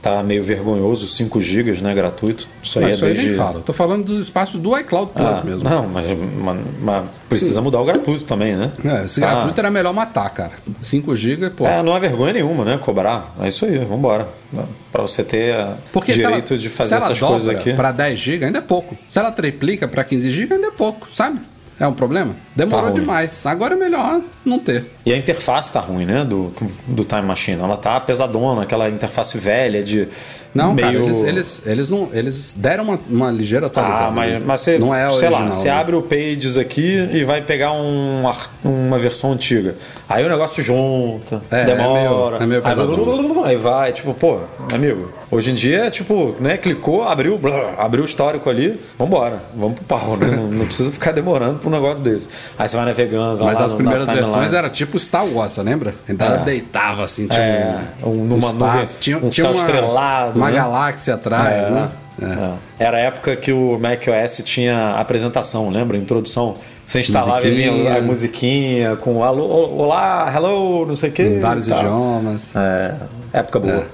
Tá 0.01 0.23
meio 0.23 0.41
vergonhoso, 0.41 1.07
5 1.09 1.41
GB, 1.41 1.73
né, 1.81 1.93
gratuito. 1.93 2.47
Isso 2.63 2.79
aí 2.79 2.85
Mas 2.85 2.93
é 2.93 2.95
isso 2.95 3.05
aí 3.05 3.13
desde... 3.13 3.29
nem 3.31 3.37
falo. 3.37 3.59
Tô 3.61 3.73
falando 3.73 4.05
dos 4.05 4.21
espaços 4.21 4.57
do 4.57 4.77
iCloud 4.79 5.11
Plus 5.13 5.39
Ah, 5.39 5.43
mesmo. 5.43 5.69
Não, 5.69 5.87
mas, 5.89 6.05
mas- 6.41 6.59
mas 6.81 7.05
precisa 7.27 7.61
mudar 7.61 7.81
o 7.81 7.85
gratuito 7.85 8.23
também, 8.23 8.55
né? 8.55 8.71
É, 8.85 9.07
se 9.09 9.19
Tá. 9.19 9.27
gratuito 9.29 9.59
era 9.59 9.69
melhor 9.69 9.93
matar, 9.93 10.29
cara. 10.29 10.53
5 10.81 11.13
GB, 11.17 11.49
pô. 11.49 11.67
É, 11.67 11.83
não 11.83 11.95
é 11.97 11.99
vergonha 11.99 12.31
nenhuma, 12.31 12.63
né? 12.63 12.77
Cobrar. 12.81 13.35
É 13.41 13.49
isso 13.49 13.65
aí, 13.65 13.77
vambora. 13.79 14.29
Pra 14.89 15.01
você 15.01 15.21
ter 15.21 15.53
eh, 15.53 15.73
Porque 15.91 16.13
direito 16.13 16.53
ela, 16.53 16.61
de 16.61 16.69
fazer 16.69 16.95
essas 16.95 17.19
coisas 17.19 17.49
aqui. 17.49 17.73
Pra 17.73 17.91
10 17.91 18.17
GB 18.17 18.45
ainda 18.45 18.59
é 18.59 18.61
pouco. 18.61 18.97
Se 19.09 19.19
ela 19.19 19.31
triplica 19.31 19.85
pra 19.85 20.05
15 20.05 20.29
GB 20.29 20.55
ainda 20.55 20.67
é 20.67 20.71
pouco, 20.71 21.07
sabe? 21.11 21.39
É 21.79 21.87
um 21.87 21.93
problema? 21.93 22.35
Demorou 22.55 22.89
Tá 22.89 22.95
demais. 22.99 23.45
Agora 23.45 23.73
é 23.73 23.77
melhor 23.77 24.21
não 24.43 24.59
ter. 24.59 24.85
E 25.05 25.13
a 25.13 25.17
interface 25.17 25.71
tá 25.71 25.79
ruim, 25.79 26.05
né? 26.05 26.25
Do, 26.25 26.53
do 26.85 27.05
Time 27.05 27.21
Machine. 27.21 27.61
Ela 27.61 27.77
tá 27.77 27.99
pesadona, 27.99 28.63
aquela 28.63 28.89
interface 28.89 29.37
velha 29.37 29.81
de. 29.81 30.07
Não, 30.53 30.73
meio... 30.73 30.87
cara, 30.87 30.99
eles, 31.05 31.21
eles, 31.21 31.61
eles, 31.65 31.89
não, 31.89 32.09
eles 32.11 32.53
deram 32.57 32.83
uma, 32.83 32.99
uma 33.09 33.31
ligeira 33.31 33.67
atualizada. 33.67 34.05
Ah, 34.07 34.11
mas, 34.11 34.43
mas 34.45 34.61
você, 34.61 34.77
não 34.79 34.93
é 34.95 35.07
sei 35.09 35.27
original, 35.27 35.41
lá, 35.45 35.51
você 35.51 35.67
né? 35.67 35.73
abre 35.73 35.95
o 35.95 36.01
Pages 36.01 36.57
aqui 36.57 37.09
e 37.13 37.23
vai 37.23 37.41
pegar 37.41 37.71
um 37.73 38.23
uma 38.63 38.97
versão 38.97 39.31
antiga. 39.33 39.75
Aí 40.07 40.25
o 40.25 40.29
negócio 40.29 40.63
junta, 40.63 41.41
É, 41.51 41.63
demora. 41.65 42.37
é 42.37 42.45
meio- 42.45 42.61
é 42.63 42.75
meio 42.75 43.43
aí, 43.45 43.51
aí 43.51 43.55
vai, 43.57 43.91
tipo, 43.93 44.13
pô, 44.13 44.39
amigo, 44.73 45.11
hoje 45.29 45.51
em 45.51 45.53
dia 45.53 45.85
é 45.85 45.89
tipo, 45.91 46.35
né, 46.39 46.57
clicou, 46.57 47.03
abriu, 47.03 47.37
blá, 47.37 47.75
abriu 47.77 48.03
o 48.03 48.05
histórico 48.05 48.49
ali, 48.49 48.79
vambora, 48.97 49.41
vamos 49.55 49.75
pro 49.75 49.85
pau, 49.85 50.17
né? 50.17 50.27
Não, 50.35 50.47
não 50.47 50.65
precisa 50.65 50.91
ficar 50.91 51.11
demorando 51.11 51.59
pra 51.59 51.69
um 51.69 51.71
negócio 51.71 52.03
desse. 52.03 52.27
Aí 52.57 52.67
você 52.67 52.75
vai 52.75 52.85
navegando, 52.85 53.37
vai 53.37 53.47
Mas 53.47 53.59
lá 53.59 53.65
as 53.65 53.73
primeiras 53.73 54.09
versões 54.09 54.51
era 54.53 54.69
tipo 54.69 54.97
Star 54.99 55.25
Wars, 55.27 55.53
você 55.53 55.61
lembra? 55.63 55.93
Ainda 56.07 56.25
É. 56.25 56.37
deitava 56.37 57.03
assim, 57.03 57.27
tinha 57.27 57.39
É, 57.41 57.79
um, 58.03 58.09
um- 58.09 58.25
numa 58.25 58.51
nuvem, 58.51 58.81
um 59.21 59.31
céu 59.31 59.51
uma, 59.51 59.53
estrelado, 59.53 60.38
Uma 60.39 60.51
né? 60.51 60.57
galáxia 60.57 61.13
atrás, 61.15 61.67
É, 61.67 61.71
né? 61.71 61.89
é. 62.21 62.83
Era 62.85 62.97
a 62.97 63.01
época 63.01 63.35
que 63.35 63.51
o 63.51 63.77
macOS 63.79 64.41
tinha 64.43 64.95
apresentação, 64.95 65.69
lembra? 65.69 65.97
Introdução. 65.97 66.55
Você 66.85 67.01
instalava 67.01 67.47
e 67.47 67.51
vinha 67.51 67.97
a 67.97 68.01
musiquinha 68.01 68.95
com 68.95 69.23
alô, 69.23 69.45
olá, 69.45 70.31
hello, 70.35 70.87
não 70.87 70.95
sei 70.95 71.11
o 71.11 71.13
quê. 71.13 71.37
Vários 71.39 71.67
idiomas. 71.67 72.55
É, 72.55 72.95
época 73.31 73.59
boa. 73.59 73.85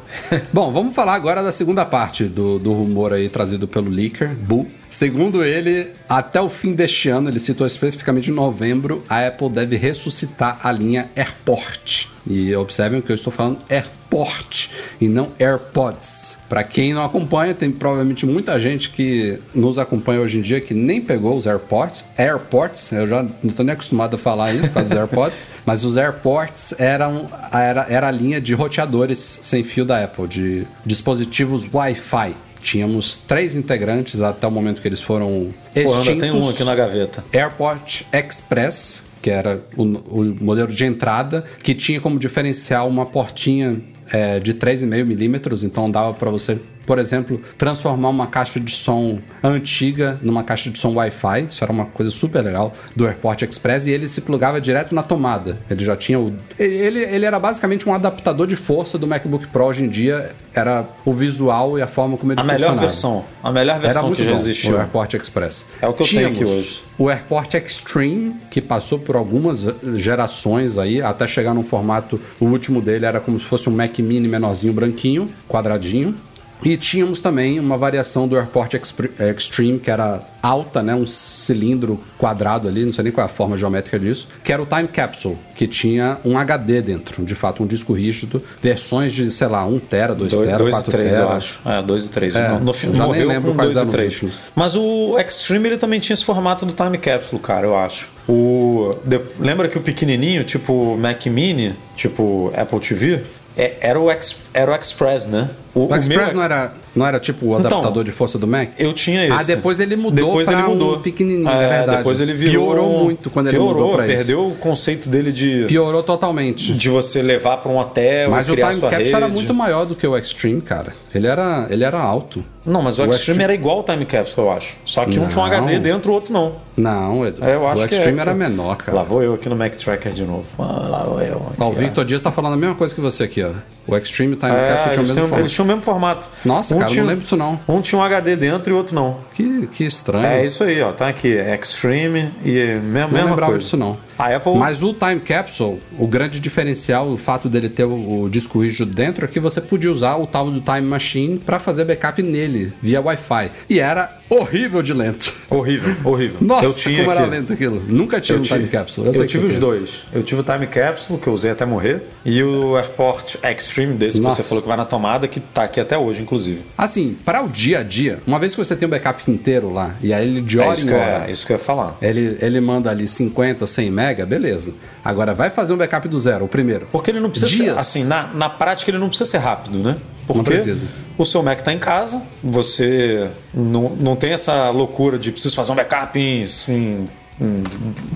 Bom, 0.53 0.71
vamos 0.71 0.95
falar 0.95 1.13
agora 1.15 1.43
da 1.43 1.51
segunda 1.51 1.83
parte 1.83 2.23
do, 2.23 2.57
do 2.57 2.71
rumor 2.71 3.11
aí 3.11 3.27
trazido 3.27 3.67
pelo 3.67 3.89
Leaker, 3.89 4.29
Bull. 4.29 4.65
Segundo 4.95 5.43
ele, 5.43 5.91
até 6.07 6.39
o 6.39 6.47
fim 6.47 6.71
deste 6.71 7.09
ano, 7.09 7.27
ele 7.27 7.37
citou 7.37 7.67
especificamente 7.67 8.31
em 8.31 8.33
novembro, 8.33 9.03
a 9.09 9.27
Apple 9.27 9.49
deve 9.49 9.75
ressuscitar 9.75 10.57
a 10.63 10.71
linha 10.71 11.09
AirPort. 11.17 12.07
E 12.25 12.55
observem 12.55 13.01
que 13.01 13.11
eu 13.11 13.15
estou 13.15 13.31
falando 13.31 13.57
AirPort 13.69 14.69
e 15.01 15.09
não 15.09 15.33
AirPods. 15.37 16.37
Para 16.47 16.63
quem 16.63 16.93
não 16.93 17.03
acompanha, 17.03 17.53
tem 17.53 17.73
provavelmente 17.73 18.25
muita 18.25 18.57
gente 18.57 18.89
que 18.89 19.37
nos 19.53 19.77
acompanha 19.77 20.21
hoje 20.21 20.37
em 20.37 20.41
dia 20.41 20.61
que 20.61 20.73
nem 20.73 21.01
pegou 21.01 21.35
os 21.35 21.45
AirPods. 21.45 22.05
AirPods, 22.17 22.93
eu 22.93 23.05
já 23.05 23.21
não 23.21 23.49
estou 23.49 23.65
nem 23.65 23.73
acostumado 23.73 24.15
a 24.15 24.17
falar 24.17 24.45
ainda 24.45 24.69
por 24.69 24.75
causa 24.75 24.87
dos 24.87 24.97
AirPods, 24.97 25.47
mas 25.65 25.83
os 25.83 25.97
AirPods 25.97 26.73
eram 26.79 27.29
era, 27.51 27.85
era 27.89 28.07
a 28.07 28.11
linha 28.11 28.39
de 28.39 28.53
roteadores 28.53 29.41
sem 29.43 29.61
fio 29.61 29.83
da 29.83 30.01
Apple, 30.01 30.25
de 30.25 30.65
dispositivos 30.85 31.67
Wi-Fi. 31.73 32.44
Tínhamos 32.66 33.20
três 33.20 33.55
integrantes 33.55 34.22
até 34.22 34.47
o 34.47 34.49
momento 34.49 34.82
que 34.82 34.88
eles 34.88 34.99
foram 34.99 35.53
Pô, 35.72 35.80
extintos. 35.80 36.07
ainda 36.07 36.20
tem 36.20 36.32
um 36.32 36.49
aqui 36.49 36.63
na 36.63 36.74
gaveta. 36.74 37.24
AirPort 37.32 38.01
Express, 38.11 39.03
que 39.22 39.30
era 39.30 39.61
o, 39.78 39.84
o 39.84 40.43
modelo 40.43 40.70
de 40.70 40.84
entrada, 40.84 41.43
que 41.61 41.76
tinha 41.76 42.01
como 42.01 42.18
diferencial 42.18 42.88
uma 42.89 43.05
portinha 43.05 43.80
é, 44.11 44.39
de 44.39 44.55
3,5 44.55 45.05
milímetros, 45.05 45.63
então 45.63 45.91
dava 45.91 46.16
para 46.16 46.32
você, 46.32 46.57
por 46.86 46.99
exemplo, 46.99 47.41
transformar 47.57 48.09
uma 48.09 48.27
caixa 48.27 48.59
de 48.59 48.71
som 48.75 49.19
antiga 49.43 50.19
numa 50.21 50.43
caixa 50.43 50.69
de 50.69 50.77
som 50.79 50.93
Wi-Fi. 50.93 51.47
Isso 51.49 51.63
era 51.63 51.71
uma 51.71 51.86
coisa 51.86 52.11
super 52.11 52.41
legal 52.43 52.73
do 52.95 53.05
AirPort 53.05 53.41
Express 53.43 53.88
e 53.88 53.91
ele 53.91 54.07
se 54.07 54.21
plugava 54.21 54.59
direto 54.61 54.93
na 54.93 55.03
tomada. 55.03 55.57
Ele 55.69 55.83
já 55.83 55.95
tinha 55.95 56.19
o. 56.19 56.33
Ele, 56.59 56.99
ele 56.99 57.25
era 57.25 57.39
basicamente 57.39 57.88
um 57.88 57.93
adaptador 57.93 58.47
de 58.47 58.55
força 58.55 58.97
do 58.97 59.07
MacBook 59.07 59.47
Pro 59.47 59.65
hoje 59.65 59.83
em 59.83 59.89
dia. 59.89 60.31
Era 60.53 60.86
o 61.03 61.11
visual 61.13 61.77
e 61.77 61.81
a 61.81 61.88
forma 61.88 62.17
como 62.17 62.31
ele 62.31 62.39
A 62.39 62.43
melhor 62.43 62.57
funcionava. 62.57 62.81
versão. 62.81 63.25
A 63.43 63.51
melhor 63.51 63.73
Era 63.73 63.81
versão 63.81 64.03
muito 64.07 64.17
que 64.17 64.23
já 64.23 64.31
bom, 64.31 64.38
existiu. 64.38 64.75
o 64.75 64.77
AirPort 64.77 65.13
Express. 65.15 65.65
É 65.81 65.88
o 65.88 65.93
que 65.93 66.03
eu 66.03 66.07
tenho 66.07 66.27
aqui 66.27 66.36
Tínhamos 66.38 66.57
hoje. 66.57 66.83
O 66.97 67.09
AirPort 67.09 67.53
Extreme, 67.55 68.36
que 68.49 68.61
passou 68.61 68.97
por 68.97 69.17
algumas 69.17 69.65
gerações 69.95 70.77
aí, 70.77 71.01
até 71.01 71.27
chegar 71.27 71.53
num 71.53 71.63
formato, 71.63 72.19
o 72.39 72.45
último 72.45 72.81
dele 72.81 73.05
era 73.05 73.19
como 73.19 73.38
se 73.39 73.45
fosse 73.45 73.67
um 73.67 73.73
Mac 73.73 73.99
Mini 73.99 74.27
menorzinho, 74.29 74.71
branquinho, 74.71 75.29
quadradinho. 75.47 76.15
E 76.63 76.77
tínhamos 76.77 77.19
também 77.19 77.59
uma 77.59 77.77
variação 77.77 78.27
do 78.27 78.35
AirPort 78.37 78.73
Expre- 78.75 79.11
Extreme, 79.19 79.77
que 79.77 79.91
era 79.91 80.21
alta, 80.41 80.81
né? 80.81 80.95
Um 80.95 81.05
cilindro 81.05 81.99
quadrado 82.17 82.67
ali, 82.67 82.85
não 82.85 82.93
sei 82.93 83.03
nem 83.03 83.11
qual 83.13 83.27
é 83.27 83.29
a 83.29 83.31
forma 83.31 83.57
geométrica 83.57 83.99
disso, 83.99 84.27
que 84.43 84.53
era 84.53 84.61
o 84.61 84.65
Time 84.65 84.87
Capsule, 84.87 85.37
que 85.53 85.67
tinha 85.67 86.17
um 86.23 86.37
HD 86.37 86.81
dentro, 86.81 87.23
de 87.25 87.35
fato, 87.35 87.61
um 87.61 87.67
disco 87.67 87.93
rígido, 87.93 88.41
versões 88.61 89.11
de, 89.11 89.29
sei 89.31 89.47
lá, 89.47 89.65
1 89.65 89.79
tera, 89.79 90.15
2 90.15 90.31
2 90.33 90.47
tera, 90.47 90.63
e 90.63 90.71
4 90.71 90.91
3, 90.91 91.09
tera. 91.13 91.23
eu 91.23 91.29
acho. 91.31 91.59
É, 91.65 91.81
2 91.81 92.05
e 92.05 92.09
3. 92.09 92.35
É, 92.35 92.49
no, 92.59 92.73
já 92.73 93.07
nem 93.09 93.25
lembro 93.25 93.53
quais 93.53 93.73
2 93.73 93.75
e 93.75 93.79
eram 93.79 93.89
os 93.89 93.95
3. 93.95 94.13
últimos. 94.13 94.35
Mas 94.55 94.75
o 94.75 95.19
Extreme 95.19 95.69
ele 95.69 95.77
também 95.77 95.99
tinha 95.99 96.13
esse 96.13 96.23
formato 96.25 96.65
do 96.65 96.73
Time 96.73 96.97
Capsule, 96.97 97.41
cara, 97.41 97.67
eu 97.67 97.77
acho. 97.77 98.07
O, 98.27 98.91
de- 99.03 99.21
lembra 99.39 99.67
que 99.67 99.77
o 99.77 99.81
pequenininho, 99.81 100.43
tipo 100.43 100.97
Mac 100.97 101.25
Mini, 101.27 101.75
tipo 101.95 102.51
Apple 102.55 102.79
TV, 102.79 103.23
é- 103.57 103.75
era, 103.81 103.99
o 103.99 104.09
Ex- 104.11 104.37
era 104.53 104.71
o 104.71 104.75
Express, 104.75 105.27
né? 105.27 105.49
O, 105.76 105.88
meu 105.88 105.97
Express 105.99 106.30
é- 106.30 106.34
não, 106.34 106.41
era, 106.41 106.73
não 106.95 107.05
era 107.05 107.19
tipo 107.19 107.45
o 107.47 107.49
Então, 107.59 107.67
adaptador 107.67 108.03
de 108.05 108.11
força 108.11 108.39
do 108.39 108.47
Mac? 108.47 108.69
Eu 108.80 108.93
tinha 108.93 109.23
esse. 109.26 109.32
Ah, 109.34 109.43
depois 109.43 109.80
ele 109.80 109.95
mudou 109.97 110.26
depois 110.28 110.47
pra 110.47 110.57
ele 110.59 110.67
mudou. 110.69 110.95
um 110.95 111.01
pequenininho, 111.01 111.49
é 111.49 111.67
verdade. 111.69 111.97
Depois 111.97 112.21
ele 112.21 112.34
virou... 112.34 112.63
Piorou 112.65 113.03
muito 113.03 113.30
quando 113.30 113.47
ele 113.47 113.57
Piorou, 113.57 113.73
mudou 113.76 113.93
pra 113.97 114.07
isso. 114.07 114.15
perdeu 114.15 114.47
o 114.47 114.55
conceito 114.55 115.09
dele 115.09 115.32
de, 115.34 115.65
Piorou 115.67 116.01
totalmente. 116.01 116.73
de 116.73 116.89
você 116.89 117.21
levar 117.21 117.57
para 117.57 117.69
um 117.71 117.78
hotel 117.78 118.32
Mas 118.32 118.47
o 118.49 118.55
Time 118.55 118.61
Capsule 118.63 118.89
rede. 118.95 119.13
era 119.13 119.28
muito 119.28 119.53
maior 119.53 119.86
do 119.86 119.95
que 119.95 120.07
o 120.07 120.17
Extreme, 120.17 120.61
cara. 120.61 120.93
Ele 121.13 121.28
era, 121.28 121.67
ele 121.69 121.84
era 121.84 121.99
alto. 121.99 122.43
Não, 122.65 122.82
mas 122.82 122.97
o, 122.97 123.01
O 123.03 123.05
Extreme 123.05 123.15
Extreme- 123.19 123.43
era 123.43 123.53
igual 123.53 123.78
ao 123.78 123.84
Time 123.84 124.05
Capsule, 124.05 124.47
eu 124.47 124.51
acho. 124.53 124.78
Só 124.86 125.03
que 125.05 125.19
um 125.19 125.28
tinha 125.28 125.43
um 125.43 125.47
Não. 125.47 125.53
HD 125.53 125.78
dentro, 125.78 126.11
o 126.11 126.15
outro 126.15 126.34
não. 126.34 126.55
Não, 126.76 127.26
Edu. 127.26 127.43
É, 127.45 127.53
eu 127.55 127.67
acho 127.67 127.82
o 127.84 127.86
Extreme 127.86 128.17
é, 128.17 128.21
era 128.21 128.34
menor, 128.34 128.76
cara. 128.78 128.97
Lá 128.97 129.03
vou 129.03 129.21
eu 129.21 129.36
aqui 129.36 129.47
no 129.47 129.55
Mac 129.55 129.76
Tracker 129.76 130.11
de 130.13 130.23
novo. 130.23 130.45
Ah, 130.57 130.88
lá 130.89 131.03
vou 131.03 131.21
eu. 131.21 131.36
Aqui, 131.38 131.55
Ó, 131.59 131.69
o. 131.69 131.73
Victor 131.73 132.03
Dias 132.05 132.21
tá 132.23 132.32
falando 132.32 132.53
a 132.53 132.57
mesma 132.57 132.73
coisa 132.76 132.93
que 132.95 132.99
você 133.01 133.23
aqui, 133.26 133.43
ó. 133.43 133.51
O 133.88 133.95
Extreme 133.95 134.34
e 134.34 134.36
o 134.36 134.39
Time 134.39 134.51
É, 134.51 134.67
Capsule 134.67 134.91
tinham 134.93 135.03
o 135.03 135.07
mesmo 135.07 135.28
formato. 135.28 135.43
O 135.66 135.68
mesmo 135.68 135.82
formato. 135.82 136.30
Nossa, 136.45 136.76
cara, 136.76 136.91
eu 136.91 136.97
não 136.97 137.05
lembro 137.05 137.24
disso 137.24 137.36
não. 137.36 137.59
Um 137.68 137.82
tinha 137.82 137.99
um 137.99 138.03
HD 138.03 138.36
dentro 138.36 138.72
e 138.72 138.76
outro 138.76 138.95
não. 138.95 139.18
Que, 139.34 139.68
que 139.68 139.84
estranho. 139.84 140.26
É 140.26 140.45
isso 140.45 140.63
aí, 140.63 140.82
ó. 140.82 140.91
Tá 140.91 141.07
aqui. 141.09 141.30
Extreme 141.30 142.32
e 142.43 142.51
mesma, 142.53 142.82
Não 142.82 143.07
mesma 143.09 143.30
lembrava 143.32 143.51
coisa. 143.51 143.59
disso 143.59 143.76
não. 143.78 143.97
A 144.18 144.36
Apple. 144.36 144.55
Mas 144.55 144.82
o 144.84 144.93
Time 144.93 145.20
Capsule, 145.20 145.80
o 145.97 146.07
grande 146.07 146.39
diferencial, 146.39 147.09
o 147.09 147.18
fato 147.18 147.49
dele 147.49 147.70
ter 147.70 147.84
o, 147.84 148.22
o 148.24 148.30
disco 148.30 148.61
rígido 148.63 148.91
dentro, 148.93 149.26
é 149.26 149.28
que 149.28 149.39
você 149.39 149.59
podia 149.61 149.91
usar 149.91 150.16
o 150.18 150.26
tal 150.28 150.49
do 150.49 150.61
Time 150.61 150.82
Machine 150.88 151.38
para 151.39 151.59
fazer 151.59 151.86
backup 151.86 152.22
nele, 152.22 152.74
via 152.82 153.01
Wi-Fi. 153.01 153.51
E 153.70 153.80
era 153.80 154.20
horrível 154.30 154.82
de 154.82 154.93
lento. 154.93 155.34
Horrível, 155.49 155.95
horrível. 156.03 156.38
Nossa, 156.45 156.66
eu 156.66 156.74
tinha 156.74 156.99
como 157.03 157.11
era 157.11 157.26
lento 157.26 157.53
aquilo. 157.53 157.82
Nunca 157.88 158.20
tive 158.20 158.38
Eu, 158.38 158.41
um 158.41 158.43
Time 158.43 158.68
Capsule. 158.68 159.07
eu, 159.07 159.13
que 159.13 159.26
tive 159.28 159.47
você 159.47 159.53
os 159.53 159.59
dois. 159.59 160.05
Eu 160.13 160.24
tive 160.24 160.41
o 160.41 160.43
Time 160.43 160.68
Capsule, 160.68 161.20
que 161.20 161.28
eu 161.28 161.34
usei 161.34 161.51
até 161.51 161.66
morrer, 161.66 162.01
e 162.26 162.41
o 162.41 162.76
AirPort 162.78 163.36
Extreme 163.43 163.93
desse 163.93 164.20
Nossa. 164.20 164.38
que 164.38 164.41
você 164.43 164.47
falou 164.47 164.61
que 164.61 164.68
vai 164.68 164.78
na 164.78 164.86
tomada, 164.86 165.28
que 165.28 165.39
tá 165.39 165.63
aqui 165.63 165.80
até 165.80 165.97
hoje, 165.97 166.22
inclusive. 166.22 166.61
Assim, 166.78 167.16
para 167.26 167.43
o 167.43 167.47
dia 167.47 167.80
a 167.80 167.84
dia, 167.84 168.20
uma 168.26 168.39
vez 168.39 168.53
que 168.55 168.63
você 168.63 168.76
tem 168.76 168.88
um 168.88 168.89
backup 168.91 169.30
inteiro 169.30 169.72
lá, 169.72 169.95
e 170.01 170.13
aí 170.13 170.28
ele 170.28 170.41
de 170.41 170.59
É 170.59 170.63
hora 170.63 170.74
isso 170.74 170.84
em 170.84 170.88
que, 170.88 170.93
eu, 170.93 170.97
hora, 170.99 171.26
é 171.28 171.32
isso 171.32 171.45
que 171.45 171.51
eu 171.53 171.57
ia 171.57 171.63
falar. 171.63 171.97
ele, 172.01 172.38
ele 172.41 172.59
manda 172.59 172.89
ali 172.89 173.07
50, 173.07 173.66
100 173.68 173.91
mega, 174.05 174.25
beleza. 174.25 174.73
Agora 175.03 175.33
vai 175.33 175.49
fazer 175.49 175.73
um 175.73 175.77
backup 175.77 176.07
do 176.07 176.19
zero, 176.19 176.45
o 176.45 176.47
primeiro. 176.47 176.87
Porque 176.91 177.11
ele 177.11 177.19
não 177.19 177.29
precisa 177.29 177.51
ser, 177.51 177.63
Dias. 177.63 177.77
assim, 177.77 178.05
na, 178.05 178.27
na 178.33 178.49
prática 178.49 178.91
ele 178.91 178.97
não 178.97 179.07
precisa 179.07 179.29
ser 179.29 179.39
rápido, 179.39 179.79
né? 179.79 179.97
Porque 180.27 180.43
precisa. 180.43 180.87
o 181.17 181.25
seu 181.25 181.43
Mac 181.43 181.59
está 181.59 181.71
em 181.71 181.77
casa, 181.77 182.21
você 182.43 183.29
não, 183.53 183.89
não 183.89 184.15
tem 184.15 184.33
essa 184.33 184.69
loucura 184.69 185.19
de 185.19 185.31
preciso 185.31 185.55
fazer 185.55 185.71
um 185.71 185.75
backup 185.75 186.17
em, 186.19 186.43
em, 186.67 187.09
em 187.39 187.63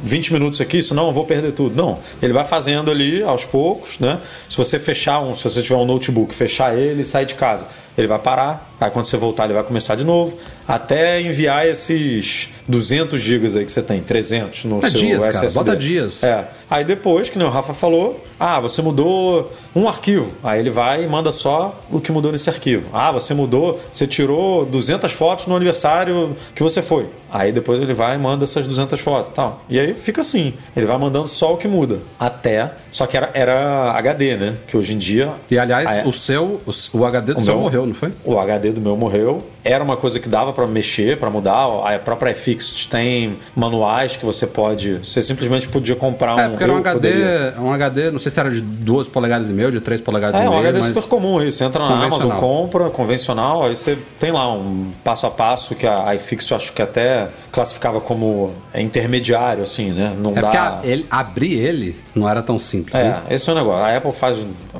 20 0.01 0.33
minutos 0.33 0.59
aqui, 0.59 0.81
senão 0.81 1.07
eu 1.07 1.13
vou 1.13 1.25
perder 1.25 1.51
tudo. 1.51 1.75
Não, 1.75 1.99
ele 2.21 2.33
vai 2.33 2.45
fazendo 2.45 2.89
ali 2.89 3.21
aos 3.21 3.45
poucos, 3.45 3.99
né? 3.99 4.19
Se 4.47 4.57
você 4.57 4.79
fechar 4.79 5.21
um, 5.21 5.35
se 5.35 5.43
você 5.43 5.61
tiver 5.61 5.75
um 5.75 5.85
notebook, 5.85 6.33
fechar 6.33 6.75
ele 6.75 7.03
e 7.03 7.05
sair 7.05 7.27
de 7.27 7.35
casa, 7.35 7.67
ele 8.02 8.08
vai 8.08 8.20
parar. 8.20 8.70
Aí 8.80 8.89
quando 8.91 9.06
você 9.06 9.18
voltar, 9.18 9.45
ele 9.45 9.54
vai 9.54 9.64
começar 9.64 9.95
de 9.95 10.06
novo. 10.06 10.38
Até 10.68 11.20
enviar 11.22 11.68
esses 11.68 12.50
200 12.68 13.20
gigas 13.20 13.56
aí 13.56 13.66
que 13.66 13.72
você 13.72 13.82
tem, 13.82 14.02
300 14.02 14.66
no 14.66 14.80
seu 14.82 14.89
dias, 14.91 15.20
cara, 15.20 15.32
SSD. 15.32 15.60
bota 15.60 15.76
dias. 15.76 16.24
É. 16.24 16.47
Aí 16.70 16.86
depois, 16.86 17.30
que 17.30 17.38
nem 17.39 17.47
o 17.47 17.50
Rafa 17.50 17.74
falou, 17.74 18.16
ah, 18.39 18.60
você 18.60 18.82
mudou 18.82 19.52
um 19.76 19.88
arquivo. 19.89 20.32
Aí 20.43 20.60
ele 20.60 20.70
vai 20.70 21.04
e 21.04 21.08
manda 21.08 21.32
só 21.32 21.82
o 21.91 22.00
que 22.00 22.12
mudou 22.12 22.32
nesse 22.32 22.50
arquivo. 22.50 22.88
Ah, 22.93 23.12
você 23.12 23.34
mudou, 23.34 23.80
você 23.91 24.06
tirou 24.06 24.64
200 24.66 25.12
fotos 25.12 25.47
no 25.47 25.56
aniversário 25.56 26.36
que 26.54 26.62
você 26.62 26.82
foi. 26.84 27.08
Aí 27.32 27.52
depois 27.52 27.82
ele 27.82 27.93
vai 27.93 28.16
e 28.16 28.20
manda 28.20 28.43
essas 28.43 28.68
200 28.68 29.00
fotos 29.00 29.32
e 29.32 29.34
tal. 29.34 29.64
E 29.68 29.80
aí 29.80 29.93
fica 29.95 30.22
assim. 30.22 30.54
Ele 30.78 30.86
vai 30.86 30.97
mandando 31.00 31.28
só 31.28 31.54
o 31.54 31.58
que 31.58 31.68
muda. 31.68 31.97
Até. 32.20 32.72
Só 32.91 33.06
que 33.08 33.18
era, 33.18 33.30
era 33.34 33.91
HD, 33.93 34.36
né? 34.36 34.56
Que 34.68 34.78
hoje 34.78 34.93
em 34.93 34.97
dia. 35.00 35.32
E 35.50 35.58
aliás, 35.58 35.89
Ah, 35.89 35.95
é. 36.02 36.08
o 36.08 36.14
seu, 36.14 36.62
o, 36.66 36.97
o 37.00 37.06
HD 37.06 37.34
do 37.34 37.39
O 37.39 37.43
seu 37.43 37.54
meu- 37.56 37.64
morreu, 37.64 37.86
não 37.89 37.95
foi? 37.95 38.13
O 38.23 38.39
HD 38.39 38.71
do 38.71 38.81
meu 38.81 38.95
morreu. 38.95 39.43
Era 39.64 39.84
uma 39.84 39.97
coisa 39.97 40.20
que 40.20 40.30
dava 40.30 40.53
pra 40.53 40.66
mexer, 40.66 41.18
pra 41.18 41.30
mudar. 41.30 41.66
A 41.86 41.99
própria 41.99 42.32
iFixit 42.32 42.88
tem 42.89 43.38
manuais 43.55 44.16
que 44.16 44.26
você 44.26 44.47
pode. 44.47 44.99
Você 45.03 45.22
simplesmente 45.22 45.68
podia 45.68 45.95
comprar 45.95 46.36
um. 46.36 46.39
É, 46.39 46.49
porque 46.49 46.64
era 46.64 46.74
um 46.74 46.78
HD, 46.78 46.93
poderia. 47.12 47.53
um 47.60 47.72
HD, 47.74 48.12
não 48.12 48.20
sei 48.20 48.32
se 48.32 48.39
era 48.39 48.49
de 48.49 48.62
2 48.62 49.07
polegadas 49.10 49.49
e 49.49 49.53
meio, 49.53 49.72
de 49.72 49.82
3 49.82 49.99
polegadas 50.01 50.39
É, 50.39 50.45
e 50.45 50.47
um 50.47 50.51
meio, 50.51 50.62
HD 50.62 50.80
mas... 50.80 50.88
super 50.88 51.10
comum 51.10 51.39
aí. 51.39 51.51
Você 51.51 51.64
entra 51.66 51.84
na 51.84 52.05
Amazon, 52.05 52.32
compra, 52.39 52.89
convencional, 52.89 53.66
aí 53.66 53.76
você 53.76 53.97
tem 54.20 54.32
lá 54.32 54.51
um 54.51 54.91
passo 55.03 55.26
a 55.28 55.32
passo 55.32 55.76
que 55.76 55.86
a 55.86 56.16
iFix 56.16 56.49
eu 56.49 56.57
acho 56.57 56.72
que 56.74 56.82
até 56.82 57.28
classificava 57.51 57.99
como 57.99 58.51
é, 58.74 58.82
intermediário, 58.82 59.64
assim, 59.64 59.91
né? 59.91 60.16
Não 60.18 60.32
É 60.32 60.34
dá. 60.36 60.41
porque 60.41 60.57
a- 60.57 60.80
ele, 60.84 61.05
abrir 61.12 61.53
ele 61.60 61.95
não 62.16 62.28
era 62.30 62.41
tão 62.41 62.57
simples, 62.57 62.93
né? 62.93 63.22
É, 63.30 63.36
esse 63.36 63.49
é 63.49 63.53
o 63.53 63.55
negócio. 63.55 63.84
A 63.84 63.95
Apple 63.97 64.12
faz. 64.14 64.38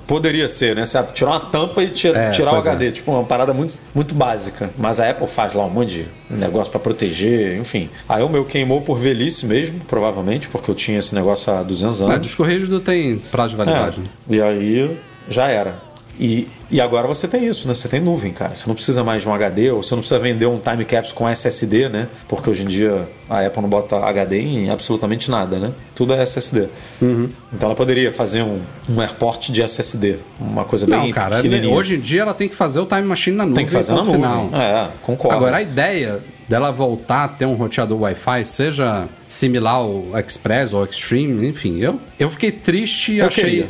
Poderia 0.08 0.48
ser, 0.48 0.76
né? 0.76 0.86
Você 0.86 1.02
tirar 1.14 1.32
uma 1.32 1.40
tampa 1.40 1.84
e 1.84 1.90
tira- 1.90 2.18
É, 2.18 2.32
tirar 2.32 2.52
o 2.52 2.54
pois 2.54 2.66
é. 2.66 2.70
HD. 2.72 2.92
Tipo, 2.92 3.12
uma 3.12 3.24
parada 3.24 3.54
muito, 3.54 3.76
muito 3.94 4.16
básica. 4.16 4.69
Mas 4.78 5.00
a 5.00 5.10
Apple 5.10 5.28
faz 5.28 5.54
lá 5.54 5.66
um 5.66 5.70
monte 5.70 6.06
de 6.30 6.34
negócio 6.34 6.72
pra 6.72 6.80
proteger, 6.80 7.58
enfim. 7.58 7.90
Aí 8.08 8.22
o 8.24 8.30
meu 8.30 8.46
queimou 8.46 8.82
por 8.82 8.98
velhice 8.98 9.46
mesmo, 9.46 9.80
provavelmente, 9.82 10.48
porque 10.50 10.70
eu 10.70 10.76
tinha 10.76 11.00
esse 11.00 11.14
negócio 11.16 11.52
há 11.54 11.64
200 11.64 12.02
Mas 12.02 12.10
anos. 12.10 12.26
disco 12.28 12.44
rígido 12.44 12.80
tem 12.80 13.18
prazo 13.32 13.52
de 13.52 13.58
validade. 13.58 14.00
né? 14.00 14.08
É. 14.30 14.36
E 14.36 14.42
aí 14.42 14.98
já 15.28 15.48
era. 15.48 15.89
E, 16.20 16.48
e 16.70 16.82
agora 16.82 17.08
você 17.08 17.28
tem 17.30 17.48
isso, 17.48 17.66
né? 17.66 17.74
Você 17.74 17.88
tem 17.88 18.02
nuvem, 18.02 18.34
cara. 18.34 18.54
Você 18.54 18.68
não 18.68 18.76
precisa 18.76 19.04
mais 19.06 19.22
de 19.22 19.30
um 19.30 19.34
HD, 19.34 19.72
ou 19.72 19.82
você 19.82 19.96
não 19.96 20.02
precisa 20.02 20.20
vender 20.20 20.46
um 20.48 20.60
time 20.60 20.84
capsule 20.84 21.16
com 21.16 21.30
SSD, 21.30 21.88
né? 21.88 22.10
Porque 22.28 22.50
hoje 22.50 22.64
em 22.64 22.68
dia 22.68 23.08
a 23.30 23.46
Apple 23.46 23.62
não 23.62 23.70
bota 23.70 23.96
HD 23.96 24.42
em 24.42 24.70
absolutamente 24.70 25.32
nada, 25.32 25.58
né? 25.58 25.72
Tudo 25.96 26.14
é 26.14 26.22
SSD. 26.22 26.68
Uhum. 27.02 27.30
Então 27.54 27.70
ela 27.70 27.76
poderia 27.76 28.12
fazer 28.12 28.42
um, 28.42 28.60
um 28.90 29.00
airport 29.00 29.50
de 29.50 29.62
SSD, 29.62 30.18
uma 30.38 30.66
coisa 30.66 30.86
Não, 30.86 31.04
bem 31.04 31.12
cara, 31.12 31.42
hoje 31.72 31.96
em 31.96 32.00
dia 32.00 32.24
ela 32.24 32.34
tem 32.34 32.50
que 32.50 32.56
fazer 32.56 32.82
o 32.82 32.86
Time 32.86 33.04
Machine 33.04 33.38
na 33.38 33.46
nuvem. 33.46 33.56
tem 33.56 33.66
que 33.66 33.72
fazer 33.72 33.94
na 33.94 34.00
nuvem. 34.00 34.16
final. 34.16 34.50
É, 34.54 34.90
concordo. 35.02 35.38
Agora, 35.38 35.58
a 35.58 35.62
ideia 35.62 36.20
dela 36.50 36.72
voltar 36.72 37.24
a 37.24 37.28
ter 37.30 37.46
um 37.46 37.54
roteador 37.54 38.02
Wi-Fi, 38.02 38.44
seja 38.44 39.08
similar 39.28 39.76
ao 39.76 40.04
Express 40.20 40.74
ou 40.74 40.84
Extreme, 40.84 41.48
enfim, 41.48 41.80
eu, 41.80 42.00
eu 42.20 42.30
fiquei 42.30 42.52
triste 42.52 43.14
e 43.14 43.22
achei. 43.22 43.44
queria. 43.44 43.68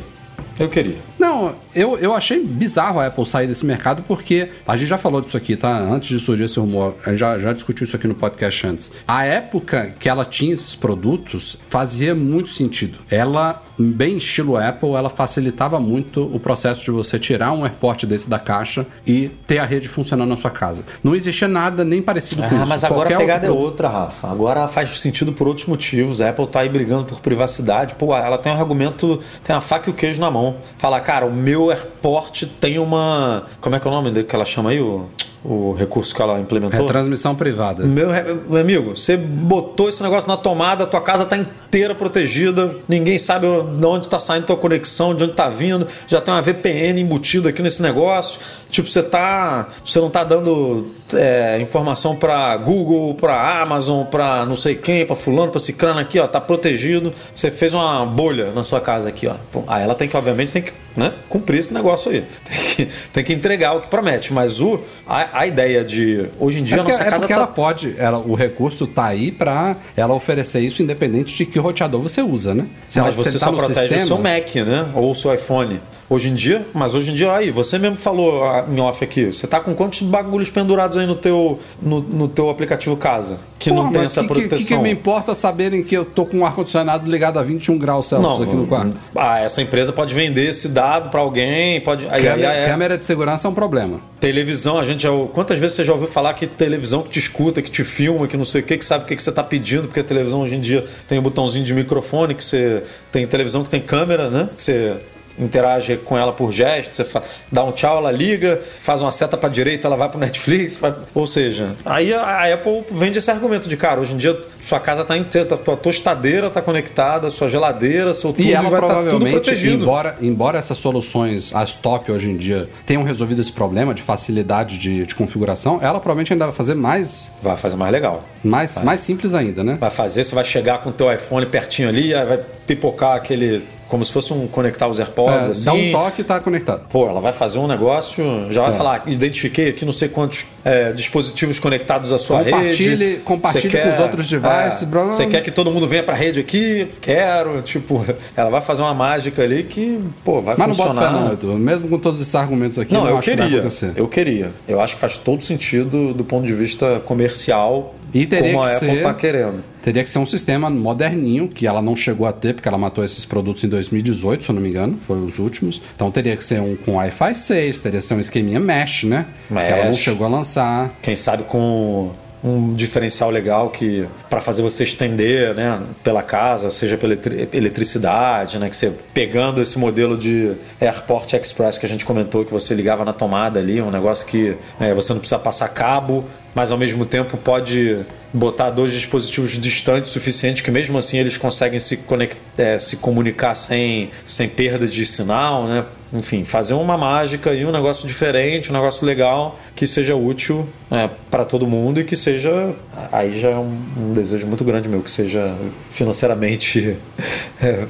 Eu 0.59 0.67
queria. 0.67 0.97
Não, 1.17 1.55
eu, 1.73 1.97
eu 1.99 2.13
achei 2.13 2.43
bizarro 2.43 2.99
a 2.99 3.05
Apple 3.07 3.25
sair 3.25 3.47
desse 3.47 3.65
mercado 3.65 4.03
porque 4.05 4.49
a 4.67 4.75
gente 4.75 4.89
já 4.89 4.97
falou 4.97 5.21
disso 5.21 5.37
aqui, 5.37 5.55
tá? 5.55 5.69
Antes 5.79 6.09
de 6.09 6.19
surgir 6.19 6.43
esse 6.43 6.59
rumor, 6.59 6.95
a 7.05 7.11
gente 7.11 7.19
já, 7.19 7.39
já 7.39 7.53
discutiu 7.53 7.85
isso 7.85 7.95
aqui 7.95 8.07
no 8.07 8.15
podcast 8.15 8.67
antes. 8.67 8.91
A 9.07 9.23
época 9.25 9.91
que 9.97 10.09
ela 10.09 10.25
tinha 10.25 10.53
esses 10.53 10.75
produtos 10.75 11.57
fazia 11.69 12.13
muito 12.13 12.49
sentido. 12.49 12.99
Ela, 13.09 13.63
bem 13.77 14.17
estilo 14.17 14.57
Apple, 14.57 14.89
ela 14.93 15.09
facilitava 15.09 15.79
muito 15.79 16.23
o 16.23 16.39
processo 16.39 16.83
de 16.83 16.91
você 16.91 17.17
tirar 17.17 17.53
um 17.53 17.63
AirPort 17.63 18.05
desse 18.05 18.29
da 18.29 18.37
caixa 18.39 18.85
e 19.07 19.29
ter 19.47 19.59
a 19.59 19.65
rede 19.65 19.87
funcionando 19.87 20.27
na 20.29 20.35
sua 20.37 20.51
casa. 20.51 20.83
Não 21.03 21.15
existia 21.15 21.47
nada 21.47 21.85
nem 21.85 22.01
parecido 22.01 22.41
com 22.43 22.55
Ah, 22.55 22.59
isso. 22.59 22.67
mas 22.67 22.83
agora 22.83 23.01
Qualquer 23.09 23.15
a 23.15 23.19
pegada 23.19 23.47
é 23.47 23.49
outro 23.49 23.63
outra, 23.69 23.87
Rafa. 23.87 24.27
Agora 24.29 24.67
faz 24.67 24.89
sentido 24.99 25.31
por 25.31 25.47
outros 25.47 25.67
motivos. 25.67 26.19
A 26.21 26.29
Apple 26.29 26.47
tá 26.47 26.61
aí 26.61 26.69
brigando 26.69 27.05
por 27.05 27.19
privacidade. 27.21 27.95
Pô, 27.95 28.13
ela 28.15 28.37
tem 28.37 28.51
um 28.51 28.55
argumento, 28.57 29.19
tem 29.43 29.55
a 29.55 29.61
faca 29.61 29.89
e 29.89 29.93
o 29.93 29.95
queijo 29.95 30.19
na 30.19 30.29
mão. 30.31 30.48
Fala, 30.77 30.99
cara, 30.99 31.25
o 31.25 31.31
meu 31.31 31.69
AirPort 31.69 32.43
tem 32.59 32.79
uma. 32.79 33.45
Como 33.61 33.75
é 33.75 33.79
que 33.79 33.87
é 33.87 33.91
o 33.91 33.93
nome 33.93 34.23
que 34.23 34.35
ela 34.35 34.45
chama 34.45 34.71
aí? 34.71 34.79
O, 34.79 35.07
o 35.43 35.73
recurso 35.73 36.13
que 36.13 36.21
ela 36.21 36.39
implementou? 36.39 36.81
Retransmissão 36.81 37.35
privada. 37.35 37.83
Meu, 37.83 38.09
meu 38.47 38.61
amigo, 38.61 38.95
você 38.95 39.15
botou 39.15 39.87
esse 39.87 40.03
negócio 40.03 40.29
na 40.29 40.35
tomada, 40.35 40.85
tua 40.85 41.01
casa 41.01 41.25
tá 41.25 41.37
inteira 41.37 41.95
protegida, 41.95 42.75
ninguém 42.87 43.17
sabe 43.17 43.47
de 43.47 43.85
onde 43.85 44.09
tá 44.09 44.19
saindo 44.19 44.45
tua 44.47 44.57
conexão, 44.57 45.15
de 45.15 45.23
onde 45.23 45.33
tá 45.33 45.49
vindo, 45.49 45.87
já 46.07 46.19
tem 46.19 46.33
uma 46.33 46.41
VPN 46.41 46.99
embutida 46.99 47.49
aqui 47.49 47.61
nesse 47.61 47.81
negócio. 47.81 48.39
Tipo, 48.69 48.87
você 48.87 49.01
tá. 49.01 49.69
Você 49.83 49.99
não 49.99 50.09
tá 50.09 50.23
dando 50.23 50.85
é, 51.13 51.59
informação 51.59 52.15
pra 52.15 52.55
Google, 52.57 53.15
pra 53.15 53.61
Amazon, 53.61 54.03
pra 54.05 54.45
não 54.45 54.55
sei 54.55 54.75
quem, 54.75 55.05
pra 55.05 55.15
fulano, 55.15 55.51
pra 55.51 55.59
ciclano 55.59 55.99
aqui, 55.99 56.19
ó, 56.19 56.27
tá 56.27 56.39
protegido. 56.39 57.11
Você 57.33 57.49
fez 57.49 57.73
uma 57.73 58.05
bolha 58.05 58.51
na 58.51 58.63
sua 58.63 58.79
casa 58.79 59.09
aqui, 59.09 59.27
ó. 59.27 59.35
Aí 59.67 59.83
ela 59.83 59.95
tem 59.95 60.07
que, 60.07 60.15
obviamente, 60.15 60.53
tem 60.53 60.61
que 60.61 60.73
né, 60.95 61.13
cumprir 61.27 61.59
esse 61.59 61.73
negócio 61.73 62.11
aí. 62.11 62.23
Tem 62.49 62.85
que, 62.85 62.89
tem 63.13 63.23
que 63.23 63.33
entregar 63.33 63.73
o 63.73 63.81
que 63.81 63.87
promete. 63.87 64.33
Mas 64.33 64.61
o, 64.61 64.79
a, 65.07 65.28
a 65.33 65.45
ideia 65.47 65.83
de. 65.83 66.25
Hoje 66.39 66.59
em 66.59 66.63
dia 66.63 66.77
É 66.77 66.79
a 66.79 66.83
porque, 66.83 66.91
nossa 66.93 67.03
é 67.03 67.09
casa 67.09 67.19
porque 67.21 67.33
tá. 67.33 67.39
ela 67.39 67.47
pode, 67.47 67.95
ela, 67.97 68.17
o 68.19 68.33
recurso 68.35 68.85
tá 68.87 69.05
aí 69.05 69.31
pra 69.31 69.75
ela 69.95 70.13
oferecer 70.13 70.59
isso 70.61 70.81
independente 70.81 71.35
de 71.35 71.45
que 71.45 71.57
roteador 71.59 72.01
você 72.01 72.21
usa, 72.21 72.53
né? 72.53 72.65
Se 72.87 72.99
Mas 72.99 73.13
ela- 73.15 73.23
se 73.25 73.31
você 73.31 73.39
tá 73.39 73.45
só 73.45 73.51
protege 73.51 73.71
o 73.71 73.81
sistema- 73.81 74.05
seu 74.05 74.17
Mac, 74.17 74.55
né? 74.55 74.91
Ou 74.95 75.11
o 75.11 75.15
seu 75.15 75.33
iPhone. 75.33 75.79
Hoje 76.09 76.29
em 76.29 76.33
dia, 76.33 76.65
mas 76.73 76.95
hoje 76.95 77.11
em 77.11 77.13
dia, 77.13 77.31
aí, 77.31 77.51
você 77.51 77.77
mesmo 77.77 77.95
falou 77.95 78.43
ah, 78.43 78.65
em 78.67 78.79
off 78.79 79.03
aqui, 79.03 79.25
você 79.25 79.45
tá 79.45 79.59
com 79.59 79.75
quantos 79.75 80.01
bagulhos 80.01 80.49
pendurados 80.49 80.97
aí 80.97 81.05
no 81.05 81.13
teu, 81.13 81.59
no, 81.79 81.99
no 82.01 82.27
teu 82.27 82.49
aplicativo 82.49 82.97
casa? 82.97 83.39
Que 83.59 83.69
não 83.69 83.91
tem 83.91 84.01
essa 84.01 84.21
que- 84.21 84.27
proteção. 84.27 84.57
Que, 84.57 84.65
que 84.65 84.77
me 84.77 84.89
importa 84.89 85.35
saberem 85.35 85.83
que 85.83 85.95
eu 85.95 86.03
tô 86.03 86.25
com 86.25 86.39
o 86.39 86.45
ar-condicionado 86.45 87.07
ligado 87.07 87.37
a 87.37 87.43
21 87.43 87.77
graus 87.77 88.07
Celsius 88.07 88.41
aqui 88.41 88.55
no 88.55 88.65
quarto? 88.65 88.93
Ah, 89.15 89.39
essa 89.39 89.61
empresa 89.61 89.93
pode 89.93 90.15
vender 90.15 90.49
esse 90.49 90.69
dado 90.69 91.11
pra 91.11 91.19
alguém, 91.19 91.79
pode. 91.81 92.05
Aí, 92.07 92.13
aí, 92.13 92.23
Câmera, 92.23 92.49
aí, 92.49 92.65
câmera 92.65 92.97
de 92.97 93.05
segurança 93.05 93.47
é 93.47 93.51
um 93.51 93.53
problema. 93.53 93.99
Televisão, 94.19 94.79
a 94.79 94.83
gente 94.83 95.03
já. 95.03 95.09
Quantas 95.31 95.59
vezes 95.59 95.75
você 95.75 95.83
já 95.83 95.93
ouviu 95.93 96.07
falar 96.07 96.33
que 96.33 96.47
televisão 96.47 97.03
que 97.03 97.09
te 97.09 97.19
escuta, 97.19 97.61
que 97.61 97.69
te 97.69 97.83
filma, 97.83 98.27
que 98.27 98.35
não 98.35 98.45
sei 98.45 98.61
o 98.61 98.63
que, 98.63 98.77
que 98.77 98.85
sabe 98.85 99.03
o 99.03 99.07
que, 99.07 99.15
que 99.15 99.21
você 99.21 99.31
tá 99.31 99.43
pedindo, 99.43 99.83
porque 99.83 99.99
a 99.99 100.03
televisão 100.03 100.41
hoje 100.41 100.55
em 100.55 100.59
dia 100.61 100.83
tem 101.07 101.19
o 101.19 101.21
botãozinho 101.21 101.63
de 101.65 101.73
microfone, 101.73 102.33
que 102.33 102.43
você. 102.43 102.81
Tem 103.11 103.27
televisão 103.27 103.63
que 103.63 103.69
tem 103.69 103.79
câmera, 103.81 104.29
né? 104.31 104.49
Que 104.57 104.63
você 104.63 104.97
interage 105.39 105.97
com 105.97 106.17
ela 106.17 106.31
por 106.33 106.51
gesto, 106.51 106.93
você 106.95 107.05
dá 107.51 107.63
um 107.63 107.71
tchau, 107.71 107.97
ela 107.97 108.11
liga, 108.11 108.59
faz 108.79 109.01
uma 109.01 109.11
seta 109.11 109.37
para 109.37 109.49
direita, 109.49 109.87
ela 109.87 109.95
vai 109.95 110.09
pro 110.09 110.19
Netflix, 110.19 110.77
vai- 110.77 110.93
ou 111.15 111.25
seja, 111.25 111.75
aí 111.85 112.13
a 112.13 112.53
Apple 112.53 112.83
vende 112.91 113.19
esse 113.19 113.31
argumento 113.31 113.69
de 113.69 113.77
cara, 113.77 114.01
hoje 114.01 114.13
em 114.13 114.17
dia 114.17 114.37
sua 114.59 114.79
casa 114.79 115.03
tá 115.05 115.17
inteira, 115.17 115.57
tua 115.57 115.77
tostadeira 115.77 116.49
tá 116.49 116.61
conectada, 116.61 117.29
sua 117.29 117.47
geladeira, 117.47 118.13
seu 118.13 118.31
tudo 118.33 118.43
E 118.45 118.53
ela 118.53 118.69
vai 118.69 118.79
estar 118.81 118.93
tudo 118.93 119.03
provavelmente, 119.03 119.31
protegido. 119.33 119.83
embora, 119.83 120.15
embora 120.21 120.57
essas 120.59 120.77
soluções, 120.77 121.51
as 121.55 121.73
top 121.73 122.11
hoje 122.11 122.29
em 122.29 122.37
dia, 122.37 122.69
tenham 122.85 123.03
resolvido 123.03 123.39
esse 123.41 123.51
problema 123.51 123.93
de 123.93 124.01
facilidade 124.01 124.77
de, 124.77 125.05
de 125.05 125.15
configuração, 125.15 125.79
ela 125.81 125.99
provavelmente 125.99 126.33
ainda 126.33 126.45
vai 126.45 126.53
fazer 126.55 126.75
mais, 126.75 127.31
Vai 127.41 127.55
fazer 127.55 127.75
mais 127.75 127.91
legal. 127.91 128.23
mais, 128.43 128.77
mais 128.83 128.99
simples 128.99 129.33
ainda, 129.33 129.63
né? 129.63 129.77
vai 129.79 129.89
fazer, 129.89 130.23
você 130.23 130.35
vai 130.35 130.43
chegar 130.43 130.79
com 130.81 130.89
o 130.89 130.93
teu 130.93 131.11
iPhone 131.13 131.45
pertinho 131.45 131.87
ali, 131.87 132.13
aí 132.13 132.25
vai 132.25 132.39
pipocar 132.67 133.15
aquele. 133.15 133.63
Como 133.89 134.05
se 134.05 134.13
fosse 134.13 134.31
um 134.31 134.47
conectar 134.47 134.87
os 134.87 134.99
AirPods, 134.99 135.49
É, 135.49 135.51
assim. 135.51 135.65
dá 135.65 135.73
um 135.73 135.91
toque 135.91 136.21
e 136.21 136.23
tá 136.23 136.39
conectado. 136.39 136.83
Pô, 136.91 137.09
ela 137.09 137.19
vai 137.19 137.33
fazer 137.33 137.57
um 137.57 137.65
negócio, 137.67 138.23
já 138.51 138.61
É. 138.63 138.67
vai 138.69 138.77
falar, 138.77 139.03
identifiquei 139.07 139.69
aqui 139.69 139.83
não 139.83 139.91
sei 139.91 140.07
quantos 140.09 140.45
é, 140.63 140.91
dispositivos 140.91 141.57
conectados 141.59 142.13
à 142.13 142.19
sua 142.19 142.43
Compartilhe- 142.43 143.05
rede. 143.07 143.21
compartilhe 143.23 143.69
Você 143.71 143.81
com 143.81 143.93
os 143.93 143.99
outros 143.99 144.29
devices, 144.29 144.53
é, 144.55 144.69
Você 144.71 144.85
blá. 144.85 145.31
quer 145.31 145.41
que 145.41 145.49
todo 145.51 145.71
mundo 145.71 145.87
venha 145.87 146.03
pra 146.03 146.13
rede 146.13 146.39
aqui? 146.39 146.87
Quero. 147.01 147.61
Tipo, 147.63 148.05
ela 148.37 148.49
vai 148.51 148.61
fazer 148.61 148.83
uma 148.83 148.93
mágica 148.93 149.41
ali 149.41 149.63
que, 149.63 149.99
pô, 150.23 150.39
vai 150.41 150.55
Mas 150.57 150.67
não 150.67 150.75
bota 150.75 150.89
funcionar. 150.93 151.13
fé 151.17 151.19
não, 151.25 151.33
Edu. 151.33 151.47
Mesmo 151.57 151.87
com 151.89 151.97
todos 151.97 152.21
esses 152.21 152.35
argumentos 152.35 152.77
aqui, 152.77 152.93
Não, 152.93 153.01
não 153.01 153.09
eu 153.09 153.17
acho 153.17 153.25
que 153.29 153.35
vai 153.35 153.45
queria. 153.45 153.59
acontecer. 153.59 153.91
Eu 153.95 154.07
queria. 154.07 154.51
Eu 154.67 154.79
acho 154.79 154.93
que 154.93 155.01
faz 155.01 155.17
todo 155.17 155.41
sentido 155.43 156.13
do 156.13 156.23
ponto 156.23 156.45
de 156.45 156.53
vista 156.53 156.99
comercial, 157.05 157.95
E 158.13 158.25
teria 158.27 158.51
como 158.53 158.63
a 158.63 158.67
Apple 158.75 158.95
ser- 158.95 159.01
tá 159.03 159.13
querendo. 159.13 159.63
Teria 159.81 160.03
que 160.03 160.09
ser 160.09 160.19
um 160.19 160.25
sistema 160.25 160.69
moderninho, 160.69 161.47
que 161.47 161.65
ela 161.65 161.81
não 161.81 161.95
chegou 161.95 162.27
a 162.27 162.31
ter, 162.33 162.53
porque 162.53 162.67
ela 162.67 162.77
matou 162.77 163.03
esses 163.03 163.25
produtos 163.25 163.63
em 163.63 163.69
2018, 163.69 164.43
se 164.43 164.49
eu 164.49 164.55
não 164.55 164.61
me 164.61 164.69
engano, 164.69 164.97
foi 165.07 165.19
os 165.19 165.39
últimos. 165.39 165.81
Então 165.95 166.11
teria 166.11 166.35
que 166.35 166.43
ser 166.43 166.59
um 166.61 166.75
com 166.75 166.95
Wi-Fi 166.95 167.33
6, 167.35 167.79
teria 167.79 167.99
que 167.99 168.05
ser 168.05 168.13
um 168.15 168.19
esqueminha 168.19 168.59
mesh, 168.59 169.03
né? 169.05 169.25
Que 169.47 169.53
ela 169.57 169.83
não 169.85 169.91
Mesh. 169.91 169.99
chegou 169.99 170.27
a 170.27 170.29
lançar. 170.29 170.91
quem 171.01 171.15
sabe 171.15 171.43
com 171.43 172.11
um 172.41 172.73
diferencial 172.73 173.29
legal 173.29 173.69
que 173.69 174.05
para 174.29 174.39
fazer 174.39 174.61
você 174.61 174.85
estender, 174.85 175.53
né, 175.53 175.77
pela 176.01 176.23
casa, 176.23 176.71
seja 176.71 176.95
pela 176.97 177.11
eletri- 177.11 177.49
eletricidade, 177.51 178.57
né, 178.59 178.69
que 178.69 178.77
você 178.77 178.93
pegando 179.13 179.61
esse 179.61 179.77
modelo 179.77 180.17
de 180.17 180.53
Airport 180.79 181.33
Express 181.33 181.77
que 181.77 181.85
a 181.85 181.89
gente 181.89 182.05
comentou 182.05 182.45
que 182.45 182.51
você 182.53 182.73
ligava 182.73 183.03
na 183.03 183.11
tomada 183.11 183.59
ali, 183.59 183.81
um 183.81 183.91
negócio 183.91 184.25
que 184.25 184.55
né, 184.79 184.93
você 184.93 185.11
não 185.11 185.19
precisa 185.19 185.37
passar 185.37 185.67
cabo, 185.69 186.23
mas 186.53 186.71
ao 186.71 186.77
mesmo 186.77 187.05
tempo 187.05 187.37
pode 187.37 187.99
botar 188.33 188.69
dois 188.69 188.93
dispositivos 188.93 189.51
distantes 189.51 190.11
o 190.11 190.13
suficiente 190.13 190.61
que 190.61 190.69
mesmo 190.69 190.97
assim 190.97 191.17
eles 191.17 191.35
conseguem 191.35 191.79
se, 191.79 191.97
conect, 191.97 192.37
é, 192.57 192.77
se 192.77 192.97
comunicar 192.97 193.55
sem, 193.55 194.11
sem 194.25 194.47
perda 194.47 194.87
de 194.87 195.05
sinal, 195.05 195.65
né? 195.65 195.85
Enfim, 196.11 196.43
fazer 196.43 196.73
uma 196.73 196.97
mágica 196.97 197.53
e 197.53 197.63
um 197.63 197.71
negócio 197.71 198.07
diferente, 198.07 198.71
um 198.71 198.73
negócio 198.73 199.05
legal 199.05 199.59
que 199.75 199.85
seja 199.85 200.15
útil 200.15 200.67
é, 200.89 201.07
para 201.29 201.45
todo 201.45 201.67
mundo 201.67 201.99
e 201.99 202.03
que 202.03 202.15
seja. 202.15 202.73
Aí 203.11 203.37
já 203.37 203.49
é 203.49 203.57
um, 203.57 203.79
um 203.95 204.11
desejo 204.11 204.47
muito 204.47 204.63
grande 204.63 204.89
meu, 204.89 205.03
que 205.03 205.11
seja 205.11 205.55
financeiramente 205.91 206.97
é, 207.61 207.85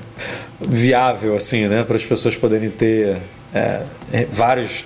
viável, 0.59 1.33
assim, 1.35 1.67
né? 1.67 1.83
Para 1.83 1.95
as 1.95 2.03
pessoas 2.03 2.35
poderem 2.35 2.69
ter 2.69 3.17
é, 3.53 3.83
é, 4.11 4.25
vários, 4.31 4.85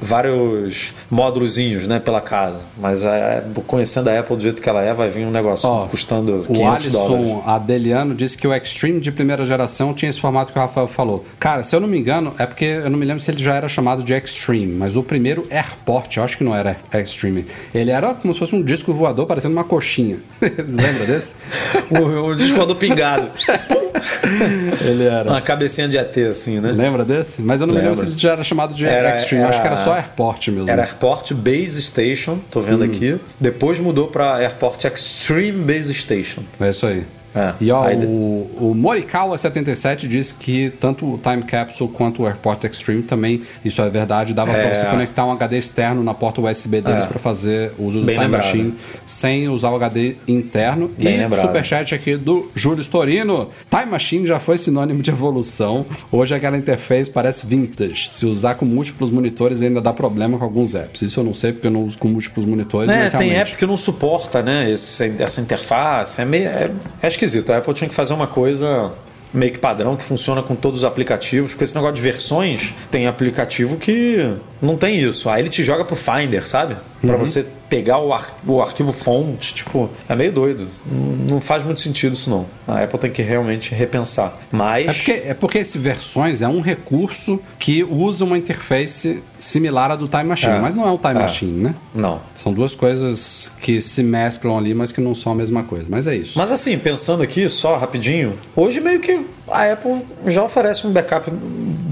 vários 0.00 0.92
módulozinhos 1.10 1.86
né, 1.86 1.98
pela 1.98 2.20
casa. 2.20 2.64
Mas 2.78 3.04
é, 3.04 3.44
conhecendo 3.66 4.08
a 4.08 4.18
Apple 4.18 4.36
do 4.36 4.42
jeito 4.42 4.62
que 4.62 4.68
ela 4.68 4.82
é, 4.82 4.92
vai 4.94 5.08
vir 5.08 5.26
um 5.26 5.30
negócio 5.30 5.68
Ó, 5.68 5.86
custando 5.86 6.40
O 6.40 6.52
500 6.52 6.88
dólares. 6.88 6.94
Alisson 6.94 7.42
Adeliano 7.46 8.14
disse 8.14 8.36
que 8.36 8.46
o 8.46 8.54
Extreme 8.54 9.00
de 9.00 9.12
primeira 9.12 9.44
geração 9.44 9.92
tinha 9.92 10.08
esse 10.08 10.20
formato 10.20 10.52
que 10.52 10.58
o 10.58 10.62
Rafael 10.62 10.88
falou. 10.88 11.24
Cara, 11.38 11.62
se 11.62 11.74
eu 11.74 11.80
não 11.80 11.88
me 11.88 11.98
engano, 11.98 12.34
é 12.38 12.46
porque 12.46 12.64
eu 12.64 12.90
não 12.90 12.98
me 12.98 13.04
lembro 13.04 13.22
se 13.22 13.30
ele 13.30 13.42
já 13.42 13.54
era 13.54 13.68
chamado 13.68 14.02
de 14.02 14.14
Extreme, 14.14 14.72
mas 14.72 14.96
o 14.96 15.02
primeiro 15.02 15.46
Airport, 15.50 16.16
eu 16.16 16.24
acho 16.24 16.38
que 16.38 16.44
não 16.44 16.54
era 16.54 16.76
Extreme. 16.92 17.46
Ele 17.74 17.90
era 17.90 18.14
como 18.14 18.32
se 18.32 18.40
fosse 18.40 18.54
um 18.54 18.62
disco 18.62 18.92
voador 18.92 19.26
parecendo 19.26 19.54
uma 19.54 19.64
coxinha. 19.64 20.18
Lembra 20.40 21.06
desse? 21.06 21.34
o, 21.90 22.30
o 22.30 22.36
disco 22.36 22.56
voador 22.56 22.76
pingado. 22.76 23.30
ele 24.80 25.04
era. 25.04 25.30
Uma 25.30 25.40
cabecinha 25.40 25.88
de 25.88 25.96
ET, 25.96 26.16
assim, 26.30 26.60
né? 26.60 26.72
Lembra 26.72 27.04
desse? 27.04 27.42
Mas 27.42 27.60
eu 27.60 27.66
não 27.66 27.74
lembro 27.90 27.96
se 28.04 28.04
ele 28.12 28.18
já 28.18 28.32
era 28.32 28.44
chamado 28.44 28.74
de 28.74 28.86
Era- 28.86 29.16
Extreme. 29.16 29.44
Acho 29.44 29.60
que 29.60 29.66
era 29.66 29.76
era- 29.76 29.84
só 29.84 29.92
Airport 29.94 30.48
mesmo. 30.48 30.70
Era 30.70 30.82
Airport 30.82 31.32
Base 31.34 31.82
Station, 31.82 32.38
tô 32.50 32.60
Hum. 32.60 32.62
vendo 32.62 32.84
aqui. 32.84 33.18
Depois 33.40 33.78
mudou 33.80 34.08
para 34.08 34.36
Airport 34.36 34.84
Extreme 34.84 35.64
Base 35.64 35.92
Station. 35.94 36.42
É 36.60 36.70
isso 36.70 36.86
aí. 36.86 37.04
É. 37.34 37.54
E 37.60 37.70
ó, 37.70 37.90
o, 37.90 38.50
o 38.70 38.74
Morikawa77 38.74 40.06
diz 40.08 40.32
que 40.32 40.70
tanto 40.80 41.06
o 41.06 41.18
Time 41.18 41.42
Capsule 41.42 41.90
quanto 41.90 42.22
o 42.22 42.26
AirPort 42.26 42.64
Extreme 42.64 43.02
também, 43.02 43.42
isso 43.64 43.80
é 43.80 43.88
verdade, 43.88 44.34
dava 44.34 44.52
É. 44.52 44.66
pra 44.68 44.74
você 44.74 44.84
conectar 44.86 45.24
um 45.26 45.32
HD 45.32 45.56
externo 45.58 46.02
na 46.02 46.14
porta 46.14 46.40
USB 46.40 46.80
deles 46.80 47.04
É. 47.04 47.06
pra 47.06 47.18
fazer 47.18 47.72
o 47.78 47.84
uso 47.86 48.00
do 48.00 48.06
Bem 48.06 48.16
Time 48.16 48.26
lembrado. 48.26 48.44
Machine 48.46 48.74
sem 49.06 49.48
usar 49.48 49.70
o 49.70 49.76
HD 49.76 50.16
interno. 50.26 50.90
Bem 50.98 51.14
e 51.14 51.18
lembrado. 51.18 51.40
superchat 51.46 51.94
aqui 51.94 52.16
do 52.16 52.50
Júlio 52.54 52.80
Storino. 52.82 53.48
Time 53.70 53.86
Machine 53.90 54.26
já 54.26 54.38
foi 54.38 54.58
sinônimo 54.58 55.02
de 55.02 55.10
evolução. 55.10 55.86
Hoje 56.10 56.34
aquela 56.34 56.56
interface 56.56 57.10
parece 57.10 57.46
vintage. 57.46 58.08
Se 58.08 58.26
usar 58.26 58.54
com 58.54 58.64
múltiplos 58.64 59.10
monitores 59.10 59.62
ainda 59.62 59.80
dá 59.80 59.92
problema 59.92 60.38
com 60.38 60.44
alguns 60.44 60.74
apps. 60.74 61.02
Isso 61.02 61.20
eu 61.20 61.24
não 61.24 61.34
sei 61.34 61.52
porque 61.52 61.66
eu 61.66 61.70
não 61.70 61.84
uso 61.84 61.98
com 61.98 62.08
múltiplos 62.08 62.46
monitores, 62.46 62.90
É, 62.90 63.08
tem 63.16 63.34
app 63.34 63.56
que 63.56 63.66
não 63.66 63.76
suporta, 63.76 64.42
né? 64.42 64.70
esse- 64.70 65.14
essa 65.18 65.40
interface. 65.40 66.20
É, 66.20 66.24
meio, 66.24 66.46
é, 66.48 66.70
é 67.02 67.08
esquisito. 67.24 67.50
A 67.50 67.58
Apple 67.58 67.74
tinha 67.74 67.88
que 67.88 67.94
fazer 67.94 68.14
uma 68.14 68.26
coisa 68.26 68.92
meio 69.32 69.52
que 69.52 69.58
padrão 69.58 69.96
que 69.96 70.04
funciona 70.04 70.42
com 70.42 70.54
todos 70.54 70.80
os 70.80 70.84
aplicativos, 70.84 71.52
porque 71.52 71.64
esse 71.64 71.74
negócio 71.74 71.94
de 71.94 72.02
versões 72.02 72.74
tem 72.90 73.06
aplicativo 73.06 73.76
que 73.76 74.36
não 74.60 74.76
tem 74.76 74.98
isso. 74.98 75.30
Aí 75.30 75.40
ele 75.40 75.48
te 75.48 75.62
joga 75.62 75.84
pro 75.84 75.96
Finder, 75.96 76.46
sabe? 76.46 76.76
Pra 77.00 77.16
você 77.16 77.46
pegar 77.72 77.98
o, 78.00 78.12
ar- 78.12 78.36
o 78.46 78.60
arquivo 78.60 78.92
fonte, 78.92 79.54
tipo, 79.54 79.88
é 80.06 80.14
meio 80.14 80.30
doido. 80.30 80.68
Não, 80.84 81.36
não 81.36 81.40
faz 81.40 81.64
muito 81.64 81.80
sentido 81.80 82.12
isso 82.12 82.28
não. 82.28 82.44
A 82.68 82.82
Apple 82.84 82.98
tem 82.98 83.10
que 83.10 83.22
realmente 83.22 83.74
repensar. 83.74 84.36
Mas 84.50 84.82
É 84.90 84.92
porque, 84.92 85.10
é 85.28 85.34
porque 85.34 85.58
esse 85.58 85.78
versões 85.78 86.42
é 86.42 86.48
um 86.48 86.60
recurso 86.60 87.40
que 87.58 87.82
usa 87.82 88.26
uma 88.26 88.36
interface 88.36 89.22
similar 89.40 89.90
à 89.90 89.96
do 89.96 90.06
Time 90.06 90.24
Machine, 90.24 90.52
É. 90.52 90.58
mas 90.60 90.74
não 90.74 90.86
é 90.86 90.90
o 90.92 90.98
Time 90.98 91.14
É. 91.16 91.22
Machine, 91.22 91.52
né? 91.62 91.74
não. 91.94 92.20
São 92.34 92.52
duas 92.52 92.74
coisas 92.74 93.50
que 93.62 93.80
se 93.80 94.02
mesclam 94.02 94.58
ali, 94.58 94.74
mas 94.74 94.92
que 94.92 95.00
não 95.00 95.14
são 95.14 95.32
a 95.32 95.34
mesma 95.34 95.62
coisa. 95.62 95.86
Mas 95.88 96.06
é 96.06 96.14
isso. 96.14 96.38
Mas 96.38 96.52
assim, 96.52 96.76
pensando 96.78 97.22
aqui, 97.22 97.48
só 97.48 97.78
rapidinho, 97.78 98.38
hoje 98.54 98.80
meio 98.82 99.00
que 99.00 99.24
a 99.48 99.72
Apple 99.72 100.02
já 100.26 100.42
oferece 100.42 100.86
um 100.86 100.92
backup 100.92 101.30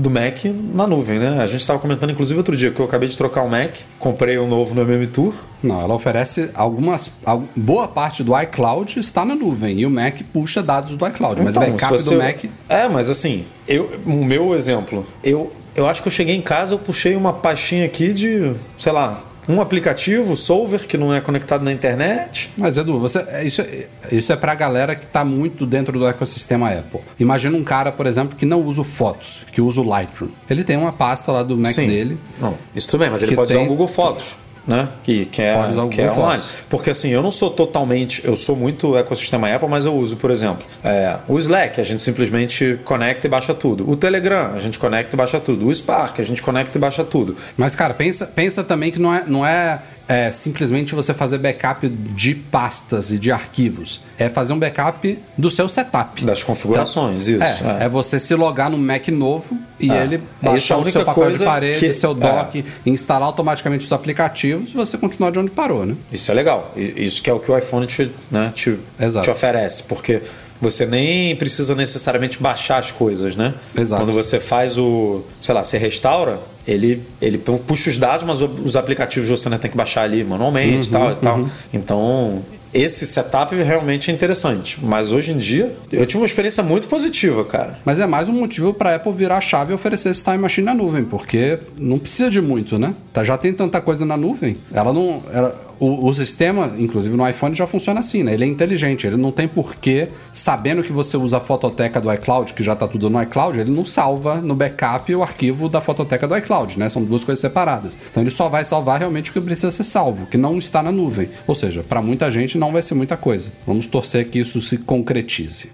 do 0.00 0.10
Mac 0.10 0.44
na 0.74 0.86
nuvem, 0.86 1.18
né? 1.18 1.40
A 1.42 1.46
gente 1.46 1.60
estava 1.60 1.78
comentando, 1.78 2.10
inclusive, 2.10 2.38
outro 2.38 2.56
dia, 2.56 2.70
que 2.70 2.80
eu 2.80 2.84
acabei 2.86 3.08
de 3.08 3.16
trocar 3.16 3.42
um 3.42 3.48
Mac, 3.48 3.76
comprei 3.98 4.38
um 4.38 4.48
novo 4.48 4.74
no 4.74 4.82
MM 4.82 5.06
Tour. 5.06 5.34
Não, 5.62 5.80
ela 5.80 5.94
oferece 5.94 6.50
algumas. 6.54 7.12
al- 7.24 7.44
Boa 7.54 7.86
parte 7.86 8.22
do 8.24 8.38
iCloud 8.40 8.98
está 8.98 9.24
na 9.24 9.34
nuvem 9.34 9.78
e 9.80 9.86
o 9.86 9.90
Mac 9.90 10.20
puxa 10.32 10.62
dados 10.62 10.96
do 10.96 11.06
iCloud, 11.06 11.42
mas 11.42 11.54
Então, 11.56 11.70
backup 11.70 11.98
se 11.98 12.04
você- 12.08 12.14
do 12.16 12.22
Mac. 12.22 12.44
É, 12.68 12.88
mas 12.88 13.10
assim, 13.10 13.44
eu, 13.68 13.90
o 14.06 14.24
meu 14.24 14.54
exemplo, 14.54 15.06
eu, 15.22 15.52
eu 15.74 15.86
acho 15.86 16.00
que 16.02 16.08
eu 16.08 16.12
cheguei 16.12 16.34
em 16.34 16.42
casa, 16.42 16.74
eu 16.74 16.78
puxei 16.78 17.14
uma 17.14 17.32
pastinha 17.32 17.84
aqui 17.84 18.12
de, 18.12 18.52
sei 18.78 18.92
lá, 18.92 19.22
um 19.50 19.60
aplicativo, 19.60 20.36
Solver, 20.36 20.86
que 20.86 20.96
não 20.96 21.12
é 21.12 21.20
conectado 21.20 21.64
na 21.64 21.72
internet. 21.72 22.50
Mas 22.56 22.76
Edu, 22.78 22.98
você, 23.00 23.18
é- 23.28 23.44
isso, 23.44 23.60
é- 23.62 23.86
isso 24.12 24.32
é 24.32 24.36
pra 24.36 24.54
galera 24.54 24.94
que 24.94 25.06
tá 25.06 25.24
muito 25.24 25.66
dentro 25.66 25.98
do 25.98 26.06
ecossistema 26.06 26.70
Apple. 26.70 27.00
Imagina 27.18 27.56
um 27.56 27.64
cara, 27.64 27.90
por 27.90 28.06
exemplo, 28.06 28.36
que 28.36 28.46
não 28.46 28.62
usa 28.62 28.80
o 28.80 28.84
Fotos, 28.84 29.44
que 29.52 29.60
usa 29.60 29.80
o 29.80 29.84
Lightroom. 29.84 30.30
Ele 30.48 30.62
tem 30.64 30.76
uma 30.76 30.92
pasta 30.92 31.32
lá 31.32 31.42
do 31.42 31.56
Mac 31.56 31.72
Sim. 31.72 31.86
dele. 31.88 32.18
Não, 32.40 32.54
isso 32.74 32.88
tudo 32.88 33.00
bem, 33.00 33.10
mas 33.10 33.22
ele 33.22 33.34
pode 33.34 33.48
tem- 33.52 33.56
usar 33.58 33.66
o 33.66 33.68
Google 33.68 33.88
Fotos. 33.88 34.36
Né? 34.70 34.88
Que, 35.02 35.26
que 35.26 35.42
é, 35.42 35.54
que 35.90 36.00
é 36.00 36.12
online. 36.12 36.40
Porque 36.68 36.90
assim, 36.90 37.08
eu 37.08 37.20
não 37.20 37.32
sou 37.32 37.50
totalmente. 37.50 38.24
Eu 38.24 38.36
sou 38.36 38.54
muito 38.54 38.96
ecossistema 38.96 39.52
Apple, 39.52 39.68
mas 39.68 39.84
eu 39.84 39.92
uso, 39.92 40.16
por 40.16 40.30
exemplo, 40.30 40.64
é, 40.84 41.16
o 41.26 41.36
Slack, 41.38 41.80
a 41.80 41.84
gente 41.84 42.00
simplesmente 42.00 42.78
conecta 42.84 43.26
e 43.26 43.30
baixa 43.30 43.52
tudo. 43.52 43.90
O 43.90 43.96
Telegram, 43.96 44.52
a 44.54 44.60
gente 44.60 44.78
conecta 44.78 45.16
e 45.16 45.18
baixa 45.18 45.40
tudo. 45.40 45.66
O 45.66 45.74
Spark, 45.74 46.20
a 46.20 46.24
gente 46.24 46.40
conecta 46.40 46.78
e 46.78 46.80
baixa 46.80 47.02
tudo. 47.02 47.36
Mas, 47.56 47.74
cara, 47.74 47.92
pensa, 47.94 48.26
pensa 48.26 48.62
também 48.62 48.92
que 48.92 49.00
não 49.00 49.12
é, 49.12 49.24
não 49.26 49.44
é, 49.44 49.80
é, 50.10 50.32
simplesmente 50.32 50.94
você 50.94 51.14
fazer 51.14 51.38
backup 51.38 51.88
de 51.88 52.34
pastas 52.34 53.12
e 53.12 53.18
de 53.18 53.30
arquivos. 53.30 54.00
É 54.18 54.28
fazer 54.28 54.52
um 54.52 54.58
backup 54.58 55.18
do 55.38 55.50
seu 55.50 55.68
setup. 55.68 56.24
Das 56.24 56.42
configurações, 56.42 57.28
isso. 57.28 57.42
É, 57.42 57.84
é. 57.84 57.88
você 57.88 58.18
se 58.18 58.34
logar 58.34 58.68
no 58.68 58.76
Mac 58.76 59.06
novo 59.08 59.56
e 59.78 59.90
É. 59.90 60.02
ele 60.02 60.16
é 60.16 60.20
baixar 60.42 60.78
o 60.78 60.90
seu 60.90 61.04
papel 61.04 61.30
de 61.30 61.44
parede, 61.44 61.78
que- 61.78 61.92
seu 61.92 62.12
dock, 62.12 62.64
instalar 62.84 63.26
automaticamente 63.28 63.86
os 63.86 63.92
aplicativos 63.92 64.70
e 64.70 64.72
você 64.72 64.98
continuar 64.98 65.30
de 65.30 65.38
onde 65.38 65.52
parou, 65.52 65.86
né? 65.86 65.94
Isso 66.12 66.30
é 66.30 66.34
legal. 66.34 66.72
Isso 66.76 67.22
que 67.22 67.30
é 67.30 67.32
o 67.32 67.38
que 67.38 67.50
o 67.50 67.56
iPhone 67.56 67.86
te, 67.86 68.10
né, 68.30 68.52
te, 68.54 68.76
te 69.22 69.30
oferece. 69.30 69.84
Porque 69.84 70.22
você 70.60 70.84
nem 70.84 71.34
precisa 71.36 71.74
necessariamente 71.74 72.42
baixar 72.42 72.78
as 72.78 72.90
coisas, 72.90 73.36
né? 73.36 73.54
Exato. 73.78 74.02
Quando 74.02 74.12
você 74.12 74.38
faz 74.40 74.76
o. 74.76 75.22
sei 75.40 75.54
lá, 75.54 75.64
você 75.64 75.78
restaura, 75.78 76.40
ele, 76.66 77.02
ele 77.20 77.38
puxa 77.38 77.90
os 77.90 77.98
dados, 77.98 78.26
mas 78.26 78.40
os 78.40 78.76
aplicativos 78.76 79.28
você 79.28 79.48
ainda 79.48 79.58
tem 79.58 79.70
que 79.70 79.76
baixar 79.76 80.02
ali 80.02 80.22
manualmente 80.22 80.88
Uhum, 80.88 80.92
tal 80.92 81.12
e 81.12 81.14
tal. 81.16 81.46
Então. 81.72 82.42
Esse 82.72 83.04
setup 83.06 83.54
realmente 83.56 84.10
é 84.10 84.14
interessante, 84.14 84.78
mas 84.80 85.10
hoje 85.10 85.32
em 85.32 85.38
dia 85.38 85.72
eu 85.90 86.06
tive 86.06 86.20
uma 86.20 86.26
experiência 86.26 86.62
muito 86.62 86.86
positiva, 86.86 87.44
cara. 87.44 87.78
Mas 87.84 87.98
é 87.98 88.06
mais 88.06 88.28
um 88.28 88.32
motivo 88.32 88.72
para 88.72 88.94
Apple 88.94 89.12
virar 89.12 89.38
a 89.38 89.40
chave 89.40 89.72
e 89.72 89.74
oferecer 89.74 90.10
esse 90.10 90.22
Time 90.22 90.38
Machine 90.38 90.66
na 90.66 90.74
nuvem, 90.74 91.04
porque 91.04 91.58
não 91.76 91.98
precisa 91.98 92.30
de 92.30 92.40
muito, 92.40 92.78
né? 92.78 92.94
Tá, 93.12 93.24
já 93.24 93.36
tem 93.36 93.52
tanta 93.52 93.80
coisa 93.80 94.06
na 94.06 94.16
nuvem. 94.16 94.56
Ela 94.72 94.92
não. 94.92 95.22
ela- 95.32 95.70
o, 95.80 96.08
o 96.10 96.14
sistema, 96.14 96.74
inclusive 96.78 97.16
no 97.16 97.26
iPhone, 97.26 97.54
já 97.54 97.66
funciona 97.66 98.00
assim, 98.00 98.22
né? 98.22 98.34
Ele 98.34 98.44
é 98.44 98.46
inteligente. 98.46 99.06
Ele 99.06 99.16
não 99.16 99.32
tem 99.32 99.48
porquê, 99.48 100.08
sabendo 100.30 100.82
que 100.82 100.92
você 100.92 101.16
usa 101.16 101.38
a 101.38 101.40
fototeca 101.40 101.98
do 101.98 102.12
iCloud, 102.12 102.52
que 102.52 102.62
já 102.62 102.76
tá 102.76 102.86
tudo 102.86 103.08
no 103.08 103.20
iCloud, 103.22 103.58
ele 103.58 103.70
não 103.70 103.82
salva 103.82 104.42
no 104.42 104.54
backup 104.54 105.14
o 105.14 105.22
arquivo 105.22 105.70
da 105.70 105.80
fototeca 105.80 106.28
do 106.28 106.36
iCloud, 106.36 106.78
né? 106.78 106.90
São 106.90 107.02
duas 107.02 107.24
coisas 107.24 107.40
separadas. 107.40 107.96
Então 108.10 108.22
ele 108.22 108.30
só 108.30 108.46
vai 108.50 108.62
salvar 108.62 108.98
realmente 108.98 109.30
o 109.30 109.32
que 109.32 109.40
precisa 109.40 109.70
ser 109.70 109.84
salvo, 109.84 110.26
que 110.26 110.36
não 110.36 110.58
está 110.58 110.82
na 110.82 110.92
nuvem. 110.92 111.30
Ou 111.46 111.54
seja, 111.54 111.82
para 111.82 112.02
muita 112.02 112.30
gente 112.30 112.58
não 112.60 112.72
vai 112.72 112.82
ser 112.82 112.94
muita 112.94 113.16
coisa. 113.16 113.50
Vamos 113.66 113.86
torcer 113.88 114.28
que 114.28 114.38
isso 114.38 114.60
se 114.60 114.76
concretize. 114.78 115.70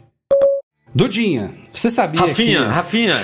Dudinha, 0.94 1.50
você 1.72 1.90
sabia 1.90 2.20
Rafinha, 2.22 2.58
que... 2.62 2.64
Rafinha, 2.68 3.16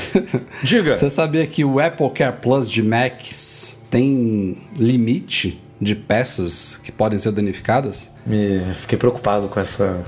diga. 0.63 0.99
Você 0.99 1.09
sabia 1.09 1.47
que 1.47 1.65
o 1.65 1.81
Apple 1.81 2.11
Care 2.11 2.37
Plus 2.43 2.71
de 2.71 2.83
Macs 2.83 3.79
tem 3.89 4.59
limite 4.79 5.59
de 5.81 5.95
peças 5.95 6.79
que 6.85 6.93
podem 6.93 7.19
ser 7.19 7.33
danificadas? 7.33 8.13
Me 8.27 8.61
fiquei 8.75 8.99
preocupado 8.99 9.49
com 9.49 9.59
essa 9.59 10.05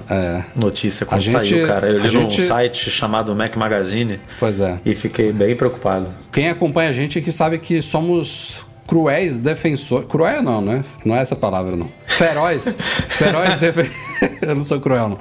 notícia 0.55 1.07
quando 1.07 1.21
A 1.21 1.23
gente- 1.23 1.33
saiu, 1.49 1.67
cara. 1.67 1.89
Eu 1.89 1.99
li 2.01 2.03
num 2.03 2.29
gente- 2.29 2.43
site 2.43 2.91
chamado 2.91 3.35
Mac 3.35 3.57
Magazine 3.57 4.21
Pois 4.39 4.61
é. 4.61 4.79
e 4.85 4.95
fiquei 4.95 5.33
bem 5.33 5.57
preocupado. 5.57 6.07
Quem 6.31 6.51
acompanha 6.51 6.91
a 6.91 6.93
gente 6.93 7.19
aqui 7.19 7.33
sabe 7.33 7.59
que 7.59 7.81
somos 7.81 8.67
cruéis 8.87 9.39
defensores. 9.39 10.07
Cruel 10.09 10.43
não, 10.43 10.61
né? 10.61 10.85
Não 11.05 11.17
é 11.17 11.21
essa 11.21 11.37
palavra, 11.37 11.77
não. 11.77 11.91
Feroz. 12.05 12.77
feroz 13.09 13.57
defensores. 13.59 14.14
eu 14.43 14.55
não 14.55 14.65
sou 14.65 14.81
cruel, 14.81 15.09
não. 15.11 15.19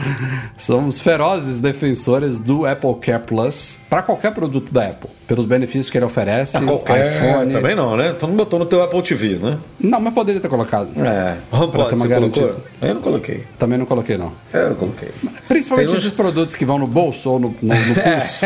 Somos 0.58 1.00
ferozes 1.00 1.60
defensores 1.60 2.38
do 2.40 2.66
Apple 2.66 2.96
Care 3.02 3.24
Plus 3.24 3.80
para 3.90 4.02
qualquer 4.02 4.34
produto 4.34 4.74
da 4.74 4.86
Apple, 4.88 5.10
pelos 5.28 5.46
benefícios 5.46 5.90
que 5.90 5.98
ele 5.98 6.06
oferece. 6.06 6.58
Ah, 6.58 6.62
qualquer 6.62 7.16
iPhone. 7.18 7.52
Também 7.52 7.76
não, 7.76 7.96
né? 7.98 8.14
Tu 8.18 8.28
não 8.28 8.36
botou 8.36 8.60
no 8.60 8.66
teu 8.66 8.82
Apple 8.84 9.02
TV, 9.02 9.36
né? 9.36 9.58
Não, 9.80 10.00
mas 10.00 10.14
poderia 10.14 10.40
ter 10.42 10.48
colocado. 10.50 10.90
É. 10.98 11.36
Pode, 11.50 11.90
ter 11.90 11.96
uma 11.96 12.08
garantia. 12.08 12.44
colocou? 12.44 12.64
Eu 12.82 12.94
não 12.96 13.02
coloquei. 13.02 13.44
Também 13.58 13.78
não 13.78 13.86
coloquei, 13.86 14.18
não. 14.18 14.34
Eu 14.54 14.70
não 14.70 14.76
coloquei. 14.76 15.10
Principalmente 15.48 15.92
uns- 15.92 16.00
esses 16.00 16.12
produtos 16.12 16.56
que 16.56 16.66
vão 16.66 16.78
no 16.80 16.88
bolso 16.88 17.30
ou 17.30 17.40
no, 17.40 17.48
no, 17.62 17.76
no 17.76 17.76
pulso. 17.96 18.46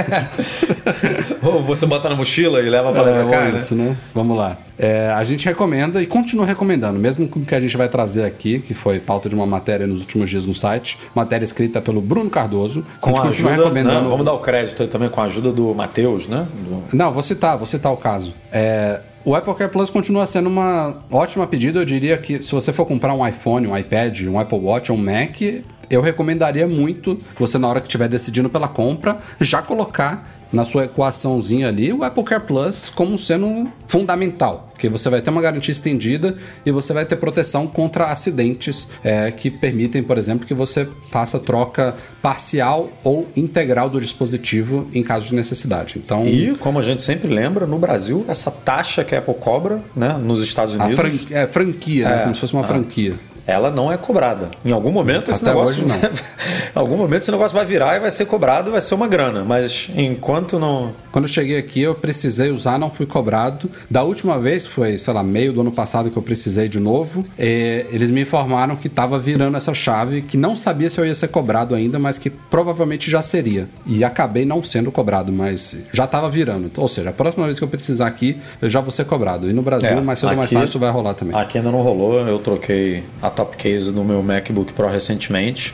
Ou 1.43 1.64
você 1.64 1.86
bota 1.86 2.10
na 2.10 2.16
mochila 2.16 2.60
e 2.62 2.70
leva 2.70 2.91
pra 2.91 3.01
É, 3.10 3.24
pra 3.24 3.30
cá, 3.32 3.45
né? 3.51 3.58
isso, 3.58 3.76
né? 3.76 3.95
Vamos 4.14 4.38
lá. 4.38 4.58
É, 4.80 5.10
a 5.10 5.24
gente 5.24 5.45
recomenda 5.45 6.01
e 6.01 6.05
continua 6.05 6.45
recomendando, 6.45 6.99
mesmo 6.99 7.28
com 7.28 7.39
o 7.39 7.45
que 7.45 7.55
a 7.55 7.60
gente 7.60 7.76
vai 7.76 7.89
trazer 7.89 8.24
aqui, 8.26 8.60
que 8.60 8.74
foi 8.74 8.99
pauta 8.99 9.28
de 9.28 9.34
uma 9.36 9.45
matéria 9.45 9.88
nos 9.88 10.01
últimos 10.01 10.30
dias 10.30 10.45
no 10.48 10.54
site, 10.54 10.98
matéria 11.14 11.45
escrita 11.45 11.82
pelo 11.82 12.02
Bruno 12.02 12.30
Cardoso. 12.30 12.84
Com 13.00 13.20
a 13.20 13.26
ajuda, 13.26 13.52
recomendando. 13.56 14.02
né? 14.04 14.08
vamos 14.10 14.26
dar 14.26 14.34
o 14.34 14.39
crédito 14.39 14.88
também 14.88 15.10
com 15.10 15.22
a 15.22 15.26
ajuda 15.26 15.52
do 15.52 15.74
Matheus, 15.74 16.28
né? 16.28 16.48
Do- 16.68 16.95
Não, 16.98 17.12
vou 17.12 17.22
citar, 17.24 17.58
vou 17.58 17.66
citar 17.66 17.91
o 17.91 17.98
caso. 17.98 18.34
É, 18.52 19.02
o 19.26 19.36
Apple 19.36 19.54
Care 19.56 19.70
Plus 19.72 19.89
continua 19.89 20.26
sendo 20.26 20.48
uma 20.48 20.95
ótima 21.12 21.45
pedida. 21.45 21.80
Eu 21.80 21.86
diria 21.86 22.18
que 22.18 22.41
se 22.41 22.52
você 22.52 22.72
for 22.72 22.86
comprar 22.86 23.14
um 23.14 23.28
iPhone, 23.28 23.68
um 23.68 23.78
iPad, 23.78 24.22
um 24.24 24.39
Apple 24.39 24.58
Watch 24.60 24.91
ou 24.91 24.98
um 24.98 25.02
Mac, 25.02 25.41
eu 25.89 26.02
recomendaria 26.02 26.68
muito 26.68 27.18
você, 27.39 27.58
na 27.58 27.68
hora 27.68 27.80
que 27.82 27.88
estiver 27.88 28.08
decidindo 28.08 28.50
pela 28.50 28.68
compra, 28.68 29.18
já 29.39 29.62
colocar 29.62 30.37
na 30.52 30.66
sua 30.66 30.86
equaçãozinha 30.86 31.68
ali 31.68 31.91
o 31.91 32.04
Apple 32.04 32.24
Care 32.24 32.43
Plus 32.43 32.89
como 32.89 33.18
sendo 33.18 33.68
fundamental. 33.88 34.66
Porque 34.72 34.88
você 34.89 35.10
vai 35.10 35.22
ter 35.22 35.30
uma 35.32 35.41
garantia 35.41 35.72
estendida 35.72 36.36
e 36.64 36.72
você 36.72 36.93
vai 36.93 37.04
ter 37.04 37.16
proteção 37.16 37.66
contra 37.66 38.06
acidentes 38.06 38.88
é, 39.04 39.32
que 39.32 39.50
permitem, 39.50 40.04
por 40.04 40.18
exemplo, 40.20 40.45
que 40.45 40.54
você 40.54 40.88
faça 41.12 41.39
troca 41.39 41.95
parcial 42.22 42.89
ou 43.04 43.28
integral 43.36 43.89
do 43.89 44.00
dispositivo 44.00 44.88
em 44.93 45.02
caso 45.02 45.26
de 45.28 45.36
necessidade. 45.36 45.95
Então, 45.98 46.28
E, 46.28 46.56
como 46.60 46.78
a 46.78 46.84
gente 46.84 47.02
sempre 47.02 47.28
lembra, 47.28 47.66
no 47.66 47.80
Brasil, 47.80 48.24
essa 48.28 48.52
taxa 48.52 49.04
que 49.04 49.16
a 49.16 49.20
Apple 49.20 49.34
cobra, 49.36 49.82
né? 49.95 50.16
Nos 50.22 50.43
Estados 50.43 50.80
A 50.80 50.86
Unidos, 50.86 51.00
fran- 51.00 51.36
é, 51.36 51.48
franquia, 51.48 52.08
né? 52.10 52.20
É, 52.20 52.24
como 52.24 52.36
se 52.36 52.41
fosse 52.41 52.54
uma 52.54 52.64
é. 52.64 52.68
franquia. 52.68 53.16
Ela 53.48 53.72
não 53.72 53.89
é 53.89 53.98
cobrada. 53.98 54.52
Em 54.64 54.74
algum 54.74 54.91
momento 54.91 55.32
esse 55.32 55.41
Até 55.41 55.56
negócio. 55.56 55.86
em 55.88 56.78
algum 56.78 56.98
momento 56.98 57.22
esse 57.22 57.32
negócio 57.32 57.56
vai 57.56 57.66
virar 57.66 57.95
e 57.95 58.00
vai 58.02 58.12
ser 58.12 58.26
cobrado, 58.26 58.72
vai 58.72 58.82
ser 58.82 58.93
uma 58.93 59.08
grana. 59.08 59.45
Mas 59.45 59.89
enquanto 59.95 60.60
não. 60.60 60.91
Quando 61.18 61.26
eu 61.26 61.30
cheguei 61.34 61.57
aqui, 61.57 61.82
eu 61.82 61.95
precisei 61.95 62.51
usar, 62.51 62.78
não 62.78 62.91
fui 62.91 63.07
cobrado. 63.07 63.72
Da 63.89 64.03
última 64.03 64.38
vez, 64.38 64.68
foi, 64.68 64.99
sei 64.99 65.11
lá, 65.11 65.24
meio 65.24 65.51
do 65.51 65.61
ano 65.61 65.72
passado 65.72 66.11
que 66.11 66.18
eu 66.18 66.22
precisei 66.22 66.70
de 66.70 66.80
novo. 66.80 67.26
e 67.39 67.88
eles 67.91 68.11
me 68.11 68.22
informaram 68.22 68.76
que 68.76 68.86
estava 68.86 69.18
virando 69.18 69.57
essa 69.57 69.74
chave, 69.74 70.22
que 70.22 70.38
não 70.38 70.55
sabia 70.55 70.91
se 70.91 70.99
eu 70.99 71.07
ia 71.07 71.15
ser 71.15 71.30
cobrado 71.30 71.74
ainda, 71.74 71.97
mas 71.97 72.20
que 72.20 72.30
provavelmente 72.30 73.09
já 73.09 73.20
seria. 73.24 73.68
E 73.84 74.03
acabei 74.03 74.45
não 74.45 74.63
sendo 74.63 74.91
cobrado, 74.91 75.34
mas 75.34 75.76
já 75.91 76.05
estava 76.05 76.30
virando. 76.30 76.70
Ou 76.78 76.88
seja, 76.88 77.09
a 77.09 77.13
próxima 77.13 77.45
vez 77.45 77.57
que 77.57 77.63
eu 77.63 77.68
precisar 77.68 78.05
aqui, 78.05 78.38
eu 78.61 78.70
já 78.70 78.80
vou 78.80 78.91
ser 78.91 79.05
cobrado. 79.05 79.49
E 79.49 79.53
no 79.53 79.63
Brasil, 79.63 79.89
É, 79.89 79.99
mais 79.99 80.20
cedo 80.20 80.30
ou 80.30 80.36
mais 80.36 80.51
tarde, 80.51 80.70
isso 80.70 80.78
vai 80.78 80.91
rolar 80.91 81.15
também. 81.15 81.36
Aqui 81.36 81.57
ainda 81.57 81.72
não 81.72 81.82
rolou. 81.82 82.20
Eu 82.20 82.38
troquei 82.38 83.03
a 83.24 83.32
top 83.32 83.57
case 83.57 83.91
do 83.91 84.03
meu 84.03 84.22
MacBook 84.22 84.72
Pro 84.72 84.88
recentemente. 84.88 85.74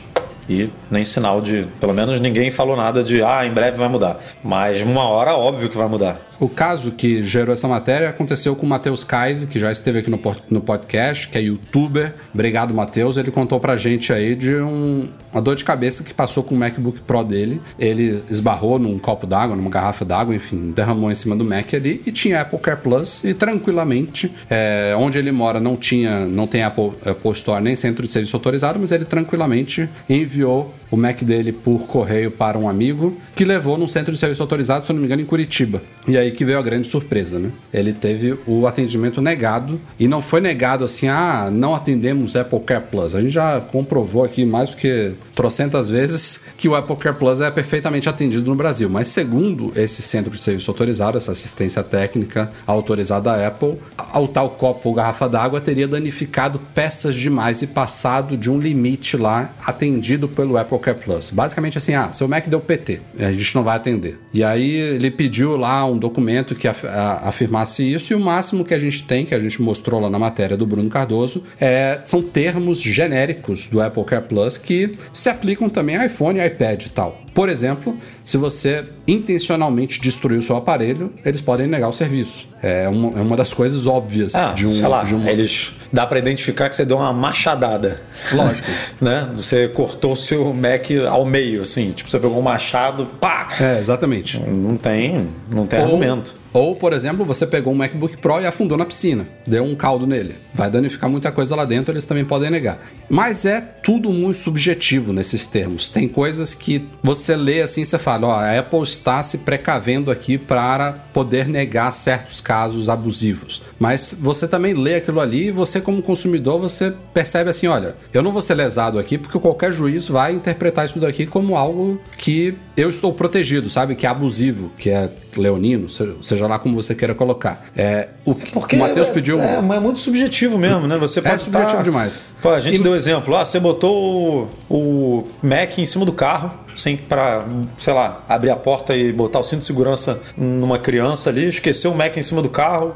E 0.50 0.70
nem 0.92 1.06
sinal 1.06 1.42
de. 1.42 1.66
Pelo 1.80 1.94
menos 1.94 2.20
ninguém 2.20 2.52
falou 2.52 2.76
nada 2.76 3.04
de 3.04 3.24
ah, 3.24 3.46
em 3.46 3.52
breve 3.52 3.78
vai 3.78 3.88
mudar. 3.88 4.18
Mas 4.44 4.82
uma 4.82 5.04
hora, 5.04 5.34
óbvio 5.36 5.70
que 5.70 5.78
vai 5.78 5.88
mudar. 5.88 6.20
O 6.40 6.50
caso 6.50 6.92
que 6.92 7.22
gerou 7.24 7.54
essa 7.54 7.68
matéria 7.68 8.10
aconteceu 8.10 8.56
com 8.56 8.66
o 8.66 8.70
Matheus 8.70 9.04
Kaise, 9.04 9.48
que 9.48 9.58
já 9.60 9.72
esteve 9.72 10.00
aqui 10.00 10.10
no, 10.10 10.20
no 10.50 10.60
podcast, 10.62 11.28
que 11.30 11.38
é 11.38 11.42
youtuber. 11.42 12.14
Obrigado, 12.34 12.74
Matheus. 12.74 13.18
Ele 13.18 13.32
contou 13.32 13.60
pra 13.60 13.76
gente 13.76 14.12
aí 14.12 14.36
de 14.36 14.56
um- 14.56 15.08
uma 15.32 15.42
dor 15.42 15.56
de 15.56 15.64
cabeça 15.64 16.04
que 16.04 16.14
passou 16.14 16.44
com 16.44 16.54
o 16.54 16.58
MacBook 16.58 17.00
Pro 17.02 17.24
dele. 17.24 17.62
Ele 17.80 18.22
esbarrou 18.30 18.78
num 18.78 19.00
copo 19.00 19.26
d'água, 19.26 19.56
numa 19.56 19.70
garrafa 19.70 20.04
d'água, 20.04 20.36
enfim, 20.36 20.72
derramou 20.76 21.12
em 21.12 21.16
cima 21.16 21.36
do 21.36 21.46
Mac 21.46 21.74
ali 21.74 22.02
e 22.06 22.12
tinha 22.12 22.42
Apple 22.42 22.60
Care 22.60 22.78
Plus 22.82 23.22
e 23.24 23.34
tranquilamente, 23.34 24.32
é, 24.50 24.94
onde 24.98 25.18
ele 25.18 25.32
mora 25.32 25.60
não 25.60 25.76
tinha, 25.76 26.26
não 26.26 26.46
tem 26.46 26.64
Apple, 26.64 26.92
Apple 27.06 27.32
Store 27.32 27.64
nem 27.64 27.76
centro 27.76 28.04
de 28.06 28.12
serviço 28.12 28.36
autorizado, 28.36 28.78
mas 28.80 28.92
ele 28.92 29.06
tranquilamente 29.06 29.90
enviou 30.10 30.74
o 30.92 30.98
Mac 30.98 31.24
dele 31.24 31.52
por 31.52 31.88
correio 31.88 32.30
para 32.30 32.58
um 32.58 32.70
amigo 32.70 33.18
que 33.36 33.44
levou 33.44 33.78
num 33.78 33.88
centro 33.88 34.14
de 34.14 34.20
serviço 34.20 34.44
autorizado, 34.44 34.86
se 34.86 34.94
não 34.94 35.00
me 35.00 35.06
engano, 35.08 35.22
em 35.24 35.26
Curitiba. 35.26 35.82
E 36.08 36.16
aí 36.16 36.23
que 36.32 36.46
veio 36.46 36.60
a 36.60 36.62
grande 36.62 36.88
surpresa, 36.88 37.40
né? 37.40 37.52
Ele 37.74 37.94
teve 37.94 38.38
o 38.46 38.68
atendimento 38.68 39.22
negado 39.22 39.80
e 40.00 40.08
não 40.08 40.22
foi 40.22 40.42
negado 40.42 40.84
assim, 40.84 41.08
ah, 41.08 41.50
não 41.52 41.74
atendemos 41.74 42.36
Apple 42.36 42.60
Care 42.60 42.84
Plus. 42.90 43.16
A 43.16 43.22
gente 43.22 43.34
já 43.34 43.60
comprovou 43.60 44.24
aqui 44.24 44.46
mais 44.46 44.72
do 44.72 44.78
que 44.78 45.14
trocentas 45.36 45.90
vezes 45.90 46.42
que 46.58 46.68
o 46.68 46.76
Apple 46.76 46.96
Care 46.96 47.16
Plus 47.16 47.42
é 47.42 47.50
perfeitamente 47.50 48.08
atendido 48.10 48.50
no 48.50 48.56
Brasil. 48.56 48.90
Mas 48.90 49.08
segundo 49.08 49.72
esse 49.76 50.02
centro 50.02 50.32
de 50.32 50.40
serviço 50.40 50.70
autorizado, 50.70 51.18
essa 51.18 51.32
assistência 51.32 51.84
técnica 51.84 52.52
autorizada 52.66 53.24
da 53.24 53.48
Apple, 53.48 53.78
ao 53.98 54.28
tal 54.28 54.50
copo 54.50 54.90
ou 54.90 54.96
garrafa 54.96 55.30
d'água 55.30 55.62
teria 55.62 55.88
danificado 55.88 56.60
peças 56.74 57.16
demais 57.16 57.62
e 57.62 57.68
passado 57.68 58.36
de 58.36 58.50
um 58.50 58.60
limite 58.60 59.16
lá 59.16 59.54
atendido 59.66 60.28
pelo 60.28 60.58
Apple 60.58 60.80
Care 60.80 60.98
Plus. 60.98 61.32
Basicamente 61.32 61.78
assim, 61.78 61.94
ah, 61.94 62.12
seu 62.12 62.28
Mac 62.28 62.48
deu 62.48 62.60
PT, 62.60 63.00
a 63.20 63.32
gente 63.32 63.56
não 63.56 63.64
vai 63.64 63.78
atender. 63.78 64.20
E 64.34 64.44
aí 64.44 64.72
ele 64.76 65.10
pediu 65.10 65.56
lá 65.56 65.86
um 65.86 65.98
documento 65.98 66.13
que 66.56 66.68
af- 66.68 66.86
a- 66.86 67.22
afirmasse 67.30 67.84
isso 67.92 68.14
e 68.14 68.16
o 68.16 68.20
máximo 68.20 68.64
que 68.64 68.74
a 68.74 68.80
gente 68.80 69.04
tem, 69.04 69.26
que 69.26 69.34
a 69.34 69.40
gente 69.40 69.62
mostrou 69.62 70.00
lá 70.00 70.10
na 70.10 70.20
matéria 70.20 70.56
do 70.58 70.66
Bruno 70.66 70.90
Cardoso, 70.90 71.44
é, 71.60 72.00
são 72.04 72.22
termos 72.22 72.82
genéricos 72.82 73.68
do 73.68 73.82
Apple 73.82 74.04
Care 74.04 74.26
Plus 74.28 74.58
que 74.58 74.96
se 75.12 75.30
aplicam 75.30 75.70
também 75.70 75.96
a 75.98 76.06
iPhone, 76.06 76.40
iPad 76.46 76.86
e 76.86 76.90
tal. 76.90 77.23
Por 77.34 77.50
exemplo, 77.50 77.98
se 78.24 78.38
você 78.38 78.86
intencionalmente 79.08 80.00
destruiu 80.00 80.40
o 80.40 80.44
seu 80.44 80.56
aparelho, 80.56 81.12
eles 81.26 81.42
podem 81.42 81.66
negar 81.68 81.90
o 81.90 81.94
serviço. 81.94 82.48
É 82.62 82.88
uma, 82.88 83.20
é 83.20 83.22
uma 83.22 83.36
das 83.36 83.54
coisas 83.54 83.88
óbvias 83.88 84.36
Ah, 84.36 84.52
de 84.54 84.68
um. 84.68 84.74
sei 84.74 84.88
lá, 84.88 85.04
de 85.04 85.16
um- 85.16 85.28
eles 85.28 85.72
dá 85.92 86.06
pra 86.06 86.20
identificar 86.20 86.70
que 86.70 86.76
você 86.76 86.86
deu 86.86 86.98
uma 86.98 87.12
machadada. 87.12 88.02
Lógico. 88.32 88.68
né? 89.02 89.30
Você 89.36 89.68
cortou 89.68 90.14
o 90.14 90.18
seu 90.18 90.54
Mac 90.54 90.86
ao 91.10 91.26
meio, 91.26 91.62
assim, 91.64 91.92
tipo, 91.92 92.10
você 92.10 92.20
pegou 92.20 92.38
um 92.40 92.42
machado, 92.44 93.06
pá! 93.20 93.48
É, 93.60 93.80
exatamente. 93.80 94.40
Não 94.40 94.76
tem, 94.78 95.28
não 95.52 95.66
tem 95.66 95.80
Ou- 95.80 95.86
argumento. 95.86 96.36
Ou, 96.54 96.76
por 96.76 96.94
exemplo, 96.94 97.26
você 97.26 97.48
pegou 97.48 97.74
um 97.74 97.76
MacBook 97.76 98.18
Pro 98.18 98.40
e 98.40 98.46
afundou 98.46 98.78
na 98.78 98.86
piscina, 98.86 99.28
deu 99.46 99.64
um 99.64 99.76
caldo 99.76 100.06
nele. 100.06 100.36
Vai 100.54 100.70
danificar 100.70 101.10
muita 101.10 101.32
coisa 101.32 101.56
lá 101.56 101.66
dentro, 101.66 101.92
eles 101.92 102.06
também 102.06 102.24
podem 102.24 102.52
negar. 102.52 102.80
Mas 103.10 103.44
é 103.44 103.60
tudo 103.60 104.12
muito 104.12 104.38
subjetivo 104.38 105.12
nesses 105.12 105.48
termos. 105.48 105.90
Tem 105.90 106.08
coisas 106.08 106.54
que 106.54 106.88
você 107.02 107.36
lê 107.36 107.62
assim 107.62 107.82
e 107.82 107.86
você 107.86 107.98
fala: 107.98 108.28
ó, 108.28 108.36
a 108.36 108.60
Apple 108.60 108.84
está 108.84 109.24
se 109.24 109.40
precavendo 109.40 110.12
aqui 110.12 110.38
para 110.38 110.94
poder 111.12 111.48
negar 111.48 111.92
certos 111.92 112.40
casos 112.40 112.88
abusivos. 112.88 113.62
Mas 113.80 114.16
você 114.20 114.48
também 114.48 114.74
lê 114.74 114.96
aquilo 114.96 115.20
ali 115.20 115.48
e 115.48 115.52
você, 115.52 115.82
como 115.82 116.04
consumidor, 116.04 116.60
você 116.60 116.94
percebe 117.14 117.50
assim: 117.50 117.66
olha, 117.66 117.96
eu 118.14 118.22
não 118.22 118.32
vou 118.32 118.42
ser 118.42 118.54
lesado 118.54 119.00
aqui 119.00 119.18
porque 119.18 119.40
qualquer 119.40 119.72
juiz 119.72 120.08
vai 120.08 120.34
interpretar 120.34 120.86
isso 120.86 121.00
daqui 121.00 121.26
como 121.26 121.58
algo 121.58 122.00
que 122.18 122.56
eu 122.76 122.90
estou 122.90 123.14
protegido, 123.14 123.70
sabe? 123.70 123.96
Que 123.96 124.06
é 124.06 124.10
abusivo, 124.10 124.72
que 124.78 124.90
é 124.90 125.10
leonino, 125.38 125.90
se- 125.90 126.16
seja 126.22 126.48
lá 126.48 126.58
como 126.60 126.76
você 126.76 126.94
queira 126.96 127.14
colocar. 127.16 127.66
É, 127.76 128.10
o 128.26 128.34
que 128.36 128.52
Porque 128.52 128.76
o 128.76 128.80
Matheus 128.80 129.08
é, 129.10 129.12
pediu. 129.12 129.40
É, 129.42 129.62
mas 129.62 129.78
é 129.78 129.80
muito 129.80 130.00
subjetivo 130.00 130.58
mesmo, 130.58 130.88
né? 130.88 130.98
Você 130.98 131.22
pode 131.22 131.44
subjetivo 131.44 131.78
tá- 131.78 131.84
demais. 131.84 132.24
Pô, 132.42 132.50
a 132.50 132.60
gente 132.60 132.80
E- 132.80 132.84
deu 132.84 132.96
exemplo. 132.96 133.36
Ah, 133.36 133.44
você 133.46 133.60
botou 133.60 134.50
o, 134.70 134.76
o 134.78 135.28
Mac 135.42 135.78
em 135.78 135.86
cima 135.86 136.06
do 136.06 136.12
carro, 136.14 136.52
sem 136.76 136.98
para, 136.98 137.44
sei 137.78 137.94
lá, 137.94 138.24
abrir 138.28 138.50
a 138.50 138.56
porta 138.56 138.96
e 138.96 139.12
botar 139.12 139.40
o 139.40 139.44
cinto 139.44 139.60
de 139.60 139.66
segurança 139.66 140.20
numa 140.36 140.80
criança 140.80 141.30
ali, 141.30 141.48
esqueceu 141.48 141.92
o 141.92 141.96
Mac 141.96 142.18
em 142.18 142.22
cima 142.24 142.42
do 142.42 142.50
carro, 142.50 142.96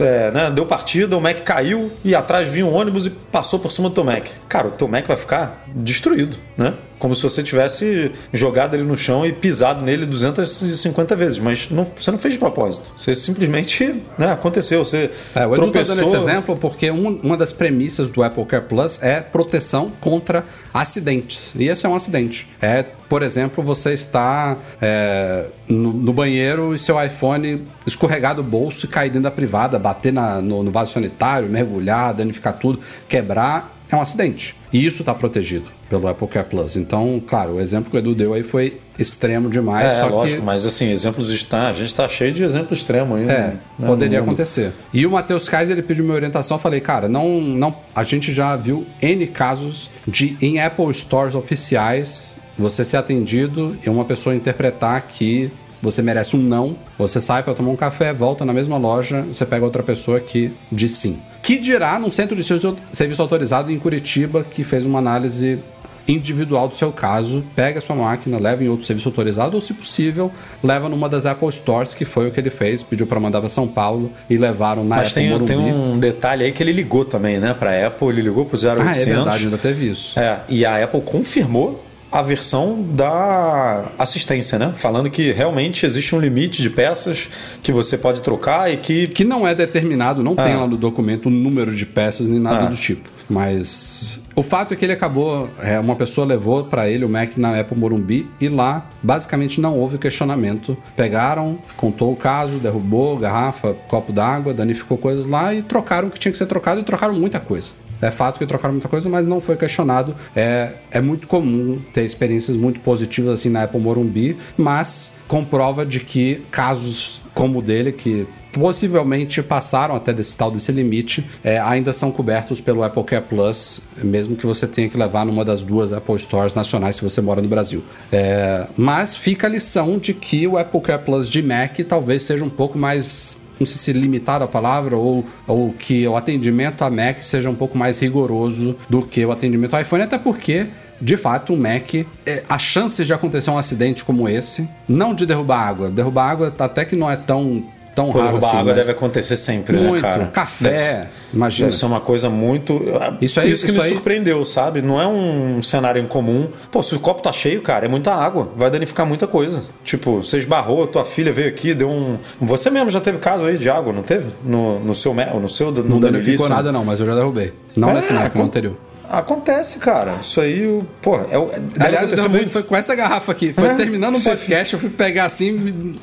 é, 0.00 0.30
né? 0.30 0.50
Deu 0.50 0.64
partida, 0.64 1.16
o 1.16 1.20
Mac 1.20 1.40
caiu 1.42 1.92
e 2.04 2.14
atrás 2.14 2.48
vinha 2.48 2.64
um 2.64 2.74
ônibus 2.74 3.06
e 3.06 3.10
passou 3.10 3.58
por 3.58 3.70
cima 3.72 3.88
do 3.90 3.94
teu 3.94 4.04
Mac. 4.04 4.24
Cara, 4.48 4.68
o 4.68 4.70
teu 4.70 4.88
Mac 4.88 5.06
vai 5.06 5.16
ficar 5.16 5.64
destruído, 5.74 6.36
né? 6.56 6.74
Como 6.98 7.14
se 7.14 7.22
você 7.22 7.42
tivesse 7.42 8.10
jogado 8.32 8.74
ele 8.74 8.82
no 8.82 8.96
chão 8.98 9.24
e 9.24 9.32
pisado 9.32 9.84
nele 9.84 10.04
250 10.06 11.14
vezes, 11.14 11.38
mas 11.38 11.68
não- 11.70 11.84
você 11.84 12.10
não 12.10 12.18
fez 12.18 12.34
de 12.34 12.40
propósito. 12.40 12.90
Você 12.96 13.14
simplesmente, 13.14 14.02
né, 14.18 14.32
aconteceu. 14.32 14.84
Você 14.84 15.10
É, 15.34 15.46
o 15.46 15.54
Edu 15.54 15.66
tá 15.66 15.72
tropeçou. 15.72 15.94
dando 15.96 16.06
esse 16.06 16.16
exemplo 16.16 16.56
porque 16.56 16.90
um- 16.90 17.20
uma 17.22 17.36
das 17.36 17.52
premissas 17.52 18.10
do 18.10 18.22
Apple 18.22 18.44
Care 18.46 18.64
Plus 18.64 18.98
é 19.02 19.20
proteção 19.20 19.92
contra 20.00 20.44
acidentes. 20.74 21.52
E 21.56 21.68
esse 21.68 21.84
é 21.86 21.88
um 21.88 21.94
acidente. 21.94 22.48
É, 22.60 22.84
por 23.08 23.22
exemplo, 23.22 23.62
você 23.64 23.92
está 23.92 24.56
é, 24.80 25.46
no, 25.68 25.92
no 25.92 26.12
banheiro 26.12 26.74
e 26.74 26.78
seu 26.78 27.02
iPhone 27.02 27.62
escorregar 27.86 28.34
do 28.34 28.42
bolso 28.42 28.86
e 28.86 28.88
cair 28.88 29.08
dentro 29.10 29.22
da 29.22 29.30
privada, 29.30 29.78
bater 29.78 30.12
na- 30.12 30.40
no, 30.40 30.62
no 30.62 30.70
vaso 30.70 30.92
sanitário, 30.92 31.48
mergulhar, 31.48 32.12
danificar 32.14 32.52
tudo, 32.54 32.80
quebrar. 33.08 33.77
É 33.90 33.96
um 33.96 34.00
acidente. 34.00 34.54
E 34.72 34.84
isso 34.84 35.00
está 35.00 35.14
protegido 35.14 35.66
pelo 35.88 36.06
Apple 36.08 36.28
Care 36.28 36.46
Plus. 36.46 36.76
Então, 36.76 37.22
claro, 37.26 37.54
o 37.54 37.60
exemplo 37.60 37.90
que 37.90 37.96
o 37.96 37.98
Edu 37.98 38.14
deu 38.14 38.34
aí 38.34 38.42
foi 38.42 38.80
extremo 38.98 39.48
demais. 39.48 39.94
É, 39.94 40.04
lógico, 40.04 40.40
que... 40.40 40.46
mas 40.46 40.66
assim, 40.66 40.90
exemplos 40.90 41.30
está. 41.30 41.68
A 41.68 41.72
gente 41.72 41.86
está 41.86 42.06
cheio 42.08 42.32
de 42.32 42.44
exemplo 42.44 42.74
extremo 42.74 43.14
aí. 43.14 43.24
É, 43.24 43.26
né, 43.26 43.58
poderia 43.78 44.18
no 44.18 44.24
acontecer. 44.24 44.72
E 44.92 45.06
o 45.06 45.10
Matheus 45.10 45.48
Kais, 45.48 45.70
ele 45.70 45.82
pediu 45.82 46.04
minha 46.04 46.16
orientação, 46.16 46.58
falei, 46.58 46.80
cara, 46.80 47.08
não, 47.08 47.40
não, 47.40 47.74
a 47.94 48.02
gente 48.04 48.30
já 48.30 48.54
viu 48.56 48.86
N 49.00 49.26
casos 49.28 49.88
de 50.06 50.36
em 50.42 50.60
Apple 50.60 50.92
Stores 50.92 51.34
oficiais 51.34 52.36
você 52.58 52.84
ser 52.84 52.96
atendido 52.96 53.76
e 53.86 53.88
uma 53.88 54.04
pessoa 54.04 54.34
interpretar 54.34 55.00
que 55.02 55.50
você 55.80 56.02
merece 56.02 56.36
um 56.36 56.42
não, 56.42 56.76
você 56.98 57.20
sai 57.20 57.42
para 57.42 57.54
tomar 57.54 57.70
um 57.70 57.76
café, 57.76 58.12
volta 58.12 58.44
na 58.44 58.52
mesma 58.52 58.76
loja, 58.76 59.22
você 59.22 59.46
pega 59.46 59.64
outra 59.64 59.82
pessoa 59.82 60.18
que 60.18 60.50
diz 60.70 60.90
sim. 60.98 61.20
Que 61.48 61.56
dirá 61.56 61.98
num 61.98 62.10
centro 62.10 62.36
de 62.36 62.44
serviço 62.44 63.22
autorizado 63.22 63.72
em 63.72 63.78
Curitiba 63.78 64.44
que 64.44 64.62
fez 64.62 64.84
uma 64.84 64.98
análise 64.98 65.58
individual 66.06 66.68
do 66.68 66.76
seu 66.76 66.92
caso, 66.92 67.42
pega 67.56 67.78
a 67.78 67.80
sua 67.80 67.96
máquina, 67.96 68.38
leva 68.38 68.62
em 68.62 68.68
outro 68.68 68.84
serviço 68.84 69.08
autorizado 69.08 69.56
ou, 69.56 69.62
se 69.62 69.72
possível, 69.72 70.30
leva 70.62 70.90
numa 70.90 71.08
das 71.08 71.24
Apple 71.24 71.50
Stores, 71.50 71.94
que 71.94 72.04
foi 72.04 72.28
o 72.28 72.30
que 72.30 72.38
ele 72.38 72.50
fez, 72.50 72.82
pediu 72.82 73.06
para 73.06 73.18
mandar 73.18 73.40
para 73.40 73.48
São 73.48 73.66
Paulo 73.66 74.12
e 74.28 74.36
levaram 74.36 74.84
na 74.84 74.96
Mas 74.96 75.08
Apple 75.08 75.22
tem, 75.22 75.30
Morumbi. 75.30 75.54
tem 75.54 75.72
um 75.72 75.98
detalhe 75.98 76.44
aí 76.44 76.52
que 76.52 76.62
ele 76.62 76.72
ligou 76.72 77.06
também, 77.06 77.38
né, 77.38 77.54
para 77.54 77.86
Apple, 77.86 78.08
ele 78.08 78.20
ligou 78.20 78.44
pro 78.44 78.58
0800. 78.58 78.78
Ah, 78.86 79.00
é 79.00 79.04
verdade, 79.14 79.44
ainda 79.44 79.56
teve 79.56 79.88
isso. 79.88 80.20
É, 80.20 80.40
e 80.50 80.66
a 80.66 80.84
Apple 80.84 81.00
confirmou 81.00 81.82
a 82.10 82.22
versão 82.22 82.82
da 82.82 83.86
assistência, 83.98 84.58
né? 84.58 84.72
Falando 84.76 85.10
que 85.10 85.30
realmente 85.32 85.84
existe 85.84 86.14
um 86.14 86.20
limite 86.20 86.62
de 86.62 86.70
peças 86.70 87.28
que 87.62 87.70
você 87.72 87.98
pode 87.98 88.22
trocar 88.22 88.72
e 88.72 88.76
que 88.78 89.06
Que 89.08 89.24
não 89.24 89.46
é 89.46 89.54
determinado, 89.54 90.22
não 90.22 90.34
tem 90.34 90.52
Ah. 90.54 90.60
lá 90.60 90.66
no 90.66 90.76
documento 90.76 91.26
o 91.26 91.30
número 91.30 91.74
de 91.74 91.84
peças 91.84 92.28
nem 92.28 92.40
nada 92.40 92.64
Ah. 92.64 92.66
do 92.66 92.76
tipo. 92.76 93.08
Mas 93.30 94.20
o 94.34 94.42
fato 94.42 94.72
é 94.72 94.76
que 94.76 94.84
ele 94.86 94.92
acabou, 94.94 95.50
é, 95.62 95.78
uma 95.78 95.94
pessoa 95.96 96.26
levou 96.26 96.64
para 96.64 96.88
ele 96.88 97.04
o 97.04 97.08
Mac 97.10 97.36
na 97.36 97.60
Apple 97.60 97.76
Morumbi 97.76 98.26
e 98.40 98.48
lá 98.48 98.86
basicamente 99.02 99.60
não 99.60 99.78
houve 99.78 99.98
questionamento. 99.98 100.76
Pegaram, 100.96 101.58
contou 101.76 102.10
o 102.12 102.16
caso, 102.16 102.56
derrubou 102.58 103.18
garrafa, 103.18 103.74
copo 103.86 104.12
d'água, 104.14 104.54
danificou 104.54 104.96
coisas 104.96 105.26
lá 105.26 105.54
e 105.54 105.60
trocaram 105.60 106.08
o 106.08 106.10
que 106.10 106.18
tinha 106.18 106.32
que 106.32 106.38
ser 106.38 106.46
trocado 106.46 106.80
e 106.80 106.84
trocaram 106.84 107.12
muita 107.14 107.38
coisa. 107.38 107.72
É 108.00 108.10
fato 108.10 108.38
que 108.38 108.46
trocaram 108.46 108.74
muita 108.74 108.88
coisa, 108.88 109.08
mas 109.08 109.26
não 109.26 109.40
foi 109.40 109.56
questionado. 109.56 110.14
É, 110.34 110.72
é 110.90 111.00
muito 111.00 111.26
comum 111.26 111.80
ter 111.92 112.04
experiências 112.04 112.56
muito 112.56 112.80
positivas 112.80 113.34
assim 113.40 113.48
na 113.48 113.64
Apple 113.64 113.80
Morumbi, 113.80 114.36
mas 114.56 115.12
comprova 115.26 115.84
de 115.84 116.00
que 116.00 116.42
casos 116.50 117.20
como 117.34 117.60
o 117.60 117.62
dele, 117.62 117.92
que 117.92 118.26
possivelmente 118.52 119.42
passaram 119.42 119.94
até 119.94 120.12
desse 120.12 120.36
tal 120.36 120.50
desse 120.50 120.72
limite, 120.72 121.24
é, 121.44 121.58
ainda 121.60 121.92
são 121.92 122.10
cobertos 122.10 122.60
pelo 122.60 122.82
Apple 122.82 123.04
Care 123.04 123.24
Plus, 123.24 123.80
mesmo 124.02 124.34
que 124.34 124.44
você 124.44 124.66
tenha 124.66 124.88
que 124.88 124.96
levar 124.96 125.24
numa 125.24 125.44
das 125.44 125.62
duas 125.62 125.92
Apple 125.92 126.18
Stores 126.18 126.54
nacionais 126.54 126.96
se 126.96 127.02
você 127.02 127.20
mora 127.20 127.40
no 127.40 127.48
Brasil. 127.48 127.84
É, 128.10 128.66
mas 128.76 129.16
fica 129.16 129.46
a 129.46 129.50
lição 129.50 129.98
de 129.98 130.12
que 130.12 130.46
o 130.46 130.58
Apple 130.58 130.80
Care 130.80 131.02
Plus 131.04 131.28
de 131.30 131.42
Mac 131.42 131.78
talvez 131.86 132.22
seja 132.22 132.44
um 132.44 132.50
pouco 132.50 132.76
mais 132.76 133.36
não 133.58 133.66
sei 133.66 133.76
se 133.76 133.92
limitado 133.92 134.44
a 134.44 134.48
palavra 134.48 134.96
ou, 134.96 135.24
ou 135.46 135.72
que 135.72 136.06
o 136.06 136.16
atendimento 136.16 136.82
a 136.82 136.90
Mac 136.90 137.22
seja 137.22 137.50
um 137.50 137.54
pouco 137.54 137.76
mais 137.76 138.00
rigoroso 138.00 138.76
do 138.88 139.02
que 139.02 139.24
o 139.24 139.32
atendimento 139.32 139.74
ao 139.74 139.82
iPhone, 139.82 140.02
até 140.02 140.18
porque 140.18 140.66
de 141.00 141.16
fato, 141.16 141.54
o 141.54 141.56
Mac, 141.56 141.94
é, 142.26 142.42
a 142.48 142.58
chance 142.58 143.04
de 143.04 143.12
acontecer 143.12 143.50
um 143.50 143.58
acidente 143.58 144.04
como 144.04 144.28
esse, 144.28 144.68
não 144.88 145.14
de 145.14 145.24
derrubar 145.24 145.60
água, 145.60 145.90
derrubar 145.90 146.28
água 146.28 146.54
até 146.58 146.84
que 146.84 146.96
não 146.96 147.08
é 147.08 147.16
tão, 147.16 147.64
tão 148.02 148.12
Pô, 148.12 148.18
raro 148.20 148.36
assim, 148.36 148.46
água 148.46 148.62
mas 148.64 148.74
deve 148.76 148.92
acontecer 148.92 149.36
sempre, 149.36 149.76
muito, 149.76 149.94
né, 149.94 150.00
cara? 150.00 150.26
café, 150.26 150.68
Deve 150.70 151.08
imagina. 151.34 151.68
Deve 151.68 151.78
ser 151.78 151.86
uma 151.86 152.00
coisa 152.00 152.30
muito. 152.30 152.80
Isso 153.20 153.40
aí- 153.40 153.50
isso 153.50 153.64
que 153.64 153.72
isso 153.72 153.80
me 153.80 153.84
aí- 153.86 153.92
surpreendeu, 153.92 154.44
sabe? 154.44 154.80
Não 154.80 155.00
é 155.02 155.06
um 155.06 155.60
cenário 155.60 156.00
incomum. 156.00 156.48
Pô, 156.70 156.80
se 156.82 156.94
o 156.94 157.00
copo 157.00 157.20
tá 157.22 157.32
cheio, 157.32 157.60
cara, 157.60 157.86
é 157.86 157.88
muita 157.88 158.14
água. 158.14 158.48
Vai 158.56 158.70
danificar 158.70 159.04
muita 159.04 159.26
coisa. 159.26 159.62
Tipo, 159.82 160.22
você 160.22 160.38
esbarrou, 160.38 160.86
tua 160.86 161.04
filha 161.04 161.32
veio 161.32 161.48
aqui, 161.48 161.74
deu 161.74 161.90
um. 161.90 162.18
Você 162.40 162.70
mesmo 162.70 162.90
já 162.90 163.00
teve 163.00 163.18
caso 163.18 163.46
aí 163.46 163.58
de 163.58 163.68
água, 163.68 163.92
não 163.92 164.02
teve? 164.02 164.28
No, 164.44 164.78
no 164.78 164.94
seu 164.94 165.12
mel, 165.12 165.40
no 165.40 165.48
seu 165.48 165.70
no 165.72 165.82
Não 165.82 165.98
da 166.00 166.10
danificou 166.10 166.48
nada 166.48 166.70
não, 166.70 166.84
mas 166.84 167.00
eu 167.00 167.06
já 167.06 167.14
derrubei. 167.14 167.52
Não 167.76 167.90
É, 167.90 167.94
nesse 167.94 168.12
Mac, 168.12 168.34
no 168.34 168.44
anterior. 168.44 168.74
Acontece, 169.10 169.78
cara. 169.78 170.16
Isso 170.20 170.40
aí, 170.40 170.66
o- 170.66 170.84
pô, 171.00 171.16
é, 171.30 171.38
o- 171.38 171.46
deve 171.46 171.62
Aliás, 171.82 171.94
eu 171.94 171.98
acontecer 172.08 172.28
muito. 172.28 172.50
foi 172.50 172.62
com 172.62 172.76
essa 172.76 172.94
garrafa 172.94 173.32
aqui. 173.32 173.52
Foi 173.52 173.68
É, 173.68 173.74
terminando 173.74 174.16
um 174.16 174.20
podcast, 174.20 174.74
eu 174.74 174.80
fui 174.80 174.90
pegar 174.90 175.24
assim, 175.24 175.94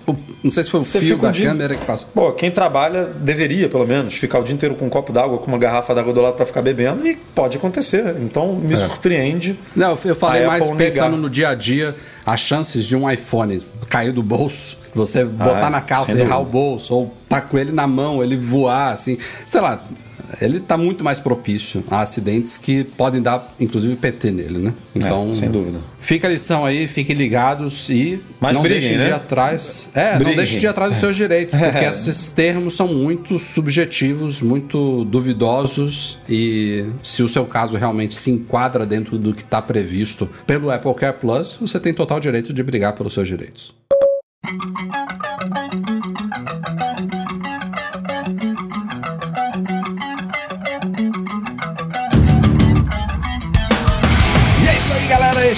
não 0.43 0.49
sei 0.51 0.63
se 0.63 0.69
foi 0.71 0.79
o 0.79 0.83
Você 0.83 0.99
fio 0.99 1.17
da 1.17 1.31
dia- 1.31 1.49
câmera 1.49 1.75
que 1.75 1.85
passou. 1.85 2.07
Pô, 2.13 2.31
quem 2.31 2.49
trabalha 2.51 3.05
deveria, 3.05 3.69
pelo 3.69 3.85
menos, 3.87 4.15
ficar 4.15 4.39
o 4.39 4.43
dia 4.43 4.55
inteiro 4.55 4.75
com 4.75 4.85
um 4.85 4.89
copo 4.89 5.13
d'água, 5.13 5.37
com 5.37 5.47
uma 5.47 5.57
garrafa 5.57 5.93
d'água 5.93 6.13
do 6.13 6.21
lado 6.21 6.33
pra 6.35 6.45
ficar 6.45 6.61
bebendo 6.61 7.05
e 7.07 7.15
pode 7.15 7.57
acontecer. 7.57 8.15
Então 8.21 8.55
me 8.55 8.75
surpreende. 8.75 9.57
Não, 9.75 9.97
eu 10.03 10.15
falei 10.15 10.45
mais 10.47 10.63
Apple 10.63 10.77
pensando 10.77 11.05
negar. 11.11 11.17
no 11.21 11.29
dia 11.29 11.49
a 11.49 11.55
dia, 11.55 11.95
as 12.25 12.39
chances 12.39 12.85
de 12.85 12.95
um 12.95 13.09
iPhone 13.09 13.61
cair 13.89 14.11
do 14.11 14.23
bolso, 14.23 14.77
você 14.95 15.23
botar 15.23 15.67
é, 15.67 15.69
na 15.69 15.81
calça 15.81 16.11
e 16.17 16.21
errar 16.21 16.39
o 16.39 16.45
bolso, 16.45 16.93
ou 16.93 17.13
tá 17.29 17.39
com 17.39 17.57
ele 17.57 17.71
na 17.71 17.85
mão, 17.85 18.23
ele 18.23 18.35
voar, 18.35 18.93
assim, 18.93 19.17
sei 19.47 19.61
lá. 19.61 19.83
Ele 20.41 20.59
tá 20.59 20.77
muito 20.77 21.03
mais 21.03 21.19
propício 21.19 21.83
a 21.89 22.01
acidentes 22.01 22.57
que 22.57 22.83
podem 22.83 23.21
dar, 23.21 23.53
inclusive, 23.59 23.95
PT 23.95 24.31
nele, 24.31 24.59
né? 24.59 24.73
Então, 24.93 25.29
É, 25.31 25.33
sem 25.33 25.49
dúvida. 25.49 25.79
Fica 25.99 26.27
a 26.27 26.29
lição 26.29 26.63
aí, 26.63 26.87
fiquem 26.87 27.15
ligados 27.15 27.89
e 27.89 28.21
Mas 28.39 28.55
não 28.55 28.61
briguem, 28.61 28.81
deixem 28.81 28.97
de 28.99 29.03
né? 29.05 29.09
ir 29.09 29.13
atrás. 29.13 29.89
É, 29.93 30.19
não 30.19 30.35
deixem 30.35 30.59
de 30.59 30.65
ir 30.65 30.69
atrás 30.69 30.91
dos 30.91 30.99
seus 30.99 31.15
direitos, 31.15 31.57
porque 31.59 31.85
esses 31.85 32.29
termos 32.29 32.75
são 32.75 32.87
muito 32.87 33.39
subjetivos, 33.39 34.41
muito 34.41 35.03
duvidosos 35.05 36.17
e 36.29 36.85
se 37.01 37.23
o 37.23 37.29
seu 37.29 37.45
caso 37.45 37.75
realmente 37.77 38.19
se 38.19 38.29
enquadra 38.29 38.85
dentro 38.85 39.17
do 39.17 39.33
que 39.33 39.41
está 39.41 39.61
previsto 39.61 40.29
pelo 40.45 40.69
Apple 40.69 40.93
Care 40.93 41.17
Plus, 41.19 41.57
você 41.59 41.79
tem 41.79 41.93
total 41.93 42.19
direito 42.19 42.53
de 42.53 42.61
brigar 42.61 42.93
pelos 42.93 43.13
seus 43.13 43.27
direitos. 43.27 43.73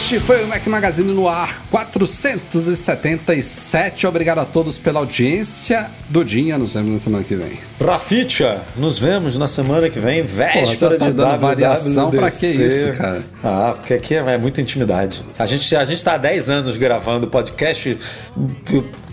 Este 0.07 0.21
foi 0.21 0.41
o 0.41 0.47
Mac 0.47 0.65
Magazine 0.67 1.13
no 1.13 1.27
ar 1.27 1.63
477. 1.69 4.07
Obrigado 4.07 4.39
a 4.39 4.45
todos 4.45 4.79
pela 4.79 5.01
audiência. 5.01 5.91
Dudinha, 6.07 6.57
nos 6.57 6.75
vemos 6.75 6.93
na 6.93 6.99
semana 6.99 7.25
que 7.25 7.35
vem. 7.35 7.59
Rafitia, 7.85 8.61
nos 8.77 8.97
vemos 8.97 9.37
na 9.37 9.49
semana 9.49 9.89
que 9.89 9.99
vem, 9.99 10.23
véspera 10.23 10.91
Pô, 10.91 10.97
tá 10.97 11.07
de 11.07 11.13
dando 11.13 11.41
variação, 11.41 12.09
pra 12.09 12.31
que 12.31 12.45
isso, 12.45 12.93
cara? 12.93 13.21
Ah, 13.43 13.73
porque 13.75 13.95
aqui 13.95 14.15
é, 14.15 14.19
é 14.19 14.37
muita 14.37 14.61
intimidade. 14.61 15.21
A 15.37 15.45
gente, 15.45 15.75
a 15.75 15.83
gente 15.83 16.01
tá 16.01 16.13
há 16.13 16.17
10 16.17 16.49
anos 16.51 16.77
gravando 16.77 17.27
podcast, 17.27 17.99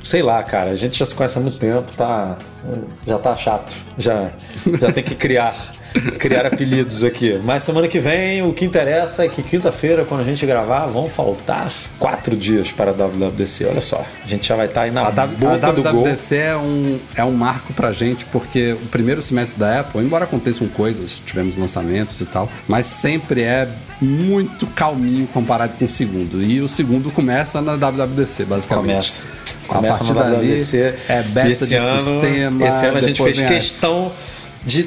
sei 0.01 0.23
lá, 0.23 0.45
cara, 0.45 0.71
a 0.71 0.77
gente 0.77 0.97
já 0.97 1.05
se 1.05 1.13
conhece 1.13 1.37
há 1.37 1.41
muito 1.41 1.59
tempo, 1.59 1.91
tá, 1.97 2.39
já 3.05 3.19
tá 3.19 3.35
chato, 3.35 3.75
já, 3.99 4.31
já 4.81 4.93
tem 4.93 5.03
que 5.03 5.17
criar. 5.17 5.57
Criar 6.19 6.47
apelidos 6.47 7.05
aqui. 7.05 7.41
Mas 7.45 7.63
semana 7.63 7.87
que 7.87 8.01
vem, 8.01 8.43
o 8.43 8.53
que 8.53 8.65
interessa 8.65 9.25
é 9.25 9.29
que 9.29 9.43
quinta-feira, 9.43 10.05
quando 10.05 10.23
a 10.23 10.25
gente 10.25 10.45
gravar, 10.45 10.87
vão 10.87 11.09
faltar 11.09 11.73
quatro 12.01 12.35
dias 12.37 12.73
para 12.73 12.91
a 12.91 12.95
WWDC. 12.95 13.67
Olha 13.67 13.81
só, 13.81 14.05
a 14.25 14.27
gente 14.27 14.47
já 14.49 14.57
vai 14.57 14.67
estar 14.67 14.83
aí 14.83 14.91
na 14.91 15.03
A, 15.07 15.11
boca 15.27 15.69
a 15.69 15.73
do 15.73 15.83
gol. 15.83 15.93
WWDC 16.03 16.37
é 16.37 16.57
um, 16.57 16.99
é 17.15 17.25
um 17.25 17.31
marco 17.31 17.73
pra 17.73 17.93
gente, 17.93 18.25
porque 18.27 18.73
o 18.73 18.87
primeiro 18.87 19.23
semestre 19.23 19.59
da 19.61 19.81
Apple, 19.81 20.01
embora 20.03 20.25
aconteçam 20.25 20.67
coisas, 20.67 21.23
tivemos 21.25 21.57
lançamentos 21.57 22.21
e 22.21 22.27
tal, 22.27 22.51
mas 22.67 22.87
sempre 22.87 23.43
é 23.43 23.69
muito 24.01 24.67
calminho 24.67 25.27
comparado 25.29 25.77
com 25.77 25.85
o 25.85 25.89
segundo. 25.89 26.43
E 26.43 26.61
o 26.61 26.69
segundo 26.69 27.11
começa 27.13 27.63
na 27.63 27.77
WWDC, 27.77 28.45
basicamente. 28.45 29.23
Começa. 29.23 29.23
A 29.65 29.67
Começa 29.75 29.99
partir 30.05 30.13
no 30.13 30.19
dali, 30.21 30.49
WWDC. 30.49 30.95
é 31.09 31.23
beta 31.23 31.49
esse 31.51 31.67
de 31.69 31.75
ano, 31.77 31.99
sistema, 32.21 32.67
Esse 32.67 32.85
ano 32.87 32.99
a 32.99 33.01
gente 33.01 33.23
fez 33.23 33.41
a- 33.41 33.47
questão 33.47 34.13
de 34.65 34.83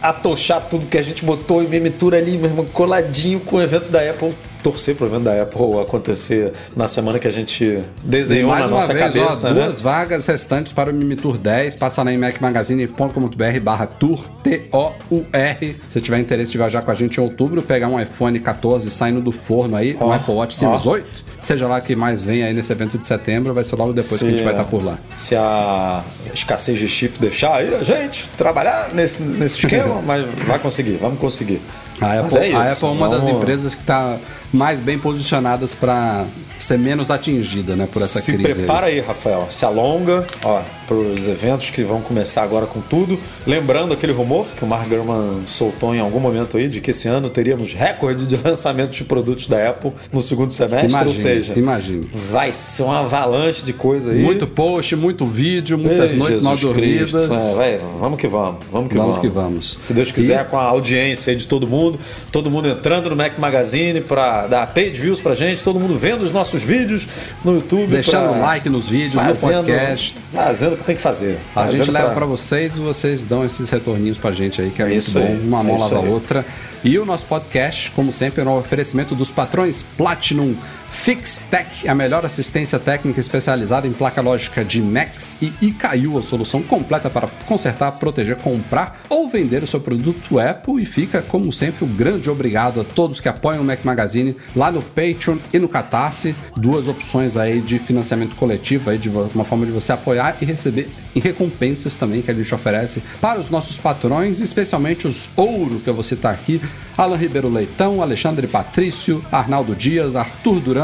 atochar 0.00 0.68
tudo 0.68 0.86
que 0.86 0.98
a 0.98 1.02
gente 1.02 1.24
botou 1.24 1.62
em 1.62 1.68
mimitura 1.68 2.16
ali, 2.16 2.36
meu 2.36 2.50
irmão, 2.50 2.66
coladinho 2.66 3.40
com 3.40 3.56
o 3.56 3.62
evento 3.62 3.90
da 3.90 4.10
Apple. 4.10 4.34
Torcer 4.62 4.94
pro 4.94 5.06
evento 5.06 5.24
da 5.24 5.42
Apple 5.42 5.80
acontecer 5.80 6.52
na 6.76 6.86
semana 6.88 7.18
que 7.18 7.26
a 7.26 7.30
gente 7.30 7.82
desenhou 8.02 8.54
na 8.54 8.68
nossa 8.68 8.92
vez, 8.92 9.12
cabeça, 9.12 9.48
ó, 9.48 9.54
né? 9.54 9.64
duas 9.64 9.80
vagas 9.80 10.26
restantes 10.26 10.72
para 10.72 10.90
o 10.90 10.94
Mimi 10.94 11.16
Tour 11.16 11.38
10. 11.38 11.76
Passa 11.76 12.02
lá 12.02 12.12
em 12.12 12.18
macmagazine.com.br 12.18 13.60
barra 13.62 13.86
tour, 13.86 14.24
T-O-U-R. 14.42 15.76
Se 15.88 16.00
tiver 16.00 16.18
interesse 16.18 16.52
de 16.52 16.58
viajar 16.58 16.82
com 16.82 16.90
a 16.90 16.94
gente 16.94 17.18
em 17.18 17.22
outubro, 17.22 17.62
pegar 17.62 17.88
um 17.88 18.00
iPhone 18.00 18.38
14 18.38 18.90
saindo 18.90 19.20
do 19.20 19.32
forno 19.32 19.76
aí, 19.76 19.96
um 20.00 20.06
Ó, 20.06 20.12
Apple 20.12 20.34
Watch 20.34 20.54
Series 20.54 20.86
ó. 20.86 20.92
8, 20.92 21.06
seja 21.40 21.66
lá 21.66 21.80
que 21.80 21.96
mais 21.96 22.24
vem 22.24 22.42
aí 22.42 22.52
nesse 22.52 22.72
evento 22.72 22.98
de 22.98 23.06
setembro, 23.06 23.54
vai 23.54 23.64
ser 23.64 23.76
logo 23.76 23.92
depois 23.92 24.20
que 24.20 24.26
a 24.26 24.30
gente 24.30 24.42
vai 24.42 24.52
estar 24.52 24.64
por 24.64 24.84
lá. 24.84 24.98
Se 25.16 25.34
a 25.36 26.02
escassez 26.34 26.78
de 26.78 26.88
chip 26.88 27.18
deixar 27.18 27.56
aí 27.56 27.74
a 27.74 27.82
gente 27.82 28.28
trabalhar 28.36 28.92
nesse, 28.92 29.22
nesse 29.22 29.58
esquema, 29.58 30.00
mas 30.06 30.24
vai 30.46 30.58
conseguir, 30.58 30.96
vamos 31.00 31.18
conseguir. 31.18 31.60
A 32.00 32.20
Apple, 32.20 32.38
é 32.38 32.48
isso, 32.48 32.56
a 32.56 32.72
Apple 32.72 32.88
é 32.88 32.90
uma 32.92 33.08
das 33.08 33.28
empresas 33.28 33.74
que 33.74 33.82
está 33.82 34.16
mais 34.52 34.80
bem 34.80 34.98
posicionadas 34.98 35.74
para 35.74 36.24
ser 36.64 36.78
menos 36.78 37.10
atingida, 37.10 37.74
né, 37.76 37.88
por 37.90 38.02
essa 38.02 38.20
Se 38.20 38.32
crise. 38.34 38.54
prepara 38.54 38.86
aí, 38.86 39.00
Rafael. 39.00 39.46
Se 39.50 39.64
alonga, 39.64 40.26
ó, 40.44 40.60
para 40.86 40.96
os 40.96 41.28
eventos 41.28 41.70
que 41.70 41.82
vão 41.84 42.00
começar 42.00 42.42
agora 42.42 42.66
com 42.66 42.80
tudo. 42.80 43.18
Lembrando 43.46 43.94
aquele 43.94 44.12
rumor 44.12 44.46
que 44.56 44.64
o 44.64 44.66
Mark 44.66 44.88
Gurman 44.88 45.42
soltou 45.46 45.94
em 45.94 46.00
algum 46.00 46.18
momento 46.18 46.56
aí 46.56 46.68
de 46.68 46.80
que 46.80 46.90
esse 46.90 47.06
ano 47.06 47.30
teríamos 47.30 47.72
recorde 47.74 48.26
de 48.26 48.36
lançamento 48.42 48.90
de 48.90 49.04
produtos 49.04 49.46
da 49.46 49.68
Apple 49.70 49.92
no 50.12 50.20
segundo 50.22 50.50
semestre, 50.50 50.88
Imagine, 50.88 51.08
ou 51.08 51.14
seja, 51.14 51.52
imagine. 51.56 52.10
vai 52.30 52.52
ser 52.52 52.82
uma 52.82 53.00
avalanche 53.00 53.64
de 53.64 53.72
coisa 53.72 54.10
aí. 54.10 54.18
Muito 54.20 54.46
post, 54.48 54.96
muito 54.96 55.26
vídeo, 55.26 55.78
muitas 55.78 56.10
Ei, 56.12 56.18
noites 56.18 56.42
mal 56.42 56.56
dormidas. 56.56 57.14
É, 57.14 57.54
vai, 57.54 57.80
vamos 58.00 58.18
que 58.18 58.26
vamos, 58.26 58.58
vamos 58.72 58.88
que 58.88 58.96
Vamos 58.96 59.16
vamos. 59.16 59.18
que 59.18 59.28
vamos. 59.28 59.76
Se 59.78 59.92
Deus 59.94 60.10
quiser, 60.10 60.48
com 60.48 60.58
a 60.58 60.64
audiência 60.64 61.30
aí 61.30 61.36
de 61.36 61.46
todo 61.46 61.68
mundo, 61.68 62.00
todo 62.32 62.50
mundo 62.50 62.68
entrando 62.68 63.08
no 63.10 63.14
Mac 63.16 63.38
Magazine 63.38 64.00
para 64.00 64.48
dar 64.48 64.66
page 64.74 64.90
views 65.00 65.20
pra 65.20 65.36
gente, 65.36 65.62
todo 65.62 65.78
mundo 65.78 65.94
vendo 65.96 66.22
os 66.22 66.32
nossos 66.32 66.49
vídeos 66.62 67.06
no 67.44 67.54
YouTube. 67.54 67.88
Deixando 67.88 68.30
pra- 68.30 68.38
like 68.40 68.68
nos 68.68 68.88
vídeos, 68.88 69.14
no 69.14 69.20
fazendo, 69.22 69.52
podcast. 69.64 70.16
Fazendo 70.32 70.72
o 70.74 70.76
que 70.76 70.84
tem 70.84 70.96
que 70.96 71.02
fazer. 71.02 71.38
A 71.54 71.70
gente 71.70 71.90
leva 71.90 72.10
pra 72.10 72.26
vocês 72.26 72.76
e 72.76 72.80
vocês 72.80 73.24
dão 73.24 73.44
esses 73.44 73.70
retorninhos 73.70 74.18
pra 74.18 74.32
gente 74.32 74.60
aí, 74.60 74.70
que 74.70 74.82
é, 74.82 74.86
muito 74.86 74.98
isso 74.98 75.18
bom. 75.18 75.26
aí, 75.26 75.40
Uma 75.40 75.60
é 75.60 75.62
mão 75.62 75.74
isso 75.76 75.94
lava 75.94 76.06
a 76.06 76.10
outra. 76.10 76.46
E 76.82 76.98
o 76.98 77.04
nosso 77.04 77.26
podcast, 77.26 77.90
como 77.90 78.10
sempre, 78.10 78.40
é 78.42 78.44
um 78.44 78.56
oferecimento 78.56 79.14
dos 79.14 79.30
patrões 79.30 79.82
Platinum 79.96 80.54
FixTech, 80.90 81.88
a 81.88 81.94
melhor 81.94 82.26
assistência 82.26 82.78
técnica 82.78 83.20
especializada 83.20 83.86
em 83.86 83.92
placa 83.92 84.20
lógica 84.20 84.64
de 84.64 84.82
Macs 84.82 85.36
e 85.40 85.52
ICAIU, 85.62 86.18
a 86.18 86.22
solução 86.22 86.62
completa 86.62 87.08
para 87.08 87.28
consertar, 87.46 87.92
proteger, 87.92 88.36
comprar 88.36 89.00
ou 89.08 89.28
vender 89.28 89.62
o 89.62 89.66
seu 89.66 89.80
produto 89.80 90.38
Apple. 90.38 90.82
E 90.82 90.86
fica, 90.86 91.22
como 91.22 91.52
sempre, 91.52 91.84
um 91.84 91.88
grande 91.88 92.28
obrigado 92.28 92.80
a 92.80 92.84
todos 92.84 93.20
que 93.20 93.28
apoiam 93.28 93.62
o 93.62 93.64
Mac 93.64 93.84
Magazine 93.84 94.36
lá 94.54 94.70
no 94.70 94.82
Patreon 94.82 95.38
e 95.52 95.58
no 95.58 95.68
Catarse. 95.68 96.34
Duas 96.56 96.86
opções 96.88 97.36
aí 97.36 97.60
de 97.60 97.78
financiamento 97.78 98.36
coletivo, 98.36 98.90
aí 98.90 98.98
de 98.98 99.08
uma 99.08 99.44
forma 99.44 99.64
de 99.64 99.72
você 99.72 99.92
apoiar 99.92 100.36
e 100.40 100.44
receber 100.44 100.90
em 101.14 101.20
recompensas 101.20 101.94
também 101.94 102.20
que 102.20 102.30
a 102.30 102.34
gente 102.34 102.54
oferece 102.54 103.02
para 103.20 103.38
os 103.38 103.48
nossos 103.48 103.78
patrões, 103.78 104.40
especialmente 104.40 105.06
os 105.06 105.28
ouro 105.36 105.80
que 105.80 105.88
eu 105.88 105.94
vou 105.94 106.02
citar 106.02 106.34
aqui: 106.34 106.60
Alan 106.96 107.16
Ribeiro 107.16 107.48
Leitão, 107.48 108.02
Alexandre 108.02 108.46
Patrício, 108.46 109.24
Arnaldo 109.30 109.74
Dias, 109.74 110.16
Arthur 110.16 110.60
Duran, 110.60 110.79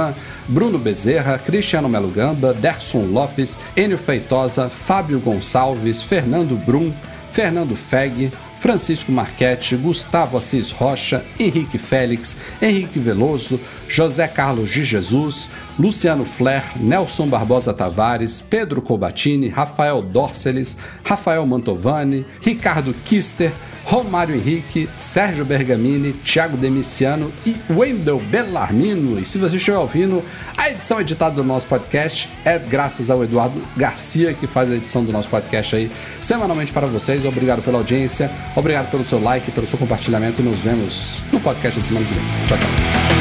Bruno 0.49 0.79
Bezerra, 0.79 1.39
Cristiano 1.39 1.89
Melo 1.89 2.09
Gamba, 2.09 2.53
Derson 2.55 3.07
Lopes, 3.07 3.59
Enio 3.77 3.99
Feitosa, 3.99 4.69
Fábio 4.69 5.19
Gonçalves, 5.19 6.03
Fernando 6.03 6.57
Brum, 6.57 6.93
Fernando 7.33 7.77
Feg, 7.77 8.31
Francisco 8.59 9.13
Marchetti, 9.13 9.77
Gustavo 9.77 10.37
Assis 10.37 10.71
Rocha, 10.71 11.25
Henrique 11.39 11.79
Félix, 11.79 12.37
Henrique 12.61 12.99
Veloso, 12.99 13.61
José 13.89 14.27
Carlos 14.27 14.69
de 14.69 14.85
Jesus, 14.85 15.49
Luciano 15.79 16.25
Flair, 16.25 16.65
Nelson 16.77 17.29
Barbosa 17.29 17.73
Tavares, 17.73 18.41
Pedro 18.41 18.81
Cobatini, 18.81 19.49
Rafael 19.49 20.03
Dorceles, 20.03 20.77
Rafael 21.05 21.45
Mantovani, 21.47 22.25
Ricardo 22.41 22.95
Kister, 23.05 23.53
Romário 23.87 24.35
Henrique, 24.35 24.89
Sérgio 24.97 25.45
Bergamini, 25.45 26.13
Thiago 26.13 26.57
Demiciano 26.57 27.31
e 27.47 27.55
Wendel 27.71 28.19
Bellarmino. 28.19 29.19
E 29.21 29.25
se 29.25 29.39
você 29.39 29.57
estiver 29.57 29.79
ouvindo, 29.79 30.25
a 30.57 30.71
edição 30.71 31.01
editada 31.01 31.37
do 31.37 31.45
nosso 31.45 31.69
podcast 31.69 32.29
é 32.45 32.59
graças 32.59 33.11
ao 33.11 33.23
Eduardo 33.23 33.63
Garcia, 33.77 34.35
que 34.35 34.49
faz 34.49 34.73
a 34.73 34.75
edição 34.75 35.05
do 35.05 35.13
nosso 35.13 35.29
podcast 35.29 35.77
aí 35.77 35.91
semanalmente 36.21 36.73
para 36.73 36.89
vocês. 36.89 37.25
Obrigado 37.25 37.63
pela 37.63 37.79
audiência, 37.79 38.29
obrigado 38.57 38.91
pelo 38.91 39.05
seu 39.05 39.23
like, 39.23 39.53
pelo 39.53 39.69
seu 39.69 39.79
compartilhamento 39.79 40.43
e 40.43 40.45
nos 40.45 40.59
vemos 40.59 41.23
no 41.33 41.39
podcast 41.39 41.79
da 41.79 41.87
semana 41.87 42.05
que 42.05 42.15
vem. 42.15 42.25
Tchau, 42.49 42.59
tchau. 42.59 43.16